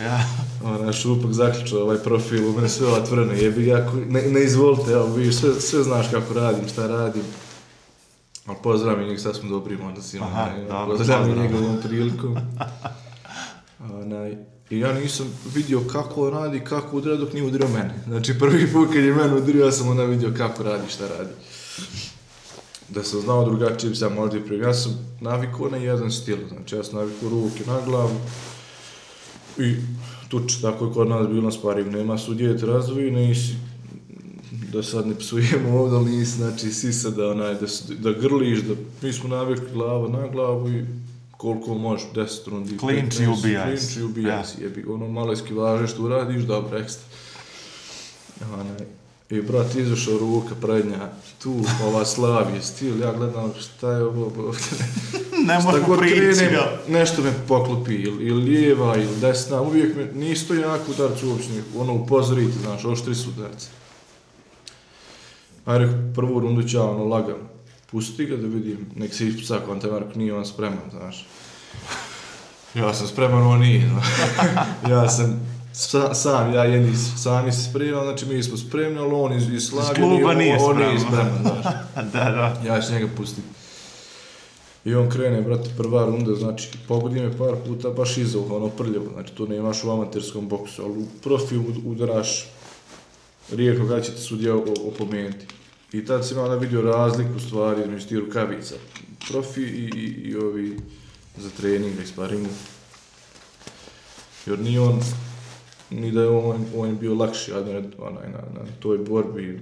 Ja. 0.00 0.20
Ona 0.64 0.92
šupak 0.92 1.32
zaključao 1.32 1.82
ovaj 1.82 1.98
profil, 1.98 2.48
u 2.48 2.52
mene 2.52 2.68
sve 2.68 2.86
otvoreno, 2.86 3.32
jebi 3.32 3.64
ga, 3.64 3.92
ne, 4.08 4.22
ne 4.22 4.44
izvolite, 4.44 4.92
evo 4.92 5.14
vidiš, 5.14 5.36
sve, 5.36 5.60
sve 5.60 5.82
znaš 5.82 6.06
kako 6.10 6.34
radim, 6.34 6.68
šta 6.68 6.86
radim. 6.86 7.22
Ali 8.46 8.56
pozdravim 8.62 9.08
njega, 9.08 9.20
sad 9.20 9.36
smo 9.36 9.50
dobrim 9.50 9.80
odnosima, 9.86 10.26
Aha, 10.26 10.42
onaj, 10.42 10.68
dobro, 10.68 10.96
pozdravim 10.96 11.26
pozdrav. 11.26 11.52
njega 11.52 11.66
ovom 11.66 11.82
prilikom. 11.82 12.36
Onaj, 14.02 14.36
I 14.70 14.78
ja 14.78 14.92
nisam 14.92 15.26
vidio 15.54 15.80
kako 15.92 16.30
radi, 16.30 16.60
kako 16.60 16.96
udara 16.96 17.16
dok 17.16 17.32
nije 17.32 17.44
udario 17.44 17.68
mene. 17.68 17.94
Znači 18.06 18.38
prvi 18.38 18.72
put 18.72 18.88
kad 18.92 19.04
je 19.04 19.14
mene 19.14 19.34
udario, 19.34 19.64
ja 19.64 19.72
sam 19.72 19.88
onda 19.88 20.04
vidio 20.04 20.32
kako 20.36 20.62
radi, 20.62 20.88
šta 20.88 21.08
radi. 21.08 21.30
Da 22.88 23.02
sam 23.02 23.20
znao 23.20 23.44
drugačije 23.44 23.90
bi 23.90 23.96
sam 23.96 24.14
možda 24.14 24.36
i 24.36 24.40
prije. 24.40 24.60
Ja 24.62 24.74
sam 24.74 25.16
navikao 25.20 25.68
na 25.68 25.76
jedan 25.76 26.10
stil, 26.10 26.38
znači 26.48 26.74
ja 26.76 26.84
sam 26.84 26.98
navikao 26.98 27.28
ruke 27.28 27.64
na 27.66 27.80
glavu, 27.80 28.16
i 29.58 29.76
tuč, 30.28 30.60
tako 30.62 30.84
je 30.84 30.92
kod 30.92 31.08
nas 31.08 31.28
bilo 31.28 31.42
na 31.42 31.50
sparingu, 31.50 31.90
nema 31.90 32.18
sudije 32.18 32.58
te 32.58 32.66
razvoji, 32.66 33.10
nisi, 33.10 33.54
da 34.74 34.82
sad 34.82 35.06
ne 35.06 35.14
psujemo 35.14 35.78
ovdje, 35.80 35.98
ali 35.98 36.10
nisi, 36.10 36.36
znači, 36.36 36.70
sisa 36.70 37.10
da, 37.10 37.30
onaj, 37.30 37.54
da, 37.54 37.66
da 37.98 38.12
grliš, 38.12 38.60
da 38.60 38.74
mi 39.02 39.12
smo 39.12 39.28
navikli 39.28 39.66
glava 39.72 40.08
na 40.08 40.28
glavu 40.28 40.68
i 40.70 40.84
koliko 41.36 41.74
možeš, 41.74 42.06
10 42.14 42.48
rundi, 42.50 42.76
Klinč 42.78 43.14
i 43.14 43.18
15, 43.18 43.38
ubijaj 43.38 43.76
Klinč 43.76 43.96
i 43.96 44.02
ubijaj 44.02 44.36
Ja. 44.36 44.44
se, 44.44 44.62
jebi, 44.62 44.84
ono 44.88 45.08
malo 45.08 45.32
eskivaže 45.32 45.86
što 45.86 46.02
uradiš, 46.02 46.42
dobro, 46.42 46.78
ekstra. 46.78 47.04
Onaj, 48.54 48.86
I 49.30 49.42
brat 49.42 49.74
izašao 49.74 50.18
ruka 50.18 50.54
prednja, 50.60 51.08
tu, 51.42 51.60
ova 51.84 52.04
slavije, 52.04 52.62
stil, 52.62 53.00
ja 53.00 53.12
gledam 53.12 53.52
šta 53.60 53.90
je 53.92 54.04
ovo, 54.04 54.24
ovdje. 54.24 54.62
Ne 55.46 55.60
Šta 55.60 55.70
možemo 55.70 55.86
god 55.86 55.98
prići, 55.98 56.14
krenem, 56.16 56.60
nešto 56.88 57.22
me 57.22 57.32
poklopi, 57.48 57.94
ili, 57.94 58.26
ili 58.26 58.42
lijeva, 58.42 58.96
ili 58.96 59.20
desna, 59.20 59.62
uvijek 59.62 59.96
me, 59.96 60.08
nisto 60.14 60.54
jak 60.54 60.80
udarci 60.88 61.26
uopće, 61.26 61.48
ono 61.76 61.94
upozoriti, 61.94 62.58
znaš, 62.62 62.84
oštri 62.84 63.14
su 63.14 63.28
udarci. 63.30 63.66
Ajde, 65.64 65.88
prvu 66.14 66.40
rundu 66.40 66.62
ću 66.62 66.76
ja, 66.76 66.82
ono, 66.82 67.04
lagano. 67.04 67.44
Pusti 67.90 68.26
ga 68.26 68.36
da 68.36 68.46
vidim, 68.46 68.86
nek 68.96 69.14
se 69.14 69.26
ispuca 69.26 69.58
kontemer, 69.58 70.02
ako 70.02 70.18
nije 70.18 70.34
on 70.34 70.46
spreman, 70.46 70.90
znaš. 70.90 71.26
Ja 72.74 72.94
sam 72.94 73.06
spreman, 73.06 73.42
on 73.42 73.60
nije, 73.60 73.88
znaš. 73.88 74.06
ja 74.90 75.08
sam 75.08 75.40
sa, 75.72 76.14
sam, 76.14 76.54
ja 76.54 76.64
jedni 76.64 76.96
sami 76.96 77.52
se 77.52 77.70
spreman, 77.70 78.04
znači 78.04 78.26
mi 78.26 78.42
smo 78.42 78.56
spremni, 78.56 78.98
ali 78.98 79.12
on 79.14 79.32
iz, 79.32 79.48
iz 79.48 79.62
Slavije, 79.62 80.04
on- 80.04 80.10
nije 80.10 80.26
on 80.60 80.76
nije 80.78 80.98
spreman. 81.00 81.38
znaš. 81.42 81.74
Da, 82.12 82.24
da. 82.30 82.60
Ja 82.66 82.80
ću 82.80 82.92
njega 82.92 83.08
pustiti. 83.16 83.48
I 84.84 84.94
on 84.94 85.10
krene, 85.10 85.42
brate, 85.42 85.70
prva 85.76 86.04
runda, 86.06 86.34
znači, 86.34 86.68
pogodi 86.88 87.20
me 87.20 87.38
par 87.38 87.54
puta 87.66 87.90
baš 87.90 88.16
iza 88.16 88.38
uha, 88.38 88.54
ono 88.54 88.68
prljavo, 88.68 89.06
znači, 89.14 89.32
to 89.32 89.46
nemaš 89.46 89.84
u 89.84 89.90
amaterskom 89.90 90.48
boksu, 90.48 90.82
ali 90.84 90.92
u 90.92 91.06
profi 91.22 91.54
ud- 91.56 91.80
udaraš 91.84 92.46
rijetko 93.52 93.86
kada 93.88 94.00
će 94.00 94.12
te 94.12 94.18
sudija 94.18 94.54
opomenuti. 94.88 95.46
I 95.94 96.04
tad 96.04 96.26
sam 96.26 96.38
onda 96.38 96.54
vidio 96.54 96.82
razliku 96.82 97.40
stvari 97.40 97.80
između 97.82 98.08
tih 98.08 98.18
rukavica, 98.18 98.74
profi 99.28 99.60
i, 99.60 99.90
i, 99.94 100.30
i 100.30 100.36
ovi 100.36 100.76
za 101.36 101.50
trening 101.50 102.00
i 102.00 102.06
sparingu. 102.06 102.48
Jer 104.46 104.58
ni 104.58 104.78
on, 104.78 105.00
ni 105.90 106.12
da 106.12 106.20
je 106.20 106.28
on, 106.28 106.66
on 106.76 106.98
bio 106.98 107.14
lakši, 107.14 107.52
onaj, 107.52 108.28
na, 108.28 108.38
na 108.54 108.66
toj 108.80 108.98
borbi, 108.98 109.60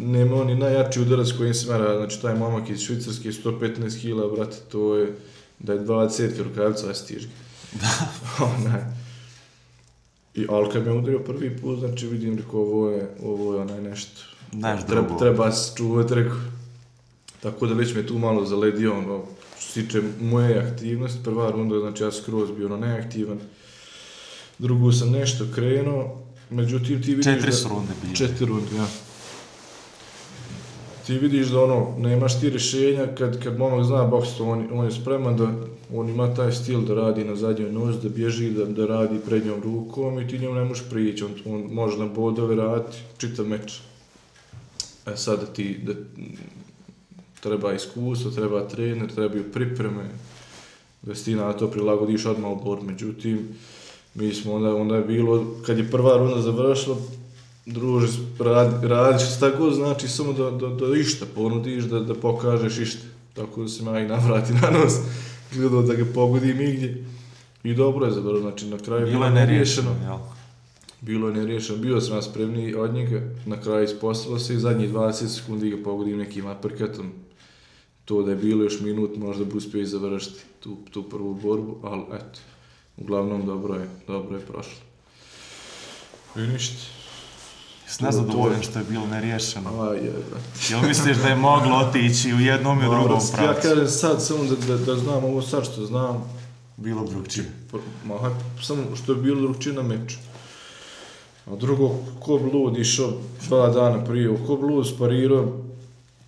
nema 0.00 0.36
on 0.36 0.46
ni 0.46 0.54
najjači 0.54 1.00
udarac 1.00 1.32
kojim 1.32 1.54
se 1.54 1.72
mera, 1.72 1.96
znači 1.96 2.22
taj 2.22 2.34
momak 2.34 2.70
iz 2.70 2.80
Švicarske, 2.80 3.28
115 3.28 4.00
kila, 4.00 4.28
brate, 4.28 4.56
to 4.72 4.96
je, 4.96 5.14
da 5.58 5.72
je 5.72 5.80
20 5.80 6.42
rukavica, 6.42 6.90
a 6.90 6.94
stiž 6.94 7.26
ga. 7.26 7.88
Onaj. 8.58 8.82
I, 10.34 10.46
ali 10.48 10.72
kad 10.72 10.86
me 10.86 10.92
udario 10.92 11.18
prvi 11.18 11.56
put, 11.56 11.78
znači 11.78 12.06
vidim, 12.06 12.36
rekao, 12.36 12.60
ovo 12.60 12.90
je, 12.90 13.10
ovo 13.22 13.54
je 13.54 13.60
onaj 13.60 13.80
nešto. 13.80 14.33
Znaš 14.58 14.86
treba, 14.86 15.18
treba 15.18 15.52
se 15.52 15.76
čuvati, 15.76 16.14
rekao. 16.14 16.36
Tako 17.42 17.66
da 17.66 17.74
već 17.74 17.94
me 17.94 18.06
tu 18.06 18.18
malo 18.18 18.46
zaledio, 18.46 18.98
ono, 18.98 19.22
što 19.58 19.72
se 19.72 19.82
tiče 19.82 20.02
moje 20.20 20.58
aktivnosti, 20.58 21.18
prva 21.24 21.50
runda, 21.50 21.78
znači 21.78 22.02
ja 22.02 22.12
skroz 22.12 22.50
bio 22.56 22.66
ono 22.66 22.76
neaktivan. 22.76 23.38
Drugu 24.58 24.92
sam 24.92 25.10
nešto 25.10 25.44
krenuo, 25.54 26.22
međutim 26.50 27.02
ti 27.02 27.10
vidiš 27.10 27.24
Četiri 27.24 27.50
da... 27.50 27.56
su 27.56 27.68
runde 27.68 27.92
bile. 28.02 28.14
Četiri 28.14 28.46
runde, 28.46 28.76
ja. 28.76 28.86
Ti 31.06 31.18
vidiš 31.18 31.46
da 31.46 31.62
ono, 31.62 31.94
nemaš 31.98 32.40
ti 32.40 32.50
rješenja 32.50 33.06
kad, 33.18 33.42
kad 33.42 33.58
momak 33.58 33.84
zna 33.84 34.04
boks, 34.04 34.40
on, 34.40 34.68
on 34.72 34.84
je 34.84 34.92
spreman 34.92 35.36
da 35.36 35.48
on 35.94 36.08
ima 36.08 36.34
taj 36.34 36.52
stil 36.52 36.80
da 36.80 36.94
radi 36.94 37.24
na 37.24 37.36
zadnjoj 37.36 37.72
nozi, 37.72 37.98
da 38.02 38.08
bježi, 38.08 38.50
da, 38.50 38.64
da 38.64 38.86
radi 38.86 39.18
prednjom 39.26 39.62
rukom 39.62 40.20
i 40.20 40.28
ti 40.28 40.38
njemu 40.38 40.54
ne 40.54 40.64
možeš 40.64 40.84
prići, 40.90 41.24
on, 41.24 41.30
on 41.46 41.60
može 41.72 41.98
na 41.98 42.06
bodove 42.06 42.56
raditi 42.56 42.96
čitav 43.18 43.46
meč. 43.46 43.80
E 45.06 45.16
sad 45.16 45.40
da 45.40 45.46
ti, 45.46 45.80
da, 45.82 45.92
treba 47.40 47.72
iskustvo, 47.72 48.30
treba 48.30 48.68
trener, 48.68 49.14
trebaju 49.14 49.52
pripreme, 49.52 50.04
da 51.02 51.14
si 51.14 51.24
ti 51.24 51.34
na 51.34 51.52
to 51.52 51.70
prilagodiš 51.70 52.26
odmah 52.26 52.50
u 52.50 52.64
bor. 52.64 52.82
Međutim, 52.82 53.48
mi 54.14 54.34
smo 54.34 54.54
onda, 54.54 54.74
onda 54.74 54.96
je 54.96 55.04
bilo, 55.04 55.46
kad 55.66 55.78
je 55.78 55.90
prva 55.90 56.16
runda 56.16 56.40
završila, 56.40 56.96
druže, 57.66 58.18
radi, 58.38 58.88
radiš 58.88 59.36
šta 59.36 59.50
god 59.58 59.74
znači, 59.74 60.08
samo 60.08 60.32
da, 60.32 60.50
da, 60.50 60.68
da 60.68 60.96
išta 60.96 61.26
ponudiš, 61.34 61.84
da, 61.84 62.00
da 62.00 62.14
pokažeš 62.14 62.78
išta. 62.78 63.06
Tako 63.34 63.62
da 63.62 63.68
se 63.68 63.84
ja 63.84 64.00
i 64.00 64.08
navrati 64.08 64.52
na 64.52 64.70
nos, 64.70 64.92
gledao 65.54 65.82
da 65.82 65.94
ga 65.94 66.04
pogodim 66.14 66.60
igdje. 66.60 67.04
I 67.64 67.74
dobro 67.74 68.06
je 68.06 68.12
zavrlo, 68.12 68.40
znači 68.40 68.66
na 68.66 68.78
kraju 68.78 69.06
Bilo 69.06 69.24
je 69.24 69.30
neriješeno, 69.30 69.90
jel? 70.02 70.18
Bilo 71.04 71.28
je 71.28 71.34
neriješeno, 71.34 71.78
bio 71.78 72.00
sam 72.00 72.16
ja 72.16 72.22
spremniji 72.22 72.74
od 72.74 72.94
njega, 72.94 73.22
na 73.46 73.60
kraju 73.60 73.84
ispostavilo 73.84 74.38
se 74.38 74.54
i 74.54 74.58
zadnjih 74.58 74.90
20 74.92 75.28
sekundi 75.28 75.70
ga 75.70 75.84
pogodim 75.84 76.18
nekim 76.18 76.46
aperkatom. 76.46 77.12
To 78.04 78.22
da 78.22 78.30
je 78.30 78.36
bilo 78.36 78.64
još 78.64 78.80
minut, 78.80 79.16
možda 79.16 79.44
bi 79.44 79.56
uspio 79.56 79.80
i 79.80 79.86
završiti 79.86 80.40
tu, 80.60 80.76
tu 80.90 81.02
prvu 81.02 81.34
borbu, 81.34 81.76
ali 81.82 82.02
eto, 82.14 82.40
uglavnom 82.96 83.46
dobro 83.46 83.74
je, 83.74 83.88
dobro 84.06 84.36
je 84.36 84.46
prošlo. 84.46 84.80
I 86.36 86.40
ništa. 86.40 86.76
Jesi 87.86 88.04
nezadovoljan 88.04 88.62
što 88.62 88.78
je 88.78 88.84
bilo 88.84 89.06
neriješeno? 89.06 89.82
Aj, 89.82 89.96
je, 89.96 90.12
brate. 90.30 90.48
Jel 90.70 90.80
misliš 90.88 91.16
da 91.16 91.28
je 91.28 91.36
moglo 91.36 91.76
otići 91.76 92.34
u 92.34 92.40
jednom 92.40 92.82
i 92.82 92.86
u 92.86 92.90
drugom 92.90 93.20
Ja 93.32 93.36
pravcu? 93.36 93.68
kažem 93.68 93.88
sad, 93.88 94.22
samo 94.22 94.44
da, 94.44 94.56
da, 94.66 94.84
da 94.84 94.96
znam 94.96 95.24
ovo 95.24 95.42
sad 95.42 95.64
što 95.64 95.86
znam, 95.86 96.24
Bilo 96.76 97.04
drugčije. 97.04 97.52
Ma, 98.04 98.14
samo 98.62 98.82
što 98.96 99.12
je 99.12 99.18
bilo 99.18 99.40
drugčije 99.40 99.74
na 99.74 99.82
meču. 99.82 100.16
A 101.46 101.56
drugo, 101.56 101.90
ko 102.20 102.38
bi 102.38 102.50
lud 102.50 102.78
išao 102.78 103.12
dva 103.48 103.68
dana 103.68 104.04
prije, 104.04 104.36
ko 104.46 104.56
bi 104.56 104.66
lud 104.66 104.88
sparirao 104.88 105.64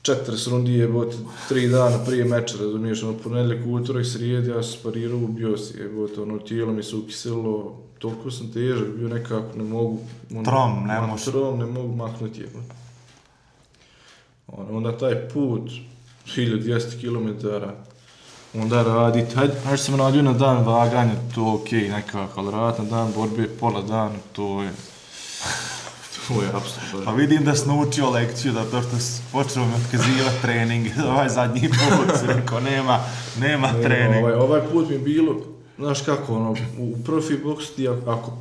40 0.07 0.51
rundi 0.51 0.73
jebote, 0.73 1.17
tri 1.49 1.69
dana 1.69 2.05
prije 2.05 2.25
meča, 2.25 2.57
razumiješ, 2.61 3.03
ono, 3.03 3.19
ponedjeljak, 3.19 3.67
utorak, 3.67 4.07
srijed, 4.07 4.47
ja 4.47 4.63
sam 4.63 4.81
sparirao, 4.81 5.19
ubio 5.19 5.57
se, 5.57 5.79
jebote, 5.79 6.21
ono, 6.21 6.39
tijelo 6.39 6.73
mi 6.73 6.83
se 6.83 6.97
ukiselo, 6.97 7.77
toliko 7.99 8.31
sam 8.31 8.53
težak, 8.53 8.89
bio 8.97 9.09
nekako, 9.09 9.59
ne 9.59 9.65
mogu, 9.65 9.99
ono, 10.31 10.45
Trom, 10.45 10.87
ne 10.87 11.01
možeš. 11.01 11.25
Trom, 11.25 11.59
ne 11.59 11.67
mogu 11.67 11.97
maknuti, 11.97 12.41
jebote. 12.41 12.75
Ono, 14.47 14.77
onda 14.77 14.99
taj 14.99 15.29
put, 15.29 15.71
1200 16.27 17.01
km, 17.01 17.47
onda 18.61 18.83
radit, 18.83 19.35
hajde, 19.35 19.55
hajde 19.65 19.83
sam 19.83 19.97
radio 19.97 20.23
na 20.23 20.33
dan 20.33 20.65
vaganja, 20.65 21.15
to 21.35 21.55
okej, 21.55 21.81
okay, 21.81 21.91
nekako, 21.91 22.41
ali 22.41 22.51
radit 22.51 22.79
na 22.79 22.85
dan 22.85 23.13
borbe, 23.17 23.49
pola 23.61 23.83
dana, 23.83 24.15
to 24.33 24.63
je, 24.63 24.71
to 26.29 26.43
je 26.43 26.49
apsolutno. 26.49 27.05
Pa 27.05 27.13
vidim 27.13 27.45
da 27.45 27.55
si 27.55 27.69
naučio 27.69 28.11
lekciju, 28.11 28.53
da 28.53 28.65
to 28.65 28.83
što 28.83 28.97
počeo 29.33 29.65
mi 29.65 29.73
otkazivati 29.75 30.43
trening, 30.43 30.87
ovaj 31.13 31.29
zadnji 31.29 31.61
put 31.69 32.17
si 32.21 32.27
rekao, 32.27 32.61
nema, 32.61 32.99
nema 33.41 33.73
Ne, 33.73 33.83
trening. 33.83 34.25
Ovaj, 34.25 34.35
ovaj 34.35 34.61
put 34.73 34.89
mi 34.89 34.95
je 34.95 34.99
bilo, 34.99 35.37
znaš 35.79 36.01
kako, 36.03 36.35
ono, 36.35 36.55
u 36.79 36.97
profi 37.05 37.37
boks 37.37 37.71
ti 37.71 37.89
ako, 37.89 38.11
ako 38.11 38.33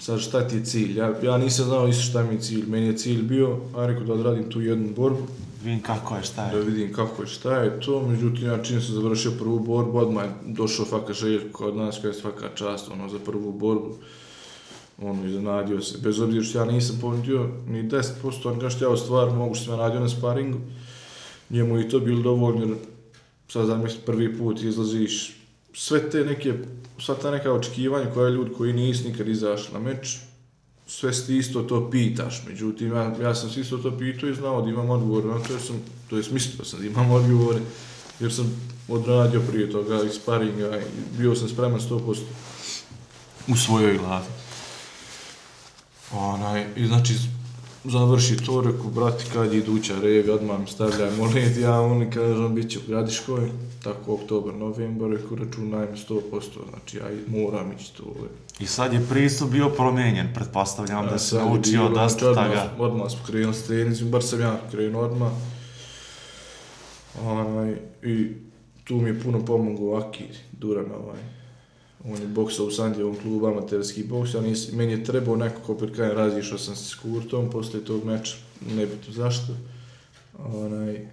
sad 0.00 0.20
šta 0.20 0.48
ti 0.48 0.56
je 0.56 0.64
cilj, 0.64 0.98
ja, 0.98 1.12
ja 1.22 1.38
nisam 1.38 1.64
znao 1.64 1.88
isto 1.88 2.02
šta 2.02 2.22
mi 2.22 2.34
je 2.34 2.40
cilj, 2.40 2.64
meni 2.68 2.86
je 2.86 2.96
cilj 2.96 3.22
bio, 3.22 3.56
a 3.76 3.86
rekao 3.86 4.04
da 4.04 4.12
odradim 4.12 4.50
tu 4.50 4.60
jednu 4.60 4.88
borbu, 4.96 5.22
Vidim 5.64 5.80
kako 5.82 6.16
je, 6.16 6.22
šta 6.22 6.48
da 6.52 6.56
je. 6.58 6.62
vidim 6.64 6.92
kako 6.92 7.22
je, 7.22 7.28
šta 7.28 7.56
je 7.56 7.80
to, 7.80 8.06
međutim 8.08 8.46
ja 8.46 8.62
čim 8.62 8.82
sam 8.82 8.94
završio 8.94 9.30
prvu 9.38 9.58
borbu, 9.58 9.98
odmah 9.98 10.24
je 10.24 10.30
došao 10.46 10.84
Faka 10.86 11.12
Željko 11.12 11.58
kod 11.58 11.76
nas, 11.76 11.98
koja 12.00 12.08
je 12.08 12.14
svaka 12.14 12.48
čast, 12.54 12.88
ono, 12.92 13.08
za 13.08 13.18
prvu 13.18 13.52
borbu, 13.52 13.94
ono, 15.04 15.26
iznenadio 15.26 15.80
se, 15.80 15.98
bez 15.98 16.20
obzira 16.20 16.44
što 16.44 16.58
ja 16.58 16.64
nisam 16.64 16.98
ponudio 17.00 17.48
ni 17.68 17.82
10% 17.82 18.48
onoga 18.48 18.70
što 18.70 18.84
ja 18.84 18.90
u 18.90 18.96
stvar 18.96 19.30
mogu 19.30 19.54
što 19.54 19.64
sam 19.64 19.78
radio 19.78 20.00
na 20.00 20.08
sparingu, 20.08 20.58
njemu 21.50 21.80
i 21.80 21.88
to 21.88 22.00
bilo 22.00 22.22
dovoljno, 22.22 22.66
jer 22.66 22.76
sad 23.48 23.66
zamisli 23.66 24.00
prvi 24.06 24.38
put 24.38 24.62
izlaziš, 24.62 25.36
sve 25.74 26.10
te 26.10 26.24
neke, 26.24 26.54
sva 26.98 27.14
ta 27.14 27.30
neka 27.30 27.52
očekivanja 27.52 28.10
koja 28.14 28.28
ljudi 28.28 28.50
koji 28.52 28.72
nisi 28.72 29.08
nikad 29.08 29.28
izašli 29.28 29.72
na 29.72 29.80
meč, 29.80 30.18
sve 30.86 31.12
si 31.12 31.26
ti 31.26 31.36
isto 31.36 31.62
to 31.62 31.90
pitaš, 31.90 32.42
međutim, 32.48 32.92
ja, 32.92 33.16
ja 33.22 33.34
sam 33.34 33.50
se 33.50 33.60
isto 33.60 33.78
to 33.78 33.98
pitao 33.98 34.28
i 34.28 34.34
znao 34.34 34.62
da 34.62 34.70
imam 34.70 34.90
odgovor 34.90 35.24
na 35.24 35.38
to, 35.38 35.52
jer 35.52 35.62
sam, 35.62 35.76
to 36.10 36.16
je 36.16 36.22
mislio 36.32 36.64
sam 36.64 36.80
da 36.80 36.86
imam 36.86 37.10
odgovore, 37.10 37.60
jer 38.20 38.32
sam 38.32 38.72
odradio 38.88 39.40
prije 39.40 39.70
toga 39.70 40.02
i 40.02 40.14
sparinga 40.14 40.78
i 40.78 41.18
bio 41.18 41.34
sam 41.34 41.48
spreman 41.48 41.80
100% 41.80 42.20
u 43.48 43.56
svojoj 43.56 43.98
glavi. 43.98 44.41
Onaj, 46.12 46.66
i 46.76 46.86
znači, 46.86 47.14
završi 47.84 48.36
to, 48.36 48.60
reku, 48.60 48.90
brati, 48.90 49.24
kad 49.32 49.52
je 49.52 49.58
iduća 49.58 49.94
rega, 50.02 50.34
odmah 50.34 50.60
mi 50.60 50.66
stavljajmo 50.66 51.24
led, 51.34 51.56
ja 51.56 51.80
oni 51.80 52.10
kažem, 52.10 52.54
bit 52.54 52.70
će 52.70 52.78
u 52.78 52.82
Gradiškoj, 52.88 53.50
tako 53.82 54.14
oktober, 54.14 54.54
novembar, 54.54 55.10
reku, 55.10 55.34
računaj 55.36 55.86
mi 55.92 55.98
100%, 55.98 56.20
znači 56.70 56.96
ja 56.96 57.04
moram 57.28 57.72
ići 57.72 57.96
to. 57.96 58.14
I 58.60 58.66
sad 58.66 58.92
je 58.92 59.06
pristup 59.10 59.50
bio 59.50 59.68
promijenjen, 59.68 60.28
pretpostavljam 60.34 61.06
da 61.06 61.18
si 61.18 61.28
Sad 61.28 61.38
je 61.38 61.44
naučio 61.44 61.88
bilo, 61.88 62.02
dosta 62.02 62.32
znači, 62.32 62.58
odmah, 62.78 63.10
smo 63.10 63.20
krenuli 63.26 63.54
s 63.54 63.62
trenizima, 63.66 64.10
bar 64.10 64.22
sam 64.22 64.40
ja 64.40 64.60
krenuo 64.70 65.02
odmah. 65.02 65.32
Onaj, 67.22 67.76
I 68.02 68.28
tu 68.84 68.96
mi 68.96 69.08
je 69.08 69.20
puno 69.20 69.44
pomogao 69.44 69.96
Aki 69.96 70.24
Duran, 70.52 70.86
ovaj. 70.92 71.41
On 72.04 72.20
je 72.20 72.26
boksao 72.26 72.66
u 72.66 72.70
Sandijevom 72.70 73.16
klubu, 73.22 73.46
amaterski 73.46 74.04
boks, 74.04 74.34
ja 74.34 74.40
meni 74.72 74.92
je 74.92 75.04
trebao 75.04 75.36
neko 75.36 75.60
ko 75.66 75.74
prikajem, 75.74 76.16
razišao 76.16 76.58
sam 76.58 76.76
se 76.76 76.84
s 76.84 76.94
Kurtom 76.94 77.50
poslije 77.50 77.84
tog 77.84 78.04
meča, 78.04 78.36
nebitno 78.76 79.12
zašto. 79.14 79.52
Onaj, 80.38 81.06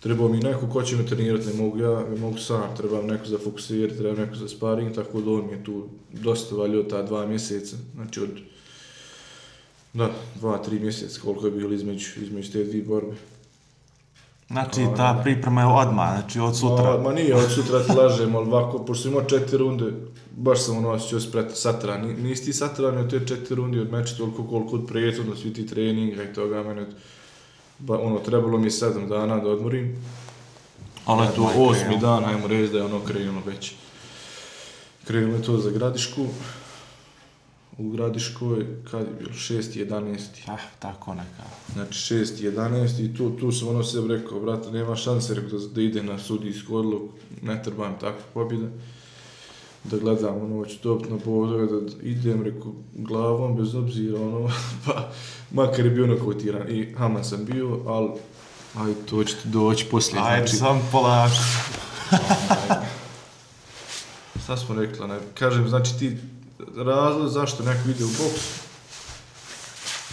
trebao 0.00 0.28
mi 0.28 0.38
neko 0.38 0.66
ko 0.66 0.82
će 0.82 0.96
me 0.96 1.06
trenirati, 1.06 1.46
ne 1.46 1.52
mogu 1.52 1.78
ja, 1.78 2.08
ne 2.10 2.16
mogu 2.16 2.38
sam, 2.38 2.76
treba 2.76 3.02
mi 3.02 3.08
neko 3.08 3.26
za 3.26 3.38
fokusirati, 3.38 3.98
treba 3.98 4.20
neko 4.20 4.34
za 4.34 4.48
sparing, 4.48 4.94
tako 4.94 5.20
da 5.20 5.30
on 5.30 5.46
mi 5.46 5.52
je 5.52 5.64
tu 5.64 5.88
dosta 6.12 6.54
valio 6.54 6.82
ta 6.82 7.02
dva 7.02 7.26
mjeseca, 7.26 7.76
znači 7.94 8.20
od, 8.20 8.30
da, 9.92 10.10
dva, 10.40 10.58
tri 10.58 10.78
mjeseca 10.78 11.20
koliko 11.20 11.46
je 11.46 11.52
bilo 11.52 11.72
između, 11.72 12.06
između 12.22 12.52
te 12.52 12.64
dvije 12.64 12.84
borbe. 12.84 13.16
Znači, 14.48 14.86
ta 14.96 15.20
priprema 15.22 15.60
je 15.60 15.66
odmah, 15.66 16.10
znači 16.10 16.40
od 16.40 16.58
sutra. 16.58 16.98
ma 16.98 17.12
nije, 17.12 17.34
od 17.36 17.50
sutra 17.50 17.82
ti 17.82 17.92
lažem, 17.92 18.36
ali 18.36 18.46
ovako, 18.46 18.78
pošto 18.78 19.08
imao 19.08 19.22
četiri 19.22 19.58
runde, 19.58 19.84
baš 20.32 20.60
sam 20.60 20.76
ono 20.76 20.90
osjećao 20.90 21.20
spret 21.20 21.46
satran. 21.54 22.00
Ni- 22.02 22.14
Nisi 22.14 22.44
ti 22.44 22.52
satran 22.52 22.98
od 22.98 23.10
te 23.10 23.26
četiri 23.26 23.54
runde 23.54 23.80
od 23.80 23.92
meča 23.92 24.16
toliko 24.16 24.44
koliko 24.44 24.76
od 24.76 24.86
prethodno, 24.86 25.36
svi 25.36 25.52
ti 25.52 25.66
treninga 25.66 26.22
i 26.22 26.32
toga, 26.32 26.62
mene, 26.62 26.86
ba, 27.78 27.98
ono, 27.98 28.18
trebalo 28.18 28.58
mi 28.58 28.70
sedam 28.70 29.08
dana 29.08 29.38
da 29.38 29.48
odmorim. 29.48 29.96
Ali 31.06 31.26
to 31.26 31.42
Odmah 31.42 31.56
osmi 31.58 31.98
dan, 31.98 32.24
ajmo 32.24 32.46
reći 32.46 32.72
da 32.72 32.78
je 32.78 32.84
ono 32.84 33.00
krenulo 33.00 33.40
već. 33.46 33.72
Krenulo 35.04 35.36
je 35.36 35.42
to 35.42 35.58
za 35.58 35.70
Gradišku. 35.70 36.26
U 37.78 37.90
Gradiškoj, 37.90 38.66
kad 38.90 39.00
je 39.00 39.14
bilo, 39.18 39.32
6.11. 39.32 40.18
Ah, 40.46 40.58
tako 40.78 41.14
neka. 41.14 41.42
Znači 41.72 42.14
6.11 42.14 43.04
i 43.04 43.16
tu, 43.16 43.30
tu 43.30 43.52
sam 43.52 43.68
ono 43.68 43.84
sebi 43.84 44.08
rekao, 44.08 44.40
brate, 44.40 44.70
nema 44.70 44.96
šanse 44.96 45.34
rekao, 45.34 45.58
da, 45.58 45.66
da 45.66 45.82
ide 45.82 46.02
na 46.02 46.18
sudijsku 46.18 46.76
odluku, 46.76 47.08
ne 47.42 47.62
trebam 47.62 47.98
takvu 48.00 48.22
pobjede. 48.34 48.68
Da 49.84 49.96
gledam, 49.96 50.36
ono, 50.42 50.56
hoću 50.56 50.76
dobiti 50.82 51.10
na 51.10 51.18
bodove, 51.24 51.66
da 51.66 51.92
idem, 52.02 52.42
rekao, 52.42 52.72
glavom, 52.94 53.56
bez 53.56 53.74
obzira, 53.74 54.20
ono, 54.20 54.50
pa, 54.86 55.12
makar 55.50 55.84
je 55.84 55.90
bio 55.90 56.06
nokotiran. 56.06 56.70
I 56.70 56.94
Haman 56.96 57.24
sam 57.24 57.44
bio, 57.44 57.80
ali, 57.86 58.10
aj, 58.74 58.92
to 59.10 59.24
ćete 59.24 59.48
doći 59.48 59.86
poslije, 59.90 60.22
Ajde, 60.24 60.46
znači, 60.46 60.56
sam 60.56 60.88
polako. 60.92 61.34
Šta 64.44 64.56
smo 64.56 64.74
rekli, 64.74 65.08
ne? 65.08 65.18
Kažem, 65.34 65.68
znači 65.68 65.98
ti 65.98 66.16
razlog 66.76 67.28
zašto 67.28 67.62
neko 67.62 67.88
ide 67.88 68.04
u 68.04 68.08
boks, 68.08 68.64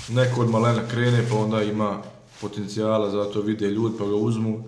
neko 0.09 0.41
od 0.41 0.49
malena 0.49 0.87
krene 0.87 1.25
pa 1.29 1.35
onda 1.35 1.63
ima 1.63 2.01
potencijala, 2.41 3.09
zato 3.09 3.41
vide 3.41 3.67
ljudi 3.67 3.97
pa 3.97 4.05
ga 4.05 4.15
uzmu. 4.15 4.63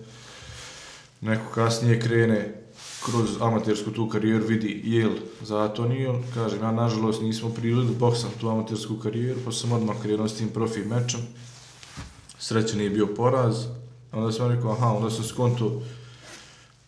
Neko 1.21 1.51
kasnije 1.53 1.99
krene 2.01 2.63
kroz 3.05 3.41
amatersku 3.41 3.91
tu 3.91 4.09
karijeru 4.09 4.45
vidi 4.45 4.81
jel 4.83 5.11
zato 5.41 5.85
nije, 5.87 6.13
kažem, 6.33 6.61
ja 6.61 6.71
nažalost 6.71 7.21
nismo 7.21 7.49
prilili 7.49 7.87
da 7.87 7.93
boksam 7.93 8.29
tu 8.39 8.49
amatersku 8.49 8.95
karijeru, 8.95 9.39
pa 9.45 9.51
sam 9.51 9.71
odmah 9.71 9.95
krenuo 10.01 10.27
s 10.27 10.37
tim 10.37 10.49
profi 10.49 10.79
mečom. 10.79 11.21
Srećan 12.39 12.81
je 12.81 12.89
bio 12.89 13.07
poraz, 13.07 13.65
onda 14.11 14.31
sam 14.31 14.51
rekao, 14.51 14.71
aha, 14.71 14.87
onda 14.87 15.09
sam 15.09 15.23
skonto, 15.23 15.81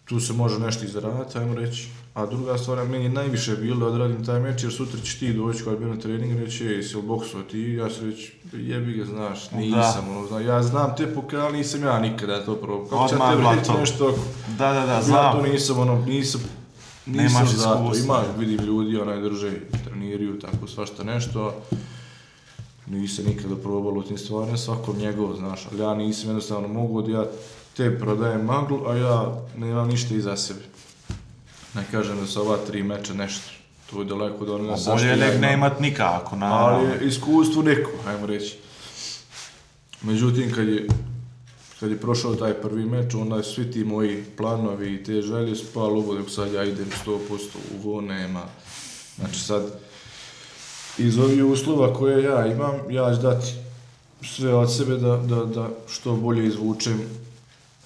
tu 0.06 0.20
se 0.20 0.34
može 0.34 0.60
nešto 0.60 0.86
izraditi 0.86 1.38
ajmo 1.38 1.56
reći. 1.56 1.89
A 2.16 2.26
druga 2.26 2.57
stvar, 2.57 2.88
meni 2.88 3.03
je 3.03 3.09
najviše 3.09 3.55
bilo 3.55 3.80
da 3.80 3.86
odradim 3.86 4.26
taj 4.26 4.39
meč, 4.39 4.63
jer 4.63 4.74
sutra 4.74 4.99
ćeš 4.99 5.20
ti 5.20 5.34
doći 5.34 5.63
kad 5.63 5.78
bi 5.78 5.86
na 5.86 5.99
trening 5.99 6.32
i 6.32 6.45
reći, 6.45 6.68
ej, 6.68 6.84
si 6.84 6.95
li 6.95 7.01
boksao 7.01 7.41
ti? 7.41 7.59
Ja 7.61 7.89
ću 7.89 8.05
reći, 8.05 8.34
jebi 8.53 8.93
ga, 8.93 9.05
znaš, 9.05 9.51
nisam, 9.51 10.09
ono, 10.09 10.28
znam, 10.28 10.45
ja 10.45 10.63
znam 10.63 10.95
te 10.97 11.13
pokal, 11.13 11.41
ali 11.41 11.57
nisam 11.57 11.84
ja 11.84 11.99
nikada 11.99 12.45
to 12.45 12.55
probao. 12.55 12.86
Kako 12.86 13.07
će 13.09 13.16
ja 13.16 13.32
tebi 13.32 13.43
reći 13.59 13.72
nešto 13.80 14.07
ako... 14.07 14.18
Da, 14.57 14.74
da, 14.74 14.86
da, 14.86 14.93
Ja 14.93 15.01
znam. 15.01 15.32
to 15.32 15.47
nisam, 15.47 15.80
ono, 15.80 16.05
nisam, 16.05 16.41
nisam 17.05 17.34
Nemaš 17.34 17.49
zato. 17.55 17.84
iskustva. 17.84 18.24
Ima, 18.24 18.39
vidim 18.39 18.66
ljudi, 18.66 18.97
onaj, 18.97 19.22
drže, 19.22 19.51
treniraju, 19.86 20.39
tako, 20.39 20.68
svašta 20.68 21.03
nešto, 21.03 21.53
nisam 22.88 23.26
nikada 23.26 23.55
probalo 23.55 24.01
tim 24.01 24.18
stvarima, 24.18 24.57
svakom 24.57 24.97
njegovo, 24.97 25.36
znaš, 25.36 25.68
ali 25.72 25.82
ja 25.82 25.95
nisam 25.95 26.30
jednostavno 26.30 26.68
mogu 26.68 27.01
da 27.01 27.11
ja 27.11 27.26
te 27.78 27.99
prodajem 27.99 28.45
maglu, 28.45 28.88
a 28.88 28.95
ja 28.95 29.41
nemam 29.57 29.88
ništa 29.88 30.16
iza 30.16 30.38
sebe. 30.38 30.74
Ne 31.76 31.84
kažem 31.91 32.19
da 32.19 32.28
su 32.28 32.41
ova 32.41 32.57
tri 32.67 32.84
meča 32.84 33.13
nešto, 33.13 33.51
to 33.91 33.99
je 33.99 34.05
daleko 34.05 34.43
od 34.43 34.49
onoga 34.49 34.78
sa 34.78 34.91
Bolje 34.91 34.99
što 34.99 35.07
je 35.07 35.19
ja 35.19 35.28
nek 35.28 35.41
ne 35.41 35.53
imat 35.53 35.80
nikako, 35.80 36.30
Ali 36.32 36.39
naravno. 36.39 36.89
je 36.89 37.07
iskustvo 37.07 37.61
neko, 37.61 37.91
ajmo 38.07 38.26
reći. 38.26 38.57
Međutim, 40.01 40.51
kad 40.53 40.67
je, 40.67 40.88
kad 41.80 41.91
je 41.91 42.01
prošao 42.01 42.36
taj 42.36 42.53
prvi 42.53 42.86
meč, 42.86 43.13
onda 43.13 43.43
su 43.43 43.53
svi 43.53 43.71
ti 43.71 43.84
moji 43.84 44.23
planovi 44.38 44.93
i 44.93 45.03
te 45.03 45.21
želje 45.21 45.55
spali 45.55 45.99
u 45.99 46.15
dok 46.15 46.30
sad 46.30 46.53
ja 46.53 46.63
idem 46.63 46.88
100% 47.05 47.19
u 47.76 47.89
vo, 47.89 48.01
nema. 48.01 48.43
Znači 49.15 49.39
sad, 49.39 49.63
iz 50.97 51.19
ovih 51.19 51.45
uslova 51.45 51.93
koje 51.93 52.23
ja 52.23 52.47
imam, 52.47 52.73
ja 52.89 53.15
ću 53.15 53.21
dati 53.21 53.47
sve 54.23 54.53
od 54.53 54.76
sebe 54.76 54.97
da, 54.97 55.17
da, 55.17 55.45
da 55.45 55.69
što 55.88 56.15
bolje 56.15 56.47
izvučem 56.47 57.01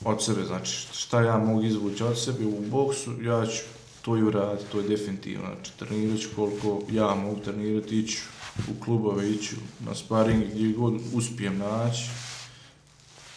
od 0.06 0.24
sebe. 0.24 0.46
Znači, 0.46 0.88
šta 0.94 1.22
ja 1.22 1.38
mogu 1.38 1.64
izvući 1.64 2.04
od 2.04 2.20
sebe 2.20 2.46
u 2.46 2.62
boksu, 2.72 3.12
ja 3.22 3.46
ću 3.46 3.62
to 4.02 4.18
i 4.18 4.24
uradi, 4.24 4.64
to 4.72 4.80
je 4.80 4.88
definitivno. 4.88 5.46
Znači, 5.56 5.72
trenirat 5.80 6.20
ću 6.20 6.30
koliko 6.36 6.82
ja 6.92 7.16
mogu 7.16 7.40
trenirati, 7.40 8.00
ići 8.00 8.22
u 8.68 8.84
klubove, 8.84 9.32
ići 9.32 9.56
na 9.80 9.96
sparing 9.96 10.44
gdje 10.52 10.74
god 10.74 10.94
uspijem 11.14 11.58
naći. 11.58 12.10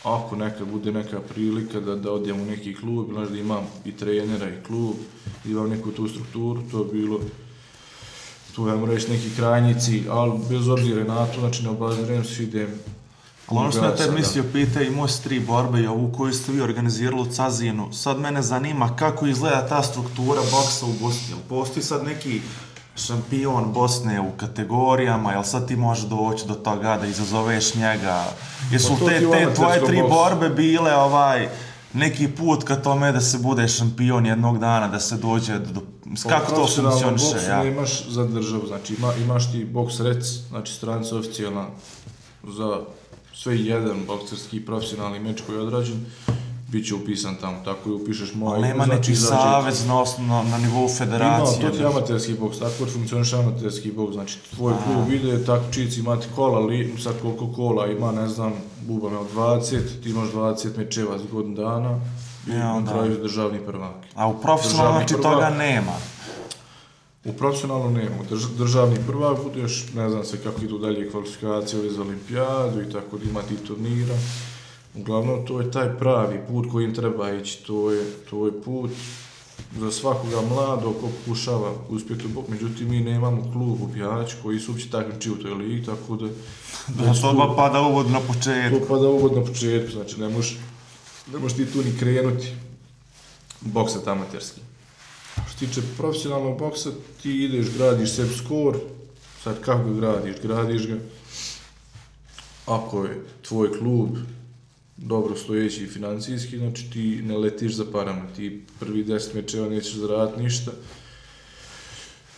Ako 0.04 0.36
neka 0.36 0.64
bude 0.64 0.92
neka 0.92 1.20
prilika 1.20 1.80
da, 1.80 1.96
da 1.96 2.12
odem 2.12 2.40
u 2.40 2.44
neki 2.44 2.74
klub, 2.74 3.06
znaš 3.12 3.28
da 3.28 3.38
imam 3.38 3.66
i 3.84 3.92
trenera 3.92 4.48
i 4.48 4.64
klub, 4.66 4.94
da 5.44 5.50
imam 5.50 5.70
neku 5.70 5.90
tu 5.90 6.08
strukturu, 6.08 6.62
to 6.70 6.78
je 6.78 6.92
bilo 6.92 7.20
tu 8.54 8.68
ja 8.68 8.84
reći 8.84 9.10
neki 9.10 9.36
krajnji 9.36 9.80
cilj, 9.80 10.04
ali 10.10 10.40
bez 10.50 10.68
obzira 10.68 11.04
na 11.04 11.26
to, 11.26 11.40
znači 11.40 11.62
ne 11.62 11.70
obaziram 11.70 12.24
se, 12.24 12.42
idem 12.42 12.68
Ono 13.60 13.72
što 13.72 13.84
ja 13.84 13.96
te 13.96 14.10
mislio, 14.10 14.44
pita 14.52 14.82
i 14.82 14.90
most 14.90 15.24
tri 15.24 15.40
borbe 15.40 15.80
i 15.80 15.86
ovu 15.86 16.12
koju 16.16 16.32
ste 16.32 16.52
vi 16.52 16.60
organizirali 16.60 17.22
u 17.22 17.26
Cazinu. 17.26 17.92
Sad 17.92 18.18
mene 18.20 18.42
zanima 18.42 18.96
kako 18.96 19.26
izgleda 19.26 19.66
ta 19.68 19.82
struktura 19.82 20.40
boksa 20.50 20.86
u 20.86 20.92
Bosni. 21.00 21.28
Jel 21.28 21.38
postoji 21.48 21.84
sad 21.84 22.04
neki 22.04 22.40
šampion 22.96 23.72
Bosne 23.72 24.20
u 24.20 24.30
kategorijama, 24.36 25.32
jel 25.32 25.42
sad 25.42 25.68
ti 25.68 25.76
možeš 25.76 26.04
doći 26.04 26.46
do 26.46 26.54
toga 26.54 26.96
da 26.96 27.06
izazoveš 27.06 27.74
njega? 27.74 28.24
Jesu 28.70 28.96
Pa 29.00 29.08
te, 29.08 29.18
te 29.18 29.54
tvoje 29.54 29.86
tri 29.86 30.02
boksu. 30.02 30.14
borbe 30.14 30.48
bile 30.48 30.96
ovaj 30.96 31.48
neki 31.92 32.28
put 32.28 32.64
ka 32.64 32.76
tome 32.76 33.12
da 33.12 33.20
se 33.20 33.38
bude 33.38 33.68
šampion 33.68 34.26
jednog 34.26 34.58
dana, 34.58 34.88
da 34.88 35.00
se 35.00 35.16
dođe 35.16 35.58
do... 35.58 35.80
Kako 36.28 36.54
to 36.54 36.66
funkcioniše? 36.66 37.46
Ja? 37.48 37.64
nemaš 37.64 38.08
za 38.08 38.24
državu, 38.24 38.66
znači 38.66 38.94
ima, 38.94 39.12
imaš 39.24 39.52
ti 39.52 39.64
boks 39.64 40.00
rec, 40.00 40.24
znači 40.48 40.72
stranica 40.72 41.16
oficijalna 41.16 41.66
za 42.42 42.80
sve 43.34 43.58
jedan 43.58 43.96
bokserski 44.06 44.60
profesionalni 44.60 45.20
meč 45.20 45.40
koji 45.46 45.56
je 45.56 45.62
odrađen, 45.62 46.04
bit 46.68 46.86
će 46.88 46.94
upisan 46.94 47.36
tamo, 47.40 47.56
tako 47.64 47.88
i 47.88 47.92
upišeš 47.92 48.34
moje 48.34 48.54
Ali 48.54 48.68
nema 48.68 48.84
ime, 48.84 48.94
neki 48.94 49.14
savez 49.14 49.86
na, 49.86 50.00
osno, 50.00 50.42
na 50.42 50.58
nivou 50.58 50.80
Ima, 50.80 50.94
federacije. 50.98 51.70
to 51.70 51.76
ti 51.76 51.82
je 51.82 51.86
amaterski 51.86 52.34
boks, 52.34 52.58
tako 52.58 52.86
funkcioniše 52.86 53.36
amaterski 53.36 53.92
boks, 53.92 54.12
znači 54.14 54.38
tvoj 54.54 54.74
klub 54.86 55.12
ide, 55.12 55.44
takmičici 55.44 56.00
imate 56.00 56.26
kola, 56.34 56.58
li, 56.60 56.94
sad 57.02 57.14
koliko 57.22 57.52
kola 57.52 57.86
ima, 57.86 58.12
ne 58.12 58.28
znam, 58.28 58.52
buba 58.80 59.10
me 59.10 59.16
od 59.16 59.26
20, 59.34 59.78
ti 60.02 60.10
imaš 60.10 60.28
20 60.28 60.76
mečeva 60.78 61.18
za 61.18 61.24
godinu 61.32 61.56
dana 61.56 62.00
i 62.48 62.50
Ja, 62.50 62.74
na 62.74 62.80
da. 62.80 62.92
kraju 62.92 63.18
državni 63.22 63.58
prvak. 63.58 63.94
A 64.14 64.28
u 64.28 64.40
profesionalnom 64.40 64.94
znači 64.98 65.14
prvak. 65.14 65.32
toga 65.34 65.50
nema. 65.50 65.92
U 67.24 67.32
profesionalnom 67.32 67.94
nema, 67.94 68.16
drž, 68.30 68.46
državni 68.58 68.96
prvak 69.06 69.38
budeš, 69.44 69.84
ne 69.94 70.10
znam 70.10 70.24
se 70.24 70.38
kako 70.42 70.64
idu 70.64 70.78
dalje 70.78 71.10
kvalifikacije 71.10 71.80
ove 71.80 71.90
za 71.90 72.02
olimpijadu 72.02 72.82
i 72.82 72.92
tako 72.92 73.18
da 73.18 73.24
ima 73.24 73.42
ti 73.42 73.56
turnira. 73.56 74.14
Uglavnom, 74.94 75.46
to 75.46 75.60
je 75.60 75.70
taj 75.70 75.98
pravi 75.98 76.40
put 76.48 76.66
kojim 76.72 76.94
treba 76.94 77.32
ići, 77.32 77.64
to 77.66 77.90
je, 77.90 78.04
to 78.30 78.46
je 78.46 78.62
put 78.62 78.90
za 79.78 79.92
svakoga 79.92 80.40
mladog 80.40 80.94
ko 81.00 81.08
pokušava 81.08 81.72
uspjeti 81.88 82.26
u 82.26 82.28
bok, 82.28 82.48
međutim 82.48 82.90
mi 82.90 83.00
nemamo 83.00 83.42
klub 83.52 83.82
u 83.82 83.92
Pjać 83.92 84.32
koji 84.42 84.60
su 84.60 84.72
uopće 84.72 84.90
takmiči 84.90 85.30
u 85.30 85.36
toj 85.36 85.54
ligi, 85.54 85.86
tako 85.86 86.16
da... 86.16 86.28
Da 86.88 87.14
to 87.14 87.28
odmah 87.28 87.48
pada 87.56 87.80
uvod 87.80 88.10
na 88.10 88.20
početku. 88.20 88.78
To 88.80 88.86
pada 88.88 89.08
uvod 89.08 89.36
na 89.36 89.44
početku, 89.44 89.92
znači 89.92 90.20
ne 90.20 90.28
možeš, 90.28 90.58
ne 91.32 91.38
možeš 91.38 91.56
ti 91.56 91.66
tu 91.66 91.82
ni 91.82 91.98
krenuti 91.98 92.52
boksat 93.60 94.08
amaterski. 94.08 94.60
Što 95.34 95.66
tiče 95.66 95.80
profesionalnog 95.96 96.58
boksa, 96.58 96.90
ti 97.22 97.44
ideš, 97.44 97.66
gradiš 97.76 98.10
sebi 98.10 98.34
skor, 98.34 98.78
sad 99.42 99.60
kako 99.60 99.90
ga 99.90 100.00
gradiš? 100.00 100.36
Gradiš 100.42 100.86
ga 100.86 100.98
ako 102.66 103.04
je 103.04 103.20
tvoj 103.42 103.78
klub 103.78 104.16
dobro 104.96 105.36
stojeći 105.36 105.86
financijski, 105.86 106.58
znači 106.58 106.90
ti 106.90 107.22
ne 107.22 107.38
letiš 107.38 107.72
za 107.72 107.84
parama, 107.92 108.26
ti 108.36 108.62
prvi 108.80 109.04
10 109.04 109.34
mečeva 109.34 109.68
nećeš 109.68 109.94
zaraditi 109.94 110.42
ništa, 110.42 110.70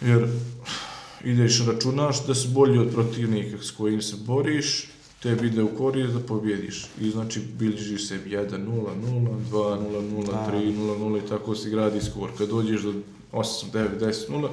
jer 0.01 0.29
ideš, 1.25 1.67
računaš 1.67 2.27
da 2.27 2.35
si 2.35 2.49
bolji 2.49 2.79
od 2.79 2.93
protivnika 2.93 3.63
s 3.63 3.71
kojim 3.71 4.03
se 4.03 4.17
boriš, 4.17 4.87
tebi 5.25 5.47
ide 5.47 5.63
u 5.63 5.77
korist 5.79 6.13
da 6.13 6.21
pobjediš. 6.21 6.87
I 7.01 7.11
znači 7.11 7.41
bilježiš 7.59 8.09
sebi 8.09 8.31
1-0, 8.31 8.49
0, 8.57 9.29
2-0, 9.51 9.79
0, 10.11 10.33
3-0, 10.51 10.99
0 10.99 11.25
i 11.25 11.29
tako 11.29 11.55
si 11.55 11.71
gradi 11.71 12.01
skor. 12.01 12.31
Kad 12.39 12.49
dođeš 12.49 12.83
do 12.83 12.93
8, 13.33 13.65
9, 13.73 13.89
10, 14.01 14.29
0, 14.31 14.49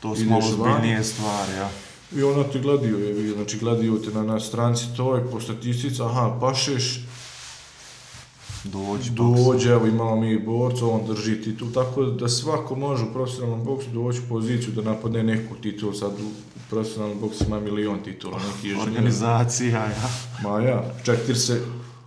To 0.00 0.16
su 0.16 0.24
malo 0.24 0.42
zbiljnije 0.42 1.04
stvari, 1.04 1.52
ja. 1.52 1.70
I 2.16 2.22
ono 2.22 2.42
te 2.44 2.60
gladio 2.60 2.98
je, 2.98 3.32
znači 3.32 3.58
gladio 3.58 3.98
te 3.98 4.10
na, 4.10 4.22
na 4.22 4.40
stranci 4.40 4.84
toj, 4.96 5.30
po 5.30 5.40
statistici, 5.40 6.02
aha, 6.02 6.38
pašeš, 6.40 7.00
Dođi, 8.64 9.10
dođe, 9.10 9.70
evo 9.70 9.86
imamo 9.86 10.16
mi 10.16 10.38
borca, 10.38 10.86
on 10.86 11.06
drži 11.06 11.42
titul, 11.42 11.72
tako 11.74 12.04
da 12.04 12.28
svako 12.28 12.76
može 12.76 13.04
u 13.04 13.12
profesionalnom 13.12 13.64
boksu 13.64 13.90
doći 13.90 14.18
u 14.18 14.28
poziciju 14.28 14.72
da 14.72 14.82
napadne 14.82 15.22
neku 15.22 15.54
titul, 15.62 15.92
sad 15.92 16.12
u 16.70 16.74
profesionalnom 16.74 17.20
boksu 17.20 17.44
ima 17.46 17.60
milion 17.60 18.02
titula, 18.02 18.38
neki 18.38 18.68
je. 18.68 18.80
Organizacija, 18.80 19.78
ja. 19.78 20.10
Ma 20.42 20.60
ja, 20.60 20.94
četiri 21.04 21.34
se 21.34 21.60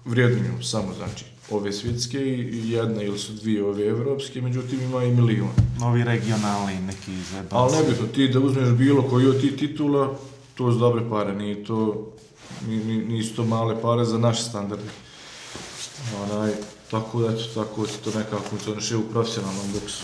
vrijednuju 0.06 0.64
samo, 0.64 0.94
znači, 0.94 1.26
ove 1.50 1.72
svjetske 1.72 2.20
i 2.20 2.72
jedna 2.72 3.02
ili 3.02 3.20
su 3.20 3.34
dvije 3.34 3.66
ove 3.66 3.86
evropske, 3.88 4.42
međutim 4.42 4.82
ima 4.82 5.04
i 5.04 5.12
milion. 5.12 5.50
Novi 5.80 6.04
regionalni 6.04 6.82
neki 6.82 7.14
izvebac. 7.14 7.52
Ali 7.52 7.76
nebitno, 7.76 8.08
ti 8.08 8.28
da 8.28 8.40
uzmeš 8.40 8.70
bilo 8.70 9.02
koji 9.10 9.28
od 9.28 9.42
tih 9.42 9.58
titula, 9.58 10.16
to 10.56 10.72
su 10.72 10.80
dobre 10.80 11.10
pare, 11.10 11.36
nije 11.36 11.64
to, 11.64 12.08
ni, 12.68 12.78
ni, 12.78 13.06
nisu 13.06 13.36
to 13.36 13.44
male 13.44 13.82
pare 13.82 14.06
za 14.06 14.18
naše 14.18 14.44
standarde. 14.44 14.90
Onaj, 16.24 16.52
tako 16.92 17.22
da, 17.22 17.32
eto, 17.32 17.44
tako 17.64 17.88
to 18.04 18.20
nekako 18.20 18.44
funkcioniše 18.50 18.98
u 18.98 19.04
profesionalnom 19.04 19.72
boksu. 19.74 20.04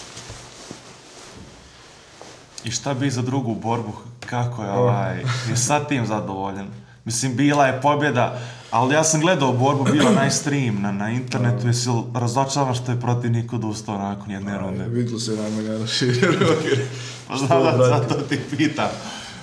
I 2.66 2.72
šta 2.72 2.94
bi 2.94 3.10
za 3.10 3.22
drugu 3.22 3.56
borbu, 3.56 3.94
kako 4.26 4.64
je 4.64 4.72
ovaj, 4.72 5.18
je 5.50 5.58
sad 5.58 5.88
tim 5.88 6.06
zadovoljan? 6.06 6.68
Mislim, 7.06 7.36
bila 7.36 7.68
je 7.68 7.82
pobjeda, 7.82 8.40
ali 8.72 8.94
ja 8.94 9.04
sam 9.04 9.22
gledao 9.22 9.54
borbu, 9.54 9.84
bila 9.92 10.12
na 10.12 10.30
stream, 10.30 10.82
na, 10.82 10.92
na 10.92 11.10
internetu, 11.10 11.68
jesi 11.68 11.90
li 11.90 12.04
razočaran 12.14 12.76
što 12.76 12.92
je 12.92 13.02
protivnik 13.02 13.54
odustao 13.54 13.98
nakon 13.98 14.32
jedne 14.32 14.58
runde? 14.58 14.86
Vidilo 14.88 15.20
se 15.20 15.32
najmanje 15.32 15.70
na 15.70 15.88
šire 15.88 16.28
roke. 16.28 16.78
Pa 17.28 17.38
znam 17.38 17.64
da, 17.64 17.88
zato 17.88 18.22
ti 18.22 18.40
pitam. 18.58 18.90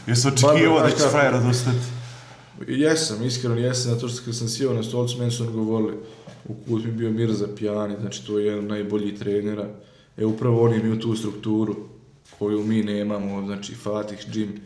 Jesi 0.06 0.28
očekivao 0.28 0.80
da 0.80 0.90
će 0.90 1.08
frajer 1.10 1.34
odustati? 1.34 1.78
Jesam, 2.68 3.24
iskreno 3.24 3.56
jesam, 3.56 3.94
zato 3.94 4.08
što 4.08 4.24
kad 4.24 4.36
sam 4.36 4.48
sjeo 4.48 4.72
na 4.72 4.82
stolcu, 4.82 5.18
meni 5.18 5.30
su 5.30 5.42
oni 5.42 5.52
govorili, 5.52 5.94
u 6.44 6.54
kut 6.54 6.84
mi 6.84 6.90
je 6.90 6.94
bio 6.94 7.10
Mirza 7.10 7.46
Pjani, 7.58 7.94
znači 8.00 8.26
to 8.26 8.38
je 8.38 8.46
jedan 8.46 8.58
od 8.58 8.70
najboljih 8.70 9.18
trenera. 9.18 9.68
E, 10.16 10.24
upravo 10.24 10.62
oni 10.62 10.76
imaju 10.76 11.00
tu 11.00 11.16
strukturu 11.16 11.76
koju 12.38 12.64
mi 12.64 12.82
nemamo, 12.82 13.46
znači 13.46 13.74
Fatih, 13.74 14.26
Jim, 14.34 14.60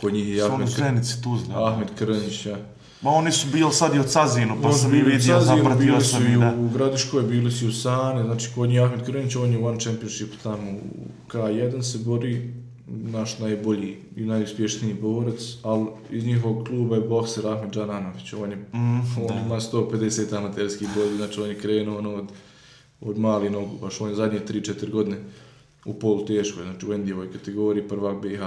kod 0.00 0.12
njih 0.12 0.28
je 0.28 0.40
Su 0.40 0.46
oni 0.46 0.54
Ahmed, 0.54 0.76
krenici 0.76 1.22
Tuzla. 1.22 1.72
Ahmed 1.72 1.88
Krnjić, 1.98 2.46
ja. 2.46 2.56
Ma 3.02 3.10
oni 3.10 3.32
su 3.32 3.46
bili 3.52 3.72
sad 3.72 3.94
i 3.94 3.98
od 3.98 4.06
Cazinu, 4.06 4.56
pa 4.62 4.72
sam 4.72 4.94
i 4.94 5.02
vidio, 5.02 5.40
zapratio 5.40 6.00
sam 6.00 6.26
i 6.32 6.36
da. 6.36 6.54
u 6.58 6.68
Gradiškoj, 6.68 7.22
bili 7.22 7.50
su 7.50 7.64
i 7.64 7.68
u 7.68 7.72
Sane, 7.72 8.24
znači 8.24 8.48
kod 8.54 8.68
njih 8.68 8.82
Ahmed 8.82 9.06
Krnjić, 9.06 9.36
on 9.36 9.52
je 9.52 9.58
u 9.58 9.66
One 9.66 9.80
Championship 9.80 10.32
tamo 10.42 10.70
u 10.72 11.30
K1 11.32 11.82
se 11.82 11.98
bori, 11.98 12.52
naš 12.86 13.38
najbolji 13.38 13.96
i 14.16 14.24
najuspješniji 14.24 14.94
borac, 14.94 15.40
ali 15.62 15.86
iz 16.10 16.24
njihovog 16.24 16.66
kluba 16.66 16.96
je 16.96 17.00
bokser 17.02 17.46
Ahmed 17.46 17.70
Džananović, 17.72 18.32
on 18.32 18.50
je 18.50 18.56
Mm, 18.56 19.00
On 19.20 19.26
da. 19.28 19.42
ima 19.46 19.60
150 19.60 20.36
amaterskih 20.36 20.88
bodi, 20.94 21.16
znači 21.16 21.40
on 21.40 21.48
je 21.48 21.58
krenuo 21.58 21.98
ono 21.98 22.14
od, 22.14 22.28
od 23.00 23.18
mali 23.18 23.50
nogu, 23.50 23.78
baš 23.80 24.00
on 24.00 24.08
je 24.08 24.14
zadnje 24.14 24.40
3-4 24.48 24.90
godine 24.90 25.16
u 25.84 25.94
polu 25.94 26.26
teškoj, 26.26 26.62
znači 26.62 26.86
u 26.86 26.92
Endijevoj 26.92 27.32
kategoriji 27.32 27.88
prvak 27.88 28.22
BiH. 28.22 28.40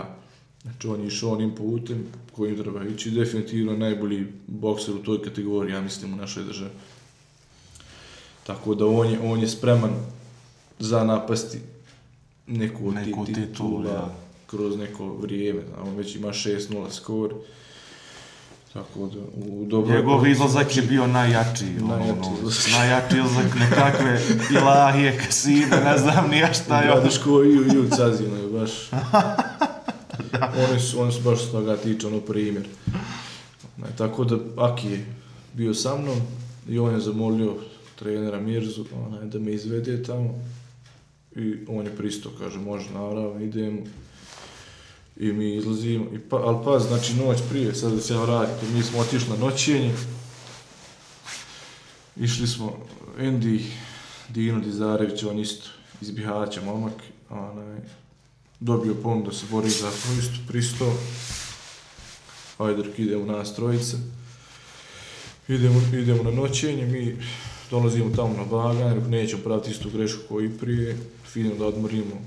Znači 0.61 0.87
on 0.87 1.01
je 1.01 1.07
išao 1.07 1.31
onim 1.31 1.55
putem 1.55 2.05
kojim 2.31 2.57
treba 2.57 2.83
ići, 2.83 3.11
definitivno 3.11 3.77
najbolji 3.77 4.27
bokser 4.47 4.95
u 4.95 5.03
toj 5.03 5.21
kategoriji, 5.21 5.73
ja 5.73 5.81
mislim, 5.81 6.13
u 6.13 6.17
našoj 6.17 6.43
državi. 6.43 6.71
Tako 8.43 8.75
da 8.75 8.85
on 8.85 9.09
je, 9.09 9.19
on 9.19 9.39
je 9.39 9.47
spreman 9.47 9.91
za 10.79 11.03
napasti 11.03 11.59
neku 12.47 12.91
Neku 12.91 13.25
tih 13.25 13.35
titulu, 13.35 13.47
titula 13.47 13.91
ja. 13.91 14.15
kroz 14.47 14.77
neko 14.77 15.13
vrijeme. 15.13 15.61
On 15.81 15.95
već 15.95 16.15
ima 16.15 16.27
6-0 16.27 16.91
skor. 16.91 17.33
Tako 18.73 19.07
da, 19.07 19.19
u 19.37 19.65
dobro... 19.65 19.95
Njegov 19.95 20.27
izlazak 20.27 20.77
je 20.77 20.83
bio 20.83 21.07
najjači, 21.07 21.65
ono, 21.77 21.87
Najjači 21.89 22.19
ono, 22.21 22.37
izlazak. 22.39 22.71
najjači 22.71 23.15
izlazak 23.17 23.55
nekakve 23.55 24.19
ilahije, 24.53 25.17
kaside, 25.17 25.75
ne 25.77 25.97
znam 25.97 26.29
ni 26.29 26.37
ja 26.37 26.53
šta 26.55 26.81
je 26.81 26.91
ono. 26.91 26.99
Radiš 26.99 27.17
ko 27.17 27.43
i, 27.43 27.57
u- 27.59 27.83
u 27.83 27.89
Cazinu, 27.89 28.35
je 28.35 28.47
baš. 28.49 28.71
oni, 30.61 30.79
su, 30.81 31.01
oni 31.01 31.11
su 31.11 31.21
baš 31.21 31.39
s 31.39 31.51
toga 31.51 31.77
tiče, 31.77 32.07
ono 32.07 32.19
primjer. 32.19 32.67
Ne, 33.77 33.87
tako 33.97 34.23
da 34.23 34.37
Aki 34.59 34.87
je 34.87 35.05
bio 35.53 35.73
sa 35.73 35.97
mnom 35.97 36.17
i 36.69 36.79
on 36.79 36.93
je 36.93 36.99
zamolio 36.99 37.53
trenera 37.95 38.39
Mirzu 38.39 38.85
onaj, 38.97 39.25
da 39.25 39.39
me 39.39 39.51
izvede 39.51 40.03
tamo. 40.03 40.39
I 41.31 41.55
on 41.67 41.85
je 41.85 41.95
pristo, 41.95 42.31
kaže, 42.39 42.59
može, 42.59 42.89
naravno, 42.89 43.39
idemo. 43.41 43.79
I 45.17 45.31
mi 45.31 45.55
izlazimo, 45.55 46.05
I 46.13 46.19
pa, 46.19 46.37
ali 46.37 46.57
pa, 46.65 46.79
znači 46.79 47.13
noć 47.13 47.37
prije, 47.49 47.75
sad 47.75 47.91
da 47.91 48.01
se 48.01 48.13
ja 48.13 48.23
vratim, 48.23 48.73
mi 48.73 48.83
smo 48.83 48.99
otišli 48.99 49.29
na 49.29 49.35
noćenje, 49.45 49.93
išli 52.15 52.47
smo, 52.47 52.77
Endi, 53.19 53.65
Dino 54.29 54.59
Dizarević, 54.59 55.23
on 55.23 55.39
isto 55.39 55.69
iz 56.01 56.11
Bihaća, 56.11 56.61
momak, 56.61 56.93
onaj, 57.29 57.77
dobio 58.59 58.95
pom 59.03 59.23
da 59.23 59.31
se 59.31 59.45
bori 59.51 59.69
za 59.69 59.89
to 59.89 60.19
isto 60.19 60.39
pristo, 60.47 60.93
ajde 62.57 62.83
dok 62.83 63.23
u 63.23 63.25
nas 63.25 63.55
trojice, 63.55 63.97
idemo, 65.47 65.81
idemo 65.93 66.23
na 66.23 66.31
noćenje, 66.31 66.85
mi 66.85 67.17
dolazimo 67.69 68.15
tamo 68.15 68.33
na 68.37 68.43
bagan, 68.43 68.87
jer 68.87 69.09
nećemo 69.09 69.43
praviti 69.43 69.71
istu 69.71 69.89
grešku 69.89 70.21
koji 70.29 70.45
i 70.45 70.57
prije, 70.57 70.97
fino 71.25 71.55
da 71.55 71.65
odmorimo 71.65 72.21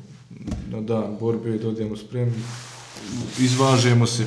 na 0.70 0.80
dan 0.80 1.16
borbe, 1.20 1.58
da 1.58 1.68
odemo 1.68 1.96
spremni, 1.96 2.42
izvažemo 3.38 4.06
se 4.06 4.26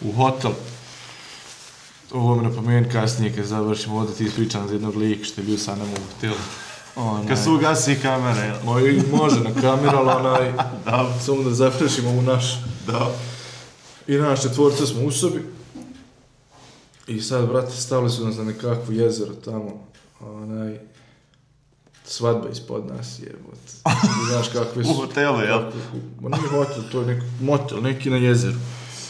u 0.00 0.12
hotel, 0.12 0.50
ovo 2.12 2.36
me 2.36 2.42
napomeni 2.42 2.88
kasnije 2.92 3.36
kad 3.36 3.44
završimo 3.44 3.96
ovdje 3.98 4.14
ti 4.14 4.24
ispričam 4.24 4.68
za 4.68 4.72
jednog 4.74 4.96
lika 4.96 5.24
što 5.24 5.40
je 5.40 5.44
bio 5.44 5.58
sa 5.58 5.76
nama 5.76 5.92
u 5.92 6.12
hotelu. 6.14 6.34
Onaj, 6.96 7.28
Kad 7.28 7.44
su 7.44 7.54
ugasi 7.54 7.98
kamere, 8.02 8.40
jel? 8.46 8.56
Moj, 8.64 9.02
može 9.12 9.40
na 9.40 9.60
kameru, 9.60 9.98
ali 9.98 10.10
onaj, 10.10 10.52
Da. 10.84 11.14
samo 11.24 11.42
da 11.42 11.50
završimo 11.50 12.08
ovu 12.10 12.22
našu. 12.22 12.56
Da. 12.86 13.10
I 14.06 14.14
naš 14.16 14.42
četvorca 14.42 14.86
smo 14.86 15.02
u 15.02 15.10
sobi. 15.10 15.44
I 17.06 17.20
sad, 17.20 17.48
brate, 17.48 17.76
stavili 17.76 18.10
su 18.10 18.26
nas 18.26 18.36
na 18.36 18.44
nekakvo 18.44 18.92
jezero 18.94 19.34
tamo. 19.34 19.86
Onaj, 20.20 20.78
svadba 22.12 22.48
ispod 22.48 22.86
nas 22.96 23.18
je, 23.18 23.36
bot. 23.46 23.92
Znaš 24.30 24.48
kakve 24.48 24.84
su... 24.84 24.90
U 24.90 24.94
hotelu, 24.94 25.40
jel? 25.40 25.60
Ma 26.20 26.36
nije 26.36 26.48
hotel, 26.48 26.82
to 26.92 27.00
je 27.00 27.06
neki 27.06 27.26
motel, 27.40 27.82
neki 27.82 28.10
na 28.10 28.16
jezeru. 28.16 28.56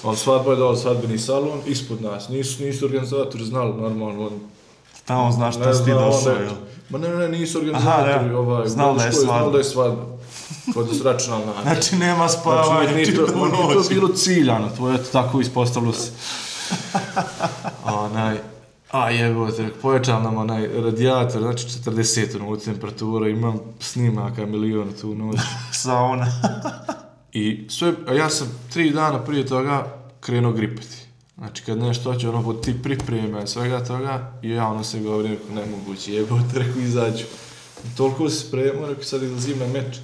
Ali 0.05 0.17
svadba 0.17 0.51
je 0.51 0.57
dole 0.57 0.77
svadbeni 0.77 1.19
salon, 1.19 1.61
ispod 1.67 2.03
nas. 2.03 2.29
Nisu, 2.29 2.65
nisu 2.65 2.85
organizatori 2.85 3.45
znali 3.45 3.73
normalno. 3.83 4.27
On, 4.27 4.41
Tamo 5.05 5.33
znaš 5.33 5.55
šta 5.55 5.67
ne 5.67 5.75
si 5.75 5.85
ti 5.85 5.91
došao, 5.91 6.33
jel? 6.33 6.53
Ma 6.91 6.99
ne, 6.99 7.09
ne, 7.09 7.17
ne, 7.17 7.29
nisu 7.29 7.59
organizatori, 7.59 8.13
Aha, 8.13 8.29
da. 8.29 8.39
ovaj, 8.39 8.69
Znali 8.69 8.99
da 8.99 9.05
je 9.05 9.13
svadba. 9.13 9.33
Znali 9.33 9.53
da 9.53 9.59
je 9.59 9.65
svadba. 9.65 10.03
Kod 10.75 10.87
da 10.87 11.13
na 11.13 11.63
Znači 11.63 11.97
nema 11.97 12.29
Znači, 12.29 12.41
spavanja 12.41 12.91
nije 12.91 13.15
to, 13.15 13.23
nije 13.23 13.75
to 13.75 13.89
bilo 13.89 14.09
ciljano, 14.09 14.69
to 14.79 14.91
je 14.91 15.05
tako 15.13 15.41
ispostavilo 15.41 15.93
se. 15.93 16.11
Onaj, 17.85 18.52
a 18.93 19.11
jebote, 19.11 19.69
povećao 19.83 20.23
nam 20.23 20.37
onaj 20.37 20.69
radijator, 20.83 21.43
znači 21.43 21.67
40 21.67 22.41
ono, 22.41 22.57
temperatura, 22.57 23.29
imam 23.29 23.59
snimaka 23.81 24.47
milion 24.47 24.93
tu 25.01 25.15
noć. 25.15 25.37
Sauna. 25.83 26.27
I 27.33 27.67
sve, 27.69 27.93
a 28.07 28.13
ja 28.13 28.31
sam 28.31 28.49
tri 28.73 28.91
dana 28.91 29.25
prije 29.25 29.47
toga 29.47 29.87
krenuo 30.21 30.53
gripati. 30.53 30.97
Znači 31.39 31.63
kad 31.63 31.79
nešto 31.79 32.13
hoće, 32.13 32.29
ono, 32.29 32.43
pod 32.43 32.65
ti 32.65 32.83
pripreme 32.83 33.47
svega 33.47 33.85
toga, 33.85 34.33
i 34.43 34.51
ja 34.51 34.69
ono 34.69 34.85
se 34.85 35.01
govorim, 35.01 35.31
rekao, 35.33 35.55
nemoguće, 35.55 36.15
jebote, 36.15 36.59
rekao, 36.59 36.83
izađu. 36.83 37.25
Toliko 37.97 38.31
se 38.31 38.49
spremao, 38.49 38.89
rekao, 38.89 39.05
sad 39.05 39.23
izlazim 39.23 39.59
na 39.59 39.67
meč. 39.67 39.99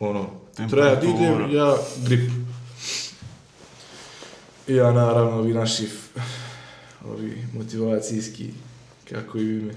Ono, 0.00 0.26
treba 0.70 0.94
da 0.94 1.06
idem, 1.06 1.54
ja 1.54 1.76
grip. 2.06 2.30
I 4.68 4.74
ja 4.74 4.92
naravno, 4.92 5.38
ovi 5.38 5.54
naši, 5.54 5.88
ovi 7.10 7.32
motivacijski, 7.54 8.50
kako 9.10 9.38
i 9.38 9.42
ime, 9.42 9.72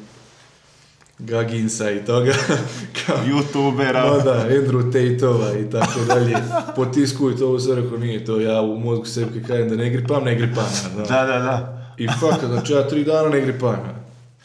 Gaginsa 1.20 1.92
i 1.92 2.06
toga, 2.06 2.34
kao, 3.06 3.18
Youtubera. 3.18 4.10
Ma 4.10 4.24
da, 4.24 4.48
Andrew 4.50 4.92
Tate-ova 4.92 5.60
i 5.60 5.70
tako 5.70 6.00
dalje. 6.08 6.36
Potiskuju 6.76 7.38
to, 7.38 7.60
sve 7.60 7.84
nije 8.00 8.26
to, 8.26 8.42
ja 8.42 8.62
u 8.62 8.80
mozgu 8.80 9.06
sebi 9.06 9.40
kad 9.40 9.48
kažem 9.48 9.70
da 9.70 9.76
ne 9.76 9.90
gripam, 9.90 10.24
ne 10.24 10.36
gripam. 10.36 10.66
Da. 10.98 11.04
Da, 11.04 11.26
da, 11.26 11.40
da. 11.40 11.88
I 11.98 12.08
fakat, 12.20 12.50
znači 12.50 12.74
ja 12.74 12.88
tri 12.88 13.04
dana 13.04 13.30
ne 13.30 13.42
gripam. 13.42 13.76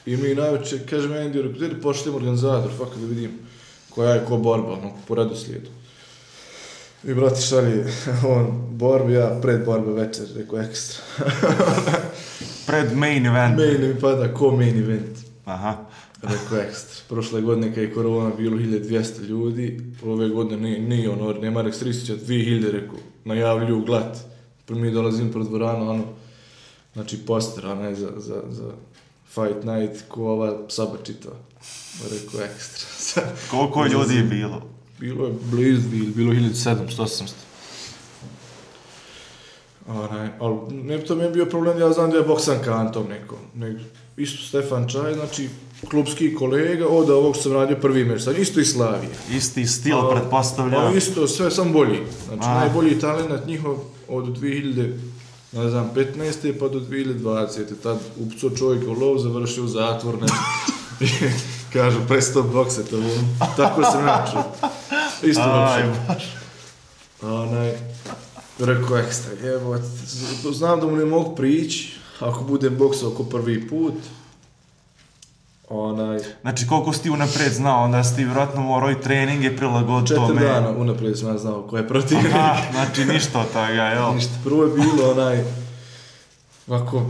I 0.06 0.16
mi 0.16 0.34
najveće, 0.34 0.78
kaže 0.90 1.08
mi 1.08 1.14
Andy, 1.14 1.36
rekao, 1.36 1.52
gdje 1.52 1.80
pošljemo 1.80 2.16
organizator, 2.16 2.70
fakat 2.78 2.98
da 2.98 3.06
vidim 3.06 3.30
koja 3.90 4.14
je 4.14 4.24
ko 4.28 4.36
borba, 4.36 4.72
ono, 4.72 4.92
po 5.08 5.14
redoslijedu. 5.14 5.70
I 7.04 7.14
brati 7.14 7.42
šalje, 7.42 7.84
on, 8.36 8.46
borba, 8.70 9.10
ja 9.10 9.38
pred 9.42 9.64
borba 9.64 9.92
večer, 9.92 10.26
rekao 10.36 10.58
ekstra. 10.58 11.02
Pred 12.66 12.96
main 12.96 13.26
event. 13.26 13.56
Main 13.58 13.80
mi 13.80 14.00
pada 14.00 14.34
ko 14.34 14.50
main 14.56 14.78
event. 14.78 15.18
Aha. 15.44 15.84
Rekao 16.22 16.58
ekstra. 16.58 17.02
Prošle 17.08 17.40
godine 17.40 17.74
kad 17.74 17.82
je 17.82 17.94
korona 17.94 18.30
bilo 18.36 18.56
1200 18.56 19.22
ljudi, 19.22 19.80
ove 20.04 20.28
godine 20.28 20.60
nije, 20.62 20.80
nije 20.80 21.10
ono, 21.10 21.32
nema 21.32 21.62
restrikcija, 21.62 22.16
2000 22.18 22.70
rekao, 22.70 22.98
najavljuju 23.24 23.84
glat. 23.84 24.18
Prvo 24.66 24.80
mi 24.80 24.90
dolazim 24.90 25.32
pred 25.32 25.46
dvoranu, 25.46 25.90
ono, 25.90 26.04
znači 26.92 27.18
poster, 27.26 27.66
onaj 27.66 27.94
za, 27.94 28.10
za, 28.16 28.42
za 28.50 28.70
fight 29.28 29.64
night, 29.64 30.02
ko 30.08 30.24
ova 30.24 30.58
saba 30.68 30.96
čitava. 31.04 31.36
Rekao 32.02 32.40
ekstra. 32.40 33.22
Koliko 33.50 33.86
ljudi 33.86 34.14
je 34.14 34.22
bilo? 34.22 34.62
Bilo 35.02 35.26
je 35.26 35.32
blizu, 35.50 35.88
bilo, 35.88 36.10
bilo 36.14 36.32
1700, 36.32 36.86
800. 36.96 37.30
Onaj, 39.88 40.28
ali 40.40 40.56
ne 40.70 40.98
to 40.98 41.14
mi 41.14 41.24
je 41.24 41.30
bio 41.30 41.46
problem, 41.46 41.78
ja 41.78 41.92
znam 41.92 42.10
da 42.10 42.16
je 42.16 42.22
boksan 42.22 42.58
kantom 42.64 43.08
neko. 43.08 43.38
Nego, 43.54 43.78
isto 44.16 44.42
Stefan 44.42 44.88
Čaj, 44.88 45.14
znači, 45.14 45.48
klubski 45.90 46.34
kolega, 46.34 46.86
od 46.88 47.10
ovog 47.10 47.36
sam 47.36 47.52
radio 47.52 47.76
prvi 47.76 48.04
meč, 48.04 48.22
sad 48.22 48.38
isto 48.38 48.60
i 48.60 48.64
Slavije. 48.64 49.10
Isti 49.36 49.66
stil, 49.66 49.98
A, 49.98 50.10
pretpostavljam. 50.10 50.92
Pa 50.92 50.96
isto, 50.96 51.28
sve 51.28 51.50
sam 51.50 51.72
bolji. 51.72 51.98
Znači, 52.26 52.44
A. 52.44 52.54
najbolji 52.54 53.00
talent 53.00 53.46
njihov 53.46 53.76
od 54.08 54.24
2000, 54.38 54.98
ne 55.52 55.70
znam, 55.70 55.90
15. 55.94 56.58
pa 56.58 56.68
do 56.68 56.80
2020. 56.80 57.60
Tad 57.82 57.98
upco 58.16 58.50
čovjek 58.50 58.88
u 58.88 58.92
lov, 58.92 59.18
završio 59.18 59.66
zatvor, 59.66 60.14
ne. 60.20 60.28
Kažu, 61.72 61.98
prestao 62.08 62.42
bokset, 62.42 62.92
ovo. 62.92 63.10
Tako 63.56 63.82
sam 63.82 64.06
ja 64.06 64.26
čuo. 64.32 64.70
Isto 65.22 65.42
Aj, 65.42 65.82
baš. 66.08 66.24
Onaj, 67.22 67.72
rekao 68.58 68.98
ekstra, 68.98 69.32
evo, 69.48 69.78
znam 70.52 70.80
da 70.80 70.86
mu 70.86 70.96
ne 70.96 71.04
mogu 71.04 71.36
prići, 71.36 71.96
ako 72.20 72.44
budem 72.44 72.76
boksao 72.78 73.08
oko 73.08 73.24
prvi 73.24 73.68
put. 73.68 73.94
Onaj, 75.68 76.18
Znači, 76.40 76.66
koliko 76.66 76.92
si 76.92 77.02
ti 77.02 77.10
unapred 77.10 77.52
znao, 77.52 77.84
onda 77.84 78.04
si 78.04 78.16
ti 78.16 78.24
vjerojatno 78.24 78.60
morao 78.62 78.90
i 78.90 79.00
treninge 79.00 79.56
prilagoditi 79.56 80.08
četiri 80.08 80.26
tome. 80.26 80.40
dana 80.40 80.70
unaprijed 80.70 81.18
sam 81.18 81.28
ja 81.28 81.38
znao 81.38 81.62
ko 81.62 81.76
je 81.76 81.88
protivnik. 81.88 82.32
Aha, 82.34 82.62
znači 82.72 83.04
ništa 83.04 83.40
od 83.40 83.46
toga, 83.46 83.66
jel? 83.68 84.14
Ništa, 84.14 84.32
prvo 84.44 84.62
je 84.64 84.70
bilo 84.74 85.10
onaj, 85.10 85.44
ovako, 86.68 87.06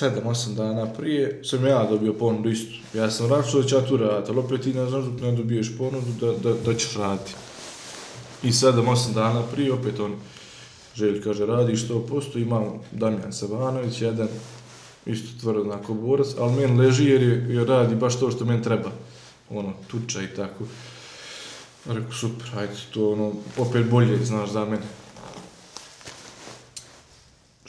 sedam, 0.00 0.26
osam 0.26 0.54
dana 0.54 0.86
prije, 0.86 1.40
sam 1.44 1.66
ja 1.66 1.86
dobio 1.90 2.12
ponudu 2.12 2.50
isto. 2.50 2.74
Ja 2.94 3.10
sam 3.10 3.30
računao 3.30 3.62
da 3.62 3.68
ću 3.68 3.76
ja 3.76 3.86
tu 3.86 3.96
raditi, 3.96 4.30
ali 4.30 4.40
opet 4.40 4.60
ti 4.60 4.74
ne 4.74 4.86
znaš 4.86 5.04
dok 5.04 5.20
ne 5.20 5.32
dobiješ 5.32 5.78
ponudu 5.78 6.12
da, 6.20 6.32
da, 6.32 6.56
da 6.64 6.74
ćeš 6.74 6.96
raditi. 6.96 7.32
I 8.42 8.52
sedam, 8.52 8.88
osam 8.88 9.12
dana 9.12 9.42
prije, 9.52 9.72
opet 9.72 10.00
on, 10.00 10.16
Želj 10.94 11.22
kaže, 11.22 11.46
radi 11.46 11.76
što 11.76 12.06
posto, 12.06 12.38
imam 12.38 12.64
Damjan 12.92 13.32
Savanović, 13.32 14.00
jedan 14.02 14.28
isto 15.06 15.40
tvrdo 15.40 15.60
onako 15.60 15.94
borac, 15.94 16.26
ali 16.38 16.52
meni 16.52 16.78
leži 16.78 17.04
jer, 17.04 17.22
je, 17.22 17.46
jer 17.48 17.68
radi 17.68 17.94
baš 17.94 18.18
to 18.20 18.30
što 18.30 18.44
meni 18.44 18.62
treba. 18.62 18.90
Ono, 19.50 19.72
tuča 19.86 20.22
i 20.22 20.26
tako. 20.36 20.64
Rekao, 21.86 22.12
super, 22.12 22.46
ajde, 22.56 22.72
to 22.94 23.12
ono, 23.12 23.32
opet 23.58 23.90
bolje, 23.90 24.24
znaš, 24.24 24.50
za 24.50 24.64
mene 24.64 24.82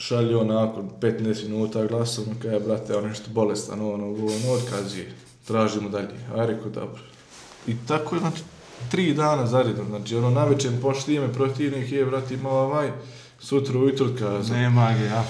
šalje 0.02 0.36
on 0.36 0.46
nakon 0.46 0.90
15 1.00 1.48
minuta 1.48 1.86
glasom, 1.86 2.24
kaže, 2.42 2.60
brate, 2.60 2.96
on 2.96 3.02
je 3.02 3.08
nešto 3.08 3.30
bolestan, 3.30 3.80
ono, 3.80 4.06
ono, 4.06 4.52
otkazuje, 4.52 5.12
tražimo 5.46 5.88
dalje. 5.88 6.14
A 6.34 6.46
rekao, 6.46 6.70
dobro. 6.70 7.00
I 7.66 7.74
tako 7.88 8.14
je, 8.14 8.20
znači, 8.20 8.42
tri 8.90 9.14
dana 9.14 9.46
zaredom, 9.46 9.86
znači, 9.88 10.16
ono, 10.16 10.30
navečer 10.30 10.70
pošli 10.82 11.14
ime 11.14 11.32
protivnik, 11.32 11.92
je, 11.92 12.04
brate, 12.04 12.34
ima 12.34 12.50
ovaj, 12.50 12.90
sutra 13.40 13.78
ujutro 13.78 14.06
otkazao. 14.06 14.56
Nema 14.56 14.92
ga, 14.92 15.04
ja. 15.04 15.24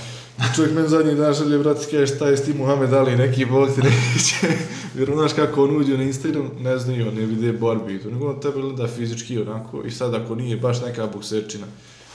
Čovjek 0.57 0.75
meni 0.75 0.89
zadnji 0.89 1.15
dan 1.15 1.35
želje, 1.35 1.59
brate, 1.59 1.87
kaže, 1.91 2.15
šta 2.15 2.29
je 2.29 2.37
s 2.37 2.45
tim 2.45 2.57
Muhammed 2.57 2.93
Ali, 2.93 3.17
neki 3.17 3.45
bog 3.45 3.69
ti 3.75 3.81
neće. 3.81 4.59
Jer 4.99 5.11
znaš 5.15 5.33
kako 5.33 5.65
on 5.65 5.77
uđe 5.77 5.97
na 5.97 6.03
Instagram, 6.03 6.51
ne 6.61 6.79
znaju, 6.79 7.09
on 7.09 7.15
ne 7.15 7.27
vide 7.27 7.53
borbi 7.53 7.95
i 7.95 7.99
to, 7.99 8.11
nego 8.11 8.31
on 8.31 8.41
tebe 8.41 8.61
gleda 8.61 8.89
fizički 8.89 9.39
onako, 9.39 9.83
i 9.83 9.91
sad 9.91 10.15
ako 10.15 10.35
nije 10.35 10.57
baš 10.57 10.81
neka 10.81 11.07
bokserčina, 11.07 11.67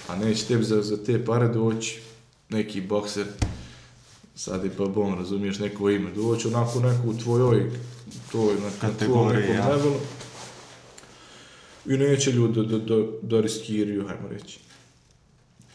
a 0.07 0.15
neće 0.15 0.45
tebi 0.45 0.63
za, 0.63 0.81
za 0.81 1.03
te 1.03 1.25
pare 1.25 1.47
doći 1.47 2.06
neki 2.49 2.81
bokser, 2.81 3.25
sad 4.35 4.63
je 4.63 4.71
pa 4.77 4.85
bom, 4.85 5.15
razumiješ, 5.15 5.59
neko 5.59 5.89
ime, 5.89 6.11
doći 6.11 6.47
onako 6.47 6.79
neku 6.79 7.09
u 7.09 7.17
tvojoj, 7.17 7.71
toj, 8.31 8.55
na, 8.55 8.69
Kategoriji, 8.81 9.41
nekom 9.41 9.55
ja. 9.55 9.69
levelu. 9.69 9.95
I 11.85 11.97
neće 11.97 12.31
ljudi 12.31 12.65
da, 12.65 12.77
da, 12.77 13.03
da, 13.21 13.41
riskiraju, 13.41 14.07
hajmo 14.07 14.27
reći. 14.29 14.59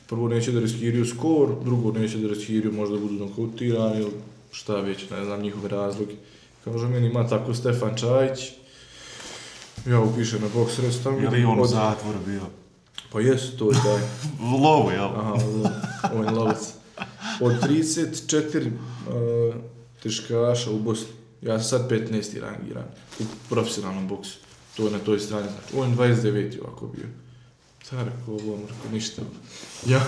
Prvo 0.07 0.29
neće 0.29 0.53
da 0.53 0.61
riskiraju 0.61 1.07
skor, 1.07 1.49
drugo 1.65 1.93
neće 1.93 2.19
da 2.19 2.29
riskiraju 2.29 2.73
možda 2.73 2.99
budu 2.99 3.15
nokautirani 3.15 4.01
ili 4.01 4.13
šta 4.51 4.81
već, 4.81 5.11
ne 5.11 5.25
znam 5.25 5.43
njihove 5.43 5.69
razloge. 5.69 6.15
Kaže, 6.65 6.89
meni 6.89 7.07
ima 7.07 7.29
tako 7.29 7.55
Stefan 7.55 7.97
Čajić, 7.97 8.41
ja 9.87 10.01
upišem 10.01 10.41
na 10.41 10.49
box 10.55 10.81
rest 10.83 11.03
tamo. 11.03 11.19
Je 11.19 11.29
li 11.29 11.45
on 11.45 11.61
u 11.61 11.67
zatvoru 11.67 12.19
bio? 12.27 12.62
Pa 13.13 13.21
jesu, 13.21 13.57
to 13.57 13.71
je 13.71 13.79
taj. 13.83 14.03
U 14.55 14.63
lovu, 14.63 14.91
jel? 14.91 15.05
Aha, 15.05 15.33
ovo, 15.33 15.71
on 16.15 16.25
je 16.25 16.31
lovac. 16.31 16.59
Od 17.41 17.53
34 17.53 18.67
uh, 18.67 19.55
teškaša 20.03 20.71
u 20.71 20.79
Bosni, 20.79 21.13
ja 21.43 21.61
sam 21.61 21.79
sad 21.79 21.91
15. 21.91 22.41
rangiran 22.41 22.85
u 23.21 23.23
profesionalnom 23.49 24.09
boksu. 24.09 24.39
To 24.77 24.87
je 24.87 24.93
na 24.93 24.99
toj 24.99 25.19
strani, 25.19 25.47
znači, 25.53 25.77
on 25.77 25.91
je 25.91 25.97
29. 25.97 26.61
ovako 26.61 26.87
bio. 26.87 27.07
Sad 27.83 27.99
rekao, 27.99 28.35
ovo, 28.35 28.59
rekao, 28.69 28.93
ništa. 28.93 29.23
Ja, 29.87 30.03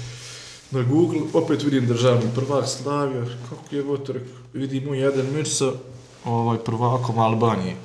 na 0.74 0.82
Google, 0.82 1.20
opet 1.32 1.62
vidim 1.62 1.86
državni 1.86 2.30
prvak 2.34 2.68
Slavija, 2.68 3.24
kako 3.50 3.74
je 3.76 4.04
to 4.04 4.12
rekao, 4.12 4.32
vidim 4.52 4.84
mu 4.84 4.94
jedan 4.94 5.26
meč 5.26 5.48
sa 5.48 5.72
ovaj 6.24 6.58
prvakom 6.58 7.18
Albanije. 7.18 7.76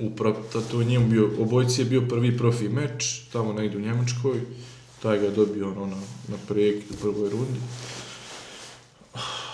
U 0.00 0.10
pro, 0.10 0.36
to, 0.52 0.60
to 0.60 0.80
je 0.80 0.86
njemu 0.86 1.06
bio, 1.08 1.30
obojci 1.40 1.80
je 1.80 1.84
bio 1.84 2.00
prvi 2.00 2.38
profi 2.38 2.68
meč, 2.68 3.20
tamo 3.32 3.52
negdje 3.52 3.78
u 3.78 3.82
Njemačkoj, 3.82 4.40
taj 5.02 5.18
ga 5.18 5.24
je 5.24 5.30
dobio 5.32 5.68
ono 5.68 5.86
na, 5.86 5.96
na 6.28 6.36
projektu 6.48 6.94
u 6.94 7.02
prvoj 7.02 7.30
rundi. 7.30 7.60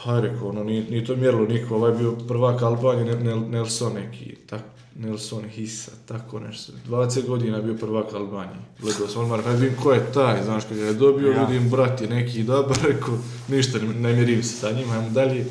hajde 0.04 0.28
rekao, 0.28 0.48
ono, 0.48 0.64
nije, 0.64 0.84
nije 0.84 1.04
to 1.04 1.16
mjerilo 1.16 1.46
niko, 1.46 1.74
ovaj 1.74 1.92
bio 1.92 2.12
prvak 2.12 2.62
Albanije, 2.62 3.04
Nel- 3.06 3.22
Nel- 3.24 3.48
Nelson 3.48 3.92
neki, 3.92 4.36
tak, 4.46 4.62
Nelson 4.96 5.44
Hisa, 5.44 5.92
tako 6.06 6.40
nešto. 6.40 6.72
20 6.88 7.26
godina 7.26 7.60
bio 7.60 7.74
prvak 7.74 8.14
Albanije. 8.14 8.58
Gledao 8.80 9.08
sam 9.08 9.22
odmah, 9.22 9.44
hajde 9.44 9.60
vidim 9.60 9.78
ko 9.78 9.92
je 9.92 10.12
taj, 10.12 10.44
znaš, 10.44 10.64
kad 10.64 10.76
ga 10.76 10.84
je 10.84 10.94
dobio, 10.94 11.32
Ja. 11.32 11.44
vidim, 11.44 11.70
brat 11.70 12.00
je 12.00 12.08
neki 12.08 12.42
dobar, 12.42 12.78
rekao, 12.88 13.18
ništa, 13.48 13.78
ne, 13.78 14.12
mjerim 14.12 14.42
se 14.42 14.56
sa 14.56 14.70
njim, 14.70 14.90
ajmo 14.90 15.10
dalje. 15.10 15.46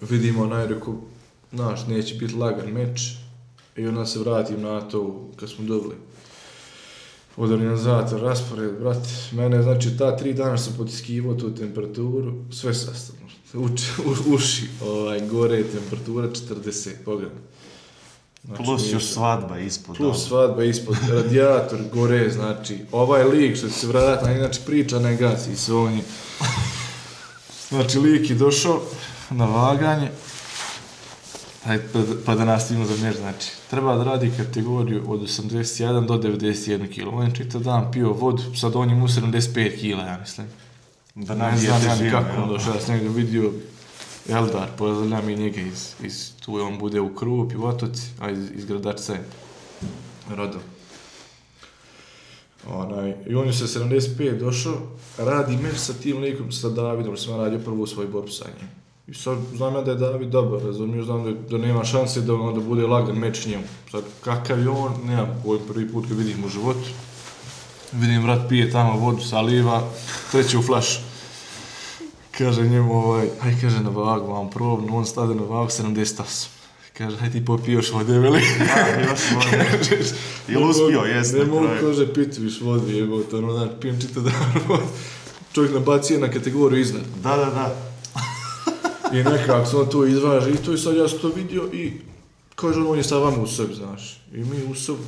Vidimo, 0.00 0.42
onaj, 0.42 0.66
rekao, 0.66 0.94
znaš, 1.52 1.86
neće 1.86 2.14
biti 2.14 2.34
lagan 2.34 2.70
meč, 2.70 3.00
i 3.76 3.86
onda 3.86 4.06
se 4.06 4.18
vratim 4.18 4.62
na 4.62 4.80
to, 4.80 5.30
kad 5.36 5.50
smo 5.50 5.64
dobili 5.64 5.94
od 7.36 7.52
organizatora 7.52 8.22
raspored, 8.22 8.78
brate, 8.80 9.08
mene, 9.32 9.62
znači, 9.62 9.98
ta 9.98 10.16
tri 10.16 10.34
dana 10.34 10.58
sam 10.58 10.74
potiskivao 10.76 11.34
tu 11.34 11.54
temperaturu, 11.54 12.34
sve 12.52 12.74
sastavno. 12.74 13.26
Uči, 13.54 13.84
u, 14.06 14.34
uši, 14.34 14.68
ovaj, 14.82 15.20
gore 15.20 15.56
je 15.56 15.64
temperatura 15.64 16.28
40, 16.28 16.90
pogledaj. 17.04 17.38
Znači, 18.44 18.62
Plus 18.64 18.92
još 18.92 19.04
svadba 19.04 19.58
ispod. 19.58 19.96
Plus 19.96 20.28
svadba 20.28 20.64
ispod, 20.64 20.96
radijator 21.10 21.78
gore, 21.92 22.30
znači, 22.30 22.78
ovaj 22.92 23.24
lik 23.24 23.56
što 23.56 23.68
se 23.68 23.86
vratiti, 23.86 24.38
znači 24.38 24.60
priča 24.66 24.98
ne 24.98 25.16
gasi 25.16 25.52
i 25.52 25.56
sve 25.56 25.74
on 25.74 25.92
je. 25.92 26.02
Znači, 27.68 27.98
lik 27.98 28.30
je 28.30 28.36
došao 28.36 28.82
na 29.30 29.44
vaganje, 29.44 30.10
Ajde, 31.66 31.84
pa, 31.92 31.98
pa 32.26 32.34
da 32.34 32.44
nastavimo 32.44 32.86
za 32.86 33.04
mjež, 33.04 33.16
znači, 33.16 33.50
treba 33.70 33.96
da 33.96 34.04
radi 34.04 34.32
kategoriju 34.36 35.04
od 35.06 35.20
81 35.20 36.06
do 36.06 36.14
91 36.14 36.94
kg. 36.94 37.14
On 37.14 37.24
je 37.26 37.34
čitav 37.34 37.60
dan 37.60 37.92
pio 37.92 38.12
vodu, 38.12 38.42
sad 38.56 38.76
on 38.76 38.90
je 38.90 38.96
mu 38.96 39.08
75 39.08 39.76
kg, 39.80 40.06
ja 40.06 40.18
mislim. 40.20 40.46
Da 41.14 41.34
Ne 41.34 41.44
nam 41.44 41.58
znam 41.58 41.82
ja 41.86 41.96
žive. 41.96 42.10
kako 42.10 42.42
on 42.42 42.48
došao, 42.48 42.74
ja 42.74 42.80
sam 42.80 42.94
njega 42.94 43.10
vidio 43.10 43.52
Eldar, 44.28 44.68
pozdravljam 44.78 45.30
i 45.30 45.36
njega 45.36 45.60
iz, 45.60 45.92
iz 46.02 46.32
tu 46.44 46.54
on 46.54 46.78
bude 46.78 47.00
u 47.00 47.14
Krupi, 47.14 47.56
u 47.56 47.64
Otoci, 47.64 48.02
a 48.20 48.30
iz, 48.30 48.50
iz 48.54 48.64
Gradačca 48.64 49.12
je 49.12 49.24
rodom. 50.36 50.60
Onaj, 52.68 53.14
I 53.26 53.34
on 53.34 53.46
je 53.46 53.52
sa 53.52 53.66
75 53.66 54.38
došao, 54.38 54.74
radi 55.18 55.56
meč 55.56 55.76
sa 55.76 55.92
tim 55.92 56.18
likom, 56.18 56.52
sa 56.52 56.68
Davidom, 56.68 57.16
sam 57.16 57.40
radio 57.40 57.58
prvu 57.58 57.86
svoj 57.86 58.06
borbu 58.06 58.30
sa 58.30 58.44
njim. 58.44 58.85
I 59.08 59.14
sad 59.14 59.38
znam 59.56 59.74
ja 59.74 59.80
da 59.80 59.90
je 59.90 59.96
David 59.96 60.28
dobar, 60.28 60.62
razumiješ, 60.62 61.04
znam 61.04 61.24
da, 61.24 61.30
da 61.50 61.58
nema 61.58 61.84
šanse 61.84 62.20
da, 62.20 62.34
ono, 62.34 62.52
da 62.52 62.60
bude 62.60 62.86
lagan 62.86 63.16
meč 63.16 63.46
njemu. 63.46 63.64
Sad, 63.90 64.02
kakav 64.24 64.60
je 64.60 64.68
on, 64.68 64.92
nemam, 65.04 65.42
ovo 65.44 65.54
je 65.54 65.60
prvi 65.68 65.92
put 65.92 66.08
kad 66.08 66.18
vidim 66.18 66.44
u 66.44 66.48
životu. 66.48 66.88
Vidim, 67.92 68.22
brat 68.22 68.48
pije 68.48 68.70
tamo 68.70 68.98
vodu, 68.98 69.20
saliva, 69.20 69.82
treće 70.32 70.58
u 70.58 70.62
flašu. 70.62 71.00
Kaže 72.38 72.62
njemu, 72.62 72.92
ovaj, 72.92 73.28
aj 73.42 73.54
kaže 73.60 73.80
na 73.80 73.90
vagu, 73.90 74.32
vam 74.32 74.50
probno, 74.50 74.96
on 74.96 75.06
stade 75.06 75.34
na 75.34 75.42
vagu 75.42 75.70
78. 75.70 76.46
Kaže, 76.98 77.16
aj 77.22 77.30
ti 77.30 77.44
popiješ 77.44 77.92
vode, 77.92 78.18
veli. 78.18 78.40
Ja, 78.76 79.00
još 79.00 79.20
vode. 79.34 79.64
Jel 80.48 80.70
uspio, 80.70 81.00
jest 81.00 81.34
Ne 81.34 81.44
mogu, 81.44 81.68
kaže, 81.80 82.14
piti 82.14 82.40
više 82.40 82.64
vode, 82.64 82.92
jebote, 82.92 83.36
ono, 83.36 83.68
pijem 83.80 84.00
čitav 84.00 84.22
dan 84.22 84.34
vode. 84.68 84.82
Čovjek 85.52 85.74
nabacio 85.74 86.18
na 86.18 86.30
kategoriju 86.30 86.80
iznad. 86.80 87.02
Da, 87.22 87.36
da, 87.36 87.44
da. 87.44 87.85
I 89.12 89.16
nekako 89.16 89.66
se 89.66 89.76
on 89.76 89.86
to 89.86 90.06
izvaže 90.06 90.50
i 90.50 90.56
to 90.56 90.72
i 90.72 90.78
sad 90.78 90.96
ja 90.96 91.08
sam 91.08 91.18
to 91.18 91.28
vidio 91.28 91.68
i 91.72 91.92
kaže 92.54 92.80
on 92.80 92.98
je 92.98 93.04
sa 93.04 93.18
vama 93.18 93.42
u 93.42 93.46
sobi, 93.46 93.74
znaš. 93.74 94.20
I 94.34 94.38
mi 94.38 94.64
u 94.70 94.74
sobi. 94.74 95.02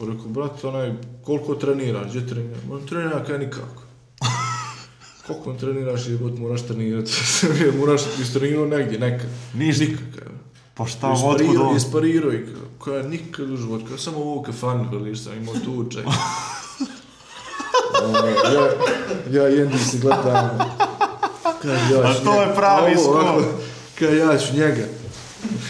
Rekao, 0.00 0.28
brate, 0.28 0.66
onaj, 0.66 0.92
koliko 1.24 1.54
treniraš, 1.54 2.08
gdje 2.08 2.26
treniraš? 2.26 2.60
On 2.70 2.86
trenira 2.86 3.24
kaj 3.24 3.38
nikako. 3.38 3.82
Koliko 5.26 5.50
on 5.50 5.58
treniraš, 5.58 6.06
jebot, 6.06 6.38
moraš 6.38 6.62
trenirati. 6.62 7.12
moraš 7.80 8.02
istrenirao 8.22 8.66
negdje, 8.66 8.98
nekad. 8.98 9.26
Ništa. 9.54 9.84
Nikad, 9.84 10.04
kaže. 10.18 10.36
Pa 10.74 10.86
šta, 10.86 11.08
otkud 11.08 11.40
Isparirao, 11.40 11.68
on? 11.68 11.76
isparirao 11.76 12.32
i 12.32 12.46
kao, 12.46 12.62
koja 12.78 13.02
nikad 13.02 13.50
u 13.50 13.56
životu, 13.56 13.84
kao 13.88 13.98
samo 13.98 14.18
ovu 14.18 14.42
kafanu, 14.42 14.90
kao 14.90 14.98
liš 14.98 15.24
sam 15.24 15.32
imao 15.36 15.54
tučaj. 15.64 16.02
Ono, 18.04 18.28
ja, 18.28 18.70
ja 19.30 19.48
jendi 19.48 19.78
se 19.78 19.98
gledam. 19.98 20.58
Kaže, 21.62 21.94
ja 21.94 22.00
A 22.00 22.14
to 22.14 22.32
je 22.40 22.46
njega. 22.46 22.54
pravi 22.54 22.94
Ovo, 22.98 23.10
ovako, 23.10 23.42
skok. 23.42 23.54
Kaže, 23.98 24.16
ja 24.16 24.38
ću 24.38 24.54
njega. 24.56 24.86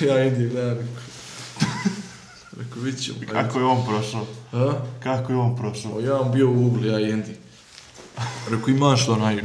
Ja 0.00 0.14
jendi 0.18 0.48
gledam, 0.48 0.78
rekao. 0.78 1.02
Rekao, 2.58 2.82
vidit 2.82 3.04
ćemo. 3.04 3.18
Kako 3.32 3.58
je 3.58 3.64
on 3.64 3.86
prošao? 3.86 4.26
A? 4.52 4.72
Kako 5.02 5.32
je 5.32 5.38
on 5.38 5.56
prošao? 5.56 6.00
Ja 6.00 6.12
vam 6.12 6.32
bio 6.32 6.48
u 6.50 6.66
ugli, 6.66 6.88
ja 6.88 6.98
jendi. 6.98 7.36
Rekao, 8.50 8.68
imaš 8.68 9.08
onaj, 9.08 9.42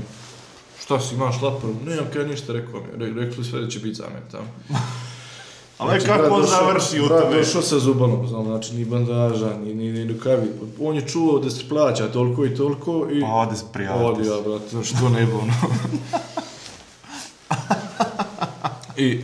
šta 0.83 0.99
si, 0.99 1.15
imaš 1.15 1.41
lapar? 1.41 1.69
Nemam 1.85 2.05
kaj 2.13 2.25
ništa, 2.25 2.53
rekao 2.53 2.79
mi. 2.81 3.05
Re, 3.05 3.13
rekli 3.25 3.45
sve 3.45 3.61
da 3.61 3.67
će 3.67 3.79
biti 3.79 3.95
za 3.95 4.03
mene 4.07 4.25
tamo. 4.31 4.47
Ali 5.77 5.89
Znači, 5.89 6.05
kako 6.05 6.35
on 6.35 6.45
završi 6.45 7.01
u 7.01 7.07
tome? 7.07 7.37
došao 7.37 7.61
sa 7.61 7.79
zubanom, 7.79 8.27
znam, 8.27 8.45
znači 8.45 8.75
ni 8.75 8.85
bandaža, 8.85 9.57
ni, 9.57 9.73
ni, 9.73 9.91
ni 9.91 10.13
rukavi. 10.13 10.47
On 10.81 10.95
je 10.95 11.07
čuo 11.07 11.39
da 11.39 11.49
se 11.49 11.69
plaća 11.69 12.07
toliko 12.07 12.45
i 12.45 12.55
toliko 12.55 13.07
i... 13.11 13.21
Pa 13.21 13.27
ode 13.27 13.55
se 13.55 13.65
prijaviti. 13.73 14.05
Odi 14.05 14.27
ja, 14.27 14.35
brate, 14.45 14.83
što 14.83 15.09
ne 15.09 15.25
bo, 15.25 15.37
ono. 15.37 15.53
I... 18.97 19.21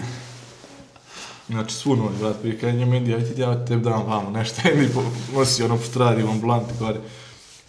Znači, 1.50 1.76
svu 1.76 1.96
noć, 1.96 2.12
brat, 2.20 2.42
prije 2.42 2.60
kada 2.60 2.72
njemu 2.72 2.96
Indi, 2.96 3.14
aj 3.14 3.24
ti 3.24 3.42
ja 3.42 3.66
tebi 3.66 3.84
dam 3.84 4.04
vamo 4.08 4.30
nešto, 4.30 4.62
Indi 4.74 4.94
po, 4.94 5.04
nosi 5.36 5.64
ono 5.64 5.78
po 5.78 5.84
stradi, 5.84 6.24
on 6.24 6.42
blant, 6.42 6.68
gore. 6.80 7.00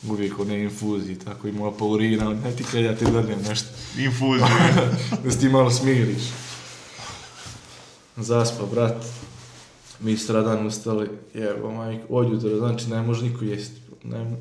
Uvijek 0.09 0.39
one 0.39 0.63
infuzije, 0.63 1.19
tako 1.19 1.49
ima 1.49 1.73
paurina, 1.73 2.35
ne 2.45 2.57
ti 2.57 2.65
kada 2.65 2.79
ja 2.79 2.97
tebi 2.97 3.11
danem 3.11 3.39
nešto 3.49 3.69
Infuziju. 3.99 4.47
da 5.25 5.31
se 5.31 5.41
ti 5.41 5.49
malo 5.49 5.71
smiriš. 5.71 6.23
Zaspa, 8.17 8.67
brat. 8.73 9.05
Mi 10.01 10.17
stradan 10.17 10.67
ustali, 10.67 11.09
jebo 11.35 11.71
majko, 11.71 12.05
od 12.09 12.33
jutra, 12.33 12.59
znači 12.59 12.91
ne 12.91 13.03
može 13.03 13.25
niko 13.25 13.45
jesti. 13.45 13.81
Ne, 14.05 14.37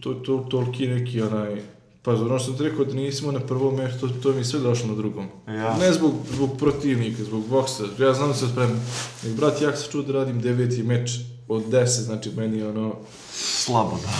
to, 0.00 0.14
to, 0.14 0.46
toliki 0.50 0.88
neki 0.88 1.22
onaj, 1.22 1.62
pa 2.02 2.12
ono 2.12 2.38
što 2.38 2.52
ti 2.52 2.62
rekao 2.62 2.84
da 2.84 2.94
nismo 2.94 3.32
na 3.32 3.40
prvom 3.40 3.76
mjestu, 3.76 4.08
to, 4.08 4.14
to 4.22 4.32
mi 4.32 4.44
sve 4.44 4.60
došlo 4.60 4.88
na 4.88 4.94
drugom. 4.94 5.26
Ja. 5.46 5.76
Ne 5.78 5.92
zbog, 5.92 6.12
zbog 6.34 6.58
protivnika, 6.58 7.24
zbog 7.24 7.46
boksa, 7.48 7.84
ja 7.98 8.14
znam 8.14 8.28
da 8.28 8.34
se 8.34 8.48
spremam. 8.48 8.80
Nek, 9.24 9.36
brat, 9.36 9.62
ja 9.62 9.76
se 9.76 9.90
čuo 9.90 10.02
da 10.02 10.12
radim 10.12 10.40
deveti 10.40 10.82
meč 10.82 11.10
od 11.48 11.64
deset, 11.70 12.04
znači 12.04 12.30
meni 12.36 12.62
ono, 12.62 12.94
Slabo 13.32 13.98
da. 14.02 14.10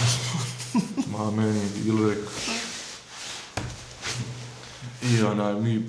Ma 1.13 1.31
meni 1.31 1.59
je 1.59 1.69
bilo 1.85 2.09
rekao. 2.09 2.33
I 5.03 5.23
onaj, 5.23 5.61
mi 5.61 5.85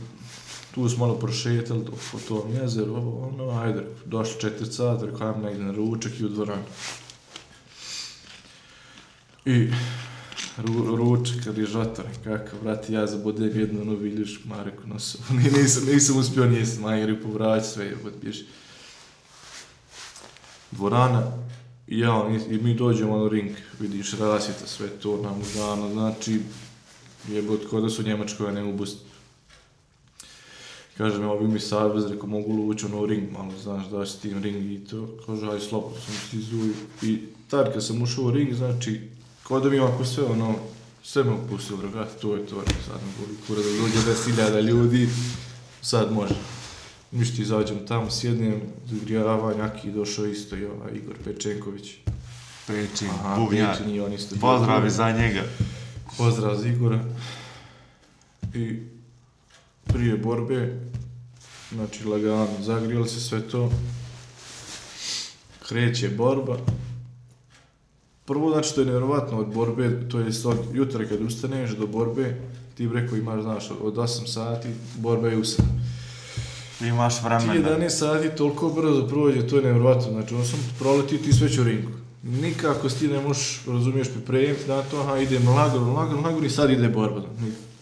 tu 0.78 0.90
smo 0.90 1.00
malo 1.00 1.20
prošetali 1.20 1.84
do, 1.84 1.92
po 2.12 2.20
tom 2.20 2.52
jezeru, 2.54 2.96
ovo, 2.96 3.28
ono, 3.28 3.50
ajde, 3.52 3.84
došli 4.06 4.42
četiri 4.42 4.66
sata, 4.66 5.06
rekao, 5.06 5.28
ajmo 5.28 5.42
negdje 5.42 5.66
na 5.66 5.72
ručak 5.72 6.20
i 6.20 6.26
u 6.26 6.30
dvoranu. 6.30 6.64
I 9.46 9.68
ru, 10.58 10.96
ručak, 10.96 11.48
rižotor, 11.48 12.06
kako, 12.24 12.58
brati, 12.64 12.94
ja 12.94 13.08
zabodem 13.08 13.60
jednu 13.60 13.82
ono 13.82 13.94
viljuš, 13.94 14.40
Mareku 14.46 14.84
ono, 14.84 14.94
nosu, 14.94 15.18
nisam, 15.54 15.84
nisam 15.86 16.18
uspio 16.18 16.46
njesti, 16.46 16.80
ma 16.80 16.94
jer 16.94 17.10
je 17.10 17.22
povrać 17.22 17.66
sve, 17.66 17.86
jebot, 17.86 18.14
bježi. 18.22 18.46
Dvorana, 20.72 21.32
i 21.88 22.00
ja, 22.00 22.28
i- 22.32 22.56
i 22.56 22.60
mi 22.60 22.74
dođemo 22.74 23.18
na 23.18 23.30
ring, 23.30 23.52
vidiš 23.80 24.12
rasvjeta, 24.14 24.68
sve 24.68 24.88
to 24.90 25.18
nam 25.18 25.42
dano, 25.56 25.90
znači, 25.90 26.42
jebot, 27.28 27.70
kod 27.70 27.84
da 27.84 27.90
su 27.90 28.04
Njemačkoj, 28.04 28.54
ne 28.54 28.64
u 28.64 28.74
Bosni. 28.74 29.07
Kaže 30.98 31.20
mi, 31.20 31.26
ovi 31.26 31.48
mi 31.48 31.60
savez, 31.60 32.06
rekao, 32.12 32.28
mogu 32.28 32.56
li 32.56 32.70
ući 32.70 32.86
ono 32.86 33.06
ring, 33.06 33.32
malo, 33.32 33.52
znaš, 33.64 33.90
da 33.90 34.06
si 34.06 34.22
tim 34.22 34.44
ring 34.44 34.72
i 34.72 34.86
to. 34.86 35.08
Kaže, 35.26 35.48
aj, 35.52 35.60
slobodno 35.60 35.98
sam 36.00 36.16
ti 36.32 36.42
zuju. 36.42 36.74
I 37.02 37.20
tad 37.50 37.74
kad 37.74 37.86
sam 37.86 38.02
ušao 38.02 38.24
u 38.24 38.32
ring, 38.32 38.54
znači, 38.54 39.02
kao 39.48 39.60
da 39.60 39.70
mi 39.70 39.80
ovako 39.80 40.06
sve, 40.06 40.24
ono, 40.24 40.56
sve 41.04 41.24
me 41.24 41.32
opustilo, 41.32 41.80
brate, 41.92 42.20
to 42.22 42.36
je 42.36 42.46
to, 42.46 42.60
rekao, 42.60 42.84
sad 42.88 42.96
ne 42.96 43.12
boli 43.20 43.38
kura 43.48 43.62
da 43.62 43.82
dođe 43.82 44.20
10.000 44.32 44.62
ljudi, 44.62 45.10
sad 45.82 46.14
može. 46.14 46.36
Ništa, 47.12 47.42
izađem 47.42 47.88
tamo, 47.88 48.12
sjednem, 48.12 48.62
zagrijavanje, 48.86 49.62
Aki 49.62 49.92
došao 49.92 50.26
isto 50.26 50.56
i 50.56 50.66
ovaj 50.66 50.92
Igor 50.96 51.16
Pečenković. 51.24 51.94
Pečin, 52.68 53.10
Aha, 53.10 53.36
bubnjar. 53.36 53.78
Pečin 53.78 53.96
i 53.96 54.00
on 54.00 54.14
isto. 54.14 54.36
Pozdravi 54.42 54.90
za 54.90 55.12
njega. 55.12 55.44
Pozdrav 56.18 56.56
za 56.56 56.68
Igora. 56.68 57.00
I 58.54 58.80
prije 59.94 60.18
borbe, 60.18 60.80
znači 61.74 62.04
lagano, 62.04 62.48
zagrijali 62.62 63.10
se 63.10 63.20
sve 63.20 63.42
to. 63.42 63.72
Kreće 65.68 66.10
borba. 66.10 66.58
Prvo, 68.26 68.52
znači, 68.52 68.76
to 68.76 68.82
je 68.82 68.86
nevjerovatno 68.86 69.38
od 69.38 69.48
borbe, 69.48 70.10
to 70.10 70.20
je 70.20 70.26
od 70.46 70.58
jutra 70.74 71.06
kad 71.06 71.22
ustaneš 71.22 71.72
do 71.72 71.88
borbe, 71.88 72.42
ti 72.78 72.88
bi 72.88 73.00
rekao 73.00 73.18
imaš, 73.18 73.42
znaš, 73.42 73.72
od 73.82 73.96
8 73.96 74.28
sati, 74.28 74.68
borba 74.98 75.28
je 75.28 75.38
u 75.38 75.44
7. 75.44 75.62
Imaš 76.82 77.18
Ti 77.18 77.22
vremena. 77.26 77.78
11 77.78 77.90
sati 77.90 78.30
toliko 78.30 78.70
brzo 78.70 79.08
prođe, 79.08 79.48
to 79.48 79.56
je 79.56 79.64
nevjerovatno. 79.64 80.12
Znači, 80.12 80.36
on 80.36 80.46
sam 80.46 80.60
proleti 80.80 81.18
ti 81.18 81.34
sve 81.34 81.50
ću 81.50 81.62
u 81.62 81.64
ringu. 81.64 81.92
Nikako 82.24 82.90
ti 82.90 83.08
ne 83.08 83.22
možeš, 83.22 83.62
razumiješ, 83.68 84.08
pripremiti 84.10 84.68
na 84.68 84.82
to, 84.82 85.00
aha, 85.00 85.18
idemo 85.18 85.52
lagano, 85.52 85.94
lagano, 85.94 86.22
lagano 86.22 86.46
i 86.46 86.50
sad 86.50 86.70
ide 86.70 86.90
borba. 86.90 87.22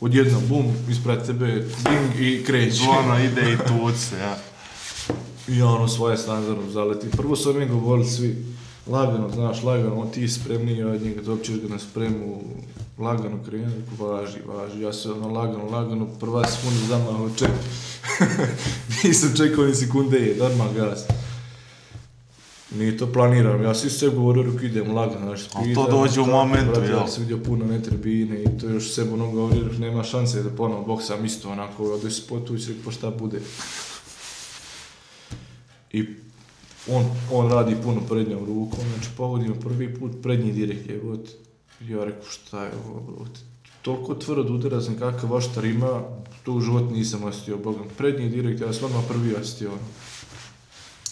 Odjednom, 0.02 0.44
bum, 0.50 0.66
ispred 0.90 1.26
tebe, 1.26 1.48
ding 1.56 2.20
i 2.20 2.44
kreće. 2.44 2.76
Zvono 2.76 3.20
ide 3.20 3.54
i 3.54 3.58
tuce, 3.58 4.18
ja. 4.20 4.38
I 5.56 5.62
ono 5.62 5.88
svoje 5.88 6.18
standardno 6.18 6.70
zaleti. 6.70 7.18
Prvo 7.18 7.36
su 7.36 7.54
mi 7.54 7.68
govorili 7.68 8.08
svi, 8.08 8.46
lagano, 8.88 9.30
znaš, 9.30 9.64
lagano, 9.64 9.96
on 10.02 10.10
ti 10.12 10.28
spremniji 10.28 10.84
od 10.84 11.02
njega, 11.02 11.22
dobćeš 11.22 11.60
ga 11.62 11.68
na 11.68 11.80
spremu, 11.80 12.42
lagano 12.98 13.38
krenu, 13.46 13.72
važi, 14.00 14.40
važi, 14.48 14.82
ja 14.82 14.94
se 14.94 15.12
ono 15.12 15.28
lagano, 15.28 15.70
lagano, 15.70 16.08
prva 16.20 16.48
sekunda 16.48 16.80
zamahao 16.88 17.30
ček. 17.30 17.50
Nisam 19.04 19.34
čekao 19.38 19.66
ni 19.66 19.76
sekunde, 19.76 20.18
je, 20.18 20.36
normal 20.38 20.74
gas. 20.74 21.04
Nije 22.78 22.98
to 22.98 23.08
planiram, 23.08 23.64
ja 23.64 23.74
svi 23.74 23.90
sve 23.90 24.10
govorio, 24.10 24.44
rekao, 24.44 24.66
idem 24.66 24.96
lagano, 24.96 25.26
znaš, 25.26 25.42
Ali 25.54 25.74
to 25.74 25.88
dođe 25.92 26.22
u 26.22 26.26
momentu, 26.26 26.80
jel? 26.82 26.98
Ja 26.98 27.08
sam 27.08 27.24
vidio 27.24 27.44
puno 27.46 27.66
ne 27.66 27.84
tribine 27.84 28.44
i 28.44 28.58
to 28.60 28.70
još 28.70 28.94
sebe 28.94 29.12
ono 29.14 29.50
rekao, 29.54 29.80
nema 29.80 30.04
šanse 30.04 30.44
da 30.44 30.50
ponovo 30.50 30.84
boksam 30.84 31.26
isto, 31.26 31.50
onako, 31.50 31.84
odeš 31.84 32.14
se 32.14 32.28
potući, 32.28 32.68
rekao, 32.68 32.84
pa 32.86 32.92
šta 32.92 33.12
bude. 33.12 33.40
I 35.92 36.06
on, 36.92 37.06
on 37.32 37.52
radi 37.52 37.76
puno 37.84 38.02
prednjom 38.10 38.46
rukom, 38.46 38.80
znači 38.94 39.10
pogodimo 39.18 39.56
prvi 39.56 39.96
put 39.96 40.12
prednji 40.24 40.52
direkt 40.52 40.90
je, 40.90 41.00
god. 41.04 41.30
Ja 41.90 42.04
rekao, 42.04 42.30
šta 42.30 42.64
je 42.64 42.72
ovo, 42.88 43.02
brate? 43.02 43.40
Toliko 43.82 44.16
tvrd 44.16 44.50
udarac 44.50 44.86
kakav 45.00 45.32
vaštar 45.32 45.66
ima, 45.66 46.02
to 46.44 46.54
u 46.54 46.62
život 46.62 46.92
nisam 46.92 47.24
osjetio, 47.24 47.58
bogom. 47.58 47.88
Prednji 47.98 48.30
direkt, 48.30 48.62
ja 48.62 48.74
sam 48.74 48.86
odmah 48.86 49.04
prvi 49.08 49.36
osjetio, 49.36 49.70
ono. 49.70 49.80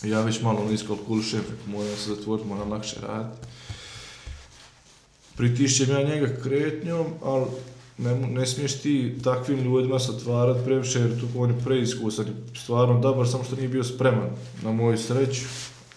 Ja 0.03 0.21
već 0.21 0.41
malo 0.41 0.61
ono 0.61 0.71
iskalkulišem, 0.71 1.39
rekao, 1.39 1.67
moram 1.67 1.97
se 1.97 2.15
zatvoriti, 2.15 2.47
moram 2.47 2.71
lakše 2.71 2.95
raditi. 3.01 3.47
Pritišćem 5.35 5.89
ja 5.89 6.03
njega 6.03 6.27
kretnjom, 6.43 7.05
ali 7.23 7.45
ne, 7.97 8.15
ne 8.15 8.45
smiješ 8.45 8.81
ti 8.81 9.15
takvim 9.23 9.63
ljudima 9.63 9.99
se 9.99 10.11
previše, 10.65 10.99
jer 10.99 11.19
tu 11.19 11.27
on 11.37 11.49
je 11.49 11.59
preiskusan 11.63 12.25
stvarno 12.55 12.99
dobar, 12.99 13.27
samo 13.27 13.43
što 13.43 13.55
nije 13.55 13.67
bio 13.67 13.83
spreman 13.83 14.29
na 14.63 14.71
moju 14.71 14.97
sreću. 14.97 15.41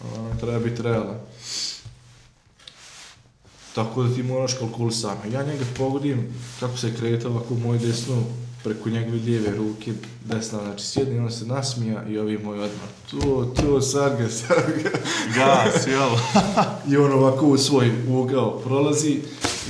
A, 0.03 0.37
treba 0.41 0.59
biti 0.59 0.83
realan. 0.83 1.19
Tako 3.75 4.03
da 4.03 4.15
ti 4.15 4.23
moraš 4.23 4.55
kalkulisati. 4.55 5.33
Ja 5.33 5.43
njega 5.43 5.65
pogodim 5.79 6.35
kako 6.61 6.77
se 6.77 6.97
kreta 6.97 7.29
ovako 7.29 7.55
u 7.55 7.59
moju 7.59 7.79
desnu, 7.79 8.25
preko 8.65 8.91
njegove 8.91 9.17
lijeve 9.17 9.57
ruke, 9.57 9.93
desna, 10.25 10.59
znači 10.59 10.87
sjedni, 10.87 11.19
on 11.19 11.31
se 11.31 11.47
nasmija 11.47 12.05
i 12.09 12.19
ovi 12.19 12.39
moj 12.39 12.59
odmah. 12.59 12.89
To, 13.11 13.53
to, 13.57 13.81
sarga, 13.81 14.29
sarga. 14.29 14.91
Gas, 15.35 15.87
jel? 15.87 16.11
I 16.91 16.97
on 16.97 17.13
ovako 17.13 17.47
u 17.47 17.59
svoj 17.59 17.91
ugao 18.09 18.59
prolazi, 18.59 19.21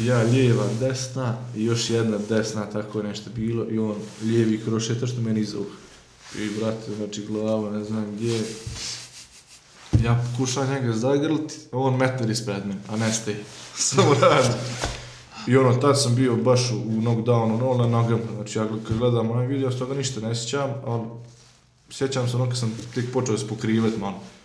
ja 0.04 0.22
lijeva, 0.22 0.64
desna 0.80 1.36
i 1.56 1.64
još 1.64 1.90
jedna 1.90 2.18
desna, 2.28 2.66
tako 2.66 3.02
nešto 3.02 3.30
bilo 3.36 3.66
i 3.70 3.78
on 3.78 3.96
lijevi 4.22 4.60
krošeta 4.64 5.06
što 5.06 5.20
meni 5.20 5.40
iza 5.40 5.58
uha. 5.58 5.76
I 6.38 6.50
brate, 6.60 6.94
znači 6.96 7.26
glava, 7.26 7.70
ne 7.70 7.84
znam 7.84 8.06
gdje. 8.14 8.40
Ja 10.04 10.24
pokušam 10.30 10.68
njega 10.70 10.92
zagrliti, 10.92 11.54
on 11.72 11.96
metar 11.96 12.30
ispred 12.30 12.66
mene, 12.66 12.80
a 12.88 12.96
ne 12.96 13.12
steji. 13.12 13.36
Samo 13.76 14.14
radi. 14.20 14.48
I 15.46 15.56
ono, 15.56 15.74
tad 15.74 16.02
sam 16.02 16.14
bio 16.14 16.36
baš 16.36 16.70
u 16.70 17.00
knockdownu, 17.00 17.58
no, 17.58 17.74
na 17.74 17.86
nogama. 17.86 18.22
Znači, 18.34 18.58
ja 18.58 18.68
kad 18.68 18.98
gledam 18.98 19.30
onaj 19.30 19.46
video, 19.46 19.70
s 19.70 19.78
toga 19.78 19.94
ništa 19.94 20.20
ne 20.20 20.34
sjećam, 20.34 20.70
ali 20.86 21.02
sjećam 21.90 22.28
se 22.28 22.36
ono 22.36 22.46
kad 22.46 22.58
sam 22.58 22.72
tek 22.94 23.12
počeo 23.12 23.38
se 23.38 23.48
pokrivat 23.48 23.92
malo. 24.00 24.14
Ono. 24.16 24.36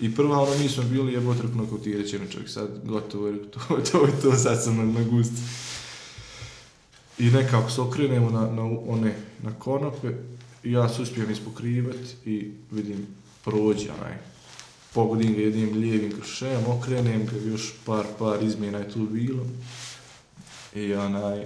I 0.00 0.14
prva 0.14 0.42
ono 0.42 0.54
nismo 0.54 0.82
bili 0.82 1.12
jebote 1.12 1.42
rekao 1.42 1.56
nokautirat 1.56 2.06
će 2.06 2.18
me 2.18 2.30
čovjek, 2.30 2.50
sad 2.50 2.68
gotovo 2.84 3.28
je, 3.28 3.50
to, 3.50 3.60
to 3.92 4.06
je 4.06 4.20
to, 4.22 4.36
sad 4.36 4.62
sam 4.64 4.76
na, 4.76 4.84
na 4.84 5.02
gusti. 5.02 5.42
I 7.18 7.30
nekako 7.30 7.70
se 7.70 7.80
okrenemo 7.80 8.30
na, 8.30 8.40
na 8.40 8.62
one, 8.86 9.16
na 9.42 9.52
konope, 9.58 10.08
i 10.64 10.72
ja 10.72 10.88
se 10.88 11.02
uspijem 11.02 11.30
ispokrivat 11.30 11.96
i 12.24 12.50
vidim, 12.70 13.06
prođe 13.44 13.90
onaj, 14.00 14.18
pogodim 14.94 15.34
ga 15.34 15.40
jednim 15.40 15.78
lijevim 15.78 16.20
kršem, 16.20 16.66
okrenem 16.66 17.26
ga, 17.26 17.50
još 17.50 17.72
par, 17.86 18.04
par 18.18 18.42
izmjena 18.42 18.78
je 18.78 18.90
tu 18.90 19.06
bilo. 19.06 19.46
I 20.74 20.94
onaj, 20.94 21.44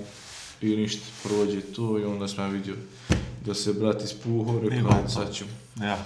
i 0.60 0.76
ništa, 0.76 1.06
prođe 1.22 1.60
to 1.60 1.98
i 1.98 2.04
onda 2.04 2.28
sam 2.28 2.50
vidio 2.50 2.74
da 3.44 3.54
se 3.54 3.72
brat 3.72 4.02
ispuho, 4.02 4.60
rekao, 4.60 4.90
ajde, 4.96 5.08
sad 5.08 5.34
ćemo 5.34 5.50
Ja. 5.80 6.04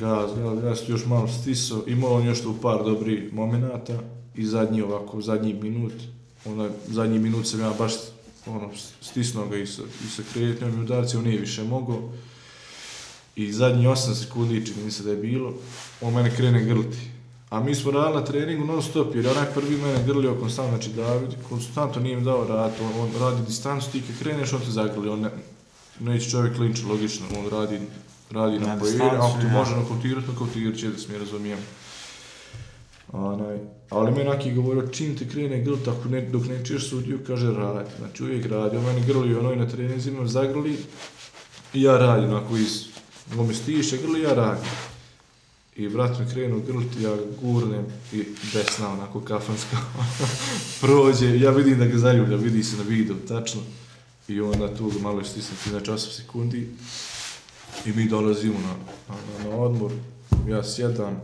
gaz, 0.00 0.30
gaz, 0.38 0.60
gaz, 0.62 0.78
još 0.88 1.06
malo 1.06 1.28
stisao, 1.28 1.84
imao 1.86 2.14
on 2.14 2.26
još 2.26 2.42
tu 2.42 2.54
par 2.62 2.84
dobrih 2.84 3.32
momenata 3.32 4.00
i 4.34 4.46
zadnji 4.46 4.82
ovako, 4.82 5.20
zadnji 5.20 5.54
minut, 5.54 5.92
onaj, 6.44 6.68
zadnji 6.88 7.18
minut 7.18 7.46
sam 7.46 7.60
ja 7.60 7.72
baš 7.78 7.92
ono, 8.46 8.70
stisnuo 9.00 9.46
ga 9.46 9.56
i 9.56 9.66
sa, 9.66 9.82
i 10.06 10.10
sa 10.10 10.22
kretnjom 10.32 10.78
i 10.78 10.82
udarci, 10.82 11.16
on 11.16 11.24
nije 11.24 11.38
više 11.38 11.64
mogao. 11.64 12.12
I 13.36 13.52
zadnji 13.52 13.86
8 13.86 14.14
sekundi, 14.14 14.66
čini 14.66 14.84
mi 14.84 14.90
se 14.90 15.02
da 15.02 15.10
je 15.10 15.16
bilo, 15.16 15.54
on 16.00 16.14
mene 16.14 16.36
krene 16.36 16.64
grliti. 16.64 16.98
A 17.50 17.60
mi 17.60 17.74
smo 17.74 17.90
radili 17.90 18.14
na 18.14 18.24
treningu 18.24 18.64
non 18.64 18.82
stop, 18.82 19.14
jer 19.14 19.24
je 19.24 19.30
onaj 19.30 19.46
prvi 19.54 19.76
mene 19.76 20.04
grlio 20.06 20.34
konstantno, 20.34 20.76
znači 20.76 20.92
David, 20.92 21.30
konstantno 21.48 22.02
nije 22.02 22.18
im 22.18 22.24
dao 22.24 22.44
rad, 22.48 22.72
on, 22.82 23.00
on 23.00 23.20
radi 23.20 23.42
distancu, 23.46 23.90
ti 23.92 24.02
kad 24.02 24.18
kreneš, 24.18 24.52
on 24.52 24.60
te 24.60 24.70
zagrli, 24.70 25.08
on 25.08 25.20
ne, 25.20 25.30
neće 26.00 26.30
čovjek 26.30 26.58
linče, 26.58 26.86
logično, 26.86 27.26
on 27.38 27.58
radi, 27.58 27.80
radi 28.30 28.58
na, 28.58 28.66
Na 28.66 28.78
pojer, 28.78 28.92
distancu, 28.92 29.26
ako 29.26 29.46
ja. 29.46 29.52
može 29.52 29.76
nokautirati, 29.76 30.26
nokautirat 30.26 30.76
će 30.78 30.88
da 30.88 30.98
se 30.98 31.12
mi 31.12 31.18
razumijem. 31.18 31.58
Onaj, 33.12 33.58
ali 33.90 34.12
me 34.12 34.24
neki 34.24 34.52
govorio, 34.52 34.88
čim 34.88 35.16
te 35.16 35.28
krene 35.28 35.60
grl, 35.60 35.76
tako 35.84 36.08
ne, 36.08 36.20
dok 36.20 36.46
ne 36.46 36.64
čuješ 36.64 36.88
sudiju, 36.90 37.18
kaže 37.26 37.52
radi. 37.52 37.90
Znači 37.98 38.22
uvijek 38.22 38.46
radi, 38.46 38.76
on 38.76 38.84
meni 38.84 39.06
grli 39.06 39.38
onoj 39.38 39.56
na 39.56 39.68
treninzima, 39.68 40.26
zagrli, 40.26 40.78
i 41.74 41.82
ja 41.82 41.98
radim, 41.98 42.30
onako 42.30 42.56
iz, 42.56 42.84
on 43.38 43.46
me 43.46 43.54
stiše, 43.54 43.96
grli, 43.96 44.22
ja 44.22 44.34
radim. 44.34 44.64
I 45.76 45.88
brat 45.88 46.18
me 46.18 46.26
krenu 46.32 46.62
grliti, 46.66 47.02
ja 47.02 47.16
gurnem 47.42 47.84
i 48.12 48.24
desna 48.52 48.92
onako 48.92 49.20
kafanska 49.20 49.76
prođe, 50.80 51.40
ja 51.40 51.50
vidim 51.50 51.78
da 51.78 51.86
ga 51.86 51.98
zaljublja, 51.98 52.36
vidi 52.36 52.62
se 52.62 52.76
na 52.76 52.82
videu, 52.82 53.16
tačno. 53.28 53.60
I 54.28 54.40
onda 54.40 54.76
tu 54.76 54.90
ga 54.90 54.98
malo 54.98 55.24
stisnuti, 55.24 55.70
na 55.70 55.80
časom 55.80 56.12
sekundi. 56.12 56.68
I 57.86 57.92
mi 57.92 58.08
dolazimo 58.08 58.58
na, 58.58 58.74
na, 59.08 59.50
na 59.50 59.56
odmor, 59.56 59.92
ja 60.48 60.64
sjedam, 60.64 61.20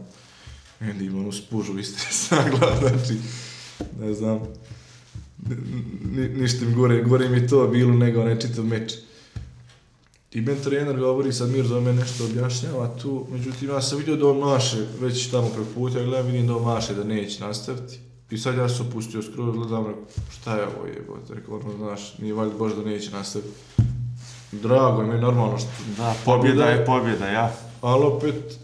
vidim 0.81 1.19
onu 1.19 1.33
spužu 1.33 1.79
istresagla, 1.79 2.77
znači, 2.81 3.21
ne 4.01 4.15
znam, 4.15 4.41
ni, 6.05 6.29
ništa 6.29 6.65
mi 6.65 6.75
gore, 6.75 7.03
gore 7.03 7.29
mi 7.29 7.37
je 7.37 7.47
to 7.47 7.69
bilo 7.69 7.95
nego 7.95 8.21
onaj 8.21 8.39
čitav 8.39 8.65
meč. 8.65 8.93
I 10.35 10.41
men 10.41 10.57
trener 10.65 10.99
govori, 10.99 11.33
sad 11.33 11.51
Mir 11.51 11.67
za 11.67 11.81
mene 11.81 12.01
nešto 12.01 12.25
objašnjava 12.25 12.97
tu, 13.03 13.27
međutim 13.31 13.69
ja 13.69 13.83
sam 13.83 13.99
vidio 13.99 14.17
da 14.17 14.29
on 14.29 14.39
maše 14.39 14.77
već 15.01 15.31
tamo 15.31 15.49
preko 15.49 15.71
puta, 15.75 15.99
ja 15.99 16.05
gledam, 16.05 16.27
vidim 16.27 16.47
da 16.47 16.57
on 16.57 16.63
maše 16.63 16.95
da 16.95 17.05
neće 17.05 17.45
nastaviti. 17.45 17.99
I 18.31 18.39
sad 18.39 18.57
ja 18.57 18.69
sam 18.69 18.87
opustio 18.87 19.23
skroz, 19.23 19.55
gledam, 19.55 19.87
rekao, 19.87 20.03
šta 20.31 20.57
je 20.57 20.67
ovo 20.67 20.87
jebote, 20.87 21.35
rekao, 21.35 21.59
ono, 21.59 21.77
znaš, 21.77 22.19
nije 22.19 22.35
valjda 22.35 22.57
bož 22.59 22.73
da 22.75 22.83
neće 22.83 23.11
nastaviti. 23.11 23.55
Drago 24.53 25.03
je 25.03 25.09
mi 25.09 25.21
normalno 25.21 25.59
što 25.59 25.69
Da, 25.97 26.15
pobjeda 26.25 26.65
je 26.65 26.87
pobjeda, 26.87 27.27
ja. 27.27 27.55
ali 27.81 28.05
opet 28.05 28.59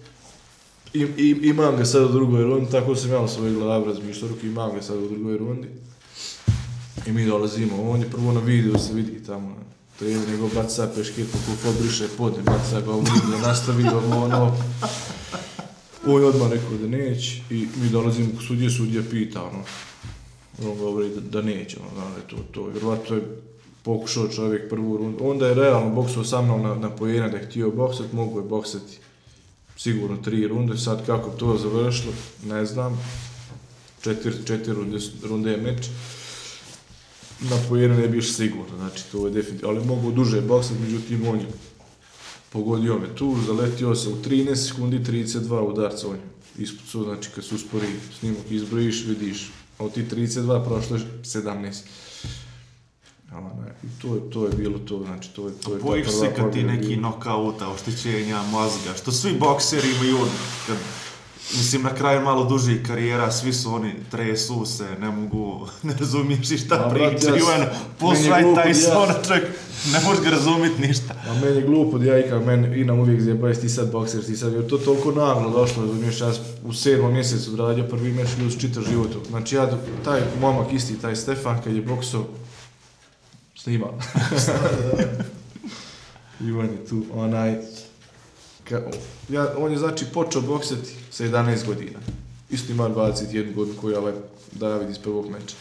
i, 0.93 1.01
i, 1.03 1.41
imam 1.43 1.77
ga 1.77 1.85
sad 1.85 2.05
u 2.05 2.09
drugoj 2.09 2.43
rundi, 2.43 2.71
tako 2.71 2.95
sam 2.97 3.11
ja 3.11 3.21
u 3.21 3.29
svojoj 3.29 3.55
glavi 3.55 3.85
razmišljao, 3.85 4.31
imam 4.43 4.75
ga 4.75 4.83
sad 4.83 4.97
u 4.97 5.09
drugoj 5.09 5.39
rundi. 5.39 5.69
I 7.07 7.13
mi 7.13 7.27
dolazimo, 7.27 7.91
on 7.91 8.01
je 8.01 8.11
prvo 8.11 8.33
na 8.33 8.41
videu 8.41 8.79
se 8.79 8.95
vidi 8.95 9.25
tamo, 9.25 9.57
trener, 9.99 10.29
nego 10.29 10.49
baca 10.55 10.69
sad 10.69 10.95
peškir, 10.95 11.27
kako 11.33 11.73
briše 11.81 12.09
pod, 12.17 12.33
brat 12.45 12.85
ga 12.85 12.93
ovdje 12.93 13.13
da 13.31 13.49
nastavi, 13.49 13.89
ovo 13.89 14.25
ono. 14.25 14.57
On 16.07 16.23
je 16.23 16.29
odmah 16.29 16.51
rekao 16.51 16.79
da 16.83 16.89
neće 16.89 17.43
i 17.51 17.67
mi 17.83 17.89
dolazimo 17.89 18.29
k 18.39 18.43
sudje, 18.47 18.71
sudija 18.71 19.03
pita, 19.11 19.43
ono, 19.43 19.63
on 20.71 20.79
govori 20.79 21.09
da, 21.09 21.21
da 21.21 21.43
neće, 21.43 21.77
ono, 21.81 22.11
da 22.11 22.17
je 22.17 22.29
to, 22.29 22.37
to, 22.53 22.67
vjerovatno 22.67 23.17
je 23.17 23.23
pokušao 23.83 24.29
čovjek 24.29 24.71
prvu 24.71 24.97
rundu, 24.97 25.25
onda 25.25 25.47
je 25.47 25.55
realno 25.55 25.95
boksao 25.95 26.25
sa 26.25 26.43
mnom 26.43 26.63
na, 26.63 26.75
na 26.75 26.91
pojena 26.91 27.29
da 27.29 27.37
je 27.37 27.47
htio 27.47 27.71
boksati, 27.71 28.17
mogu 28.17 28.39
je 28.39 28.45
boksati 28.45 28.99
sigurno 29.77 30.17
tri 30.17 30.47
runde, 30.47 30.79
sad 30.79 31.07
kako 31.07 31.31
to 31.31 31.59
završilo, 31.59 32.13
ne 32.47 32.67
znam, 32.67 33.01
četiri, 34.03 34.33
četiri 34.47 34.73
runde, 34.73 34.99
runde 35.23 35.51
je 35.51 35.57
meč, 35.57 35.87
na 37.41 37.57
pojena 37.69 37.97
ne 37.97 38.09
bi 38.09 38.17
još 38.17 38.33
sigurno, 38.33 38.77
znači 38.77 39.05
to 39.13 39.27
je 39.27 39.33
definitivno, 39.33 39.75
ali 39.75 39.87
mogu 39.87 40.13
duže 40.13 40.41
boksati, 40.41 40.81
međutim 40.81 41.29
on 41.29 41.41
je 41.41 41.47
pogodio 42.53 42.99
me 42.99 43.15
tu, 43.15 43.37
zaletio 43.47 43.95
se 43.95 44.09
u 44.09 44.17
13 44.17 44.69
sekundi, 44.69 44.99
32 44.99 45.61
udarca 45.61 46.09
on 46.09 46.15
je 46.15 46.63
ispucao, 46.63 47.03
znači 47.03 47.31
kad 47.35 47.45
se 47.45 47.55
uspori 47.55 47.87
snimak, 48.19 48.51
izbrojiš, 48.51 49.05
vidiš, 49.07 49.51
a 49.79 49.85
od 49.85 49.93
ti 49.93 50.05
32 50.05 50.65
prošlo 50.65 50.97
je 50.97 51.03
17. 51.23 51.83
A, 53.31 53.41
ne, 53.41 53.75
i 53.83 54.01
to, 54.03 54.15
je, 54.15 54.31
to 54.31 54.47
je 54.47 54.53
bilo 54.53 54.79
to, 54.79 55.05
znači 55.07 55.35
to 55.35 55.49
je, 55.49 55.55
to 55.65 55.73
je 55.73 55.81
Bojiš 55.81 56.09
se 56.09 56.35
kad 56.37 56.53
ti 56.53 56.63
neki 56.63 56.97
nokauta, 56.97 57.69
oštećenja 57.69 58.43
mozga, 58.43 58.95
što 59.03 59.13
svi 59.13 59.39
bokseri 59.39 59.89
imaju, 59.91 60.19
kad 60.67 60.77
Mislim, 61.51 61.83
na 61.83 61.95
kraju 61.95 62.23
malo 62.23 62.45
duži 62.45 62.83
karijera, 62.83 63.31
svi 63.31 63.53
su 63.53 63.75
oni 63.75 63.95
tresu 64.11 64.67
se, 64.67 64.87
ne 65.01 65.11
mogu, 65.11 65.69
ne 65.83 65.95
razumiješ 66.01 66.51
i 66.51 66.59
šta 66.59 66.91
pričaju, 66.91 67.37
s- 67.37 67.49
ono, 67.49 67.65
posvaj 67.99 68.55
taj 68.55 68.75
son, 68.75 69.09
čovjek, 69.27 69.45
ne 69.93 70.01
možeš 70.01 70.25
ga 70.25 70.31
razumjeti 70.31 70.81
ništa. 70.81 71.15
A 71.29 71.35
meni 71.35 71.57
je 71.57 71.63
glupo 71.63 71.99
da 71.99 72.05
ja 72.07 72.27
ikam, 72.27 72.45
meni 72.45 72.81
i 72.81 72.85
nam 72.85 73.01
uvijek 73.01 73.21
zjebaju 73.21 73.55
ti 73.55 73.69
sad 73.69 73.93
bokser, 73.93 74.25
ti 74.25 74.37
sad, 74.37 74.53
jer 74.53 74.67
to 74.67 74.79
toliko 74.79 75.13
naglo 75.13 75.51
došlo, 75.51 75.83
razumiješ, 75.83 76.21
ja 76.21 76.33
u 76.65 76.73
sedmom 76.73 77.13
mjesecu 77.13 77.53
odradio 77.53 77.85
prvi 77.85 78.13
meč, 78.13 78.29
ljudi 78.39 78.53
su 78.53 78.61
čitav 78.61 78.83
život. 78.83 79.11
Znači 79.29 79.57
ja, 79.57 79.71
taj 80.05 80.21
momak 80.41 80.73
isti, 80.73 80.95
taj 80.95 81.17
Stefan, 81.17 81.63
kad 81.65 81.75
je 81.75 81.83
boksao, 81.83 82.25
snima. 83.57 83.87
Ivan 86.41 86.67
je 86.67 86.87
tu, 86.87 87.05
onaj, 87.15 87.57
ka, 88.69 88.83
ja, 89.29 89.55
on 89.59 89.73
je 89.73 89.79
znači 89.79 90.05
počeo 90.15 90.43
boksati 90.43 90.91
sa 91.11 91.25
11 91.25 91.67
godina. 91.67 91.99
Isto 92.51 92.73
ima 92.73 92.89
21 92.89 93.55
godinu 93.55 93.77
koju 93.81 93.93
je 93.93 93.99
ovaj 93.99 94.15
David 94.53 94.91
iz 94.91 94.99
prvog 94.99 95.31
meča. 95.31 95.57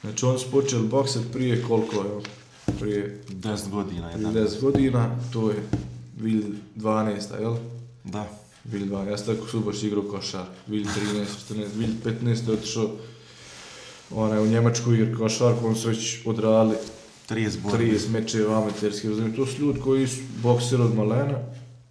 Znači 0.00 0.24
on 0.24 0.38
su 0.38 0.50
počeli 0.50 0.88
boksati 0.88 1.32
prije 1.32 1.62
koliko 1.62 1.96
je? 1.96 2.22
Prije 2.80 3.22
10 3.28 3.70
godina, 3.70 4.10
prije 4.10 4.28
jedan. 4.28 4.34
10 4.34 4.60
godina, 4.60 5.16
to 5.32 5.50
je 5.50 5.62
2012, 6.18 7.40
jel? 7.40 7.56
Da. 8.04 8.28
2012, 8.64 9.08
ja 9.08 9.18
sam 9.18 9.26
tako 9.26 9.48
suboš 9.48 9.82
igrao 9.82 10.02
košar, 10.02 10.46
2013, 10.68 10.86
14, 11.50 11.66
2015 12.04 12.48
je 12.48 12.54
otišao 12.54 12.90
onaj, 14.10 14.38
u 14.38 14.46
Njemačku 14.46 14.92
igra 14.92 15.18
košarku, 15.18 15.66
on 15.66 15.76
su 15.76 15.88
već 15.88 16.26
odradili 16.26 16.76
30 17.28 17.60
borbi. 17.62 17.84
30 17.84 18.10
mečeva 18.10 18.62
amaterski, 18.62 19.08
razumijem, 19.08 19.36
to 19.36 19.46
su 19.46 19.62
ljudi 19.62 19.80
koji 19.80 20.08
su 20.08 20.20
bokseri 20.42 20.82
od 20.82 20.94
malena 20.94 21.38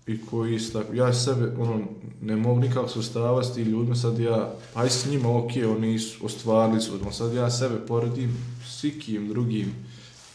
i 0.08 0.26
koji 0.26 0.60
su 0.60 0.74
tako, 0.74 0.94
ja 0.94 1.14
sebe, 1.14 1.52
ono, 1.60 1.80
ne 2.22 2.36
mogu 2.36 2.60
nikako 2.60 2.88
sustavati 2.88 3.48
s 3.48 3.54
tim 3.54 3.68
ljudima, 3.68 3.96
sad 3.96 4.20
ja, 4.20 4.54
aj 4.74 4.90
s 4.90 5.06
njima, 5.06 5.38
ok, 5.38 5.52
oni 5.76 6.00
su, 6.00 6.26
ostvarili 6.26 6.82
su, 6.82 6.94
odmah, 6.94 7.14
sad 7.14 7.34
ja 7.34 7.52
sebe 7.52 7.76
poredim 7.88 8.38
s 8.68 8.84
ikim 8.84 9.30
drugim, 9.30 9.74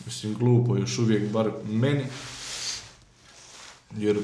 mislim, 0.07 0.34
glupo 0.34 0.76
još 0.76 0.98
uvijek, 0.98 1.32
bar 1.32 1.50
meni, 1.70 2.05
jer 3.96 4.18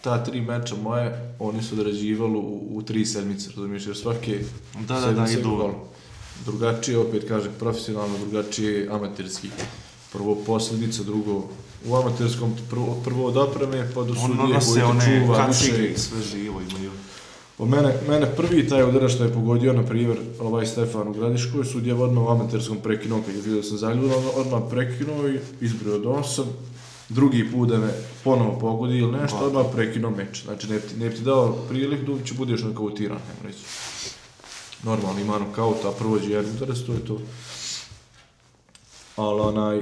ta 0.00 0.24
tri 0.24 0.40
meča 0.40 0.76
moje, 0.76 1.34
oni 1.38 1.62
su 1.62 1.74
odrađivali 1.74 2.36
u, 2.36 2.68
u 2.70 2.82
tri 2.82 3.06
sedmice, 3.06 3.48
razumiješ, 3.48 3.86
jer 3.86 3.96
svake 3.96 4.40
Da, 4.88 5.00
da, 5.00 5.12
da, 5.12 5.26
sedmice 5.26 5.40
idu. 5.40 5.74
Drugačije, 6.46 6.98
opet 6.98 7.28
kažem, 7.28 7.52
profesionalno, 7.58 8.18
drugačije 8.18 8.88
amaterski. 8.90 9.48
Prvo 10.12 10.34
posljedica, 10.46 11.02
drugo 11.02 11.48
u 11.86 11.96
amaterskom 11.96 12.54
prvo, 12.70 13.00
prvo 13.04 13.26
od 13.26 13.36
opreme, 13.36 13.88
pa 13.94 14.02
do 14.02 14.12
On 14.12 14.16
sudije 14.16 14.58
koji 14.66 14.74
te 14.74 14.84
one 14.84 15.20
čuva, 15.20 15.46
kacige 15.46 15.76
više. 15.76 15.98
sve 15.98 16.22
živo 16.22 16.60
imaju. 16.70 16.90
Po 17.56 17.66
mene, 17.66 17.94
mene 18.08 18.26
prvi 18.26 18.68
taj 18.68 18.82
udarac 18.84 19.12
što 19.12 19.24
je 19.24 19.32
pogodio, 19.32 19.72
na 19.72 19.82
primjer, 19.82 20.16
ovaj 20.40 20.66
Stefan 20.66 21.08
u 21.08 21.12
Gradiškoj, 21.12 21.64
sudija 21.64 21.96
odmah 21.96 22.24
u 22.24 22.28
amaterskom 22.28 22.78
prekinuo, 22.78 23.22
kad 23.26 23.34
je 23.34 23.40
vidio 23.40 23.56
da 23.56 23.62
sam 23.62 23.78
zaljudan, 23.78 24.10
odmah- 24.10 24.36
odmah 24.36 24.62
prekinuo 24.70 25.28
i 25.28 25.38
izbrio 25.60 25.94
od 25.94 26.06
osam. 26.06 26.44
Drugi 27.08 27.50
put 27.52 27.68
da 27.68 27.78
me 27.78 27.88
ponovo 28.24 28.58
pogodi 28.58 28.98
ili 28.98 29.12
nešto, 29.12 29.38
odmah 29.38 29.66
prekinuo 29.74 30.10
meč. 30.10 30.44
Znači, 30.44 30.70
ne 30.70 30.76
bi 30.76 30.82
ti, 30.88 30.96
ne 30.96 31.08
bi 31.08 31.16
ti 31.16 31.22
dao 31.22 31.52
priliku, 31.68 32.04
da 32.04 32.34
budeš 32.36 32.60
nokautiran, 32.62 33.18
ajmo 33.18 33.48
reći. 33.48 33.58
Normalno 34.82 35.20
ima 35.20 35.38
nokaut, 35.38 35.84
a 35.84 35.90
prođe 35.98 36.30
jedan 36.30 36.50
udarac, 36.50 36.78
to 36.86 36.92
je 36.92 37.04
to. 37.04 37.18
Ali 39.16 39.40
onaj, 39.40 39.80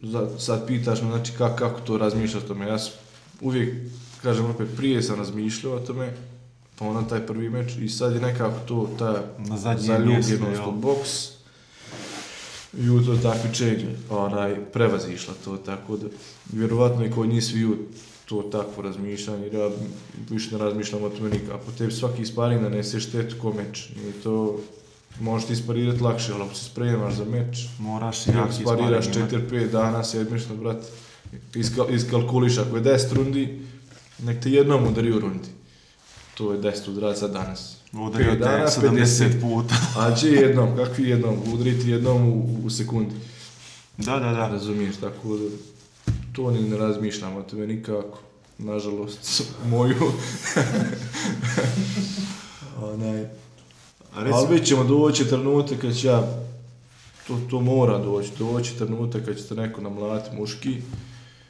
za, 0.00 0.28
sad 0.38 0.66
pitaš 0.66 1.02
me, 1.02 1.08
znači, 1.08 1.32
kako, 1.38 1.56
kako 1.56 1.80
to 1.80 1.98
razmišljaš 1.98 2.42
o 2.42 2.46
tome, 2.48 2.66
ja 2.66 2.78
sam 2.78 2.92
uvijek, 3.40 3.74
kažem 4.22 4.50
opet, 4.50 4.68
prije 4.76 5.02
sam 5.02 5.16
razmišljao 5.16 5.74
o 5.74 5.80
tome, 5.80 6.12
pa 6.78 6.84
onda 6.84 7.08
taj 7.08 7.26
prvi 7.26 7.50
meč 7.50 7.72
i 7.80 7.88
sad 7.88 8.14
je 8.14 8.20
nekako 8.20 8.58
to, 8.66 8.90
ta 8.98 9.24
Na 9.38 9.56
zadnje 9.56 9.88
mjesto, 9.88 9.92
zaljubljenost 9.92 10.60
jel? 10.60 10.68
u 10.68 10.72
boks 10.72 11.10
i 12.78 12.90
u 12.90 13.04
to 13.04 13.16
takmičenje, 13.16 13.96
onaj, 14.10 14.64
prevazišla 14.72 15.34
to, 15.44 15.56
tako 15.56 15.96
da, 15.96 16.06
vjerovatno 16.52 17.04
i 17.04 17.10
kod 17.10 17.28
njih 17.28 17.44
sviju 17.44 17.78
to 18.28 18.42
takvo 18.42 18.82
razmišljanje, 18.82 19.44
jer 19.44 19.54
ja 19.54 19.70
više 20.30 20.52
ne 20.52 20.58
razmišljam 20.58 21.04
o 21.04 21.08
tome 21.08 21.30
nikako. 21.30 21.58
Po 21.58 21.72
tebi 21.78 21.92
svaki 21.92 22.26
sparing 22.26 22.62
nanese 22.62 23.00
štetu 23.00 23.36
ko 23.40 23.52
meč, 23.52 23.88
nije 23.96 24.12
to, 24.12 24.60
možeš 25.20 25.48
ti 25.48 25.56
sparirati 25.56 26.02
lakše, 26.02 26.32
ali 26.32 26.42
ako 26.42 26.54
se 26.54 26.64
spremaš 26.64 27.14
za 27.14 27.24
meč, 27.24 27.66
Moraš 27.78 28.26
i 28.26 28.30
Jak 28.30 28.36
jaki 28.36 28.62
spariraš 28.62 29.04
sparing 29.04 29.32
imati. 29.32 29.56
4-5 29.56 29.70
dana, 29.70 30.04
sedmiš 30.04 30.48
na 30.48 30.54
brat, 30.54 30.84
iskal, 31.54 31.94
iskalkuliš, 31.94 32.58
ako 32.58 32.76
je 32.76 32.82
10 32.82 33.12
rundi, 33.12 33.60
nek 34.18 34.42
te 34.42 34.50
jednom 34.50 34.86
udari 34.86 35.12
u 35.12 35.20
rundi. 35.20 35.48
To 36.34 36.52
je 36.52 36.60
10 36.60 36.90
udaraca 36.90 37.28
danas. 37.28 37.76
Udario 37.92 38.30
Pet 38.30 38.38
te 38.38 38.44
dana, 38.44 38.66
70 38.66 39.04
50. 39.04 39.40
puta. 39.40 39.74
A 40.00 40.14
će 40.14 40.28
jednom, 40.28 40.76
kakvi 40.76 41.08
jednom, 41.08 41.36
udriti 41.52 41.90
jednom 41.90 42.28
u, 42.28 42.58
u 42.64 42.70
sekundi. 42.70 43.14
Da, 43.96 44.18
da, 44.18 44.32
da. 44.32 44.48
Razumiješ, 44.48 44.96
tako 44.96 45.36
da 45.36 45.44
to 46.38 46.50
ni 46.50 46.60
ne 46.68 46.76
razmišljam 46.76 47.36
o 47.36 47.42
tome 47.42 47.66
nikako. 47.66 48.18
Nažalost, 48.58 49.42
moju. 49.70 49.94
Onaj, 52.92 53.22
A 53.22 53.28
Ali 54.14 54.24
recimo, 54.24 54.46
bit 54.46 54.66
ćemo 54.66 54.84
doći 54.84 55.28
trenutak 55.28 55.78
kad 55.80 55.96
će 55.96 56.06
ja, 56.06 56.22
to, 57.26 57.38
to 57.50 57.60
mora 57.60 57.98
doći, 57.98 58.30
doći 58.38 58.76
trenutak 58.76 59.24
kad 59.24 59.36
će 59.36 59.42
te 59.42 59.54
neko 59.54 59.80
namlati 59.80 60.36
muški, 60.36 60.76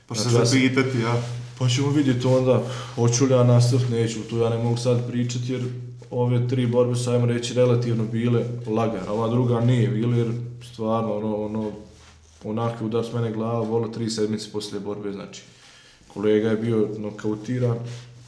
pa 0.07 0.15
se 0.15 0.29
znači, 0.29 0.47
zapitati, 0.47 0.99
ja. 0.99 1.23
pa 1.59 1.69
ćemo 1.69 1.91
vidjeti 1.91 2.27
onda, 2.27 2.63
hoću 2.95 3.25
li 3.25 3.33
ja 3.33 3.45
nastaviti, 3.45 3.93
neću, 3.93 4.19
to 4.31 4.43
ja 4.43 4.51
ne 4.51 4.59
mogu 4.59 4.77
sad 4.77 5.09
pričati 5.09 5.53
jer 5.53 5.63
ove 6.11 6.49
tri 6.49 6.67
borbe 6.67 6.95
su, 6.95 7.11
ajmo 7.11 7.27
reći, 7.27 7.55
relativno 7.55 8.05
bile 8.05 8.45
lagane, 8.67 9.07
a 9.09 9.13
ova 9.13 9.29
druga 9.29 9.61
nije 9.61 9.89
bila 9.89 10.17
jer 10.17 10.29
stvarno, 10.73 11.17
ono, 11.17 11.37
ono, 11.37 11.71
onakvi 12.45 12.87
udar 12.87 13.05
s 13.07 13.13
mene 13.13 13.33
glava, 13.33 13.61
volo 13.61 13.89
tri 13.89 14.11
sedmice 14.11 14.53
poslije 14.53 14.81
borbe, 14.81 15.13
znači, 15.13 15.43
kolega 16.09 16.51
je 16.51 16.57
bio 16.57 16.89
nokautiran 16.99 17.79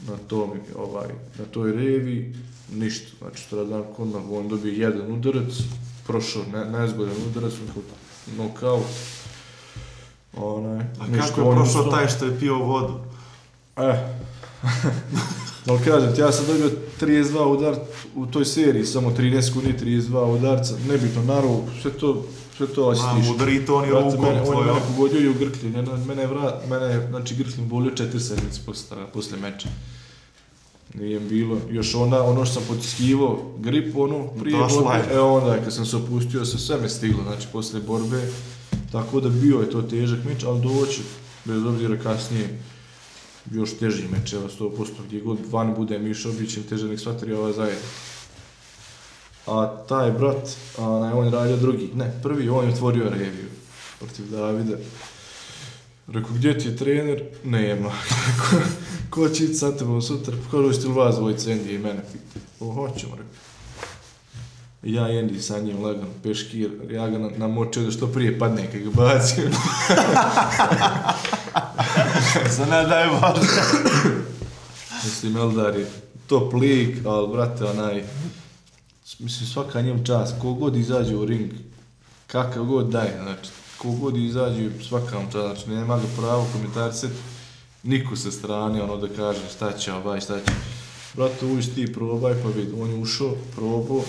na 0.09 0.17
tom, 0.29 0.51
ovaj, 0.77 1.09
na 1.39 1.45
toj 1.45 1.73
revi, 1.73 2.35
ništa, 2.73 3.11
znači, 3.19 3.43
stradan 3.43 3.83
kodnak, 3.97 4.23
on 4.31 4.49
dobio 4.49 4.73
jedan 4.73 5.13
udarac, 5.13 5.53
prošao 6.07 6.43
ne, 6.53 6.79
nezgodan 6.79 7.17
udarac, 7.31 7.53
nokaut, 8.39 8.87
onaj, 10.37 10.87
A 11.01 11.07
ništa, 11.07 11.27
kako 11.27 11.51
je 11.51 11.57
prošao 11.57 11.91
taj 11.91 12.09
što 12.09 12.25
je 12.25 12.39
pio 12.39 12.59
vodu? 12.59 12.95
E. 13.77 14.15
Ali 15.69 15.85
kažem 15.85 16.15
ti, 16.15 16.21
ja 16.21 16.33
sam 16.33 16.47
dobio 16.47 16.71
32 17.01 17.45
udar 17.45 17.75
u 18.15 18.27
toj 18.27 18.45
seriji, 18.45 18.85
samo 18.85 19.11
13 19.11 19.43
sekundi, 19.43 19.75
32 19.83 20.37
udarca, 20.37 20.75
nebitno, 20.89 21.23
naravno, 21.23 21.65
sve 21.83 21.91
to, 21.91 22.27
sve 22.67 22.75
to 22.75 22.87
osjetiš. 22.87 23.31
udari 23.35 23.67
to 23.67 23.77
oni 23.77 23.91
rukom 23.91 24.21
mene, 24.21 24.29
on 24.29 24.37
je 24.37 24.45
tvojom. 24.45 24.67
mene 24.67 24.81
pogodio 24.87 25.21
i 25.21 25.29
u 25.29 25.35
grklju, 25.35 25.71
ne, 25.71 25.83
mene 26.07 26.23
je 26.23 26.27
vrat, 26.27 26.69
mene 26.69 26.87
je, 26.87 27.07
znači, 27.09 27.35
grklju 27.35 27.65
bolio 27.65 27.91
4 27.91 28.19
sedmice 28.19 28.61
posle, 28.67 28.97
posle 29.13 29.39
meča. 29.39 29.69
Nije 30.95 31.21
bilo, 31.21 31.59
još 31.71 31.95
onda, 31.95 32.23
ono 32.23 32.45
što 32.45 32.55
sam 32.55 32.63
potiskivao 32.69 33.39
grip, 33.59 33.97
ono, 33.97 34.27
prije 34.27 34.59
Došla 34.59 34.83
borbe, 34.83 35.15
e 35.15 35.21
onda, 35.21 35.65
kad 35.65 35.75
sam 35.75 35.87
se 35.87 35.97
opustio, 35.97 36.45
se 36.45 36.59
sve 36.59 36.81
me 36.81 36.89
stiglo, 36.89 37.23
znači, 37.23 37.47
posle 37.53 37.81
borbe, 37.81 38.23
tako 38.93 39.21
da 39.21 39.29
bio 39.29 39.61
je 39.61 39.71
to 39.71 39.83
težak 39.83 40.25
meč, 40.25 40.45
ali 40.45 40.61
doći, 40.61 41.01
bez 41.45 41.65
obzira 41.65 41.97
kasnije, 41.97 42.61
još 43.53 43.79
teži 43.79 44.03
meč, 44.13 44.33
evo 44.33 44.49
100%, 44.61 44.87
gdje 45.07 45.21
god 45.21 45.39
van 45.51 45.75
budem 45.75 46.11
išao, 46.11 46.33
bit 46.33 46.51
će 46.51 46.63
teže 46.63 46.89
nek 46.89 47.01
sva 47.01 47.13
tri 47.13 47.33
ova 47.33 47.53
zajedno. 47.53 47.87
A 49.47 49.85
taj 49.89 50.11
brat, 50.11 50.57
onaj, 50.79 51.13
on 51.13 51.25
je 51.25 51.31
radio 51.31 51.57
drugi, 51.57 51.91
ne, 51.95 52.13
prvi, 52.23 52.49
on 52.49 52.65
je 52.65 52.73
otvorio 52.73 53.11
reviju 53.11 53.49
protiv 53.99 54.31
Davida. 54.31 54.77
Rekao, 56.09 56.31
gdje 56.35 56.59
ti 56.59 56.69
je 56.69 56.77
trener? 56.77 57.23
Nema. 57.45 57.91
ko, 58.41 58.57
ko 59.11 59.29
će 59.29 59.45
ići 59.45 59.55
sa 59.55 59.77
tebom 59.77 60.03
sutra? 60.03 60.37
Ko 60.51 60.63
hoćete 60.63 60.89
li 60.89 60.95
vas 60.95 61.17
dvojice, 61.17 61.51
Andy 61.51 61.75
i 61.75 61.79
mene? 61.79 62.03
O, 62.61 62.73
hoćemo, 62.73 63.13
rekao. 63.13 63.51
Ja 64.83 65.11
i 65.11 65.23
Andy 65.23 65.41
sa 65.41 65.59
njim 65.59 65.83
lagano, 65.83 66.07
peškir, 66.23 66.71
ja 66.91 67.09
ga 67.09 67.19
namočio 67.19 67.83
da 67.83 67.91
što 67.91 68.07
prije 68.07 68.39
padne 68.39 68.71
kad 68.73 68.81
ga 68.81 68.91
bacim. 68.91 69.45
Za 72.57 72.67
ne 72.67 72.83
daj 72.85 73.07
Mislim, 75.05 75.37
Eldar 75.37 75.77
je 75.77 75.87
top 76.27 76.53
lik, 76.53 76.97
ali, 77.07 77.29
brate, 77.33 77.65
onaj, 77.65 78.05
mislim, 79.19 79.49
svaka 79.49 79.83
njem 79.83 80.05
čast, 80.05 80.35
kogod 80.41 80.77
izađe 80.77 81.17
u 81.17 81.25
ring, 81.25 81.51
kakav 82.27 82.65
god 82.65 82.89
daje, 82.89 83.19
znači, 83.23 83.51
kogod 83.79 84.17
izađe, 84.17 84.71
svaka 84.89 85.17
vam 85.17 85.31
čast, 85.33 85.47
znači, 85.47 85.71
nema 85.71 85.97
ga 85.97 86.07
pravo 86.17 86.47
komentarisati, 86.53 87.15
niko 87.83 88.17
sa 88.17 88.31
strane, 88.31 88.83
ono 88.83 88.97
da 88.97 89.09
kaže 89.09 89.41
šta 89.57 89.73
će 89.73 89.93
ovaj, 89.93 90.21
šta 90.21 90.39
će. 90.41 90.53
Brate, 91.15 91.47
uđi 91.47 91.71
ti, 91.75 91.93
probaj, 91.93 92.35
pa 92.43 92.49
vidi, 92.49 92.73
on 92.81 92.91
je 92.91 92.97
ušao, 92.97 93.35
probao, 93.57 94.03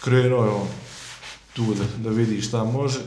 krenuo 0.00 0.44
je 0.44 0.50
on 0.50 0.68
tu 1.54 1.74
da, 1.74 1.84
da 2.02 2.10
vidi 2.10 2.42
šta 2.42 2.64
može, 2.64 3.00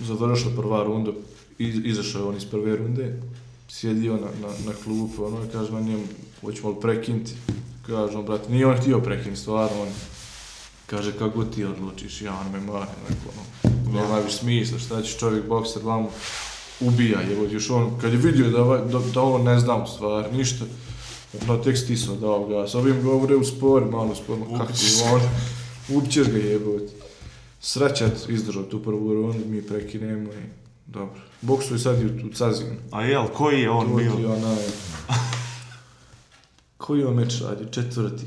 završila 0.00 0.52
prva 0.56 0.82
runda, 0.82 1.10
iz, 1.58 1.74
izašao 1.84 2.20
je 2.20 2.28
on 2.28 2.36
iz 2.36 2.44
prve 2.44 2.76
runde, 2.76 3.20
sjedio 3.68 4.12
na, 4.12 4.26
na, 4.40 4.48
na 4.66 4.72
klupu, 4.84 5.24
ono, 5.24 5.36
kaže, 5.52 5.72
man 5.72 5.84
njemu, 5.84 6.04
hoćemo 6.40 6.68
li 6.68 6.80
prekinti, 6.80 7.32
Kaže 7.88 8.18
on, 8.18 8.24
brate, 8.24 8.50
nije 8.50 8.66
on 8.66 8.76
htio 8.76 9.00
prekinuti, 9.00 9.40
stvarno, 9.40 9.82
on, 9.82 9.88
kaže, 10.86 11.12
kako 11.18 11.44
ti 11.44 11.64
odlučiš, 11.64 12.22
ja, 12.22 12.40
on 12.46 12.52
me 12.52 12.60
mare, 12.60 12.90
neko, 13.08 13.30
ono, 13.32 13.98
nema 13.98 14.18
više 14.18 14.36
smisla, 14.36 14.78
šta 14.78 15.02
će 15.02 15.18
čovjek 15.18 15.46
bokser 15.48 15.82
vamo, 15.84 16.10
ubija, 16.80 17.20
je, 17.20 17.52
još 17.52 17.70
on, 17.70 17.98
kad 18.00 18.12
je 18.12 18.18
vidio 18.18 18.50
da, 18.50 18.62
ovaj- 18.62 18.84
da, 18.84 18.98
da 19.14 19.22
on 19.22 19.42
ne 19.42 19.60
zna 19.60 19.76
u 19.82 19.86
stvari, 19.86 20.36
ništa, 20.36 20.64
no 21.46 21.56
tek 21.56 21.78
stisao 21.78 22.16
dao 22.16 22.46
ga, 22.46 22.68
s 22.68 22.74
ovim 22.74 23.02
govore 23.02 23.36
u 23.36 23.44
spor, 23.44 23.84
malo 23.90 24.14
spor, 24.14 24.38
kako 24.58 24.72
ti 24.72 25.02
on, 25.12 25.20
ubćeš 25.96 26.26
ga 26.26 26.38
jebote. 26.38 26.92
Srećat 27.60 28.28
izdržao 28.28 28.62
tu 28.62 28.82
prvu 28.82 29.14
rundu, 29.14 29.44
mi 29.46 29.62
prekinemo 29.62 30.32
i 30.32 30.46
dobro. 30.86 31.14
Boksu 31.40 31.74
je 31.74 31.78
sad 31.78 32.00
i 32.02 32.06
u, 32.06 32.26
u 32.26 32.32
Cazinu. 32.34 32.76
A 32.90 33.02
jel, 33.02 33.26
koji 33.26 33.60
je 33.60 33.70
on 33.70 33.96
bio? 33.96 34.12
Koji 36.78 37.00
je 37.00 37.06
on 37.06 37.14
meč 37.14 37.40
radio? 37.40 37.68
Četvrti. 37.70 38.26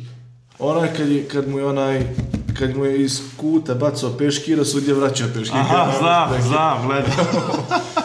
Onaj 0.60 0.94
kad, 0.98 1.10
je, 1.10 1.28
kad 1.28 1.50
mu 1.50 1.60
je 1.60 1.66
onaj... 1.66 2.16
Kad 2.60 2.78
mu 2.78 2.86
je 2.86 3.02
iz 3.02 3.22
kuta 3.38 3.76
bacao 3.76 4.18
peškira, 4.18 4.66
sudje 4.66 4.94
vraćao 4.94 5.28
peškira. 5.34 5.60
Aha, 5.60 5.92
znam, 6.00 6.42
znam, 6.42 6.88
gledam. 6.88 7.12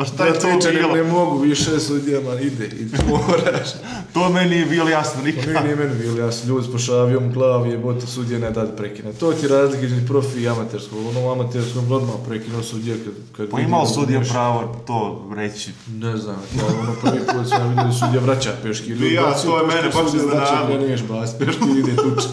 Pa 0.00 0.06
šta 0.06 0.26
je 0.26 0.38
to 0.38 0.46
ne, 0.48 0.72
bilo? 0.72 0.94
ne 0.94 1.02
mogu 1.02 1.38
više 1.38 1.80
sudijama, 1.80 2.34
ide, 2.34 2.66
ide, 2.66 2.98
moraš. 3.08 3.68
To 4.12 4.28
meni 4.28 4.50
nije 4.50 4.66
bilo 4.66 4.88
jasno 4.88 5.22
Ne, 5.22 5.32
nikad. 5.32 5.64
nije 5.64 5.76
meni 5.76 5.94
bilo 5.96 6.18
jasno, 6.18 6.48
ljudi 6.48 6.66
s 6.66 6.72
pošavijom 6.72 7.32
glavi, 7.32 7.70
jebote, 7.70 8.06
sudje 8.06 8.38
ne 8.38 8.50
da 8.50 8.66
prekine. 8.66 9.12
To 9.12 9.32
ti 9.32 9.44
je 9.44 9.48
razlika 9.48 9.86
između 9.86 10.06
profi 10.06 10.40
i 10.40 10.48
amaterskog. 10.48 10.98
Ono 11.06 11.32
amaterskom 11.32 11.92
odmah 11.92 12.14
prekinuo 12.28 12.62
sudje 12.62 12.96
kad... 13.04 13.12
kad 13.36 13.50
Pa 13.50 13.60
imao 13.60 13.80
da 13.82 13.88
sudija 13.88 14.18
nešto- 14.18 14.32
pravo 14.34 14.82
to 14.86 15.28
reći. 15.36 15.70
Ne 15.88 16.16
znam, 16.16 16.36
ja 16.58 16.64
ono 16.66 16.92
prvi 17.02 17.18
put 17.18 17.48
sam 17.48 17.68
vidio 17.68 17.84
da 17.84 17.92
sudija 17.92 18.20
vraća 18.22 18.52
peški. 18.62 18.92
I 18.92 19.12
ja, 19.12 19.34
to 19.34 19.58
je 19.60 19.66
mene 19.66 19.88
baš 19.94 20.14
iznenadilo. 20.14 20.78
Kreneš 20.78 21.02
bas, 21.02 21.38
peški 21.38 21.78
ide 21.78 21.96
tuč. 21.96 22.24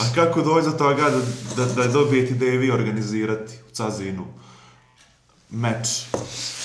A 0.00 0.14
kako 0.14 0.42
dođe 0.42 0.70
do 0.70 0.76
toga 0.76 1.10
da, 1.56 1.64
da, 1.64 1.82
da 1.82 1.88
dobijete 1.88 2.34
ideje 2.34 2.58
vi 2.58 2.70
organizirati 2.70 3.52
u 3.70 3.74
Cazinu 3.74 4.24
meč? 5.50 5.88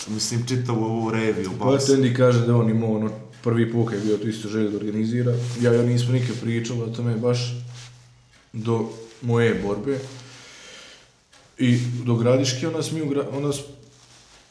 Mislim, 0.09 0.45
čitavu 0.47 0.83
ovu 0.83 1.11
reviju, 1.11 1.51
Pa 1.59 1.65
boks. 1.65 1.85
Tendi 1.85 2.13
kaže 2.13 2.47
da 2.47 2.55
on 2.55 2.69
imao 2.69 2.95
ono, 2.95 3.11
prvi 3.43 3.71
put 3.71 3.89
kad 3.89 3.99
je 3.99 4.05
bio 4.05 4.17
to 4.17 4.27
isto 4.27 4.49
želio 4.49 4.69
da 4.69 4.77
organizira. 4.77 5.33
Ja 5.61 5.73
ja 5.73 5.83
nismo 5.83 6.13
nikad 6.13 6.35
pričali 6.41 6.81
o 6.81 6.87
tome 6.87 7.15
baš 7.15 7.53
do 8.53 8.89
moje 9.21 9.61
borbe. 9.63 9.99
I 11.57 11.77
do 12.05 12.15
gradiške, 12.15 12.67
onda 12.67 12.83
mi 12.95 13.09
gra, 13.09 13.25
onda 13.31 13.53
sam, 13.53 13.63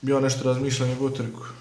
ja 0.03 0.21
nešto 0.21 0.45
razmišljam 0.45 0.91
i. 0.91 1.55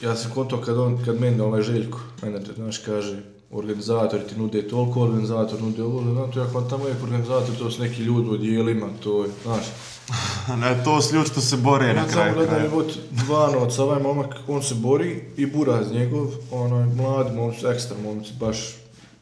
Ja 0.00 0.16
sam 0.16 0.30
konto 0.30 0.60
kad 0.60 0.78
on, 0.78 1.04
kad 1.04 1.20
meni 1.20 1.40
ovaj 1.40 1.62
Željko, 1.62 2.00
menadžer, 2.22 2.54
znaš, 2.54 2.78
kaže, 2.78 3.22
organizator 3.54 4.20
ti 4.28 4.36
nude 4.36 4.68
toliko, 4.68 5.00
organizator 5.00 5.62
nude 5.62 5.82
ovo, 5.82 6.12
znam, 6.12 6.32
to 6.32 6.40
ja 6.40 6.46
kontam 6.52 6.80
uvijek 6.80 7.02
organizator, 7.02 7.56
to 7.58 7.70
su 7.70 7.82
neki 7.82 8.02
ljudi 8.02 8.28
u 8.28 8.36
dijelima, 8.36 8.86
to 9.02 9.24
je, 9.24 9.30
znaš, 9.42 9.64
Ne, 10.60 10.84
to 10.84 11.02
su 11.02 11.14
ljudi 11.14 11.28
što 11.28 11.40
se 11.40 11.56
bore 11.56 11.86
na 11.86 11.92
ja 11.92 12.08
samo 12.08 12.12
kraju 12.12 12.34
gledam 12.34 12.54
kraja. 12.54 12.64
jebot 12.64 12.92
dva 13.10 13.50
novca, 13.50 13.82
ovaj 13.82 14.02
momak, 14.02 14.34
on 14.48 14.62
se 14.62 14.74
bori 14.74 15.24
i 15.36 15.46
buraz 15.46 15.92
njegov, 15.92 16.26
onaj 16.50 16.86
mladi 16.86 17.36
momci, 17.36 17.66
ekstra 17.66 17.96
momci, 18.02 18.32
baš 18.40 18.56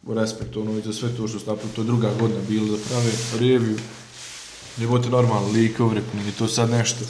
respekt 0.09 0.57
ono 0.57 0.79
i 0.79 0.81
za 0.81 0.93
sve 0.93 1.17
to 1.17 1.29
što 1.29 1.39
su 1.39 1.47
napravili, 1.47 1.75
to 1.75 1.81
je 1.81 1.87
druga 1.87 2.11
godina 2.21 2.41
bilo 2.49 2.67
da 2.67 2.83
prave 2.89 3.11
reviju. 3.41 3.79
Jebote 4.79 5.11
normalno, 5.11 5.49
likov, 5.49 5.95
nije 6.15 6.33
to 6.39 6.49
sad 6.49 6.71
nešto. 6.71 7.05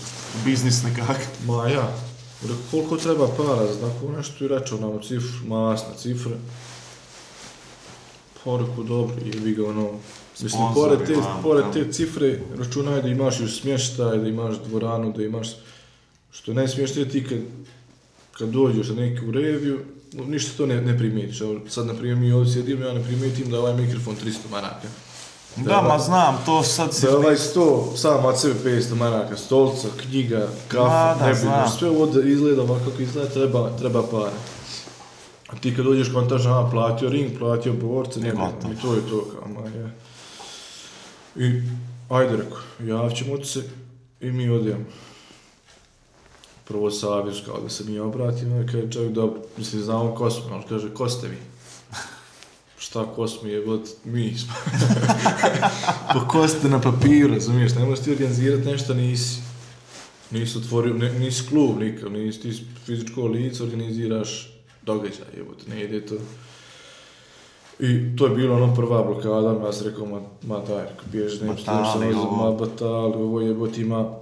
Biznis 0.45 0.83
nekak. 0.83 1.16
Ma 1.47 1.68
ja, 1.68 1.95
rekao, 2.43 2.57
koliko 2.70 2.97
treba 2.97 3.29
para 3.29 3.66
za 3.66 3.81
tako 3.81 4.12
nešto 4.16 4.45
i 4.45 4.49
rečeo 4.49 4.79
nam 4.79 5.03
cifru, 5.03 5.47
masna 5.47 5.95
cifra. 5.99 6.37
Rekao, 8.45 8.84
dobro, 8.84 9.14
jebi 9.24 9.55
ga 9.55 9.68
ono, 9.68 9.90
Mislim, 10.40 10.62
pored 10.74 11.07
te, 11.07 11.14
pored 11.43 11.64
te 11.72 11.93
cifre, 11.93 12.38
računaj 12.59 13.03
da 13.03 13.09
imaš 13.09 13.40
još 13.40 13.61
smještaj, 13.61 14.18
da 14.18 14.28
imaš 14.28 14.57
dvoranu, 14.68 15.12
da 15.12 15.22
imaš... 15.22 15.49
Što 16.30 16.55
najsmješnije 16.55 17.09
ti 17.09 17.24
kad, 17.24 17.38
kad 18.38 18.49
dođeš 18.49 18.88
na 18.88 18.95
neku 18.95 19.30
reviju, 19.30 19.80
ništa 20.12 20.57
to 20.57 20.66
ne, 20.66 20.80
ne 20.80 20.99
primijetiš. 20.99 21.40
Evo, 21.40 21.61
sad, 21.68 21.86
na 21.86 21.95
primjer, 21.95 22.16
mi 22.16 22.32
ovdje 22.32 22.53
sjedimo, 22.53 22.84
ja 22.84 22.93
ne 22.93 23.05
primijetim 23.05 23.51
da 23.51 23.57
je 23.57 23.61
ovaj 23.61 23.74
mikrofon 23.74 24.16
300 24.24 24.36
maraka. 24.51 24.88
Da, 25.57 25.82
ma 25.82 25.99
znam, 25.99 26.43
to 26.47 26.62
sad 26.62 26.95
se... 26.95 27.07
Da 27.07 27.16
ovaj 27.16 27.36
100, 27.36 27.97
sam 27.97 28.24
od 28.24 28.40
sebe 28.40 28.55
500 28.64 28.95
maraka, 28.95 29.36
stolca, 29.36 29.88
knjiga, 30.03 30.49
kafa, 30.68 31.16
da, 31.18 31.26
nebitno, 31.26 31.51
znam. 31.51 31.68
sve 31.78 31.90
ovdje 31.90 32.32
izgleda 32.32 32.62
ovako 32.62 32.90
kako 32.90 33.03
izgleda, 33.03 33.28
treba, 33.28 33.76
treba 33.78 34.03
para. 34.03 34.32
A 35.53 35.57
ti 35.57 35.76
kad 35.76 35.84
dođeš 35.84 36.12
kontaš, 36.12 36.46
aha, 36.46 36.68
platio 36.70 37.09
ring, 37.09 37.38
platio 37.38 37.72
borce, 37.72 38.20
gotovo. 38.20 38.72
i 38.72 38.82
to 38.82 38.94
je 38.94 39.00
to, 39.09 39.24
kao, 39.32 39.48
ma, 39.48 39.68
je. 39.68 39.94
I, 41.36 41.62
ajde 42.09 42.36
reko, 42.36 42.59
javit 42.80 43.16
ćemo 43.16 43.36
ti 43.36 43.48
se 43.48 43.62
i 44.20 44.30
mi 44.30 44.48
odemo. 44.48 44.84
Prvo 46.64 46.90
savješ 46.90 47.42
kao 47.46 47.61
da 47.61 47.68
se 47.68 47.84
mi 47.84 47.98
obratimo, 47.98 48.64
kaže 48.72 48.90
čovjek, 48.90 49.12
dobro, 49.12 49.40
mislim, 49.59 49.82
znamo 49.82 50.14
ko 50.14 50.30
smo, 50.30 50.55
ali 50.55 50.64
kaže, 50.68 50.94
ko 50.94 51.09
ste 51.09 51.28
vi? 51.28 51.36
Šta 52.78 53.07
ko 53.14 53.28
smo 53.28 53.48
jebot, 53.48 53.88
mi 54.05 54.38
smo. 54.38 54.55
pa 56.12 56.28
ko 56.28 56.48
ste 56.48 56.68
na 56.68 56.80
papiru, 56.80 57.34
razumiješ, 57.34 57.74
ne 57.74 57.84
možeš 57.84 58.05
ti 58.05 58.11
organizirati 58.11 58.64
nešto, 58.64 58.94
nisi. 58.94 59.40
Nisi 60.30 60.59
otvorio, 60.59 60.94
ne, 60.94 61.12
nisi 61.12 61.48
klub 61.48 61.78
nikad, 61.78 62.12
nisi 62.12 62.40
ti 62.40 62.64
fizičko 62.86 63.26
lice, 63.26 63.62
organiziraš 63.62 64.51
događaj, 64.83 65.26
jebote, 65.37 65.70
ne 65.70 65.85
ide 65.85 66.07
to. 66.07 66.14
I 67.78 68.16
to 68.16 68.26
je 68.26 68.35
bilo 68.35 68.55
ono 68.55 68.74
prva 68.74 69.03
blokada, 69.03 69.66
ja 69.66 69.72
sam 69.72 69.87
rekao, 69.87 70.07
ma, 70.07 70.20
ma 70.43 70.59
daj, 70.59 70.85
bježi, 71.12 71.45
ne 71.45 71.57
što 71.57 71.72
Batali, 71.72 72.12
se 72.12 72.18
ovo. 72.18 72.37
ma 72.37 72.59
batali, 72.59 73.14
ovo 73.14 73.41
jebote 73.41 73.80
ima, 73.80 74.14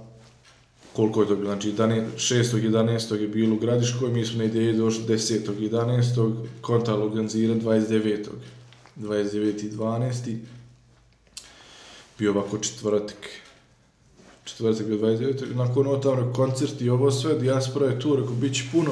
koliko 0.93 1.21
je 1.21 1.27
to 1.27 1.35
bilo, 1.35 1.47
znači 1.47 1.73
6.11. 1.73 3.15
je 3.15 3.27
bilo 3.27 3.55
u 3.55 3.59
Gradiškoj, 3.59 4.09
mi 4.09 4.25
smo 4.25 4.37
na 4.37 4.43
ideji 4.43 4.73
došli 4.73 5.03
10.11. 5.03 6.33
kontalo 6.61 7.05
organizira 7.05 7.53
29. 7.55 8.25
29.12. 8.97 10.37
Bio 12.19 12.31
ovako 12.31 12.57
četvrtak. 12.57 13.29
Četvrtak 14.43 14.85
bio 14.87 14.97
29. 14.97 15.55
Nakon 15.55 15.87
ovo 15.87 15.97
tamo 15.97 16.33
koncert 16.33 16.81
i 16.81 16.89
ovo 16.89 17.11
sve, 17.11 17.39
dijaspora 17.39 17.87
je 17.87 17.99
tu, 17.99 18.15
rekao, 18.15 18.33
bit 18.33 18.55
će 18.55 18.63
puno. 18.71 18.91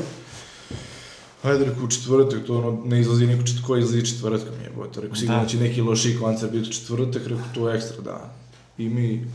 Hajde, 1.41 1.65
rekao, 1.65 1.83
u 1.83 1.87
četvrtak, 1.87 2.45
to 2.47 2.57
ono, 2.57 2.81
ne 2.85 2.99
izlazi 2.99 3.27
niko 3.27 3.43
čet, 3.43 3.55
ko 3.67 3.77
izlazi 3.77 4.05
četvrtkom, 4.05 4.53
jebote. 4.63 5.01
Rekao, 5.01 5.15
sigurno 5.15 5.41
Da. 5.41 5.47
će 5.47 5.57
neki 5.57 5.81
loši 5.81 6.17
koncert 6.21 6.51
biti 6.51 6.71
četvrtak, 6.71 7.21
rekao, 7.27 7.45
to 7.53 7.69
je 7.69 7.75
ekstra 7.75 8.01
dan. 8.01 8.29
I 8.77 8.89
mi, 8.89 9.25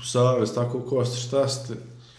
u 0.00 0.04
savez, 0.04 0.54
tako 0.54 0.80
ko 0.80 1.04
ste, 1.04 1.20
šta 1.20 1.48
ste, 1.48 1.74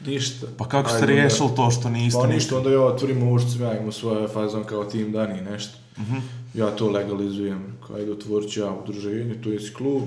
ništa. 0.06 0.48
Pa 0.58 0.68
kako 0.68 0.90
ste 0.90 0.98
Ajde, 0.98 1.14
riješili 1.14 1.50
to 1.56 1.72
što 1.72 1.90
niste 1.90 2.20
Pa 2.22 2.28
ništa? 2.28 2.58
onda 2.58 2.70
ja 2.70 2.82
otvorim 2.82 3.40
sam 3.40 3.62
ja 3.62 3.80
imao 3.80 3.92
svoje 3.92 4.28
fazon 4.28 4.64
kao 4.64 4.86
tim 4.86 5.12
dani 5.12 5.40
i 5.40 5.42
nešto. 5.42 5.78
Mhm. 6.00 6.18
Ja 6.54 6.72
to 6.76 6.90
legalizujem, 6.90 7.78
kao 7.88 7.96
ajde 7.96 8.12
otvorit 8.12 8.52
ću 8.52 8.60
ja 8.60 8.72
udruženje, 8.84 9.42
to 9.44 9.50
je 9.50 9.60
klub. 9.78 10.04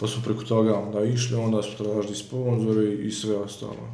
Pa 0.00 0.06
smo 0.06 0.22
preko 0.22 0.42
toga 0.42 0.78
onda 0.78 1.04
išli, 1.04 1.36
onda 1.36 1.62
smo 1.62 1.72
tražili 1.84 2.16
sponzore 2.16 2.92
i 2.94 3.10
sve 3.10 3.36
ostalo. 3.36 3.88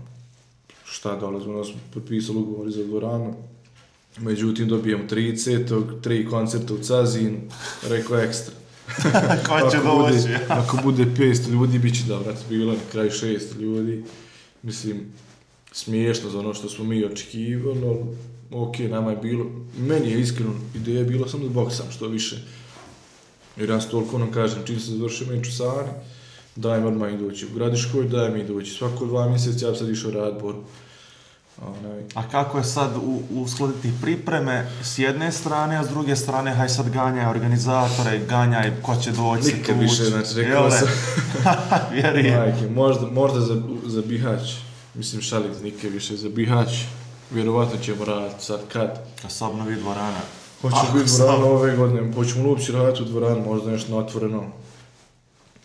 Šta 0.90 1.16
dolazi, 1.16 1.48
onda 1.48 1.64
smo 1.64 1.80
potpisali 1.94 2.38
ugovori 2.38 2.70
za 2.70 2.84
dvoranu. 2.84 3.34
Međutim, 4.18 4.68
dobijemo 4.68 5.04
30. 5.10 6.00
tri 6.00 6.26
koncerta 6.26 6.74
u 6.74 6.78
Cazinu, 6.78 7.38
rekao 7.88 8.18
ekstra. 8.18 8.54
Ko 9.48 9.70
će 9.70 9.76
doći? 9.76 10.44
Ako 10.48 10.78
bude 10.82 11.04
500 11.04 11.50
ljudi, 11.50 11.78
bit 11.78 11.94
će 11.94 12.04
dobro, 12.08 12.34
bilo 12.48 12.72
je 12.72 12.78
na 12.78 12.84
kraju 12.92 13.10
600 13.10 13.60
ljudi. 13.60 14.04
Mislim, 14.62 15.12
smiješno 15.72 16.30
za 16.30 16.38
ono 16.38 16.54
što 16.54 16.68
smo 16.68 16.84
mi 16.84 17.04
očekivali, 17.04 17.86
ali 17.86 17.98
ok, 18.50 18.78
nama 18.78 19.10
je 19.10 19.16
bilo, 19.16 19.46
meni 19.78 20.10
je 20.10 20.20
iskreno 20.20 20.54
ideja 20.74 21.04
bila 21.04 21.28
samo 21.28 21.44
da 21.44 21.50
boksam 21.50 21.86
što 21.90 22.08
više. 22.08 22.36
Jer 23.56 23.70
ja 23.70 23.80
sam 23.80 23.90
toliko 23.90 24.18
nam 24.18 24.32
kažem, 24.32 24.66
čim 24.66 24.80
se 24.80 24.90
završio 24.90 25.26
meč 25.26 25.48
u 25.48 25.52
Sani, 25.52 25.90
daj 26.56 26.80
mi 26.80 26.86
odmah 26.86 27.12
idući 27.12 27.46
u 27.46 27.54
Gradiškoj, 27.54 28.04
daj 28.04 28.30
mi 28.30 28.40
idući. 28.40 28.70
Svako 28.70 29.06
dva 29.06 29.28
mjeseca 29.28 29.66
ja 29.66 29.72
bi 29.72 29.78
sad 29.78 29.88
išao 29.88 30.10
rad 30.10 30.42
borbu. 30.42 30.62
Onaj, 31.66 32.02
A 32.14 32.28
kako 32.28 32.58
je 32.58 32.64
sad 32.64 32.90
uskladiti 33.30 33.92
pripreme 34.02 34.70
s 34.82 34.98
jedne 34.98 35.32
strane, 35.32 35.76
a 35.76 35.84
s 35.84 35.88
druge 35.88 36.16
strane, 36.16 36.54
haj 36.54 36.68
sad 36.68 36.88
ganjaj 36.90 37.26
organizatore, 37.30 38.20
ganjaj 38.28 38.72
ko 38.82 38.96
će 38.96 39.10
doći 39.10 39.56
Nikad 39.56 39.74
tući. 39.74 39.80
više, 39.80 40.04
znači, 40.04 40.34
rekao 40.34 40.70
sam. 40.70 40.88
Vjerujem. 41.92 42.38
Majke, 42.38 42.66
možda, 42.74 43.06
možda 43.06 43.40
za, 43.40 43.62
za 43.86 44.02
Bihać, 44.02 44.54
mislim 44.94 45.22
šalim 45.22 45.50
nikad 45.62 45.92
više, 45.92 46.16
za 46.16 46.28
Bihać, 46.28 46.68
vjerovatno 47.30 47.78
ćemo 47.84 48.04
raditi 48.04 48.44
sad 48.44 48.60
kad. 48.72 48.98
Kad 49.22 49.32
se 49.32 49.44
obnovi 49.44 49.76
dvorana. 49.76 50.20
Ako 50.62 50.98
biti 50.98 51.10
dvorana 51.16 51.44
ove 51.44 51.76
godine, 51.76 52.12
hoćemo 52.14 52.48
uopće 52.48 52.72
raditi 52.72 53.02
u 53.02 53.04
dvoranu, 53.04 53.44
možda 53.44 53.70
nešto 53.70 53.92
na 53.92 53.98
otvoreno. 53.98 54.44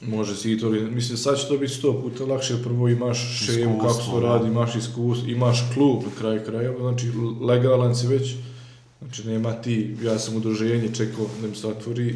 Može 0.07 0.35
si 0.35 0.51
i 0.51 0.59
to, 0.59 0.69
mislim 0.69 1.17
sad 1.17 1.39
će 1.39 1.47
to 1.47 1.57
biti 1.57 1.73
sto 1.73 2.01
puta 2.01 2.25
lakše, 2.25 2.63
prvo 2.63 2.89
imaš 2.89 3.45
šemu 3.45 3.79
kako 3.79 3.93
to 3.93 4.19
da. 4.19 4.27
radi, 4.27 4.47
imaš 4.47 4.75
iskustvo, 4.75 5.29
imaš 5.29 5.63
klub 5.73 6.03
na 6.03 6.09
kraju 6.19 6.41
krajeva, 6.45 6.79
znači 6.79 7.11
legalan 7.41 7.95
si 7.95 8.07
već, 8.07 8.35
znači 8.99 9.27
nema 9.27 9.53
ti, 9.53 9.95
ja 10.03 10.19
sam 10.19 10.35
udruženje 10.35 10.89
čekao 10.95 11.25
da 11.41 11.47
mi 11.47 11.55
se 11.55 11.67
otvori. 11.67 12.15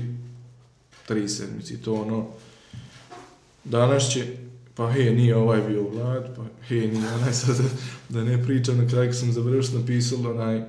Tri 1.08 1.30
sedmice 1.30 1.74
i 1.74 1.78
to 1.78 1.94
ono, 1.94 2.28
danas 3.64 4.10
će, 4.12 4.26
pa 4.76 4.92
he, 4.92 5.12
nije 5.12 5.36
ovaj 5.36 5.62
bio 5.62 5.90
vlad, 5.90 6.36
pa 6.36 6.44
he, 6.68 6.76
nije 6.76 7.14
onaj 7.16 7.34
sad, 7.34 7.56
da 8.10 8.24
ne 8.24 8.44
pričam, 8.44 8.78
na 8.78 8.88
kraju 8.88 9.10
kad 9.10 9.20
sam 9.20 9.32
završio 9.32 9.80
napisao 9.80 10.20
onaj, 10.20 10.62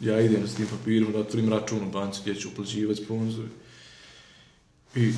ja 0.00 0.20
idem 0.20 0.48
s 0.48 0.54
tim 0.54 0.66
papirom 0.66 1.12
da 1.12 1.18
otvorim 1.18 1.48
račun 1.48 1.78
u 1.88 1.90
banci 1.90 2.20
gdje 2.22 2.34
ću 2.34 2.48
uplaćivati 2.48 3.04
sponzori. 3.04 3.48
I 4.94 5.12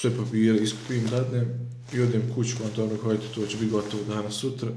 sve 0.00 0.16
papire 0.16 0.58
iskupim, 0.58 1.06
dadnem 1.10 1.68
i 1.92 2.00
odem 2.00 2.22
kuću, 2.34 2.56
on 2.64 2.70
to 2.70 2.84
ono, 2.84 2.92
hajde, 3.04 3.22
to 3.34 3.46
će 3.46 3.56
biti 3.56 3.70
gotovo 3.70 4.02
danas, 4.08 4.34
sutra. 4.34 4.68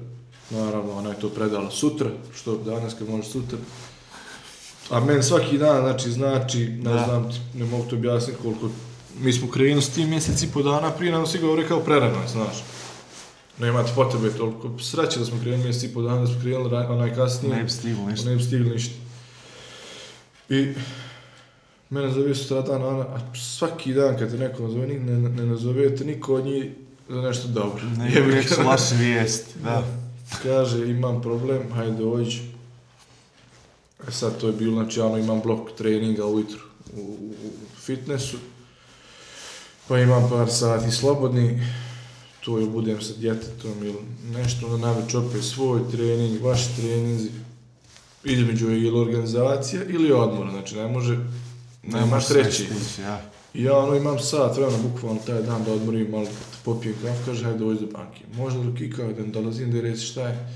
Naravno, 0.50 0.94
ona 0.94 1.10
je 1.10 1.20
to 1.20 1.30
predala 1.30 1.72
sutra, 1.72 2.10
što 2.36 2.58
danas 2.58 2.94
kad 2.94 3.10
može 3.10 3.30
sutra. 3.30 3.58
A 4.90 5.00
meni 5.00 5.24
svaki 5.24 5.58
dan, 5.58 5.82
znači, 5.82 6.12
znači, 6.12 6.60
ne 6.68 6.94
Da. 6.94 7.04
znam, 7.06 7.30
ne 7.54 7.66
mogu 7.66 7.90
to 7.90 7.96
objasniti 7.96 8.40
koliko, 8.42 8.70
mi 9.20 9.34
smo 9.34 9.50
krenuli 9.52 9.82
s 9.82 9.90
tim 9.90 10.10
mjeseci 10.10 10.46
i 10.46 10.50
po 10.50 10.64
dana, 10.64 10.92
prije 10.92 11.12
nam 11.12 11.28
si 11.28 11.40
govore 11.40 11.68
kao 11.68 11.80
prerano, 11.80 12.28
znaš. 12.32 12.64
Nemate 13.60 13.92
potrebe 13.96 14.30
toliko, 14.30 14.80
sreće 14.80 15.20
da 15.20 15.26
smo 15.26 15.40
krenuli 15.42 15.64
mjeseci 15.64 15.86
i 15.86 15.94
po 15.94 16.02
dana, 16.02 16.22
da 16.22 16.28
smo 16.28 16.42
krenuli 16.42 16.76
onaj 16.76 17.16
kasnije. 17.16 17.56
Ne 17.56 17.64
bi 17.64 17.70
stiglo 17.70 18.10
ništa. 18.10 18.30
Ne 18.30 18.36
bi 18.36 18.44
stigli 18.44 18.70
ništa. 18.70 18.94
I 20.50 20.74
mene 21.90 22.12
zove 22.12 22.36
sutradan, 22.36 22.84
ona, 22.84 23.02
a 23.02 23.20
svaki 23.36 23.94
dan 23.94 24.18
kad 24.20 24.32
te 24.32 24.38
neko 24.38 24.64
nazove, 24.64 24.88
nik- 24.88 25.04
ne, 25.06 25.30
ne 25.30 25.46
nazovete 25.46 26.06
niko 26.06 26.36
od 26.36 26.46
njih 26.46 26.66
za 27.10 27.22
nešto 27.22 27.48
dobro. 27.48 27.84
Ne 27.98 28.12
Jebi 28.14 28.30
uvijek 28.32 28.50
su 28.50 28.62
loše 28.64 28.96
vijesti, 28.96 29.60
da. 29.64 29.84
Kaže, 30.44 30.90
imam 30.90 31.22
problem, 31.22 31.72
hajde 31.74 31.98
dođi. 31.98 32.40
E 34.08 34.12
sad 34.12 34.38
to 34.38 34.48
je 34.48 34.54
bilo, 34.54 34.74
znači, 34.74 35.00
ono, 35.00 35.18
imam 35.18 35.42
blok 35.42 35.72
treninga 35.78 36.26
ujutru 36.26 36.60
u, 36.98 37.02
u, 37.02 37.34
u 37.46 37.52
fitnessu. 37.82 38.38
Pa 39.88 40.00
imam 40.00 40.30
par 40.30 40.50
sati 40.50 40.92
slobodni, 40.92 41.62
tu 42.40 42.52
ili 42.52 42.70
budem 42.70 43.02
sa 43.02 43.14
djetetom 43.18 43.72
ili 43.82 43.96
nešto, 44.34 44.66
onda 44.68 44.88
naveč 44.88 45.16
opet 45.16 45.44
svoj 45.44 45.80
trening, 45.92 46.42
vaši 46.42 46.76
treninzi. 46.78 47.30
Između 48.24 48.70
je 48.72 48.78
ili 48.82 49.00
organizacija 49.00 49.84
ili 49.84 50.12
odmor, 50.12 50.50
znači 50.52 50.76
ne 50.76 50.88
može, 50.88 51.18
Ne 51.18 51.24
nemaš 51.94 52.26
stići, 52.26 52.68
ja. 53.02 53.22
Ja 53.54 53.78
ono 53.78 53.96
imam 53.96 54.20
sat 54.20 54.58
vremena, 54.58 54.78
bukvalno 54.78 55.20
taj 55.26 55.42
dan 55.42 55.64
da 55.64 55.74
odmorim, 55.74 56.12
malo 56.12 56.24
da 56.24 56.32
popijem 56.66 56.96
kafu, 57.04 57.26
kaže, 57.26 57.44
hajde 57.44 57.60
dođi 57.60 57.80
do 57.80 57.88
banke. 57.88 58.24
Možda 58.38 58.64
do 58.64 58.76
kika, 58.78 59.04
da 59.04 59.24
dolazim 59.24 59.72
da 59.72 59.82
reci 59.82 60.02
šta 60.02 60.28
je. 60.28 60.50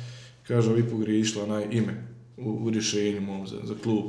Kaže, 0.47 0.71
ovi 0.71 0.89
pogriješila 0.89 1.43
onaj 1.43 1.67
ime 1.71 2.07
u, 2.37 2.49
u 2.49 2.69
rješenju 2.69 3.21
mom 3.21 3.47
za, 3.47 3.57
za 3.63 3.73
klub. 3.83 4.05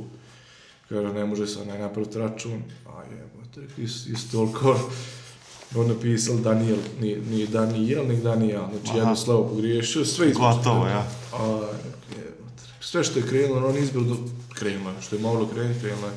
Kaže, 0.89 1.13
ne 1.13 1.25
može 1.25 1.47
se 1.47 1.61
onaj 1.61 1.79
napraviti 1.79 2.19
račun. 2.19 2.61
A 2.87 3.03
jebote, 3.03 3.61
rekli, 3.61 3.83
is, 3.83 4.07
is 4.07 4.31
toliko 4.31 4.79
on 5.75 5.87
napisal 5.87 6.37
Daniel, 6.37 6.77
nije, 7.01 7.21
nije 7.21 7.47
Daniel, 7.47 8.07
nego 8.07 8.21
Daniel, 8.21 8.63
znači 8.71 8.89
Aha. 8.89 8.97
jedno 8.97 9.15
slovo 9.15 9.49
pogriješio, 9.49 10.05
sve 10.05 10.29
između. 10.29 10.39
Gotovo, 10.39 10.87
ja. 10.87 11.07
A, 11.33 11.69
jebote, 12.09 12.63
sve 12.79 13.03
što 13.03 13.19
je 13.19 13.27
krenulo, 13.27 13.67
on 13.69 13.77
izbilo 13.77 14.03
do... 14.03 14.17
Krenulo 14.53 14.89
je, 14.89 15.01
što 15.01 15.15
je 15.15 15.21
moglo 15.21 15.47
krenuti, 15.47 15.79
krenulo 15.79 16.07
je. 16.07 16.13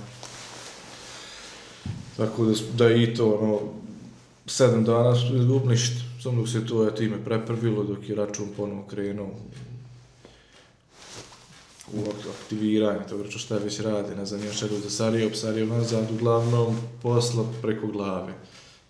Tako 2.19 2.45
da, 2.45 2.55
da 2.77 2.95
i 2.95 3.15
to, 3.15 3.39
ono, 3.41 3.61
sedam 4.47 4.85
dana 4.85 5.15
su 5.15 5.37
izgubili 5.37 5.71
ništa. 5.71 5.97
Samo 6.23 6.41
dok 6.41 6.49
se 6.49 6.67
to 6.67 6.85
je 6.85 7.07
ime 7.07 7.25
preprvilo, 7.25 7.85
dok 7.85 8.09
je 8.09 8.15
račun 8.15 8.49
ponovo 8.57 8.83
krenuo 8.91 9.31
u 11.93 12.05
aktiviranje, 12.43 13.07
to 13.09 13.17
vrčo 13.17 13.39
šta 13.39 13.59
već 13.59 13.81
rade, 13.81 14.17
ne 14.17 14.27
znam, 14.27 14.45
još 14.45 14.61
za 14.61 14.91
Sarajevo, 14.91 15.35
Sarajevo 15.35 15.77
nazad, 15.77 16.11
uglavnom 16.11 16.77
posla 17.03 17.45
preko 17.63 17.87
glave. 17.87 18.35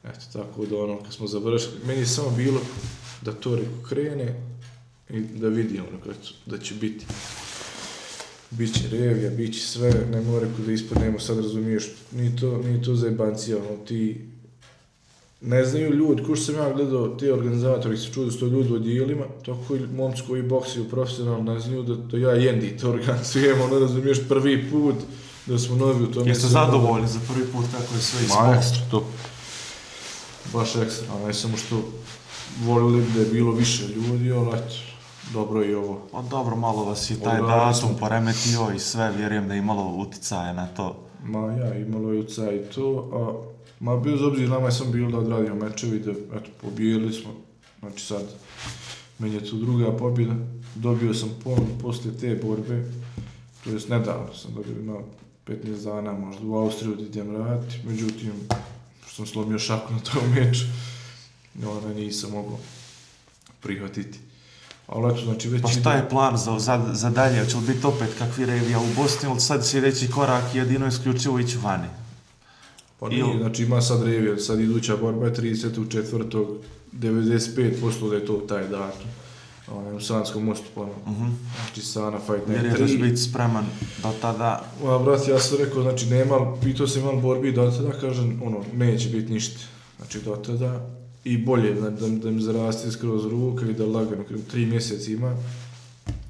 Eto, 0.05 0.21
tako 0.33 0.67
da 0.67 0.77
ono, 0.77 1.03
kad 1.03 1.13
smo 1.13 1.27
završili, 1.27 1.75
meni 1.87 2.01
je 2.01 2.07
samo 2.07 2.31
bilo 2.31 2.61
da 3.23 3.33
to 3.33 3.57
reko 3.57 3.89
krene 3.89 4.43
i 5.11 5.21
da 5.21 5.49
vidim 5.49 5.83
ono 5.89 6.15
da 6.47 6.59
će 6.59 6.75
biti. 6.75 7.07
Biće 8.51 8.81
revija, 8.91 9.31
biće 9.31 9.61
sve, 9.61 9.93
ne 10.13 10.21
mora 10.21 10.47
rekao 10.47 10.65
da 10.67 10.73
ispadnemo, 10.73 11.19
sad 11.19 11.37
razumiješ, 11.37 11.89
ni 12.13 12.37
to, 12.37 12.59
ni 12.59 12.83
to 12.83 12.95
za 12.95 13.07
jebancija, 13.07 13.57
ono, 13.57 13.85
ti 13.85 14.21
ne 15.41 15.65
znaju 15.65 15.95
ljudi, 15.95 16.23
ko 16.23 16.37
što 16.37 16.45
sam 16.45 16.55
ja 16.55 16.73
gledao 16.73 17.09
te 17.09 17.33
organizatori, 17.33 17.97
se 17.97 18.13
čuo 18.13 18.25
da 18.25 18.31
su 18.31 18.39
to 18.41 18.47
ljudi 18.47 18.73
u 18.73 18.77
odijelima, 18.77 19.25
tako 19.47 19.77
i 19.77 19.81
momci 19.97 20.23
koji 20.27 20.43
boksiju 20.43 20.89
profesionalno 20.89 21.53
ne 21.55 21.61
znaju 21.61 21.83
da, 21.83 21.95
da 21.95 22.19
ja 22.19 22.31
jendi 22.33 22.77
to 22.81 22.91
organizujem, 22.91 23.61
ono 23.61 23.79
razumiješ 23.79 24.19
prvi 24.29 24.71
put 24.71 24.95
da 25.47 25.59
smo 25.59 25.77
novi 25.77 26.05
u 26.05 26.13
tome. 26.13 26.31
Jeste 26.31 26.47
zadovoljni 26.47 27.09
za 27.09 27.19
prvi 27.29 27.47
put 27.53 27.65
kako 27.73 27.95
je 27.95 28.01
sve 28.01 28.21
Ma 28.21 28.27
ispalo? 28.27 28.55
ekstra, 28.55 28.81
to. 28.91 29.07
Baš 30.53 30.77
ekstra, 30.77 31.07
a 31.15 31.27
ne 31.27 31.35
samo 31.35 31.57
što 31.57 31.89
volili 32.65 33.05
da 33.15 33.21
je 33.21 33.27
bilo 33.27 33.53
više 33.53 33.83
ljudi, 33.89 34.33
ali 34.33 34.49
eto, 34.49 34.75
dobro 35.33 35.65
i 35.65 35.75
ovo. 35.75 36.01
Pa 36.13 36.23
dobro, 36.23 36.57
malo 36.57 36.85
vas 36.85 37.11
je 37.11 37.21
taj 37.21 37.41
datum 37.41 37.91
poremetio 38.01 38.71
i 38.77 38.79
sve, 38.79 39.13
vjerujem 39.17 39.49
da 39.49 39.55
je 39.55 39.59
imalo 39.59 39.97
uticaja 39.97 40.53
na 40.53 40.67
to. 40.67 40.97
Ma 41.25 41.53
ja, 41.53 41.75
imalo 41.75 42.13
je 42.13 42.21
uca 42.21 42.53
i 42.53 42.59
to, 42.75 43.11
a 43.13 43.49
ma 43.81 43.97
bez 43.97 44.23
obzira 44.23 44.49
nama 44.49 44.67
je 44.67 44.73
sam 44.73 44.93
bilo 44.93 45.11
da 45.11 45.19
odradimo 45.19 45.55
mečevi, 45.55 45.99
da 45.99 46.11
eto, 46.11 46.51
pobijeli 46.63 47.13
smo, 47.13 47.31
znači 47.81 48.07
sad, 48.07 48.23
meni 49.19 49.35
je 49.35 49.51
to 49.51 49.57
druga 49.57 49.97
pobjeda, 49.97 50.35
dobio 50.75 51.15
sam 51.15 51.29
ponudu 51.45 51.79
poslije 51.83 52.19
te 52.19 52.47
borbe, 52.47 52.85
to 53.65 53.71
jest 53.71 53.89
nedavno 53.89 54.35
sam 54.35 54.55
dobio, 54.55 54.81
ima 54.81 54.99
15 55.47 55.85
dana 55.85 56.13
možda 56.13 56.47
u 56.47 56.55
Austriju 56.55 56.97
da 56.97 57.03
idem 57.03 57.37
raditi, 57.37 57.81
međutim, 57.85 58.33
sam 59.11 59.27
slomio 59.27 59.59
šaku 59.59 59.93
na 59.93 60.01
tom 60.01 60.23
meču, 60.35 60.65
ona 61.79 61.95
nisam 61.95 62.31
mogao 62.31 62.59
prihvatiti. 63.61 64.19
Ali 64.89 65.13
eto, 65.15 65.25
znači 65.25 65.49
već 65.49 65.63
Pa 65.63 65.69
šta 65.69 65.93
je 65.93 66.09
plan 66.09 66.37
za, 66.37 66.59
za, 66.59 66.85
za 66.93 67.11
dalje? 67.11 67.45
Hoće 67.45 67.57
li 67.57 67.67
biti 67.67 67.87
opet 67.87 68.09
kakvi 68.19 68.47
revija 68.47 68.79
u 68.79 68.87
Bosni 68.97 69.31
ili 69.31 69.41
sad 69.41 69.67
sljedeći 69.67 70.11
korak 70.11 70.55
jedino 70.55 70.87
isključivo 70.87 71.39
ići 71.39 71.59
vani? 71.63 71.89
Pa 73.01 73.09
nije, 73.09 73.21
Ili- 73.21 73.39
znači 73.39 73.63
ima 73.63 73.81
sad 73.81 74.03
revija, 74.03 74.39
sad 74.39 74.61
iduća 74.61 74.97
borba 74.97 75.27
je 75.27 75.35
30. 75.35 75.91
četvrtog, 75.93 76.49
95% 76.93 78.11
da 78.11 78.17
je 78.17 78.27
to 78.27 78.35
taj 78.49 78.63
datum. 78.69 79.07
Onaj, 79.73 79.97
u 79.97 80.01
Sanskom 80.01 80.45
mostu 80.45 80.67
ponovno. 80.75 81.03
Mhm. 81.07 81.27
Znači 81.65 81.81
Sana 81.81 82.19
Fight 82.19 82.49
Night 82.49 82.63
Vjerujem 82.63 82.73
da 82.81 82.87
će 82.87 82.95
3. 82.95 83.03
biti 83.03 83.17
spreman 83.17 83.65
do 84.03 84.13
tada. 84.23 84.65
Ma, 84.85 84.99
brat, 84.99 85.29
ja 85.29 85.39
sam 85.39 85.59
rekao, 85.59 85.83
znači 85.83 86.07
nema, 86.07 86.57
pitao 86.63 86.87
sam 86.87 87.03
imam 87.03 87.21
borbi 87.21 87.53
do 87.53 87.71
tada, 87.71 87.93
kažem, 88.01 88.43
ono, 88.45 88.65
neće 88.75 89.09
biti 89.09 89.33
ništa. 89.33 89.61
Znači 89.97 90.21
do 90.21 90.37
tada 90.37 90.81
i 91.29 91.39
bolje 91.39 91.75
da, 91.75 91.91
da, 91.91 92.09
da 92.09 92.31
mi 92.31 92.43
zaraste 92.43 92.91
skroz 92.91 93.25
ruka 93.25 93.67
i 93.67 93.75
da 93.75 93.87
lagano, 93.87 94.25
kada 94.25 94.43
tri 94.51 94.67
mjeseca 94.67 95.11
ima. 95.11 95.37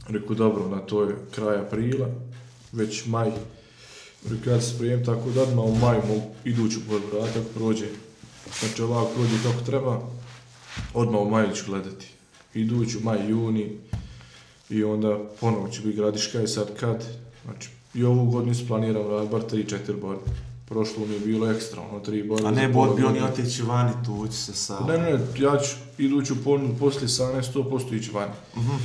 Reku 0.08 0.34
dobro, 0.34 0.68
na 0.68 0.78
to 0.78 1.02
je 1.02 1.16
kraj 1.34 1.58
aprila, 1.58 2.08
već 2.72 3.06
maj. 3.06 3.30
Reku 4.30 4.50
ja 4.50 4.60
se 4.60 4.78
prijem 4.78 5.04
tako 5.04 5.30
da 5.30 5.42
odmah 5.42 5.64
u 5.64 5.74
maju 5.74 6.02
mogu 6.08 6.22
iduću 6.44 6.80
borbu 6.88 7.06
raditi 7.12 7.38
kako 7.38 7.58
prođe. 7.58 7.86
Znači 8.60 8.82
ovako 8.82 9.10
prođe 9.14 9.42
kako 9.42 9.64
treba, 9.64 10.00
odmah 10.94 11.20
u 11.20 11.30
maju 11.30 11.54
ću 11.54 11.64
gledati. 11.66 12.06
Iduću, 12.54 12.98
maj, 13.02 13.30
juni, 13.30 13.70
i 14.70 14.84
onda 14.84 15.18
ponovo 15.40 15.68
će 15.68 15.80
biti 15.80 15.96
gradiška 15.96 16.42
i 16.42 16.48
sad 16.48 16.76
kad, 16.80 17.04
znači 17.44 17.68
i 17.94 18.04
ovu 18.04 18.30
godinu 18.30 18.54
planiram 18.68 19.10
rad 19.10 19.28
bar 19.28 19.40
3-4 19.40 20.00
borbe. 20.00 20.47
Prošlo 20.68 21.06
mi 21.06 21.14
je 21.14 21.20
bilo 21.20 21.50
ekstra, 21.50 21.82
ono, 21.90 22.00
tri 22.00 22.22
borbe. 22.22 22.48
A 22.48 22.50
ne, 22.50 22.68
bod 22.68 22.96
bi 22.96 23.04
oni 23.04 23.20
otići 23.20 23.62
vani, 23.62 23.92
tući 24.06 24.36
se 24.36 24.52
sa... 24.54 24.80
Ne, 24.80 24.98
ne, 24.98 25.10
ja 25.38 25.58
ću 25.58 25.76
iduću 25.98 26.44
ponudu 26.44 26.78
poslije 26.78 27.08
sane 27.08 27.42
100% 27.42 27.96
ići 27.96 28.10
vani. 28.10 28.32
Mhm. 28.56 28.76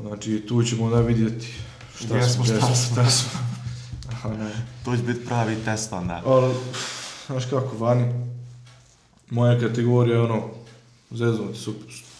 Znači 0.00 0.40
tu 0.48 0.62
ćemo 0.62 0.84
onda 0.84 1.00
vidjeti 1.00 1.46
šta 1.96 2.14
Gdje 2.14 2.28
smo, 2.28 2.44
šta 2.44 2.60
smo. 2.60 2.74
šta 2.74 3.10
smo. 3.10 3.40
Aha, 4.08 4.28
ne. 4.28 4.50
To 4.84 4.96
će 4.96 5.02
biti 5.02 5.26
pravi 5.26 5.56
test 5.64 5.92
onda. 5.92 6.22
Ali, 6.26 6.54
znaš 7.26 7.44
kako, 7.44 7.76
vani, 7.76 8.14
moja 9.30 9.60
kategorija 9.60 10.16
je 10.16 10.22
ono, 10.22 10.42
zeznuti 11.10 11.58
su 11.58 11.74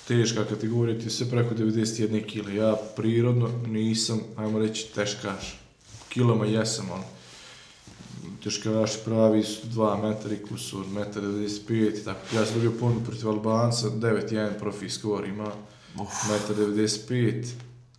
teška 0.09 0.45
kategorija, 0.45 0.99
ti 0.99 1.11
sve 1.11 1.31
preko 1.31 1.55
91 1.55 2.23
kg. 2.33 2.55
Ja 2.55 2.77
prirodno 2.97 3.49
nisam, 3.67 4.21
ajmo 4.37 4.59
reći, 4.59 4.87
teškaš. 4.95 5.59
Kiloma 6.09 6.47
jesam, 6.47 6.91
ono. 6.91 7.05
Teškaši 8.43 8.98
pravi 9.05 9.43
su 9.43 9.66
2 9.66 10.02
metra 10.02 10.35
i 10.35 10.39
kusur, 10.39 10.86
1,95 10.86 12.01
i 12.01 12.05
tako. 12.05 12.36
Ja 12.36 12.47
sam 12.47 12.55
dobio 12.55 12.78
ponudu 12.81 13.05
protiv 13.05 13.28
Albanca, 13.28 13.86
9-1 13.90 14.59
profi 14.59 14.90
skor 14.90 15.24
ima, 15.24 15.52
Uf. 16.01 16.09
1,95 16.48 17.44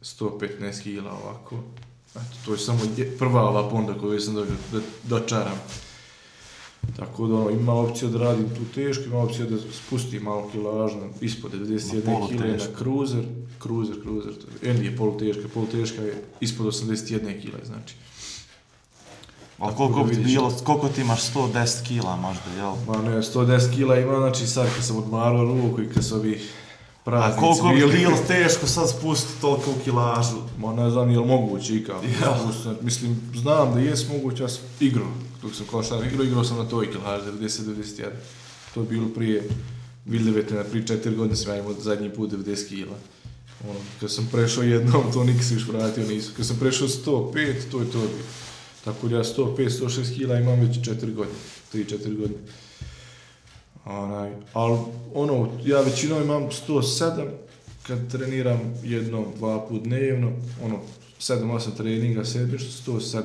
115 0.02 0.84
kg 0.84 1.06
ovako. 1.06 1.56
Eto, 2.15 2.38
to 2.45 2.52
je 2.52 2.57
samo 2.57 2.80
prva 3.20 3.49
ova 3.49 3.70
ponda 3.70 3.94
koju 3.94 4.20
sam 4.20 4.34
dobio 4.34 4.56
da 4.72 4.80
dočaram. 5.03 5.60
Tako 6.95 7.28
da 7.28 7.36
ono, 7.36 7.49
ima 7.49 7.74
opcija 7.74 8.10
da 8.11 8.18
radim 8.18 8.49
tu 8.49 8.61
teško, 8.76 9.03
ima 9.03 9.20
opcija 9.20 9.45
da 9.45 9.57
spustim 9.72 10.24
malo 10.24 10.49
kilažu 10.52 10.98
na 10.98 11.07
ispod 11.22 11.52
91 11.52 12.06
polu 12.06 12.28
kg 12.28 12.34
na 12.34 12.41
teško. 12.41 12.74
cruiser, 12.78 13.24
cruiser, 13.61 13.95
cruiser, 14.02 14.34
to 14.34 14.68
je, 14.68 14.86
je 14.86 14.98
poluteška, 14.98 15.48
poluteška 15.53 16.02
je 16.02 16.24
ispod 16.41 16.65
81 16.65 17.41
kg, 17.41 17.65
znači. 17.65 17.95
Tako 19.69 19.77
koliko 19.77 20.03
bi 20.03 20.15
bilo, 20.15 20.53
koliko 20.64 20.90
ti 20.90 21.02
imaš 21.02 21.34
110 21.34 21.88
kila 21.88 22.15
možda, 22.15 22.44
jel? 22.57 22.73
Ma 22.88 23.10
ne, 23.10 23.18
110 23.18 23.69
kg 23.69 24.02
ima, 24.02 24.18
znači 24.18 24.48
sad 24.48 24.68
kad 24.76 24.85
sam 24.85 24.98
odmarao 24.98 25.44
ruku 25.44 25.81
i 25.81 25.90
kad 25.90 26.06
su 26.06 26.15
ovi 26.15 26.41
A 27.03 27.06
praznici 27.06 27.40
koliko 27.40 27.68
bi 27.68 27.98
bilo 27.98 28.18
teško 28.27 28.68
sad 28.68 28.90
spustiti 28.90 29.41
toliko 29.41 29.72
kilažu? 29.84 30.38
Ma 30.60 30.73
ne 30.73 30.90
znam 30.90 31.10
je 31.10 31.19
li 31.19 31.26
moguće 31.26 31.76
i 31.76 31.84
kako. 31.84 32.06
Ja. 32.06 32.40
Mislim, 32.81 33.31
znam 33.35 33.73
da 33.73 33.80
jes 33.80 34.07
moguće, 34.10 34.44
ja 34.44 34.49
sam 34.49 34.64
igrao. 34.80 35.11
Dok 35.41 35.56
sam 35.56 35.65
kao 35.72 35.84
šta 35.84 36.06
igrao, 36.06 36.26
igrao 36.26 36.44
sam 36.44 36.57
na 36.57 36.64
toj 36.69 36.91
kilaži, 36.91 37.26
90-91. 37.26 38.06
To 38.73 38.80
je 38.80 38.85
bilo 38.85 39.07
prije, 39.15 39.49
vidljivete, 40.06 40.56
na 40.56 40.64
prije 40.64 40.88
četiri 40.88 41.15
godine 41.15 41.35
sam 41.35 41.52
ja 41.52 41.60
imao 41.60 41.73
zadnji 41.73 42.10
put 42.10 42.31
90 42.31 42.68
kila. 42.69 42.95
Ono, 43.69 43.80
kad 43.99 44.11
sam 44.11 44.30
prešao 44.31 44.64
jednom, 44.64 45.03
to 45.14 45.23
nikad 45.23 45.45
se 45.45 45.53
još 45.53 45.68
vratio 45.68 46.07
nisu. 46.07 46.31
Kad 46.38 46.45
sam 46.45 46.57
prešao 46.60 46.88
105, 46.88 47.34
to 47.72 47.80
je 47.80 47.91
to 47.91 47.99
bilo. 47.99 48.23
Tako 48.86 49.08
da 49.08 49.16
ja 49.16 49.24
105-106 49.24 50.18
kila 50.18 50.40
imam 50.40 50.60
već 50.60 50.78
4 50.78 51.14
godine, 51.14 51.38
3-4 51.74 52.18
godine. 52.18 52.40
Onaj, 53.86 54.32
ali 54.54 54.78
ono, 55.14 55.50
ja 55.66 55.82
većinom 55.82 56.24
imam 56.24 56.44
107, 56.68 57.28
kad 57.88 58.12
treniram 58.12 58.60
jednom, 58.84 59.26
dva 59.38 59.68
put 59.68 59.84
dnevno, 59.84 60.32
ono, 60.64 60.80
7-8 61.20 61.78
treninga 61.78 62.26
sedmično, 62.26 62.94
107. 62.94 63.22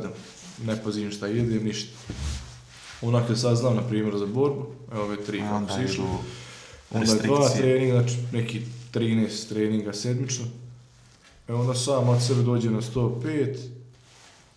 Ne 0.66 0.82
pazim 0.84 1.10
šta 1.10 1.26
jedem, 1.26 1.64
ništa. 1.64 1.92
Onak 3.02 3.26
kad 3.26 3.40
saznam, 3.40 3.76
na 3.76 3.82
primjer, 3.82 4.18
za 4.18 4.26
borbu, 4.26 4.66
evo 4.92 5.02
ove 5.02 5.16
tri 5.24 5.38
kako 5.38 5.80
išli, 5.84 5.94
idu 5.94 6.18
onda 6.90 7.12
je 7.12 7.18
dva 7.18 7.48
treninga, 7.48 7.92
znači 7.92 8.16
neki 8.32 8.62
13 8.94 9.48
treninga 9.48 9.92
sedmično. 9.92 10.44
E 11.48 11.52
onda 11.52 11.74
sam 11.74 12.08
od 12.08 12.22
sebe 12.26 12.42
dođe 12.42 12.70
na 12.70 12.80
105 12.80 13.77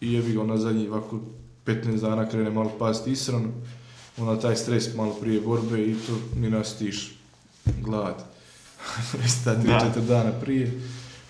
i 0.02 0.14
jebi 0.14 0.34
ga 0.34 0.44
na 0.44 0.58
zadnji 0.58 0.88
ovako 0.88 1.20
15 1.66 2.02
dana 2.02 2.30
krene 2.30 2.50
malo 2.50 2.72
pasti 2.80 3.12
isran, 3.12 3.52
onda 4.18 4.42
taj 4.42 4.56
stres 4.56 4.96
malo 4.96 5.14
prije 5.14 5.42
borbe 5.42 5.82
i 5.86 5.96
to 5.96 6.40
ni 6.40 6.50
nastiš 6.50 7.16
glad. 7.82 8.24
Ista 9.26 9.56
3-4 9.56 10.08
dana 10.08 10.32
prije. 10.32 10.82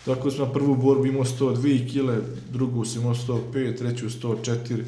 Tako 0.06 0.32
sam 0.32 0.48
na 0.48 0.54
prvu 0.54 0.76
borbu 0.76 1.06
imao 1.06 1.24
102 1.24 1.92
kile, 1.92 2.18
drugu 2.50 2.86
sam 2.86 3.02
imao 3.02 3.16
105, 3.16 3.78
treću 3.78 4.10
104. 4.10 4.84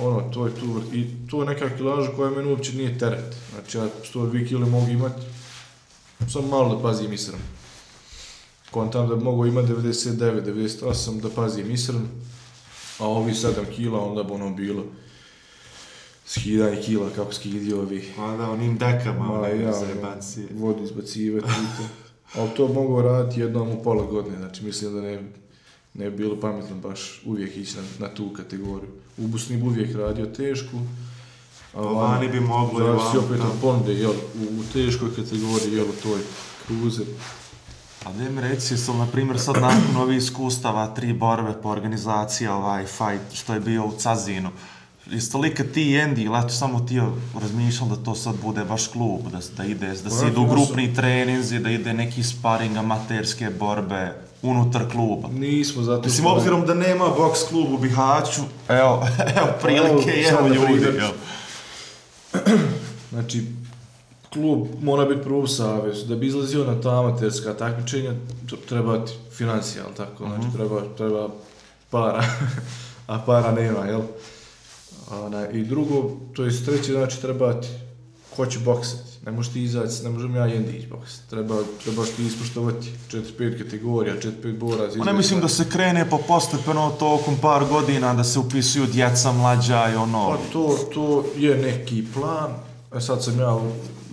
Ono, 0.00 0.20
to 0.20 0.46
je 0.46 0.54
tu, 0.54 0.82
i 0.92 1.06
to 1.30 1.40
je 1.42 1.46
neka 1.46 1.76
kilaža 1.76 2.10
koja 2.16 2.30
meni 2.30 2.50
uopće 2.50 2.76
nije 2.76 2.98
teret. 2.98 3.36
Znači, 3.54 3.78
ja 3.78 3.88
102 4.14 4.48
kile 4.48 4.66
mogu 4.66 4.88
imati, 4.90 5.22
samo 6.28 6.48
malo 6.48 6.74
da 6.74 6.82
pazim 6.82 7.12
isran. 7.12 7.40
Kontam 8.70 9.08
da 9.08 9.16
mogu 9.16 9.46
imati 9.46 9.72
99, 9.72 10.44
98, 10.44 11.20
da 11.20 11.28
pazim 11.28 11.70
isran, 11.70 12.08
a 13.00 13.06
ovi 13.08 13.32
7 13.32 13.48
kila, 13.76 14.00
onda 14.00 14.22
bi 14.22 14.32
ono 14.32 14.50
bilo 14.50 14.84
skidanje 16.26 16.82
kila, 16.82 17.10
kako 17.10 17.32
skidio 17.32 17.80
ovi 17.80 18.08
Ma 18.18 18.36
da, 18.36 18.50
onim 18.50 18.78
dekama, 18.78 19.24
Ma, 19.26 19.40
one 19.40 19.60
ja, 19.62 19.72
zajebancije. 19.72 20.46
vodu 20.54 20.82
izbacivati 20.84 21.48
i 21.64 21.76
to. 21.78 21.88
Ali 22.40 22.50
to 22.56 22.68
mogu 22.68 23.02
raditi 23.02 23.40
jednom 23.40 23.68
u 23.70 23.82
pola 23.82 24.06
godine, 24.06 24.36
znači 24.38 24.64
mislim 24.64 24.94
da 24.94 25.00
ne, 25.00 25.22
ne 25.94 26.10
bi 26.10 26.16
bilo 26.16 26.40
pametno 26.40 26.76
baš 26.76 27.22
uvijek 27.26 27.56
ići 27.56 27.76
na, 27.76 27.82
na 28.06 28.14
tu 28.14 28.32
kategoriju. 28.36 28.90
Ubusni 29.18 29.56
bi 29.56 29.62
uvijek 29.62 29.96
radio 29.96 30.26
tešku, 30.26 30.76
a 31.74 31.78
A 31.78 31.82
vani 31.82 32.28
bi 32.28 32.40
moglo 32.40 32.80
i 32.80 32.86
zavisi 32.86 33.16
van, 33.16 33.24
opet 33.26 33.38
da. 33.38 33.44
od 33.46 33.52
ponude, 33.62 33.94
jel, 33.94 34.10
u, 34.10 34.60
u 34.60 34.64
teškoj 34.72 35.08
kategoriji, 35.16 35.72
jel, 35.76 35.86
u 35.86 36.02
toj 36.02 36.20
cruiser. 36.66 37.06
A 38.00 38.12
gdje 38.12 38.30
mi 38.30 38.40
reci, 38.40 38.74
li, 38.74 38.98
na 38.98 39.06
primjer, 39.06 39.40
sad 39.40 39.54
nakon 39.54 39.96
ovih 39.96 40.18
iskustava, 40.18 40.86
tri 40.86 41.12
borbe 41.12 41.52
po 41.62 41.68
organizaciji, 41.68 42.48
ovaj 42.48 42.86
fight, 42.86 43.32
što 43.34 43.54
je 43.54 43.60
bio 43.60 43.84
u 43.84 43.92
Cazinu, 43.92 44.50
jeste 45.06 45.38
li 45.38 45.54
kad 45.54 45.72
ti 45.72 45.82
i 45.82 45.94
Andy, 45.94 46.18
ili 46.18 46.38
eto 46.38 46.48
samo 46.48 46.80
ti 46.80 47.00
razmišljali 47.40 47.90
da 47.90 48.04
to 48.04 48.14
sad 48.14 48.34
bude 48.42 48.64
baš 48.64 48.86
klub, 48.86 49.20
da, 49.32 49.38
da 49.56 49.64
ide, 49.64 49.88
da 49.88 50.10
se 50.10 50.20
Pa, 50.20 50.26
idu 50.26 50.40
ja 50.40 50.48
sam- 50.48 50.56
grupni 50.56 50.94
treninzi, 50.94 51.58
da 51.58 51.70
ide 51.70 51.92
neki 51.92 52.22
sparing, 52.22 52.76
amaterske 52.76 53.50
borbe 53.50 54.12
unutar 54.42 54.90
kluba? 54.90 55.28
Nismo 55.28 55.82
zato 55.82 56.02
Mislim, 56.02 56.26
obzirom 56.26 56.66
da 56.66 56.74
nema 56.74 57.08
boks 57.08 57.40
klub 57.48 57.72
u 57.72 57.78
Bihaću, 57.78 58.40
evo, 58.68 59.06
evo 59.36 59.48
prilike, 59.62 60.10
Evo, 60.30 60.38
evo 60.38 60.48
da 60.48 60.54
ljudi, 60.54 60.84
evo. 60.98 61.12
Znači, 63.10 63.46
klub 64.32 64.66
mora 64.82 65.04
biti 65.04 65.22
prvo 65.22 65.40
u 65.40 65.46
savezu. 65.46 66.06
Da 66.06 66.16
bi 66.16 66.26
izlazio 66.26 66.64
na 66.64 66.80
ta 66.80 66.98
amaterska 66.98 67.54
takmičenja, 67.54 68.14
treba 68.68 69.04
ti 69.04 69.12
financija, 69.32 69.84
ali 69.86 69.96
tako? 69.96 70.24
Znači, 70.24 70.56
treba, 70.56 70.82
treba 70.96 71.28
para, 71.90 72.24
a 73.06 73.18
para 73.26 73.52
nema, 73.52 73.86
jel? 73.86 74.00
Ona, 75.10 75.50
I 75.50 75.64
drugo, 75.64 76.10
to 76.32 76.44
je 76.44 76.64
treće, 76.64 76.92
znači, 76.92 77.20
treba 77.20 77.60
ti 77.60 77.68
ko 78.36 78.46
će 78.46 78.58
boksati. 78.58 79.10
Ne 79.26 79.32
možeš 79.32 79.52
ti 79.52 79.62
izaći, 79.62 80.04
ne 80.04 80.10
možem 80.10 80.34
ja 80.34 80.46
jedan 80.46 80.74
ići 80.74 80.86
boksati. 80.86 81.30
Treba, 81.30 81.54
trebaš 81.84 82.08
ti 82.08 82.26
ispoštovati 82.26 82.90
4-5 83.10 83.64
kategorija, 83.64 84.14
4-5 84.14 84.58
boraca. 84.58 84.98
Ma 84.98 85.04
ne 85.04 85.12
mislim 85.12 85.40
da 85.40 85.48
se 85.48 85.68
krene 85.70 86.10
po 86.10 86.18
postepeno 86.18 86.90
tokom 86.98 87.36
par 87.42 87.64
godina, 87.64 88.14
da 88.14 88.24
se 88.24 88.38
upisuju 88.38 88.86
djeca 88.86 89.32
mlađa 89.32 89.90
i 89.92 89.96
ono... 89.96 90.28
Pa 90.28 90.52
to, 90.52 90.78
to 90.94 91.24
je 91.36 91.56
neki 91.56 92.04
plan, 92.14 92.50
e 92.96 93.00
sad 93.00 93.24
sam 93.24 93.38
ja 93.38 93.60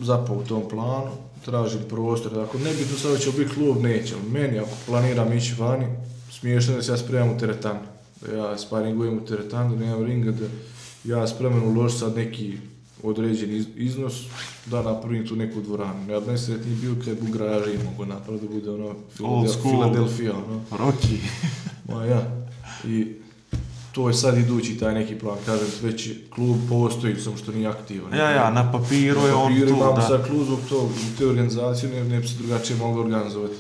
zapao 0.02 0.36
u 0.38 0.44
tom 0.44 0.64
planu, 0.70 1.12
tražim 1.46 1.80
prostor, 1.90 2.40
ako 2.40 2.58
ne 2.58 2.70
bitno 2.74 2.98
sad 2.98 3.20
će 3.20 3.32
biti 3.32 3.54
klub, 3.54 3.82
neće, 3.82 4.16
ali 4.16 4.32
meni 4.32 4.60
ako 4.60 4.70
planiram 4.86 5.34
ići 5.34 5.56
vani, 5.60 5.86
smiješno 6.32 6.74
je 6.74 6.78
da 6.78 6.84
se 6.84 6.92
ja 6.92 6.98
spremam 6.98 7.36
u 7.36 7.40
teretanu, 7.40 7.80
da 8.22 8.36
ja 8.38 8.58
sparingujem 8.58 9.18
u 9.18 9.26
teretanu, 9.26 9.76
da 9.76 9.86
nemam 9.86 10.04
ringa, 10.04 10.32
da 10.32 10.46
ja 11.06 11.28
spreman 11.28 11.64
uložiti 11.64 12.00
sad 12.00 12.16
neki 12.16 12.58
određen 13.04 13.56
iz- 13.56 13.68
iznos, 13.76 14.14
da 14.66 14.82
napravim 14.82 15.28
tu 15.28 15.36
neku 15.36 15.62
dvoranu. 15.62 16.12
Ja 16.12 16.20
bi 16.20 16.28
najsretniji 16.28 16.76
bio 16.76 16.96
kad 17.06 17.22
bi 17.22 17.30
u 17.30 17.38
garaži 17.38 17.78
mogo 17.92 18.06
napraviti 18.06 18.48
da 18.48 18.54
bude 18.54 18.70
ono. 18.72 18.96
Filadelfija, 19.72 20.34
ono. 20.34 20.62
Rocky. 20.72 21.18
Ma 21.90 22.06
ja. 22.06 22.48
I 22.86 23.08
to 23.92 24.08
je 24.08 24.14
sad 24.14 24.38
idući 24.38 24.78
taj 24.78 24.94
neki 24.94 25.16
plan, 25.16 25.38
kažem, 25.46 25.68
već 25.82 26.10
klub 26.30 26.58
postoji, 26.70 27.16
samo 27.16 27.38
što 27.38 27.52
nije 27.52 27.68
aktivan. 27.68 28.14
Ja, 28.14 28.30
ja, 28.30 28.52
na 28.52 28.72
papiru 28.72 29.22
je 29.22 29.34
on 29.34 29.52
papiru 29.52 29.68
tu, 29.68 29.76
imamo 29.76 29.96
da. 29.96 30.02
sad 30.02 30.28
klub 30.28 30.46
zbog 30.46 30.60
tog, 30.70 30.90
te 31.18 31.28
organizacije 31.28 31.92
ne, 31.92 32.04
ne 32.10 32.20
bi 32.20 32.28
se 32.28 32.36
drugačije 32.38 32.78
moglo 32.78 33.04
organizovati. 33.04 33.56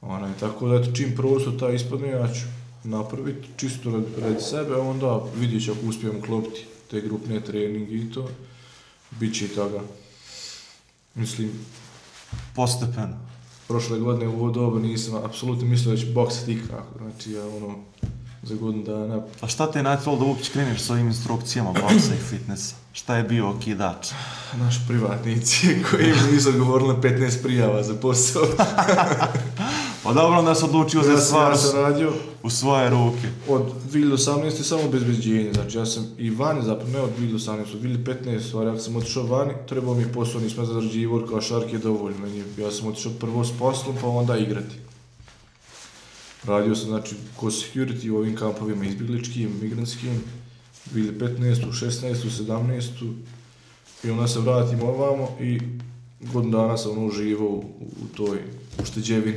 Onaj, 0.00 0.30
tako 0.40 0.68
da 0.68 0.74
eto, 0.76 0.92
čim 0.92 1.16
prostor 1.16 1.58
taj 1.58 1.74
ispadne, 1.74 2.08
ja 2.08 2.28
ću 2.28 2.40
napraviti 2.84 3.48
čisto 3.56 3.90
radi, 3.90 4.06
radi 4.22 4.40
sebe, 4.42 4.74
a 4.74 4.80
onda 4.80 5.20
vidjet 5.36 5.64
ću 5.64 5.72
ako 5.72 5.86
uspijem 5.86 6.16
uklopiti 6.16 6.64
te 6.90 7.00
grupne 7.00 7.40
treninge 7.40 7.94
i 7.94 8.10
to, 8.10 8.28
bit 9.10 9.38
će 9.38 9.44
i 9.44 9.48
toga. 9.48 9.80
Mislim, 11.14 11.50
Postepeno. 12.54 13.18
prošle 13.68 13.98
godine 13.98 14.28
u 14.28 14.32
ovo 14.32 14.50
doba 14.50 14.78
nisam 14.78 15.24
apsolutno 15.24 15.66
mislio 15.66 15.94
da 15.94 16.00
ću 16.00 16.12
boksati 16.12 16.52
ikako, 16.52 16.98
znači 16.98 17.32
ja 17.32 17.46
ono, 17.46 17.78
za 18.42 18.54
godinu 18.54 18.82
dana, 18.82 19.22
A 19.40 19.46
šta 19.46 19.70
te 19.70 19.78
je 19.78 19.82
natjelo 19.82 20.18
da 20.18 20.24
uopće 20.24 20.52
kreneš 20.52 20.80
s 20.80 20.90
ovim 20.90 21.06
instrukcijama 21.06 21.72
boksa 21.72 22.14
i 22.14 22.24
fitnessa? 22.30 22.74
Šta 22.92 23.16
je 23.16 23.22
bio 23.22 23.50
okidač? 23.50 24.08
naš 24.58 24.86
privatnici 24.88 25.66
koji 25.90 26.06
mi 26.06 26.32
nisu 26.32 26.48
odgovorili 26.48 26.88
na 26.88 27.00
15 27.00 27.42
prijava 27.42 27.82
za 27.82 27.94
posao. 27.94 28.42
Pa 30.04 30.12
dobro, 30.12 30.38
onda 30.38 30.54
se 30.54 30.64
odlučio 30.64 31.02
za 31.02 31.12
ja, 31.12 31.18
stvar 31.18 31.52
ja 31.52 31.56
sam 31.56 31.80
radio 31.80 32.12
u 32.42 32.50
svoje 32.50 32.90
ruke. 32.90 33.28
od 33.48 33.62
2018. 33.92 34.62
samo 34.62 34.82
obezbeđenje, 34.82 35.52
znači 35.54 35.78
ja 35.78 35.86
sam 35.86 36.06
i 36.18 36.30
vani, 36.30 36.62
zapravo 36.62 36.90
ne 36.92 37.00
od 37.00 37.10
2018. 37.18 37.60
od 37.60 37.82
2015. 37.82 38.48
stvari, 38.48 38.70
ako 38.70 38.78
sam 38.78 38.96
otišao 38.96 39.26
vani, 39.26 39.52
trebao 39.68 39.94
mi 39.94 40.12
posao, 40.12 40.40
nisam 40.40 40.66
zarađivao, 40.66 41.26
kao 41.26 41.40
šark 41.40 41.72
je 41.72 41.78
dovoljno, 41.78 42.26
ja 42.58 42.70
sam 42.70 42.86
otišao 42.86 43.12
prvo 43.20 43.44
s 43.44 43.52
poslom, 43.58 43.96
pa 44.00 44.06
onda 44.06 44.36
igrati. 44.36 44.91
Radio 46.44 46.74
sam, 46.74 46.88
znači, 46.88 47.14
ko 47.36 47.46
security 47.46 48.10
u 48.10 48.16
ovim 48.16 48.36
kampovima 48.36 48.84
izbjegličkim, 48.84 49.50
migrantskim, 49.62 50.22
2015. 50.94 51.72
16. 51.72 52.14
17. 52.46 53.14
I 54.04 54.10
onda 54.10 54.28
se 54.28 54.40
vratim 54.40 54.82
ovamo 54.82 55.36
i 55.40 55.60
godinu 56.20 56.58
dana 56.58 56.76
sam 56.76 56.92
ono 56.92 57.06
uživo 57.06 57.48
u, 57.48 57.64
u 57.80 58.16
toj 58.16 58.38
ušteđevini. 58.82 59.36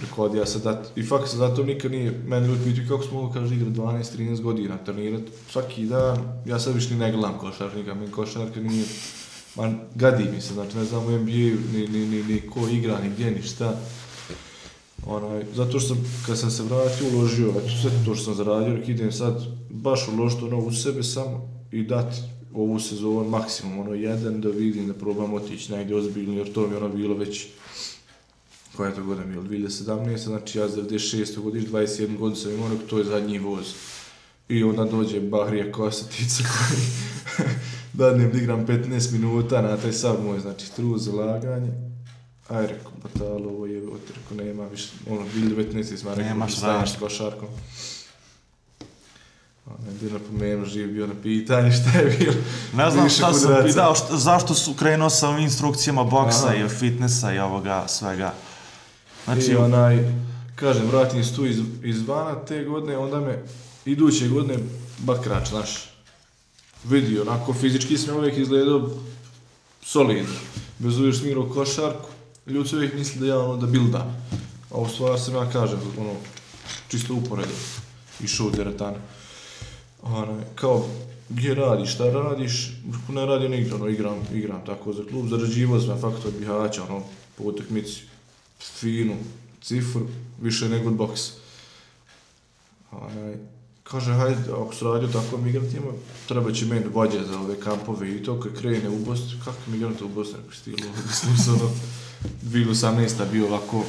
Rekao, 0.00 0.34
ja 0.34 0.46
sad 0.46 0.62
dat, 0.62 0.92
i 0.96 1.02
fakt 1.02 1.30
se 1.30 1.36
zato 1.36 1.64
nikad 1.64 1.90
nije, 1.90 2.22
meni 2.26 2.46
ljudi 2.46 2.64
pitaju 2.64 2.88
kako 2.88 3.02
smo 3.02 3.22
mogli, 3.22 3.40
kaže, 3.40 3.54
igrati 3.54 3.78
12-13 3.78 4.40
godina, 4.40 4.78
trenirat 4.78 5.22
svaki 5.50 5.86
dan, 5.86 6.42
ja 6.46 6.58
sad 6.58 6.74
više 6.74 6.90
ni 6.90 7.00
ne 7.00 7.12
gledam 7.12 7.38
košarnika, 7.38 7.94
mi 7.94 8.10
košarka 8.10 8.60
nije, 8.60 8.84
man, 9.56 9.80
gadi 9.94 10.24
mi 10.34 10.40
se, 10.40 10.54
znači 10.54 10.76
ne 10.76 10.84
znam 10.84 11.06
u 11.06 11.10
NBA, 11.10 11.32
ni, 11.72 11.88
ni, 11.92 12.06
ni, 12.06 12.22
ni 12.22 12.40
ko 12.40 12.68
igra, 12.68 13.00
ni 13.00 13.10
gdje, 13.10 13.30
ni 13.30 13.42
šta. 13.42 13.80
Onaj, 15.06 15.44
zato 15.54 15.80
što 15.80 15.94
sam, 15.94 16.04
kad 16.26 16.38
sam 16.38 16.50
se 16.50 16.62
vratio, 16.62 17.08
uložio, 17.14 17.48
eto 17.48 17.68
sve 17.82 17.90
to 18.04 18.14
što 18.14 18.24
sam 18.24 18.34
zaradio, 18.34 18.74
rekao, 18.74 18.90
idem 18.90 19.12
sad 19.12 19.42
baš 19.70 20.08
uložiti 20.08 20.44
ono 20.44 20.58
u 20.58 20.72
sebe 20.72 21.02
samo, 21.02 21.48
i 21.72 21.82
dati 21.82 22.16
ovu 22.54 22.80
sezonu 22.80 23.28
maksimum 23.28 23.78
ono 23.78 23.94
jedan 23.94 24.40
da 24.40 24.48
vidim 24.48 24.86
da 24.86 24.94
probam 24.94 25.34
otići 25.34 25.72
negdje 25.72 25.96
ozbiljno 25.96 26.38
jer 26.38 26.52
to 26.52 26.66
mi 26.66 26.74
je 26.74 26.76
ono 26.76 26.88
bilo 26.88 27.14
već 27.14 27.46
koja 28.76 28.88
je 28.88 28.94
to 28.94 29.04
godina 29.04 29.26
bilo, 29.26 29.42
2017, 29.42 30.16
znači 30.16 30.58
ja 30.58 30.68
za 30.68 30.82
96. 30.82 31.40
godiš, 31.40 31.64
21 31.64 32.18
godin 32.18 32.36
sam 32.36 32.52
imao, 32.52 32.68
to 32.90 32.98
je 32.98 33.04
zadnji 33.04 33.38
voz. 33.38 33.74
I 34.48 34.62
onda 34.62 34.84
dođe 34.84 35.20
Bahrija 35.20 35.72
Kosatica 35.72 36.44
koji 36.52 36.80
dadnem 37.92 38.32
da 38.32 38.38
igram 38.38 38.66
15 38.66 39.12
minuta 39.12 39.62
na 39.62 39.76
taj 39.76 39.92
sav 39.92 40.24
moj, 40.24 40.40
znači 40.40 40.72
trud 40.76 41.00
za 41.00 41.12
laganje. 41.12 41.91
Aj, 42.52 42.66
rekao, 42.66 42.92
batalo, 43.02 43.48
ovo 43.50 43.66
je, 43.66 43.82
ovo 43.82 43.96
rekao, 44.08 44.46
nema 44.46 44.66
više, 44.66 44.88
ono, 45.10 45.20
2019. 45.26 45.96
smo 45.96 46.10
rekao, 46.10 46.24
Nemaš 46.24 46.56
staneš 46.56 46.88
šta. 46.88 46.98
s 46.98 47.00
košarkom. 47.00 47.48
Ono, 49.66 49.88
je 49.88 49.94
bio 50.00 50.18
napomenuo, 50.18 50.66
živ 50.66 50.92
bio 50.92 51.06
na 51.06 51.14
pitanje 51.22 51.72
šta 51.72 51.98
je 51.98 52.16
bilo. 52.18 52.34
Ne 52.74 52.90
znam 52.90 53.04
Više 53.04 53.16
šta 53.16 53.32
sam 53.32 53.42
kvadraca. 53.42 53.66
pitao, 53.68 53.94
šta, 53.94 54.16
zašto 54.16 54.54
su 54.54 54.74
krenuo 54.74 55.10
sa 55.10 55.28
ovim 55.28 55.42
instrukcijama 55.42 56.04
boksa 56.04 56.46
Aha. 56.46 56.54
i 56.54 56.68
fitnessa 56.68 57.32
i 57.32 57.38
ovoga 57.38 57.84
svega. 57.88 58.34
Znači, 59.24 59.50
I 59.50 59.56
onaj, 59.56 59.98
kažem, 60.54 60.86
vratim 60.86 61.24
se 61.24 61.36
tu 61.36 61.46
iz, 61.46 61.58
izvana 61.82 62.34
te 62.34 62.64
godine, 62.64 62.96
onda 62.98 63.20
me 63.20 63.42
iduće 63.84 64.28
godine 64.28 64.58
bakrač, 64.98 65.48
znaš, 65.48 65.90
vidio, 66.84 67.22
onako 67.22 67.54
fizički 67.54 67.98
sam 67.98 68.16
uvijek 68.16 68.38
izgledao 68.38 68.90
solidno. 69.82 70.34
Bez 70.78 70.98
uvijek 70.98 71.16
sam 71.16 71.26
igrao 71.26 71.48
košarku, 71.48 72.08
ljudi 72.46 72.68
se 72.68 72.76
uvijek 72.76 72.94
misli 72.94 73.20
da 73.20 73.26
ja 73.26 73.38
ono 73.38 73.56
da 73.56 73.66
bilda. 73.66 74.14
A 74.70 74.78
u 74.78 74.88
stvari 74.88 75.20
sam 75.20 75.34
ja 75.34 75.50
kažem, 75.50 75.78
ono, 75.98 76.14
čisto 76.88 77.14
uporedo. 77.14 77.54
Išao 78.24 78.46
u 78.46 78.50
teretane. 78.50 78.96
Ono, 80.02 80.40
kao, 80.54 80.86
gdje 81.28 81.54
radiš, 81.54 81.94
šta 81.94 82.10
radiš, 82.10 82.72
ne 83.08 83.26
radim 83.26 83.50
nigdje, 83.50 83.74
ono, 83.74 83.84
ono, 83.84 83.92
igram, 83.92 84.18
igram 84.34 84.66
tako 84.66 84.92
za 84.92 85.02
klub, 85.10 85.28
zarađivo 85.28 85.80
sam 85.80 86.00
faktor 86.00 86.32
bihaća, 86.38 86.82
ono, 86.84 87.02
po 87.38 87.44
utakmici, 87.44 88.02
finu 88.60 89.16
cifru, 89.62 90.06
više 90.40 90.68
nego 90.68 90.88
od 90.88 90.94
boksa. 90.94 91.32
Onaj, 92.90 93.34
kaže, 93.82 94.12
hajde, 94.12 94.52
ako 94.52 94.74
se 94.74 94.84
radio 94.84 95.08
tako 95.08 95.36
migrantima, 95.36 95.92
treba 96.28 96.52
će 96.52 96.66
meni 96.66 96.86
vođe 96.92 97.24
za 97.24 97.40
ove 97.40 97.60
kampove 97.60 98.16
i 98.16 98.22
to, 98.22 98.40
kad 98.40 98.58
krene 98.58 98.88
u 98.88 98.98
Bosnu, 98.98 99.38
kako 99.44 99.58
migranta 99.66 100.04
u 100.04 100.08
Bosnu, 100.08 100.38
ako 100.44 100.54
stilu, 100.54 100.88
mislim 101.08 101.56
ono, 101.60 101.70
2018. 102.42 103.30
bio 103.32 103.46
ovako, 103.46 103.84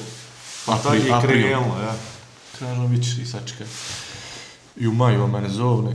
tako 0.65 0.93
je 0.93 1.11
krenulo, 1.22 1.80
ja. 1.81 1.95
Vidiš 2.88 3.18
i 3.18 3.26
sačekaj. 3.26 3.68
I 4.77 4.88
u 4.88 4.93
maju 4.93 5.23
on 5.23 5.31
mene 5.31 5.49
zovne, 5.49 5.91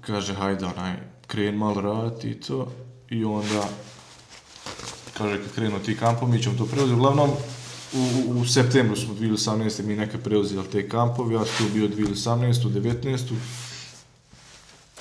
kaže, 0.00 0.34
hajde, 0.34 0.66
onaj, 0.66 0.96
kren 1.26 1.56
malo 1.56 1.80
raditi 1.80 2.30
i 2.30 2.40
to, 2.40 2.72
i 3.10 3.24
onda, 3.24 3.68
kaže, 5.18 5.42
kad 5.42 5.54
krenu 5.54 5.78
ti 5.78 5.96
kampom, 5.96 6.30
mi 6.30 6.42
ćemo 6.42 6.58
to 6.58 6.66
preuzeti. 6.66 6.94
Uglavnom, 6.94 7.30
u, 7.92 7.98
u, 8.26 8.40
u 8.40 8.46
septembru 8.46 8.96
smo 8.96 9.14
2018. 9.14 9.82
mi 9.82 9.96
neka 9.96 10.18
preuzeli 10.18 10.70
te 10.72 10.88
kampovi, 10.88 11.34
ja 11.34 11.44
sam 11.44 11.66
tu 11.66 11.72
bio 11.74 11.88
2018. 11.88 12.52
19. 12.52 13.34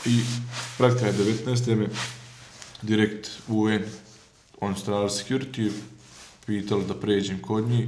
I 0.05 0.21
pred 0.77 0.99
kraj 0.99 1.13
19. 1.13 1.75
me 1.75 1.87
direkt 2.81 3.29
UN, 3.47 3.79
on 4.61 4.75
stražar 4.75 5.09
security, 5.09 5.71
pitali 6.45 6.85
da 6.85 6.93
pređem 6.93 7.41
kod 7.41 7.69
njih, 7.69 7.87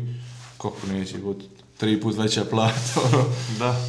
kako 0.57 0.88
neće, 0.88 1.18
god 1.18 1.44
tri 1.77 2.02
put 2.02 2.18
veća 2.18 2.45
plata, 2.45 2.94
ono. 3.14 3.23
Da. 3.60 3.86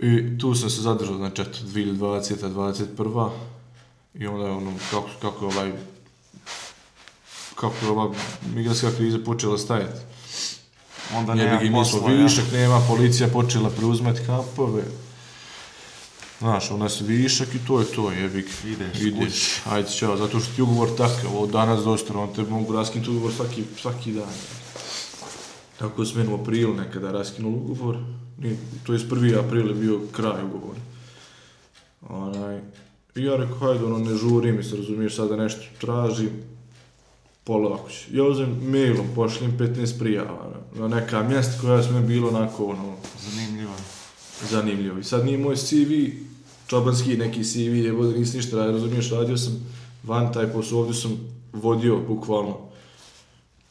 I 0.00 0.38
tu 0.38 0.54
sam 0.54 0.70
se 0.70 0.80
zadržao, 0.80 1.16
znači, 1.16 1.42
eto, 1.42 1.58
2020. 1.64 2.34
21. 2.96 3.30
I 4.14 4.26
onda 4.26 4.46
je 4.46 4.50
ono, 4.50 4.72
kako, 4.90 5.08
kako 5.22 5.44
je 5.44 5.54
ovaj, 5.54 5.72
kako 7.54 7.74
je 7.82 7.90
ova 7.90 8.14
migrantska 8.54 8.90
kriza 8.96 9.18
počela 9.24 9.58
stajati. 9.58 10.00
Onda 11.14 11.34
nema 11.34 11.60
posla, 11.72 12.12
ja. 12.12 12.22
višak, 12.22 12.44
nema, 12.52 12.82
policija 12.88 13.28
počela 13.28 13.70
preuzmeti 13.70 14.20
kampove. 14.26 14.82
Znaš, 16.40 16.70
onda 16.70 16.88
se 16.88 17.04
višak 17.04 17.54
i 17.54 17.66
to 17.66 17.80
je 17.80 17.86
to, 17.86 18.10
jebi 18.12 18.42
ga. 18.42 18.48
Ideš 18.64 19.00
Ideš, 19.00 19.24
kući. 19.32 19.60
ajde, 19.66 19.90
čao, 19.90 20.16
zato 20.16 20.40
što 20.40 20.54
ti 20.54 20.62
ugovor 20.62 20.88
takav, 20.96 21.36
od 21.36 21.50
danas 21.50 21.84
do 21.84 21.96
sutra, 21.98 22.18
on 22.18 22.34
te 22.34 22.42
mogu 22.42 22.72
raskinuti 22.72 23.10
ugovor 23.10 23.32
svaki, 23.32 23.64
svaki 23.76 24.12
dan. 24.12 24.28
Tako 25.78 26.04
smo 26.04 26.24
u 26.30 26.40
aprilu 26.40 26.74
nekada 26.74 27.12
raskinuli 27.12 27.54
ugovor, 27.56 27.96
nije, 28.38 28.56
to 28.86 28.92
je 28.92 28.98
1. 28.98 29.38
april 29.38 29.68
je 29.68 29.74
bio 29.74 30.00
kraj 30.12 30.44
ugovora. 30.44 30.80
Onaj, 32.02 32.60
I 33.16 33.24
ja 33.24 33.36
rekao, 33.36 33.58
hajde, 33.58 33.84
ono, 33.84 33.98
ne 33.98 34.14
žuri 34.16 34.52
mi 34.52 34.62
se, 34.62 34.76
razumiješ, 34.76 35.16
sada 35.16 35.36
nešto 35.36 35.62
tražim, 35.80 36.30
polako 37.44 37.90
ću. 37.90 38.16
Ja 38.16 38.24
uzem 38.24 38.58
mailom, 38.62 39.06
pošljem 39.14 39.58
15 39.58 39.98
prijava 39.98 40.50
na, 40.74 40.88
na 40.88 40.96
neka 40.96 41.22
mjesta 41.22 41.60
koja 41.60 41.82
su 41.82 41.92
mi 41.92 42.02
bilo 42.02 42.28
onako, 42.28 42.64
ono, 42.64 42.96
Zanimljivo. 43.24 43.72
zanimljivo. 44.50 44.98
I 44.98 45.04
sad 45.04 45.24
nije 45.24 45.38
moj 45.38 45.56
CV, 45.56 45.92
čobanski 46.70 47.16
neki 47.16 47.44
CV, 47.44 47.74
je 47.84 47.92
bude 47.92 48.18
nisi 48.18 48.36
ništa 48.36 48.56
radio, 48.56 48.72
razumiješ, 48.72 49.10
radio 49.10 49.36
sam 49.36 49.52
van 50.04 50.32
taj 50.32 50.52
posao, 50.52 50.78
ovdje 50.78 50.94
sam 50.94 51.20
vodio 51.52 51.98
bukvalno 52.08 52.56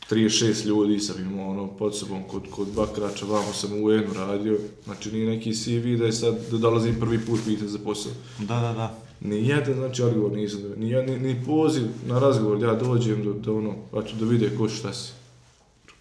36 0.09 0.65
ljudi 0.65 0.99
sam 0.99 1.15
imao 1.21 1.49
ono 1.49 1.67
pod 1.67 1.97
sobom 1.97 2.23
kod, 2.23 2.43
kod 2.51 2.67
Bakrača, 2.67 3.26
vamo 3.26 3.53
sam 3.53 3.73
u 3.73 3.85
UN-u 3.85 4.13
radio, 4.13 4.59
znači 4.85 5.11
nije 5.11 5.30
neki 5.30 5.53
CV 5.53 5.97
da 5.99 6.05
je 6.05 6.11
sad 6.11 6.35
da 6.51 6.57
dolazim 6.57 6.95
prvi 6.99 7.19
put 7.26 7.39
pitan 7.45 7.67
za 7.67 7.80
posao. 7.80 8.11
Da, 8.39 8.59
da, 8.59 8.73
da. 8.73 8.97
Ni 9.21 9.47
jedan, 9.47 9.73
znači, 9.73 10.03
odgovor 10.03 10.31
nisam 10.31 10.61
dobio. 10.61 10.77
Ni, 10.77 11.11
ni, 11.11 11.19
ni 11.19 11.45
poziv 11.45 11.84
na 12.07 12.19
razgovor, 12.19 12.61
ja 12.63 12.76
dođem 12.76 13.23
do, 13.23 13.34
do 13.34 13.57
ono, 13.57 13.76
eto, 13.89 14.15
da 14.19 14.26
vide 14.26 14.57
ko 14.57 14.69
šta 14.69 14.93
si. 14.93 15.11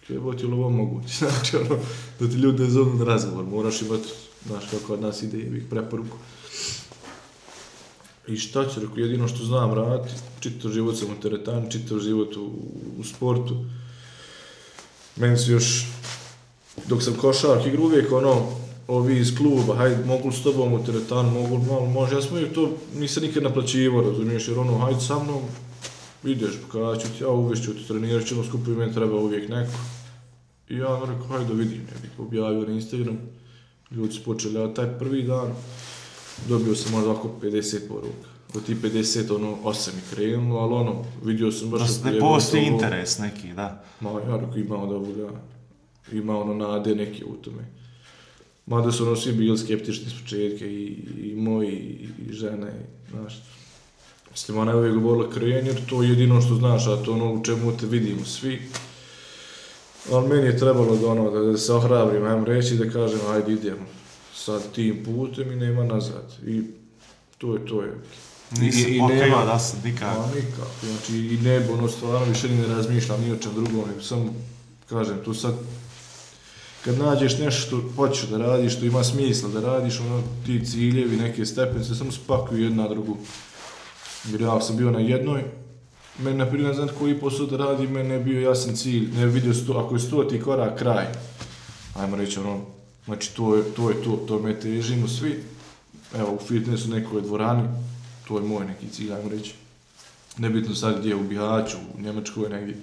Jebo 0.09 0.33
ti 0.33 0.45
ovo 0.45 0.69
moguće, 0.69 1.13
znači, 1.25 1.57
ono, 1.57 1.81
da 2.19 2.29
ti 2.29 2.35
ljudi 2.35 2.63
ne 2.63 2.69
zovnu 2.69 2.95
na 2.95 3.05
razgovor, 3.05 3.45
moraš 3.45 3.81
imati, 3.81 4.09
znaš, 4.47 4.63
kako 4.71 4.93
od 4.93 5.01
nas 5.01 5.23
ide, 5.23 5.37
jebik 5.37 5.69
preporuku. 5.69 6.17
I 8.29 8.37
šta 8.37 8.65
ću, 8.69 8.79
rekao, 8.79 8.97
jedino 8.97 9.27
što 9.27 9.45
znam 9.45 9.73
raditi, 9.73 10.13
čitav 10.39 10.71
život 10.71 10.97
sam 10.97 11.07
u 11.11 11.21
teretani, 11.21 11.71
čitav 11.71 11.99
život 11.99 12.37
u, 12.37 12.49
u 12.99 13.03
sportu. 13.03 13.65
Meni 15.15 15.37
su 15.37 15.51
još, 15.51 15.87
dok 16.87 17.03
sam 17.03 17.13
košark 17.13 17.65
igrao, 17.65 17.85
uvijek 17.85 18.11
ono, 18.11 18.47
ovi 18.87 19.17
iz 19.17 19.37
kluba, 19.37 19.75
hajde, 19.75 20.05
mogu 20.05 20.31
s 20.31 20.43
tobom 20.43 20.73
u 20.73 20.85
teretanu, 20.85 21.31
mogu 21.31 21.57
malo, 21.57 21.85
može, 21.85 22.15
ja 22.15 22.21
sam 22.21 22.33
uvijek 22.33 22.53
to, 22.53 22.71
nisam 22.95 23.23
nikad 23.23 23.43
naplaćivao, 23.43 24.01
razumiješ, 24.01 24.47
jer 24.47 24.59
ono, 24.59 24.77
hajde 24.77 25.01
sa 25.01 25.23
mnom, 25.23 25.41
ideš, 26.23 26.51
pokazat 26.61 27.01
ću 27.01 27.07
ti, 27.17 27.23
ja 27.23 27.29
uvešću 27.29 27.73
ti, 27.73 27.87
trenirat 27.87 28.27
ćemo 28.27 28.43
skupo 28.43 28.71
i 28.71 28.75
meni 28.75 28.93
treba 28.93 29.15
uvijek 29.15 29.49
neko. 29.49 29.71
I 30.69 30.75
ja 30.75 30.93
ono 30.93 31.05
rekao, 31.05 31.27
hajde 31.27 31.53
vidim, 31.53 31.77
ja 31.77 32.01
bih 32.01 32.11
objavio 32.17 32.67
na 32.67 32.73
Instagram, 32.73 33.17
ljudi 33.91 34.13
su 34.13 34.23
počeli, 34.23 34.57
a 34.57 34.73
taj 34.73 34.99
prvi 34.99 35.23
dan 35.23 35.53
dobio 36.47 36.75
sam 36.75 36.91
možda 36.91 37.09
ovako 37.09 37.29
50 37.41 37.77
poruka. 37.87 38.29
Od 38.55 38.65
ti 38.65 38.75
50, 38.75 39.35
ono, 39.35 39.57
8 39.63 39.89
mi 39.95 40.01
krenulo, 40.11 40.59
ali 40.59 40.73
ono, 40.73 40.95
vidio 41.23 41.51
sam 41.51 41.69
baš... 41.69 41.81
Da 41.81 41.87
s- 41.87 42.03
ne 42.03 42.13
je 42.13 42.19
postoji 42.19 42.63
interes 42.63 43.19
neki, 43.19 43.53
da. 43.53 43.83
Ma, 43.99 44.09
ja 44.09 44.37
rekao, 44.37 44.57
ima 44.57 44.83
od 44.83 44.91
ovoga, 44.91 45.29
ima 46.11 46.39
ono 46.39 46.53
nade 46.53 46.95
neke 46.95 47.25
u 47.25 47.33
tome. 47.33 47.65
Mada 48.65 48.91
su 48.91 49.03
ono 49.03 49.15
svi 49.15 49.31
bili 49.33 49.57
skeptični 49.57 50.09
s 50.09 50.21
početka, 50.21 50.65
i, 50.65 50.85
i 51.23 51.33
moji, 51.35 51.71
i, 51.71 52.29
i 52.29 52.33
žene, 52.33 52.67
i, 52.67 53.11
znaš. 53.11 53.43
Mislim, 54.31 54.57
ona 54.57 54.71
je 54.71 54.77
uvijek 54.77 54.95
govorila 54.95 55.29
kren, 55.29 55.65
jer 55.65 55.85
to 55.85 56.03
je 56.03 56.09
jedino 56.09 56.41
što 56.41 56.55
znaš, 56.55 56.87
a 56.87 56.95
to 56.95 57.13
ono 57.13 57.33
u 57.33 57.43
čemu 57.43 57.77
te 57.77 57.85
vidimo 57.85 58.25
svi. 58.25 58.61
Ali 60.11 60.27
meni 60.27 60.45
je 60.45 60.57
trebalo 60.57 60.95
da, 60.95 61.07
ono, 61.07 61.31
da, 61.31 61.39
da 61.39 61.57
se 61.57 61.73
ohrabrim, 61.73 62.23
ajmo 62.25 62.45
reći, 62.45 62.75
da 62.75 62.89
kažem, 62.89 63.19
ajde 63.29 63.53
idemo 63.53 63.85
sad 64.45 64.71
tim 64.71 65.03
putem 65.05 65.51
i 65.51 65.55
nema 65.55 65.83
nazad. 65.83 66.33
I 66.47 66.61
to 67.37 67.53
je 67.53 67.65
to 67.65 67.81
je. 67.81 67.93
Nisi 68.51 68.81
I- 68.81 68.95
i 68.95 68.99
pokajao 68.99 69.25
nema- 69.29 69.45
da 69.45 69.59
sam 69.59 69.79
nikako. 69.85 70.21
Pa 70.21 70.35
nikako, 70.35 70.67
znači 70.83 71.13
i 71.17 71.37
nebo, 71.37 71.73
ono 71.73 71.87
stvarno 71.87 72.25
više 72.25 72.49
ne 72.49 72.67
razmišljam 72.67 73.21
ni 73.21 73.31
o 73.31 73.37
čem 73.37 73.51
drugom, 73.53 73.89
nego 73.89 74.01
samo 74.01 74.33
kažem, 74.89 75.17
tu 75.25 75.33
sad 75.33 75.53
kad 76.85 76.97
nađeš 76.97 77.37
nešto 77.37 77.61
što 77.61 77.81
hoćeš 77.95 78.23
da 78.23 78.37
radiš, 78.37 78.73
što 78.73 78.85
ima 78.85 79.03
smisla 79.03 79.49
da 79.49 79.59
radiš, 79.61 79.99
ono 79.99 80.23
ti 80.45 80.65
ciljevi, 80.65 81.17
neke 81.17 81.45
stepenice, 81.45 81.95
samo 81.95 82.11
spakuju 82.11 82.63
jedna 82.63 82.83
na 82.83 82.89
drugu. 82.89 83.17
Jer 84.25 84.41
ja 84.41 84.61
sam 84.61 84.77
bio 84.77 84.91
na 84.91 84.99
jednoj, 84.99 85.43
meni 86.19 86.37
na 86.37 86.45
primjer, 86.45 86.67
ne 86.67 86.75
znam 86.75 86.87
koji 86.99 87.19
posao 87.19 87.45
da 87.45 87.57
radi, 87.57 87.87
meni 87.87 88.09
je 88.09 88.19
bio 88.19 88.41
jasan 88.41 88.75
cilj, 88.75 89.09
ne 89.15 89.25
vidio 89.25 89.53
sto, 89.53 89.73
ako 89.75 89.95
je 89.95 89.99
sto 89.99 90.23
ti 90.23 90.41
korak 90.41 90.79
kraj, 90.79 91.05
ajmo 91.95 92.15
reći 92.15 92.39
ono, 92.39 92.61
znači 93.09 93.35
to 93.35 93.55
je 93.55 93.63
to, 93.63 93.89
je 93.89 94.03
to, 94.03 94.11
to 94.27 94.39
me 94.39 94.59
težimo 94.59 95.07
svi, 95.07 95.43
evo 96.15 96.33
u 96.33 96.45
fitnessu 96.47 96.89
nekoj 96.89 97.21
dvorani, 97.21 97.67
to 98.27 98.37
je 98.37 98.43
moj 98.43 98.65
neki 98.65 98.89
cilj, 98.89 99.13
ajmo 99.13 99.29
reći. 99.29 99.53
Nebitno 100.37 100.75
sad 100.75 100.99
gdje, 100.99 101.15
u 101.15 101.23
Bihaću, 101.23 101.77
u 101.97 102.01
Njemačkoj 102.01 102.49
negdje. 102.49 102.77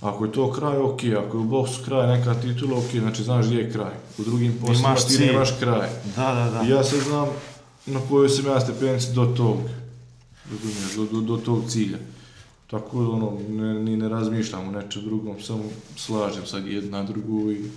Ako 0.00 0.24
je 0.24 0.32
to 0.32 0.52
kraj, 0.52 0.76
ok, 0.76 1.00
ako 1.26 1.36
je 1.36 1.40
u 1.40 1.44
boksu 1.44 1.84
kraj, 1.84 2.18
neka 2.18 2.34
titula, 2.34 2.78
ok, 2.78 2.90
znači 2.90 3.22
znaš 3.22 3.46
gdje 3.46 3.58
je 3.58 3.72
kraj. 3.72 3.92
U 4.18 4.22
drugim 4.22 4.58
poslima 4.60 4.94
ti 4.94 5.02
cilj. 5.06 5.26
nemaš 5.26 5.50
kraj. 5.60 5.88
Da, 6.16 6.34
da, 6.34 6.50
da. 6.50 6.66
I 6.66 6.68
ja 6.68 6.84
sad 6.84 7.00
znam 7.00 7.28
na 7.86 8.00
kojoj 8.08 8.28
sam 8.28 8.46
ja 8.46 8.60
stepenici 8.60 9.12
do 9.12 9.26
tog. 9.36 9.56
razumiješ, 10.50 10.94
do, 10.96 11.04
do, 11.04 11.20
do 11.20 11.36
tog 11.36 11.62
cilja. 11.68 11.98
Tako 12.70 13.02
da 13.02 13.08
ono, 13.08 13.38
ne, 13.48 13.74
ni 13.74 13.96
ne 13.96 14.08
razmišljam 14.08 14.68
o 14.68 14.70
nečem 14.70 15.02
drugom, 15.04 15.42
samo 15.42 15.64
slažem 15.96 16.46
sad 16.46 16.66
jedna 16.66 17.02
drugu 17.02 17.52
i 17.52 17.70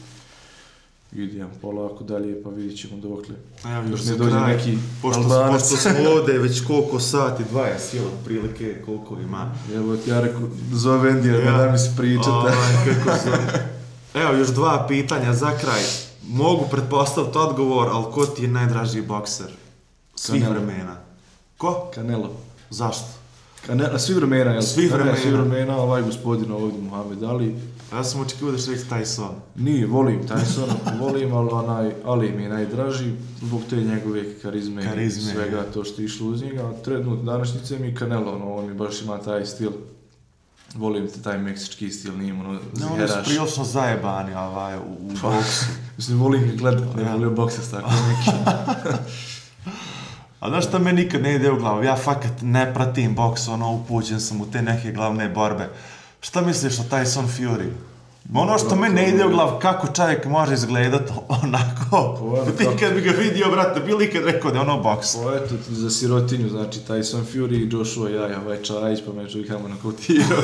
idem 1.15 1.47
polako 1.61 2.03
dalje, 2.03 2.43
pa 2.43 2.49
vidit 2.49 2.79
ćemo 2.79 2.97
dokle. 2.97 3.35
Evo, 3.65 3.81
Još 3.81 3.89
još 3.91 4.05
ne 4.05 4.15
dođe 4.15 4.31
kraj, 4.31 4.55
neki 4.55 4.77
pošto, 5.01 5.21
Albanac. 5.21 5.61
pošto 5.61 5.77
smo 5.77 6.09
ovdje 6.09 6.39
već 6.39 6.61
koliko 6.61 6.99
sati, 6.99 7.43
20, 7.53 7.65
jel, 7.95 8.05
prilike, 8.25 8.81
koliko 8.85 9.19
ima. 9.19 9.51
Evo 9.75 9.97
ti 9.97 10.09
ja 10.09 10.21
rekao, 10.21 10.41
zove 10.71 11.09
Endija, 11.09 11.35
Ja. 11.35 11.57
da 11.57 11.71
mi 11.71 11.77
se 11.77 11.91
pričate. 11.97 12.29
Ovaj, 12.29 12.53
kako 13.05 13.17
zove. 13.25 13.69
Evo, 14.15 14.33
još 14.33 14.47
dva 14.47 14.85
pitanja 14.87 15.33
za 15.33 15.57
kraj. 15.57 15.81
Mogu 16.27 16.65
pretpostaviti 16.71 17.37
odgovor, 17.37 17.87
ali 17.91 18.05
ko 18.13 18.25
ti 18.25 18.41
je 18.43 18.47
najdraži 18.47 19.01
bokser? 19.01 19.47
Svih 20.15 20.43
Canelo. 20.43 20.63
vremena. 20.65 20.95
Ko? 21.57 21.91
Kanelo. 21.95 22.29
Zašto? 22.69 23.05
Kanelo, 23.65 23.99
svi 23.99 24.13
vremena, 24.13 24.51
jel? 24.51 24.61
Ne, 24.77 24.87
vremena. 24.87 25.17
Svi 25.17 25.31
vremena, 25.31 25.77
ovaj 25.77 26.01
gospodin 26.01 26.51
ovdje, 26.51 26.81
Muhammed 26.81 27.23
Ali. 27.23 27.55
Ja 27.93 28.03
sam 28.03 28.21
očekivao 28.21 28.51
da 28.51 28.57
će 28.57 28.71
reći 28.71 28.83
Tyson. 28.89 29.29
Nije, 29.55 29.85
volim 29.87 30.27
Tyson, 30.27 30.69
volim, 30.99 31.33
ali 31.33 31.49
onaj, 31.51 31.91
Ali 32.05 32.31
mi 32.31 32.43
je 32.43 32.49
najdraži, 32.49 33.11
zbog 33.41 33.61
te 33.69 33.75
njegove 33.75 34.39
karizme, 34.41 34.83
Karizme, 34.83 35.31
i 35.31 35.35
svega 35.35 35.57
je. 35.57 35.71
to 35.71 35.83
što 35.83 36.01
je 36.01 36.05
išlo 36.05 36.27
uz 36.27 36.41
njega. 36.41 36.61
A 36.61 36.73
Trenutno 36.83 37.31
današnjice 37.31 37.79
mi 37.79 37.87
je 37.87 37.95
Canelo, 37.95 38.31
ono, 38.31 38.53
on 38.55 38.67
mi 38.67 38.73
baš 38.73 39.01
ima 39.01 39.17
taj 39.17 39.45
stil. 39.45 39.71
Volim 40.75 41.07
te 41.07 41.21
taj 41.21 41.37
meksički 41.37 41.89
stil, 41.89 42.17
nije 42.17 42.33
ono 42.33 42.53
No, 42.53 42.59
oni 42.93 43.07
su 43.07 43.13
prilično 43.25 43.63
zajebani 43.63 44.35
ovaj, 44.35 44.77
u, 44.77 44.81
u 44.81 45.11
Pa, 45.21 45.29
boksu. 45.29 45.65
Mislim, 45.97 46.19
volim 46.19 46.41
ga 46.49 46.55
gledat, 46.55 46.95
ne 46.95 47.11
volim 47.11 47.35
boksas 47.35 47.71
tako 47.71 47.89
neki. 47.89 48.37
A 50.39 50.49
znaš 50.49 50.67
šta 50.67 50.79
me 50.79 50.93
nikad 50.93 51.21
ne 51.21 51.35
ide 51.35 51.51
u 51.51 51.59
glavu? 51.59 51.83
Ja 51.83 51.95
fakat 51.95 52.31
ne 52.41 52.73
pratim 52.73 53.15
boks, 53.15 53.47
ono, 53.47 53.73
upućen 53.73 54.21
sam 54.21 54.41
u 54.41 54.45
te 54.51 54.61
neke 54.61 54.91
glavne 54.91 55.29
borbe. 55.29 55.69
Šta 56.23 56.41
misliš 56.41 56.79
o 56.79 56.83
Tyson 56.91 57.27
Fury? 57.37 57.69
Ono 58.33 58.57
što 58.57 58.75
me 58.75 58.89
ne 58.89 59.09
ide 59.09 59.25
u 59.25 59.29
glavu, 59.29 59.59
kako 59.59 59.87
čovjek 59.87 60.25
može 60.25 60.53
izgledat 60.53 61.11
onako. 61.27 62.19
Ti 62.57 62.65
kad 62.79 62.93
bi 62.93 63.01
ga 63.01 63.11
vidio, 63.11 63.51
brate, 63.51 63.79
bili 63.79 64.11
kad 64.11 64.23
rekao 64.23 64.51
da 64.51 64.57
je 64.57 64.61
ono 64.61 64.81
boks. 64.81 65.15
Pa 65.15 65.35
eto 65.35 65.55
ti 65.67 65.75
za 65.75 65.89
sirotinju, 65.89 66.49
znači 66.49 66.79
Tyson 66.87 67.21
Fury, 67.33 67.73
Joshua 67.73 68.09
Jaja, 68.09 68.41
ovaj 68.41 68.61
Čajić, 68.61 68.99
pa 69.05 69.13
me 69.13 69.29
čovjek 69.29 69.49
kamo 69.51 69.67
nakautirao. 69.67 70.43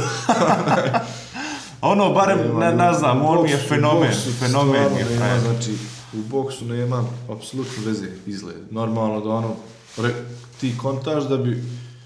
Ono, 1.81 2.13
barem, 2.13 2.39
ne, 2.59 2.75
ne 2.75 2.93
znam, 2.93 3.25
on 3.25 3.43
mi 3.43 3.51
je 3.51 3.57
fenomen, 3.57 4.11
fenomen 4.39 4.93
mi 4.93 4.99
je 4.99 5.05
frajer. 5.05 5.39
znači, 5.39 5.71
u 6.13 6.17
boksu 6.17 6.65
nema 6.65 7.03
apsolutno 7.29 7.83
veze 7.85 8.07
izgled. 8.25 8.57
Normalno 8.71 9.21
da 9.21 9.29
ono, 9.29 9.55
re, 9.97 10.13
ti 10.59 10.77
kontaš 10.77 11.23
da 11.23 11.37
bi 11.37 11.63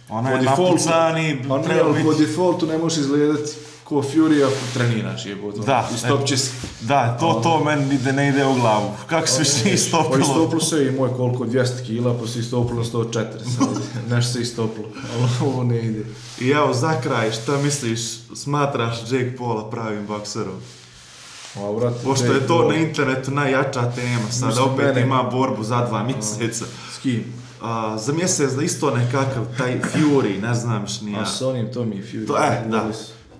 Ona 0.09 0.29
po 0.29 0.35
je 0.35 0.41
defaultu- 0.41 0.71
napucani, 0.71 1.45
Pa 1.49 1.59
treba 1.59 1.85
ali 1.85 2.03
po 2.03 2.09
biti... 2.09 2.21
defaultu 2.21 2.67
ne 2.67 2.77
možeš 2.77 2.97
izgledati 2.99 3.51
ko 3.83 3.95
Fury 3.95 4.43
ako 4.43 4.55
treniraš 4.73 5.25
jebote. 5.25 5.59
Da, 5.59 5.89
I 5.95 5.97
stop 5.97 6.25
će 6.25 6.37
se. 6.37 6.51
Da, 6.81 7.17
to, 7.17 7.39
to 7.43 7.63
meni 7.63 7.95
ide, 7.95 8.13
ne 8.13 8.29
ide 8.29 8.45
u 8.45 8.53
glavu. 8.53 8.91
Kako 9.07 9.27
se 9.27 9.39
više 9.39 9.63
Pa 9.63 9.69
istopilo? 9.69 10.19
istoplo 10.21 10.59
se 10.61 10.85
i 10.85 10.91
moj 10.91 11.09
koliko 11.09 11.45
200 11.45 11.85
kila, 11.85 12.13
pa 12.15 12.27
se 12.27 12.39
istoplo 12.39 12.75
na 12.75 12.83
104. 12.83 13.13
sad. 13.13 13.67
Nešto 14.09 14.33
se 14.33 14.41
istoplo, 14.41 14.83
ali 15.13 15.29
ovo 15.43 15.63
ne 15.63 15.79
ide. 15.79 16.05
I 16.39 16.49
evo, 16.49 16.73
za 16.73 17.01
kraj, 17.01 17.31
šta 17.33 17.57
misliš, 17.57 17.99
smatraš 18.35 18.97
Jake 19.03 19.35
Paula 19.37 19.69
pravim 19.69 20.05
bokserom? 20.07 20.55
A, 21.55 21.73
brate, 21.73 21.95
Pošto 22.03 22.25
je 22.25 22.33
Jake 22.33 22.47
to 22.47 22.53
Paul- 22.55 22.69
na 22.69 22.75
internetu 22.77 23.31
najjača 23.31 23.91
tema, 23.91 24.31
sada 24.31 24.63
opet 24.63 24.85
mene- 24.85 25.01
ima 25.01 25.23
borbu 25.23 25.63
za 25.63 25.81
dva 25.81 26.03
mjeseca. 26.03 26.65
S 26.91 26.99
kim? 26.99 27.23
A, 27.63 27.97
za 27.97 28.13
mjesec 28.13 28.53
da 28.53 28.61
isto 28.63 28.95
nekakav, 28.95 29.45
taj 29.57 29.79
Fury, 29.81 30.41
ne 30.41 30.53
znam 30.53 30.87
š 30.87 31.01
ni 31.01 31.15
A 31.15 31.25
s 31.25 31.41
onim 31.41 31.73
to 31.73 31.85
mi 31.85 31.95
je 31.95 32.03
Fury. 32.03 32.27
To, 32.27 32.37
e, 32.37 32.65
da. 32.69 32.91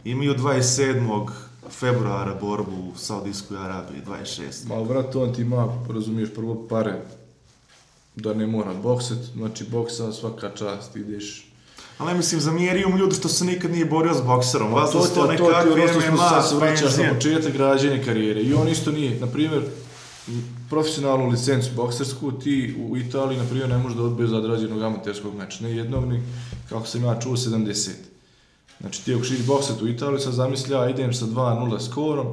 Imaju 0.04 0.36
27. 0.36 1.28
februara 1.70 2.36
borbu 2.42 2.72
u 2.72 2.98
Saudijskoj 2.98 3.58
Arabiji, 3.58 4.02
26. 4.08 4.68
Ma, 4.68 4.76
vrat, 4.76 5.16
on 5.16 5.34
ti 5.34 5.42
ima, 5.42 5.68
razumiješ, 5.90 6.30
prvo 6.36 6.68
pare 6.70 7.02
da 8.16 8.34
ne 8.34 8.48
mora 8.48 8.74
bokset, 8.74 9.18
znači 9.36 9.64
boksa 9.64 10.12
svaka 10.12 10.50
čast, 10.50 10.96
ideš. 10.96 11.48
Ali 11.98 12.14
mislim, 12.14 12.42
zamjerio 12.42 12.90
mu 12.90 12.98
ljudi 12.98 13.16
što 13.16 13.28
se 13.30 13.46
nikad 13.46 13.72
nije 13.72 13.86
borio 13.86 14.14
s 14.14 14.22
bokserom. 14.22 14.74
Vas 14.74 14.92
to, 14.92 15.00
to, 15.00 15.08
to 15.08 15.28
to, 15.28 15.38
to 15.38 15.52
je 15.52 15.84
ono 15.84 15.88
što 15.88 16.02
smo 16.02 16.18
sad 16.18 16.60
vraćaš 16.60 16.98
na 16.98 17.14
početak 17.14 17.54
građenja 17.54 18.04
karijere. 18.06 18.42
I 18.42 18.54
on 18.54 18.68
isto 18.68 18.92
nije, 18.92 19.20
na 19.20 19.28
primjer, 19.28 19.64
profesionalnu 20.70 21.30
licencu 21.30 21.70
boksersku, 21.76 22.32
ti 22.32 22.76
u 22.90 22.98
Italiji, 22.98 23.38
na 23.38 23.44
primjer, 23.44 23.70
ne 23.70 23.78
možeš 23.78 23.98
da 23.98 24.04
odbiješ 24.04 24.30
za 24.30 24.38
odrađenog 24.38 24.82
amaterskog 24.82 25.36
meča. 25.36 25.64
Ne 25.64 25.76
jednog, 25.76 26.06
ni, 26.06 26.22
kako 26.70 26.88
sam 26.88 27.04
ja 27.04 27.20
čuo, 27.20 27.36
70. 27.36 27.90
Znači 28.82 29.06
ti 29.06 29.14
ako 29.14 29.24
šiš 29.24 29.46
bokset 29.46 29.82
u 29.82 29.88
Italiji, 29.88 30.20
sad 30.20 30.34
zamisli, 30.34 30.74
ja 30.74 30.90
idem 30.90 31.14
sa 31.14 31.26
2-0 31.26 31.90
skorom, 31.90 32.28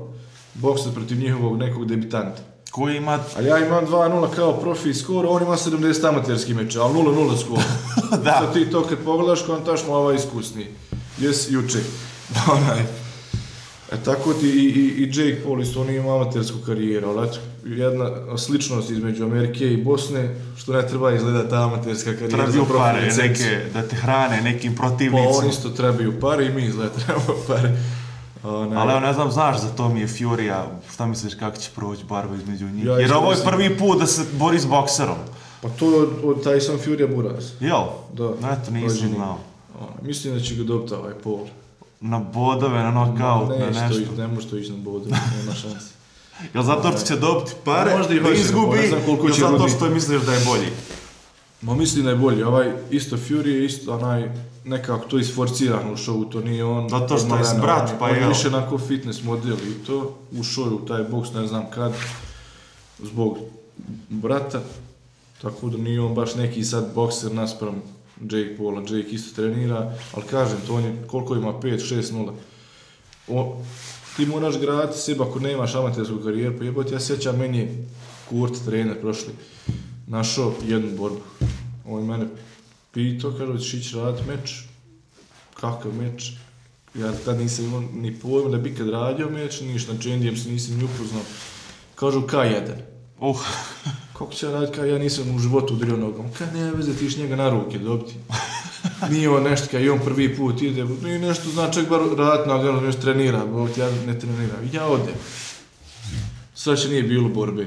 bokset 0.55 0.95
protiv 0.95 1.19
njihovog 1.19 1.59
nekog 1.59 1.87
debitanta. 1.87 2.43
Koji 2.71 2.97
ima... 2.97 3.19
A 3.37 3.41
ja 3.41 3.67
imam 3.67 3.87
2-0 3.87 4.35
kao 4.37 4.61
profi 4.61 4.95
skor, 4.95 5.27
on 5.29 5.43
ima 5.43 5.57
70 5.57 6.09
amaterski 6.09 6.55
meč, 6.55 6.77
ali 6.77 6.95
0-0 6.95 7.41
skor. 7.41 7.59
Da. 8.25 8.39
Sad 8.41 8.53
ti 8.53 8.71
to 8.71 8.83
kad 8.83 8.99
pogledaš, 8.99 9.43
kontaš 9.47 9.87
mu 9.87 9.95
ovaj 9.95 10.17
iskusni. 10.17 10.67
Jes, 11.19 11.51
juče. 11.51 11.79
Onaj. 12.53 13.00
E 13.93 13.97
tako 14.05 14.33
ti 14.33 14.47
i, 14.47 14.81
i, 14.81 15.05
i 15.05 15.07
Jake 15.07 15.43
Paul 15.45 15.63
isto, 15.63 15.81
on 15.81 15.91
ima 15.91 16.15
amatersku 16.15 16.59
karijeru, 16.67 17.09
ali 17.09 17.29
jedna 17.65 18.11
sličnost 18.39 18.91
između 18.91 19.25
Amerike 19.25 19.73
i 19.73 19.77
Bosne, 19.77 20.35
što 20.57 20.73
ne 20.73 20.87
treba 20.89 21.13
izgleda 21.13 21.49
ta 21.49 21.57
amaterska 21.57 22.13
karijera 22.13 22.37
Trebaju 22.37 22.65
profi 22.65 22.81
pare, 22.81 23.13
neke, 23.17 23.61
da 23.75 23.83
te 23.83 23.97
hrane 23.97 24.43
nekim 24.43 24.75
Pa 24.77 24.83
protivnicima. 24.83 25.39
oni 25.39 25.49
isto 25.49 25.69
trebaju 25.69 26.21
pare 26.21 26.47
i 26.47 26.51
mi 26.51 26.65
izgleda 26.65 26.91
trebamo 26.91 27.35
pare. 27.49 27.73
Onaj. 28.43 28.79
Ali 28.79 28.91
evo, 28.91 29.01
ne 29.01 29.13
znam, 29.13 29.31
znaš 29.31 29.61
za 29.61 29.69
to 29.69 29.89
mi 29.89 30.01
je 30.01 30.07
Fury, 30.09 30.53
a 30.53 30.67
šta 30.93 31.07
misliš 31.07 31.35
kako 31.35 31.57
će 31.57 31.71
proći 31.75 32.05
borba 32.05 32.35
između 32.37 32.67
njih? 32.67 32.85
Ja 32.85 32.99
Jer 32.99 33.13
ovo 33.13 33.31
je 33.33 33.39
prvi 33.45 33.79
put 33.79 33.99
da 33.99 34.07
se 34.07 34.23
bori 34.33 34.59
s 34.59 34.67
bokserom. 34.67 35.17
Pa 35.63 35.69
to 35.69 35.91
je 35.91 36.03
od, 36.03 36.09
od 36.25 36.45
Tyson 36.45 36.79
Fury 36.87 37.15
Buras. 37.15 37.53
Jel? 37.61 37.83
Da. 38.13 38.53
Eto, 38.53 38.71
nisam 38.71 39.09
znao. 39.15 39.39
Ono, 39.81 39.91
mislim 40.03 40.35
da 40.35 40.41
će 40.41 40.55
ga 40.55 40.65
dobiti 40.65 40.95
ovaj 40.95 41.13
Paul. 41.25 41.47
Na 42.01 42.19
bodove, 42.19 42.83
na 42.83 42.91
knockout, 42.91 43.59
na 43.59 43.89
nešto. 43.89 44.13
ne 44.17 44.27
može 44.27 44.51
to 44.51 44.57
ići 44.57 44.73
na 44.73 44.79
bodu, 44.79 45.11
nema 45.11 45.55
šanse. 45.55 45.95
Jel 46.55 46.63
zato 46.63 46.93
što 46.93 47.07
će 47.07 47.17
dobiti 47.17 47.53
pare, 47.65 47.97
Možda 47.97 48.15
i 48.15 48.19
hoće, 48.19 48.41
izgubi, 48.41 48.77
ne 48.77 48.89
znam 48.89 49.01
koliko 49.05 49.27
ili 49.27 49.35
će 49.35 49.41
zato 49.41 49.69
što 49.69 49.91
misliš 49.91 50.23
da 50.23 50.33
je 50.33 50.45
bolji? 50.45 50.69
Ma 51.63 51.75
mislim 51.75 52.05
da 52.05 52.11
je 52.11 52.17
bolji, 52.17 52.43
ovaj 52.43 52.73
isto 52.91 53.17
Fury 53.17 53.47
je 53.47 53.65
isto 53.65 53.95
onaj 53.95 54.31
nekako 54.65 55.09
to 55.09 55.19
isforcirano 55.19 55.93
u 55.93 55.97
showu, 55.97 56.33
to 56.33 56.41
nije 56.41 56.65
on... 56.65 56.89
Zato 56.89 57.19
što 57.19 57.37
je 57.37 57.61
brat, 57.61 57.91
pa 57.99 58.05
on 58.05 58.17
je 58.17 58.29
više 58.29 58.49
onako 58.49 58.79
fitness 58.79 59.23
model 59.23 59.57
i 59.57 59.85
to 59.87 60.19
ušao 60.39 60.65
je 60.65 60.71
u 60.71 60.87
taj 60.87 61.03
boks, 61.03 61.33
ne 61.33 61.47
znam 61.47 61.71
kad, 61.71 61.93
zbog 62.99 63.39
brata, 64.09 64.61
tako 65.43 65.69
da 65.69 65.77
nije 65.79 66.01
on 66.01 66.15
baš 66.15 66.35
neki 66.35 66.65
sad 66.65 66.95
bokser 66.95 67.33
naspram 67.33 67.83
Jake 68.21 68.57
Paula, 68.57 68.81
Jake 68.81 69.11
isto 69.11 69.43
trenira, 69.43 69.93
ali 70.15 70.27
kažem, 70.27 70.59
to 70.67 70.75
on 70.75 70.85
je, 70.85 70.97
koliko 71.07 71.35
ima, 71.35 71.53
5, 71.53 71.95
6, 71.95 72.13
0. 72.13 72.33
O, 73.29 73.63
ti 74.17 74.27
moraš 74.27 74.59
graditi 74.59 74.99
sebe 74.99 75.25
ako 75.25 75.41
nemaš 75.41 75.75
amatersku 75.75 76.19
karijeru, 76.25 76.59
pa 76.59 76.65
jebote, 76.65 76.95
ja 76.95 77.01
sjećam, 77.01 77.39
meni 77.39 77.59
je 77.59 77.89
Kurt, 78.29 78.65
trener 78.65 79.01
prošli, 79.01 79.33
našao 80.07 80.55
jednu 80.67 80.97
borbu. 80.97 81.21
On 81.87 82.03
je 82.03 82.09
mene 82.09 82.27
pitao, 82.93 83.33
kaže, 83.39 83.59
ćeš 83.59 83.75
ići 83.75 83.97
raditi 83.97 84.29
meč? 84.29 84.65
Kakav 85.55 85.95
meč? 85.95 86.33
Ja 86.95 87.13
tad 87.25 87.39
nisam 87.39 87.65
imao 87.65 87.81
ni 87.81 88.19
pojma 88.21 88.51
da 88.51 88.59
bi 88.59 88.75
kad 88.75 88.89
radio 88.89 89.31
meč, 89.31 89.61
ništa, 89.61 89.93
znači 89.93 90.11
Endijem 90.11 90.37
se 90.37 90.49
nisam 90.49 90.77
ni 90.77 90.85
upoznao. 90.85 91.23
Kažu 91.95 92.21
K1. 92.21 92.73
Uh, 93.21 93.41
Kako 94.21 94.33
će 94.33 94.51
raditi 94.51 94.73
kao 94.73 94.85
ja 94.85 94.99
nisam 94.99 95.37
u 95.37 95.39
životu 95.39 95.75
udrio 95.75 95.97
nogom? 95.97 96.27
Kad 96.39 96.55
ne 96.55 96.73
veze, 96.73 96.95
ti 96.95 97.21
njega 97.21 97.37
na 97.37 97.51
ruke 97.51 97.79
dobiti. 97.79 98.15
Nije 99.11 99.31
on 99.31 99.43
nešto 99.43 99.67
kao 99.71 99.81
i 99.81 99.91
on 99.91 99.99
prvi 100.05 100.37
put 100.37 100.63
ide, 100.63 100.85
nije 100.85 101.19
nešto 101.19 101.51
zna 101.51 101.71
čak 101.71 101.89
bar 101.89 102.01
raditi 102.19 102.49
nogama, 102.49 102.81
nešto 102.81 103.03
trenira, 103.03 103.47
bog 103.47 103.71
ti 103.71 103.81
ja 103.81 103.91
ne 104.07 104.19
treniram. 104.19 104.71
Ja 104.73 104.87
odem. 104.87 105.15
Sreće 106.55 106.89
nije 106.89 107.03
bilo 107.03 107.29
borbe. 107.29 107.67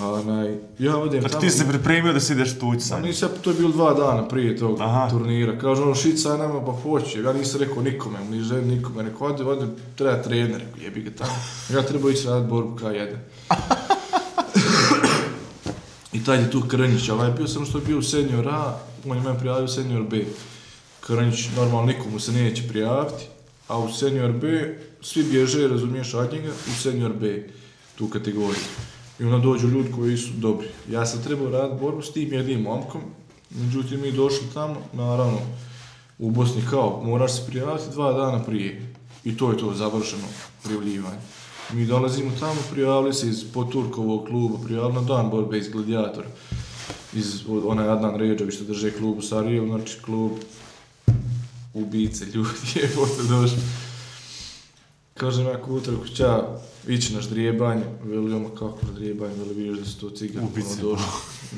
Onaj, 0.00 0.58
ja 0.78 0.96
odem 0.96 1.20
znači 1.20 1.32
tamo. 1.32 1.40
ti 1.40 1.50
se 1.50 1.68
pripremio 1.68 2.12
da 2.12 2.20
si 2.20 2.32
ideš 2.32 2.58
tući 2.58 2.78
Pa 2.78 2.84
sad. 2.84 3.02
nisam, 3.02 3.28
to 3.42 3.50
je 3.50 3.56
bilo 3.56 3.70
dva 3.70 3.94
dana 3.94 4.28
prije 4.28 4.56
tog 4.56 4.80
Aha. 4.80 5.10
turnira. 5.10 5.58
Kaže 5.58 5.82
ono, 5.82 5.94
šica 5.94 6.36
nema, 6.36 6.64
pa 6.64 6.72
hoće. 6.72 7.22
Ja 7.22 7.32
nisam 7.32 7.60
rekao 7.60 7.82
nikome, 7.82 8.18
ni 8.30 8.42
želim 8.42 8.68
nikome. 8.68 9.02
Rekao, 9.02 9.26
ode, 9.26 9.44
ode, 9.44 9.66
treba 9.96 10.22
trener. 10.22 10.62
Jebi 10.80 11.02
ga 11.02 11.10
tamo. 11.10 11.34
Ja 11.74 11.82
treba 11.82 12.10
ići 12.10 12.26
raditi 12.26 12.50
borbu 12.50 12.76
kao 12.76 12.90
jedan. 12.90 13.18
I 16.12 16.24
taj 16.24 16.38
je 16.38 16.50
tu 16.50 16.60
Krnjić, 16.60 17.08
ovaj 17.08 17.30
bio 17.30 17.46
sam 17.48 17.66
što 17.66 17.78
je 17.78 17.84
bio 17.84 18.02
senior 18.02 18.48
A, 18.48 18.78
on 19.08 19.16
je 19.16 19.22
meni 19.22 19.38
prijavio 19.38 19.68
senior 19.68 20.02
B. 20.02 20.24
Krnjić, 21.00 21.48
normalno 21.56 21.92
nikomu 21.92 22.20
se 22.20 22.32
neće 22.32 22.68
prijaviti, 22.68 23.24
a 23.68 23.78
u 23.78 23.92
senior 23.92 24.32
B 24.32 24.76
svi 25.02 25.22
bježe, 25.22 25.68
razumiješ, 25.68 26.14
od 26.14 26.32
njega, 26.32 26.50
u 26.50 26.82
senior 26.82 27.12
B, 27.12 27.48
tu 27.94 28.08
kategoriju. 28.08 28.64
I 29.20 29.24
onda 29.24 29.38
dođu 29.38 29.68
ljudi 29.68 29.92
koji 29.92 30.16
su 30.16 30.30
dobri. 30.32 30.68
Ja 30.90 31.06
sam 31.06 31.22
trebao 31.22 31.50
raditi 31.50 31.80
borbu 31.80 32.02
s 32.02 32.12
tim 32.12 32.32
jednim 32.32 32.60
momkom, 32.60 33.00
međutim 33.50 34.00
mi 34.00 34.12
došli 34.12 34.46
tamo, 34.54 34.76
naravno, 34.92 35.38
u 36.18 36.30
Bosni 36.30 36.62
kao, 36.70 37.02
moraš 37.04 37.32
se 37.32 37.46
prijaviti 37.46 37.90
dva 37.90 38.12
dana 38.12 38.44
prije. 38.44 38.94
I 39.24 39.36
to 39.36 39.50
je 39.50 39.58
to, 39.58 39.74
završeno 39.74 40.24
prijavljivanje. 40.62 41.18
Mi 41.72 41.86
dolazimo 41.86 42.30
tamo, 42.40 42.60
prijavili 42.70 43.14
se 43.14 43.28
iz 43.28 43.44
Poturkovog 43.52 44.26
kluba, 44.26 44.58
prijavili 44.64 44.92
na 44.92 45.00
dan 45.00 45.30
borbe 45.30 45.58
iz 45.58 45.68
Gladiatora. 45.68 46.26
Iz, 47.14 47.42
onaj 47.66 47.88
Adnan 47.88 48.16
Ređović 48.16 48.54
što 48.54 48.64
drže 48.64 48.90
klub 48.90 49.18
u 49.18 49.22
Sarajevu, 49.22 49.66
znači 49.66 49.98
klub 50.04 50.32
ubice 51.74 52.24
ljudi, 52.24 52.50
je 52.82 52.90
pote 52.94 53.22
došli. 53.28 53.58
Kažem 55.14 55.46
ja 55.46 55.62
kutra 55.62 55.94
kuća, 56.02 56.42
ići 56.88 57.14
na 57.14 57.20
ždrijebanje, 57.20 57.82
veli 58.04 58.34
ono 58.34 58.48
kako 58.48 58.78
ždrijebanje, 58.92 59.34
veli 59.34 59.54
vidiš 59.54 59.78
da 59.78 59.84
su 59.84 60.00
to 60.00 60.10
cigani, 60.10 60.46
Ubice, 60.46 60.68
ono 60.86 60.90
došli, 60.90 61.06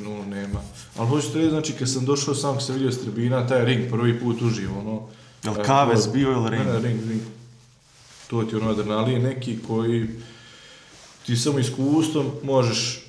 no 0.05 0.25
nema. 0.25 0.61
Ali 0.97 1.09
hoću 1.09 1.33
ti 1.33 1.39
reći, 1.39 1.51
znači 1.51 1.73
kad 1.73 1.91
sam 1.91 2.05
došao 2.05 2.35
sam, 2.35 2.55
kad 2.55 2.65
sam 2.65 2.75
vidio 2.75 2.93
s 2.93 3.01
tribina, 3.01 3.47
taj 3.47 3.65
ring 3.65 3.91
prvi 3.91 4.21
put 4.21 4.43
uživo, 4.43 4.79
ono. 4.81 5.03
Jel 5.45 5.65
kavez 5.67 6.05
to- 6.05 6.11
bio 6.13 6.33
ili 6.33 6.51
ring? 6.51 6.67
Ne, 6.67 6.79
ring, 6.81 7.01
ring. 7.09 7.21
To 8.27 8.43
ti 8.43 8.55
je 8.55 8.61
ono 8.61 8.71
adrenalin 8.71 9.23
neki 9.23 9.59
koji 9.67 10.07
ti 11.27 11.37
samo 11.37 11.59
iskustvom 11.59 12.31
možeš 12.43 13.01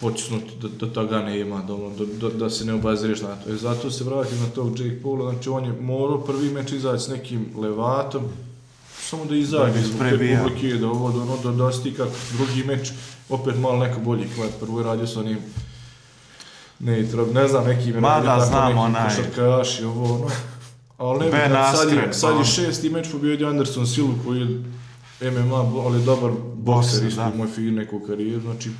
potisnuti 0.00 0.52
da, 0.62 0.68
da 0.68 0.92
toga 0.92 1.18
nema, 1.18 1.62
da, 1.62 1.74
ono, 1.74 1.90
da, 1.90 2.04
da, 2.20 2.34
da 2.34 2.50
se 2.50 2.64
ne 2.64 2.74
obazireš 2.74 3.20
na 3.20 3.36
to. 3.36 3.50
E, 3.50 3.56
zato 3.56 3.90
se 3.90 4.04
vratim 4.04 4.38
na 4.40 4.46
tog 4.46 4.80
Jake 4.80 5.02
Paula, 5.02 5.32
znači 5.32 5.48
on 5.48 5.64
je 5.64 5.72
morao 5.72 6.18
prvi 6.18 6.50
meč 6.50 6.72
izaći 6.72 7.04
s 7.04 7.08
nekim 7.08 7.46
levatom, 7.56 8.22
samo 9.00 9.24
da 9.24 9.36
izađe 9.36 9.80
isprebija. 9.80 10.42
publike, 10.42 10.74
da 10.74 10.86
ovo, 10.88 11.12
da 11.12 11.22
ono, 11.22 11.36
da 11.36 11.50
dosti 11.50 11.94
kako 11.94 12.10
drugi 12.32 12.64
meč, 12.64 12.90
opet 13.28 13.58
malo 13.58 13.76
neko 13.76 14.00
bolji 14.00 14.26
kvat, 14.34 14.50
prvo 14.60 14.80
je 14.80 14.84
radio 14.84 15.06
s 15.06 15.16
onim 15.16 15.38
ne, 16.80 17.06
treba- 17.06 17.32
ne 17.32 17.48
znam, 17.48 17.64
neki 17.66 17.92
Ma 17.92 18.20
da, 18.20 18.40
znam 18.40 18.78
onaj. 18.78 19.08
košarkaši, 19.08 19.84
ovo, 19.84 20.14
ono. 20.14 20.26
Ali 21.04 21.24
ne, 21.24 21.30
Ben 21.30 21.50
sad, 21.50 21.92
je, 21.92 22.12
sad 22.12 22.38
je 22.38 22.44
šesti 22.44 22.90
meč 22.90 23.06
pobjedio 23.12 23.48
Anderson 23.48 23.86
Silu 23.86 24.14
koji 24.24 24.40
je 25.20 25.30
MMA, 25.30 25.56
ali 25.56 26.04
dobar 26.04 26.32
bokser, 26.54 27.06
isto 27.06 27.30
imao 27.34 27.46
je 27.46 27.52
fin 27.52 27.74
neku 27.74 28.00
karijeru, 28.00 28.40
znači 28.40 28.70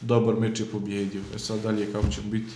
dobar 0.00 0.34
meč 0.34 0.60
je 0.60 0.66
pobjedio. 0.66 1.20
E 1.34 1.38
sad 1.38 1.60
dalje 1.62 1.92
kako 1.92 2.08
ćemo 2.08 2.30
biti, 2.30 2.52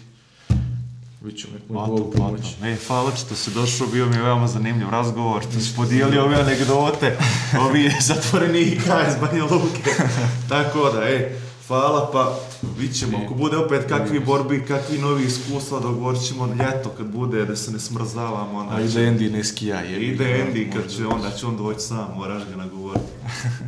nek 1.23 1.69
mu 1.69 1.74
Potom, 1.74 1.97
Bog 1.97 2.12
potom. 2.12 2.12
pomoći. 2.12 2.55
E, 2.62 2.77
hvala 2.86 3.16
što 3.16 3.35
si 3.35 3.51
došao, 3.51 3.86
bio 3.86 4.07
mi 4.07 4.16
je 4.16 4.23
veoma 4.23 4.47
zanimljiv 4.47 4.91
razgovor, 4.91 5.43
što 5.43 5.61
si 5.61 5.77
podijelio 5.77 6.24
ove 6.24 6.41
anegdote, 6.41 7.19
ovi 7.61 7.91
zatvorenika 8.09 9.09
iz 9.09 9.15
Banja 9.20 9.45
Luke. 9.45 9.91
Tako 10.49 10.91
da, 10.91 11.09
e, 11.09 11.39
hvala, 11.66 12.11
pa 12.12 12.39
vidit 12.78 12.97
ćemo, 12.97 13.19
ako 13.19 13.35
bude 13.35 13.57
opet 13.57 13.85
kakvi 13.89 14.20
borbi, 14.20 14.65
kakvi 14.65 14.99
novi 14.99 15.24
iskustva, 15.24 15.81
dogovorit 15.81 16.23
ćemo 16.23 16.47
ljeto 16.49 16.89
kad 16.89 17.07
bude, 17.07 17.45
da 17.45 17.57
se 17.57 17.70
ne 17.70 17.78
smrzavamo. 17.81 18.59
onda 18.59 18.74
A 18.74 18.78
će- 18.78 18.85
ide 18.85 19.01
Andy 19.03 19.32
ne 19.32 19.45
skija, 19.45 19.81
je. 19.81 20.01
Ide 20.03 20.24
Andy 20.24 20.73
kad 20.73 20.91
će 20.91 21.07
onda 21.07 21.31
će 21.31 21.47
on 21.47 21.57
doći 21.57 21.81
sam, 21.81 22.09
moraš 22.16 22.43
ga 22.45 22.57
nagovoriti. 22.57 23.05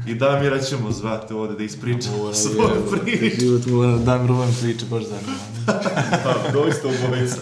I 0.06 0.14
Damira 0.14 0.58
ćemo 0.60 0.92
zvati 0.92 1.34
ovdje 1.34 1.56
da 1.56 1.64
ispriča 1.64 2.08
svoju 2.34 2.82
priču. 2.92 3.40
Život 3.40 3.66
mu 3.66 3.98
da 3.98 4.18
mi 4.18 4.28
rovam 4.28 4.56
priče, 4.60 4.84
baš 4.86 5.02
zanimljivo. 5.04 5.36
Pa, 6.24 6.52
doista 6.52 6.88
ubojica. 6.88 7.36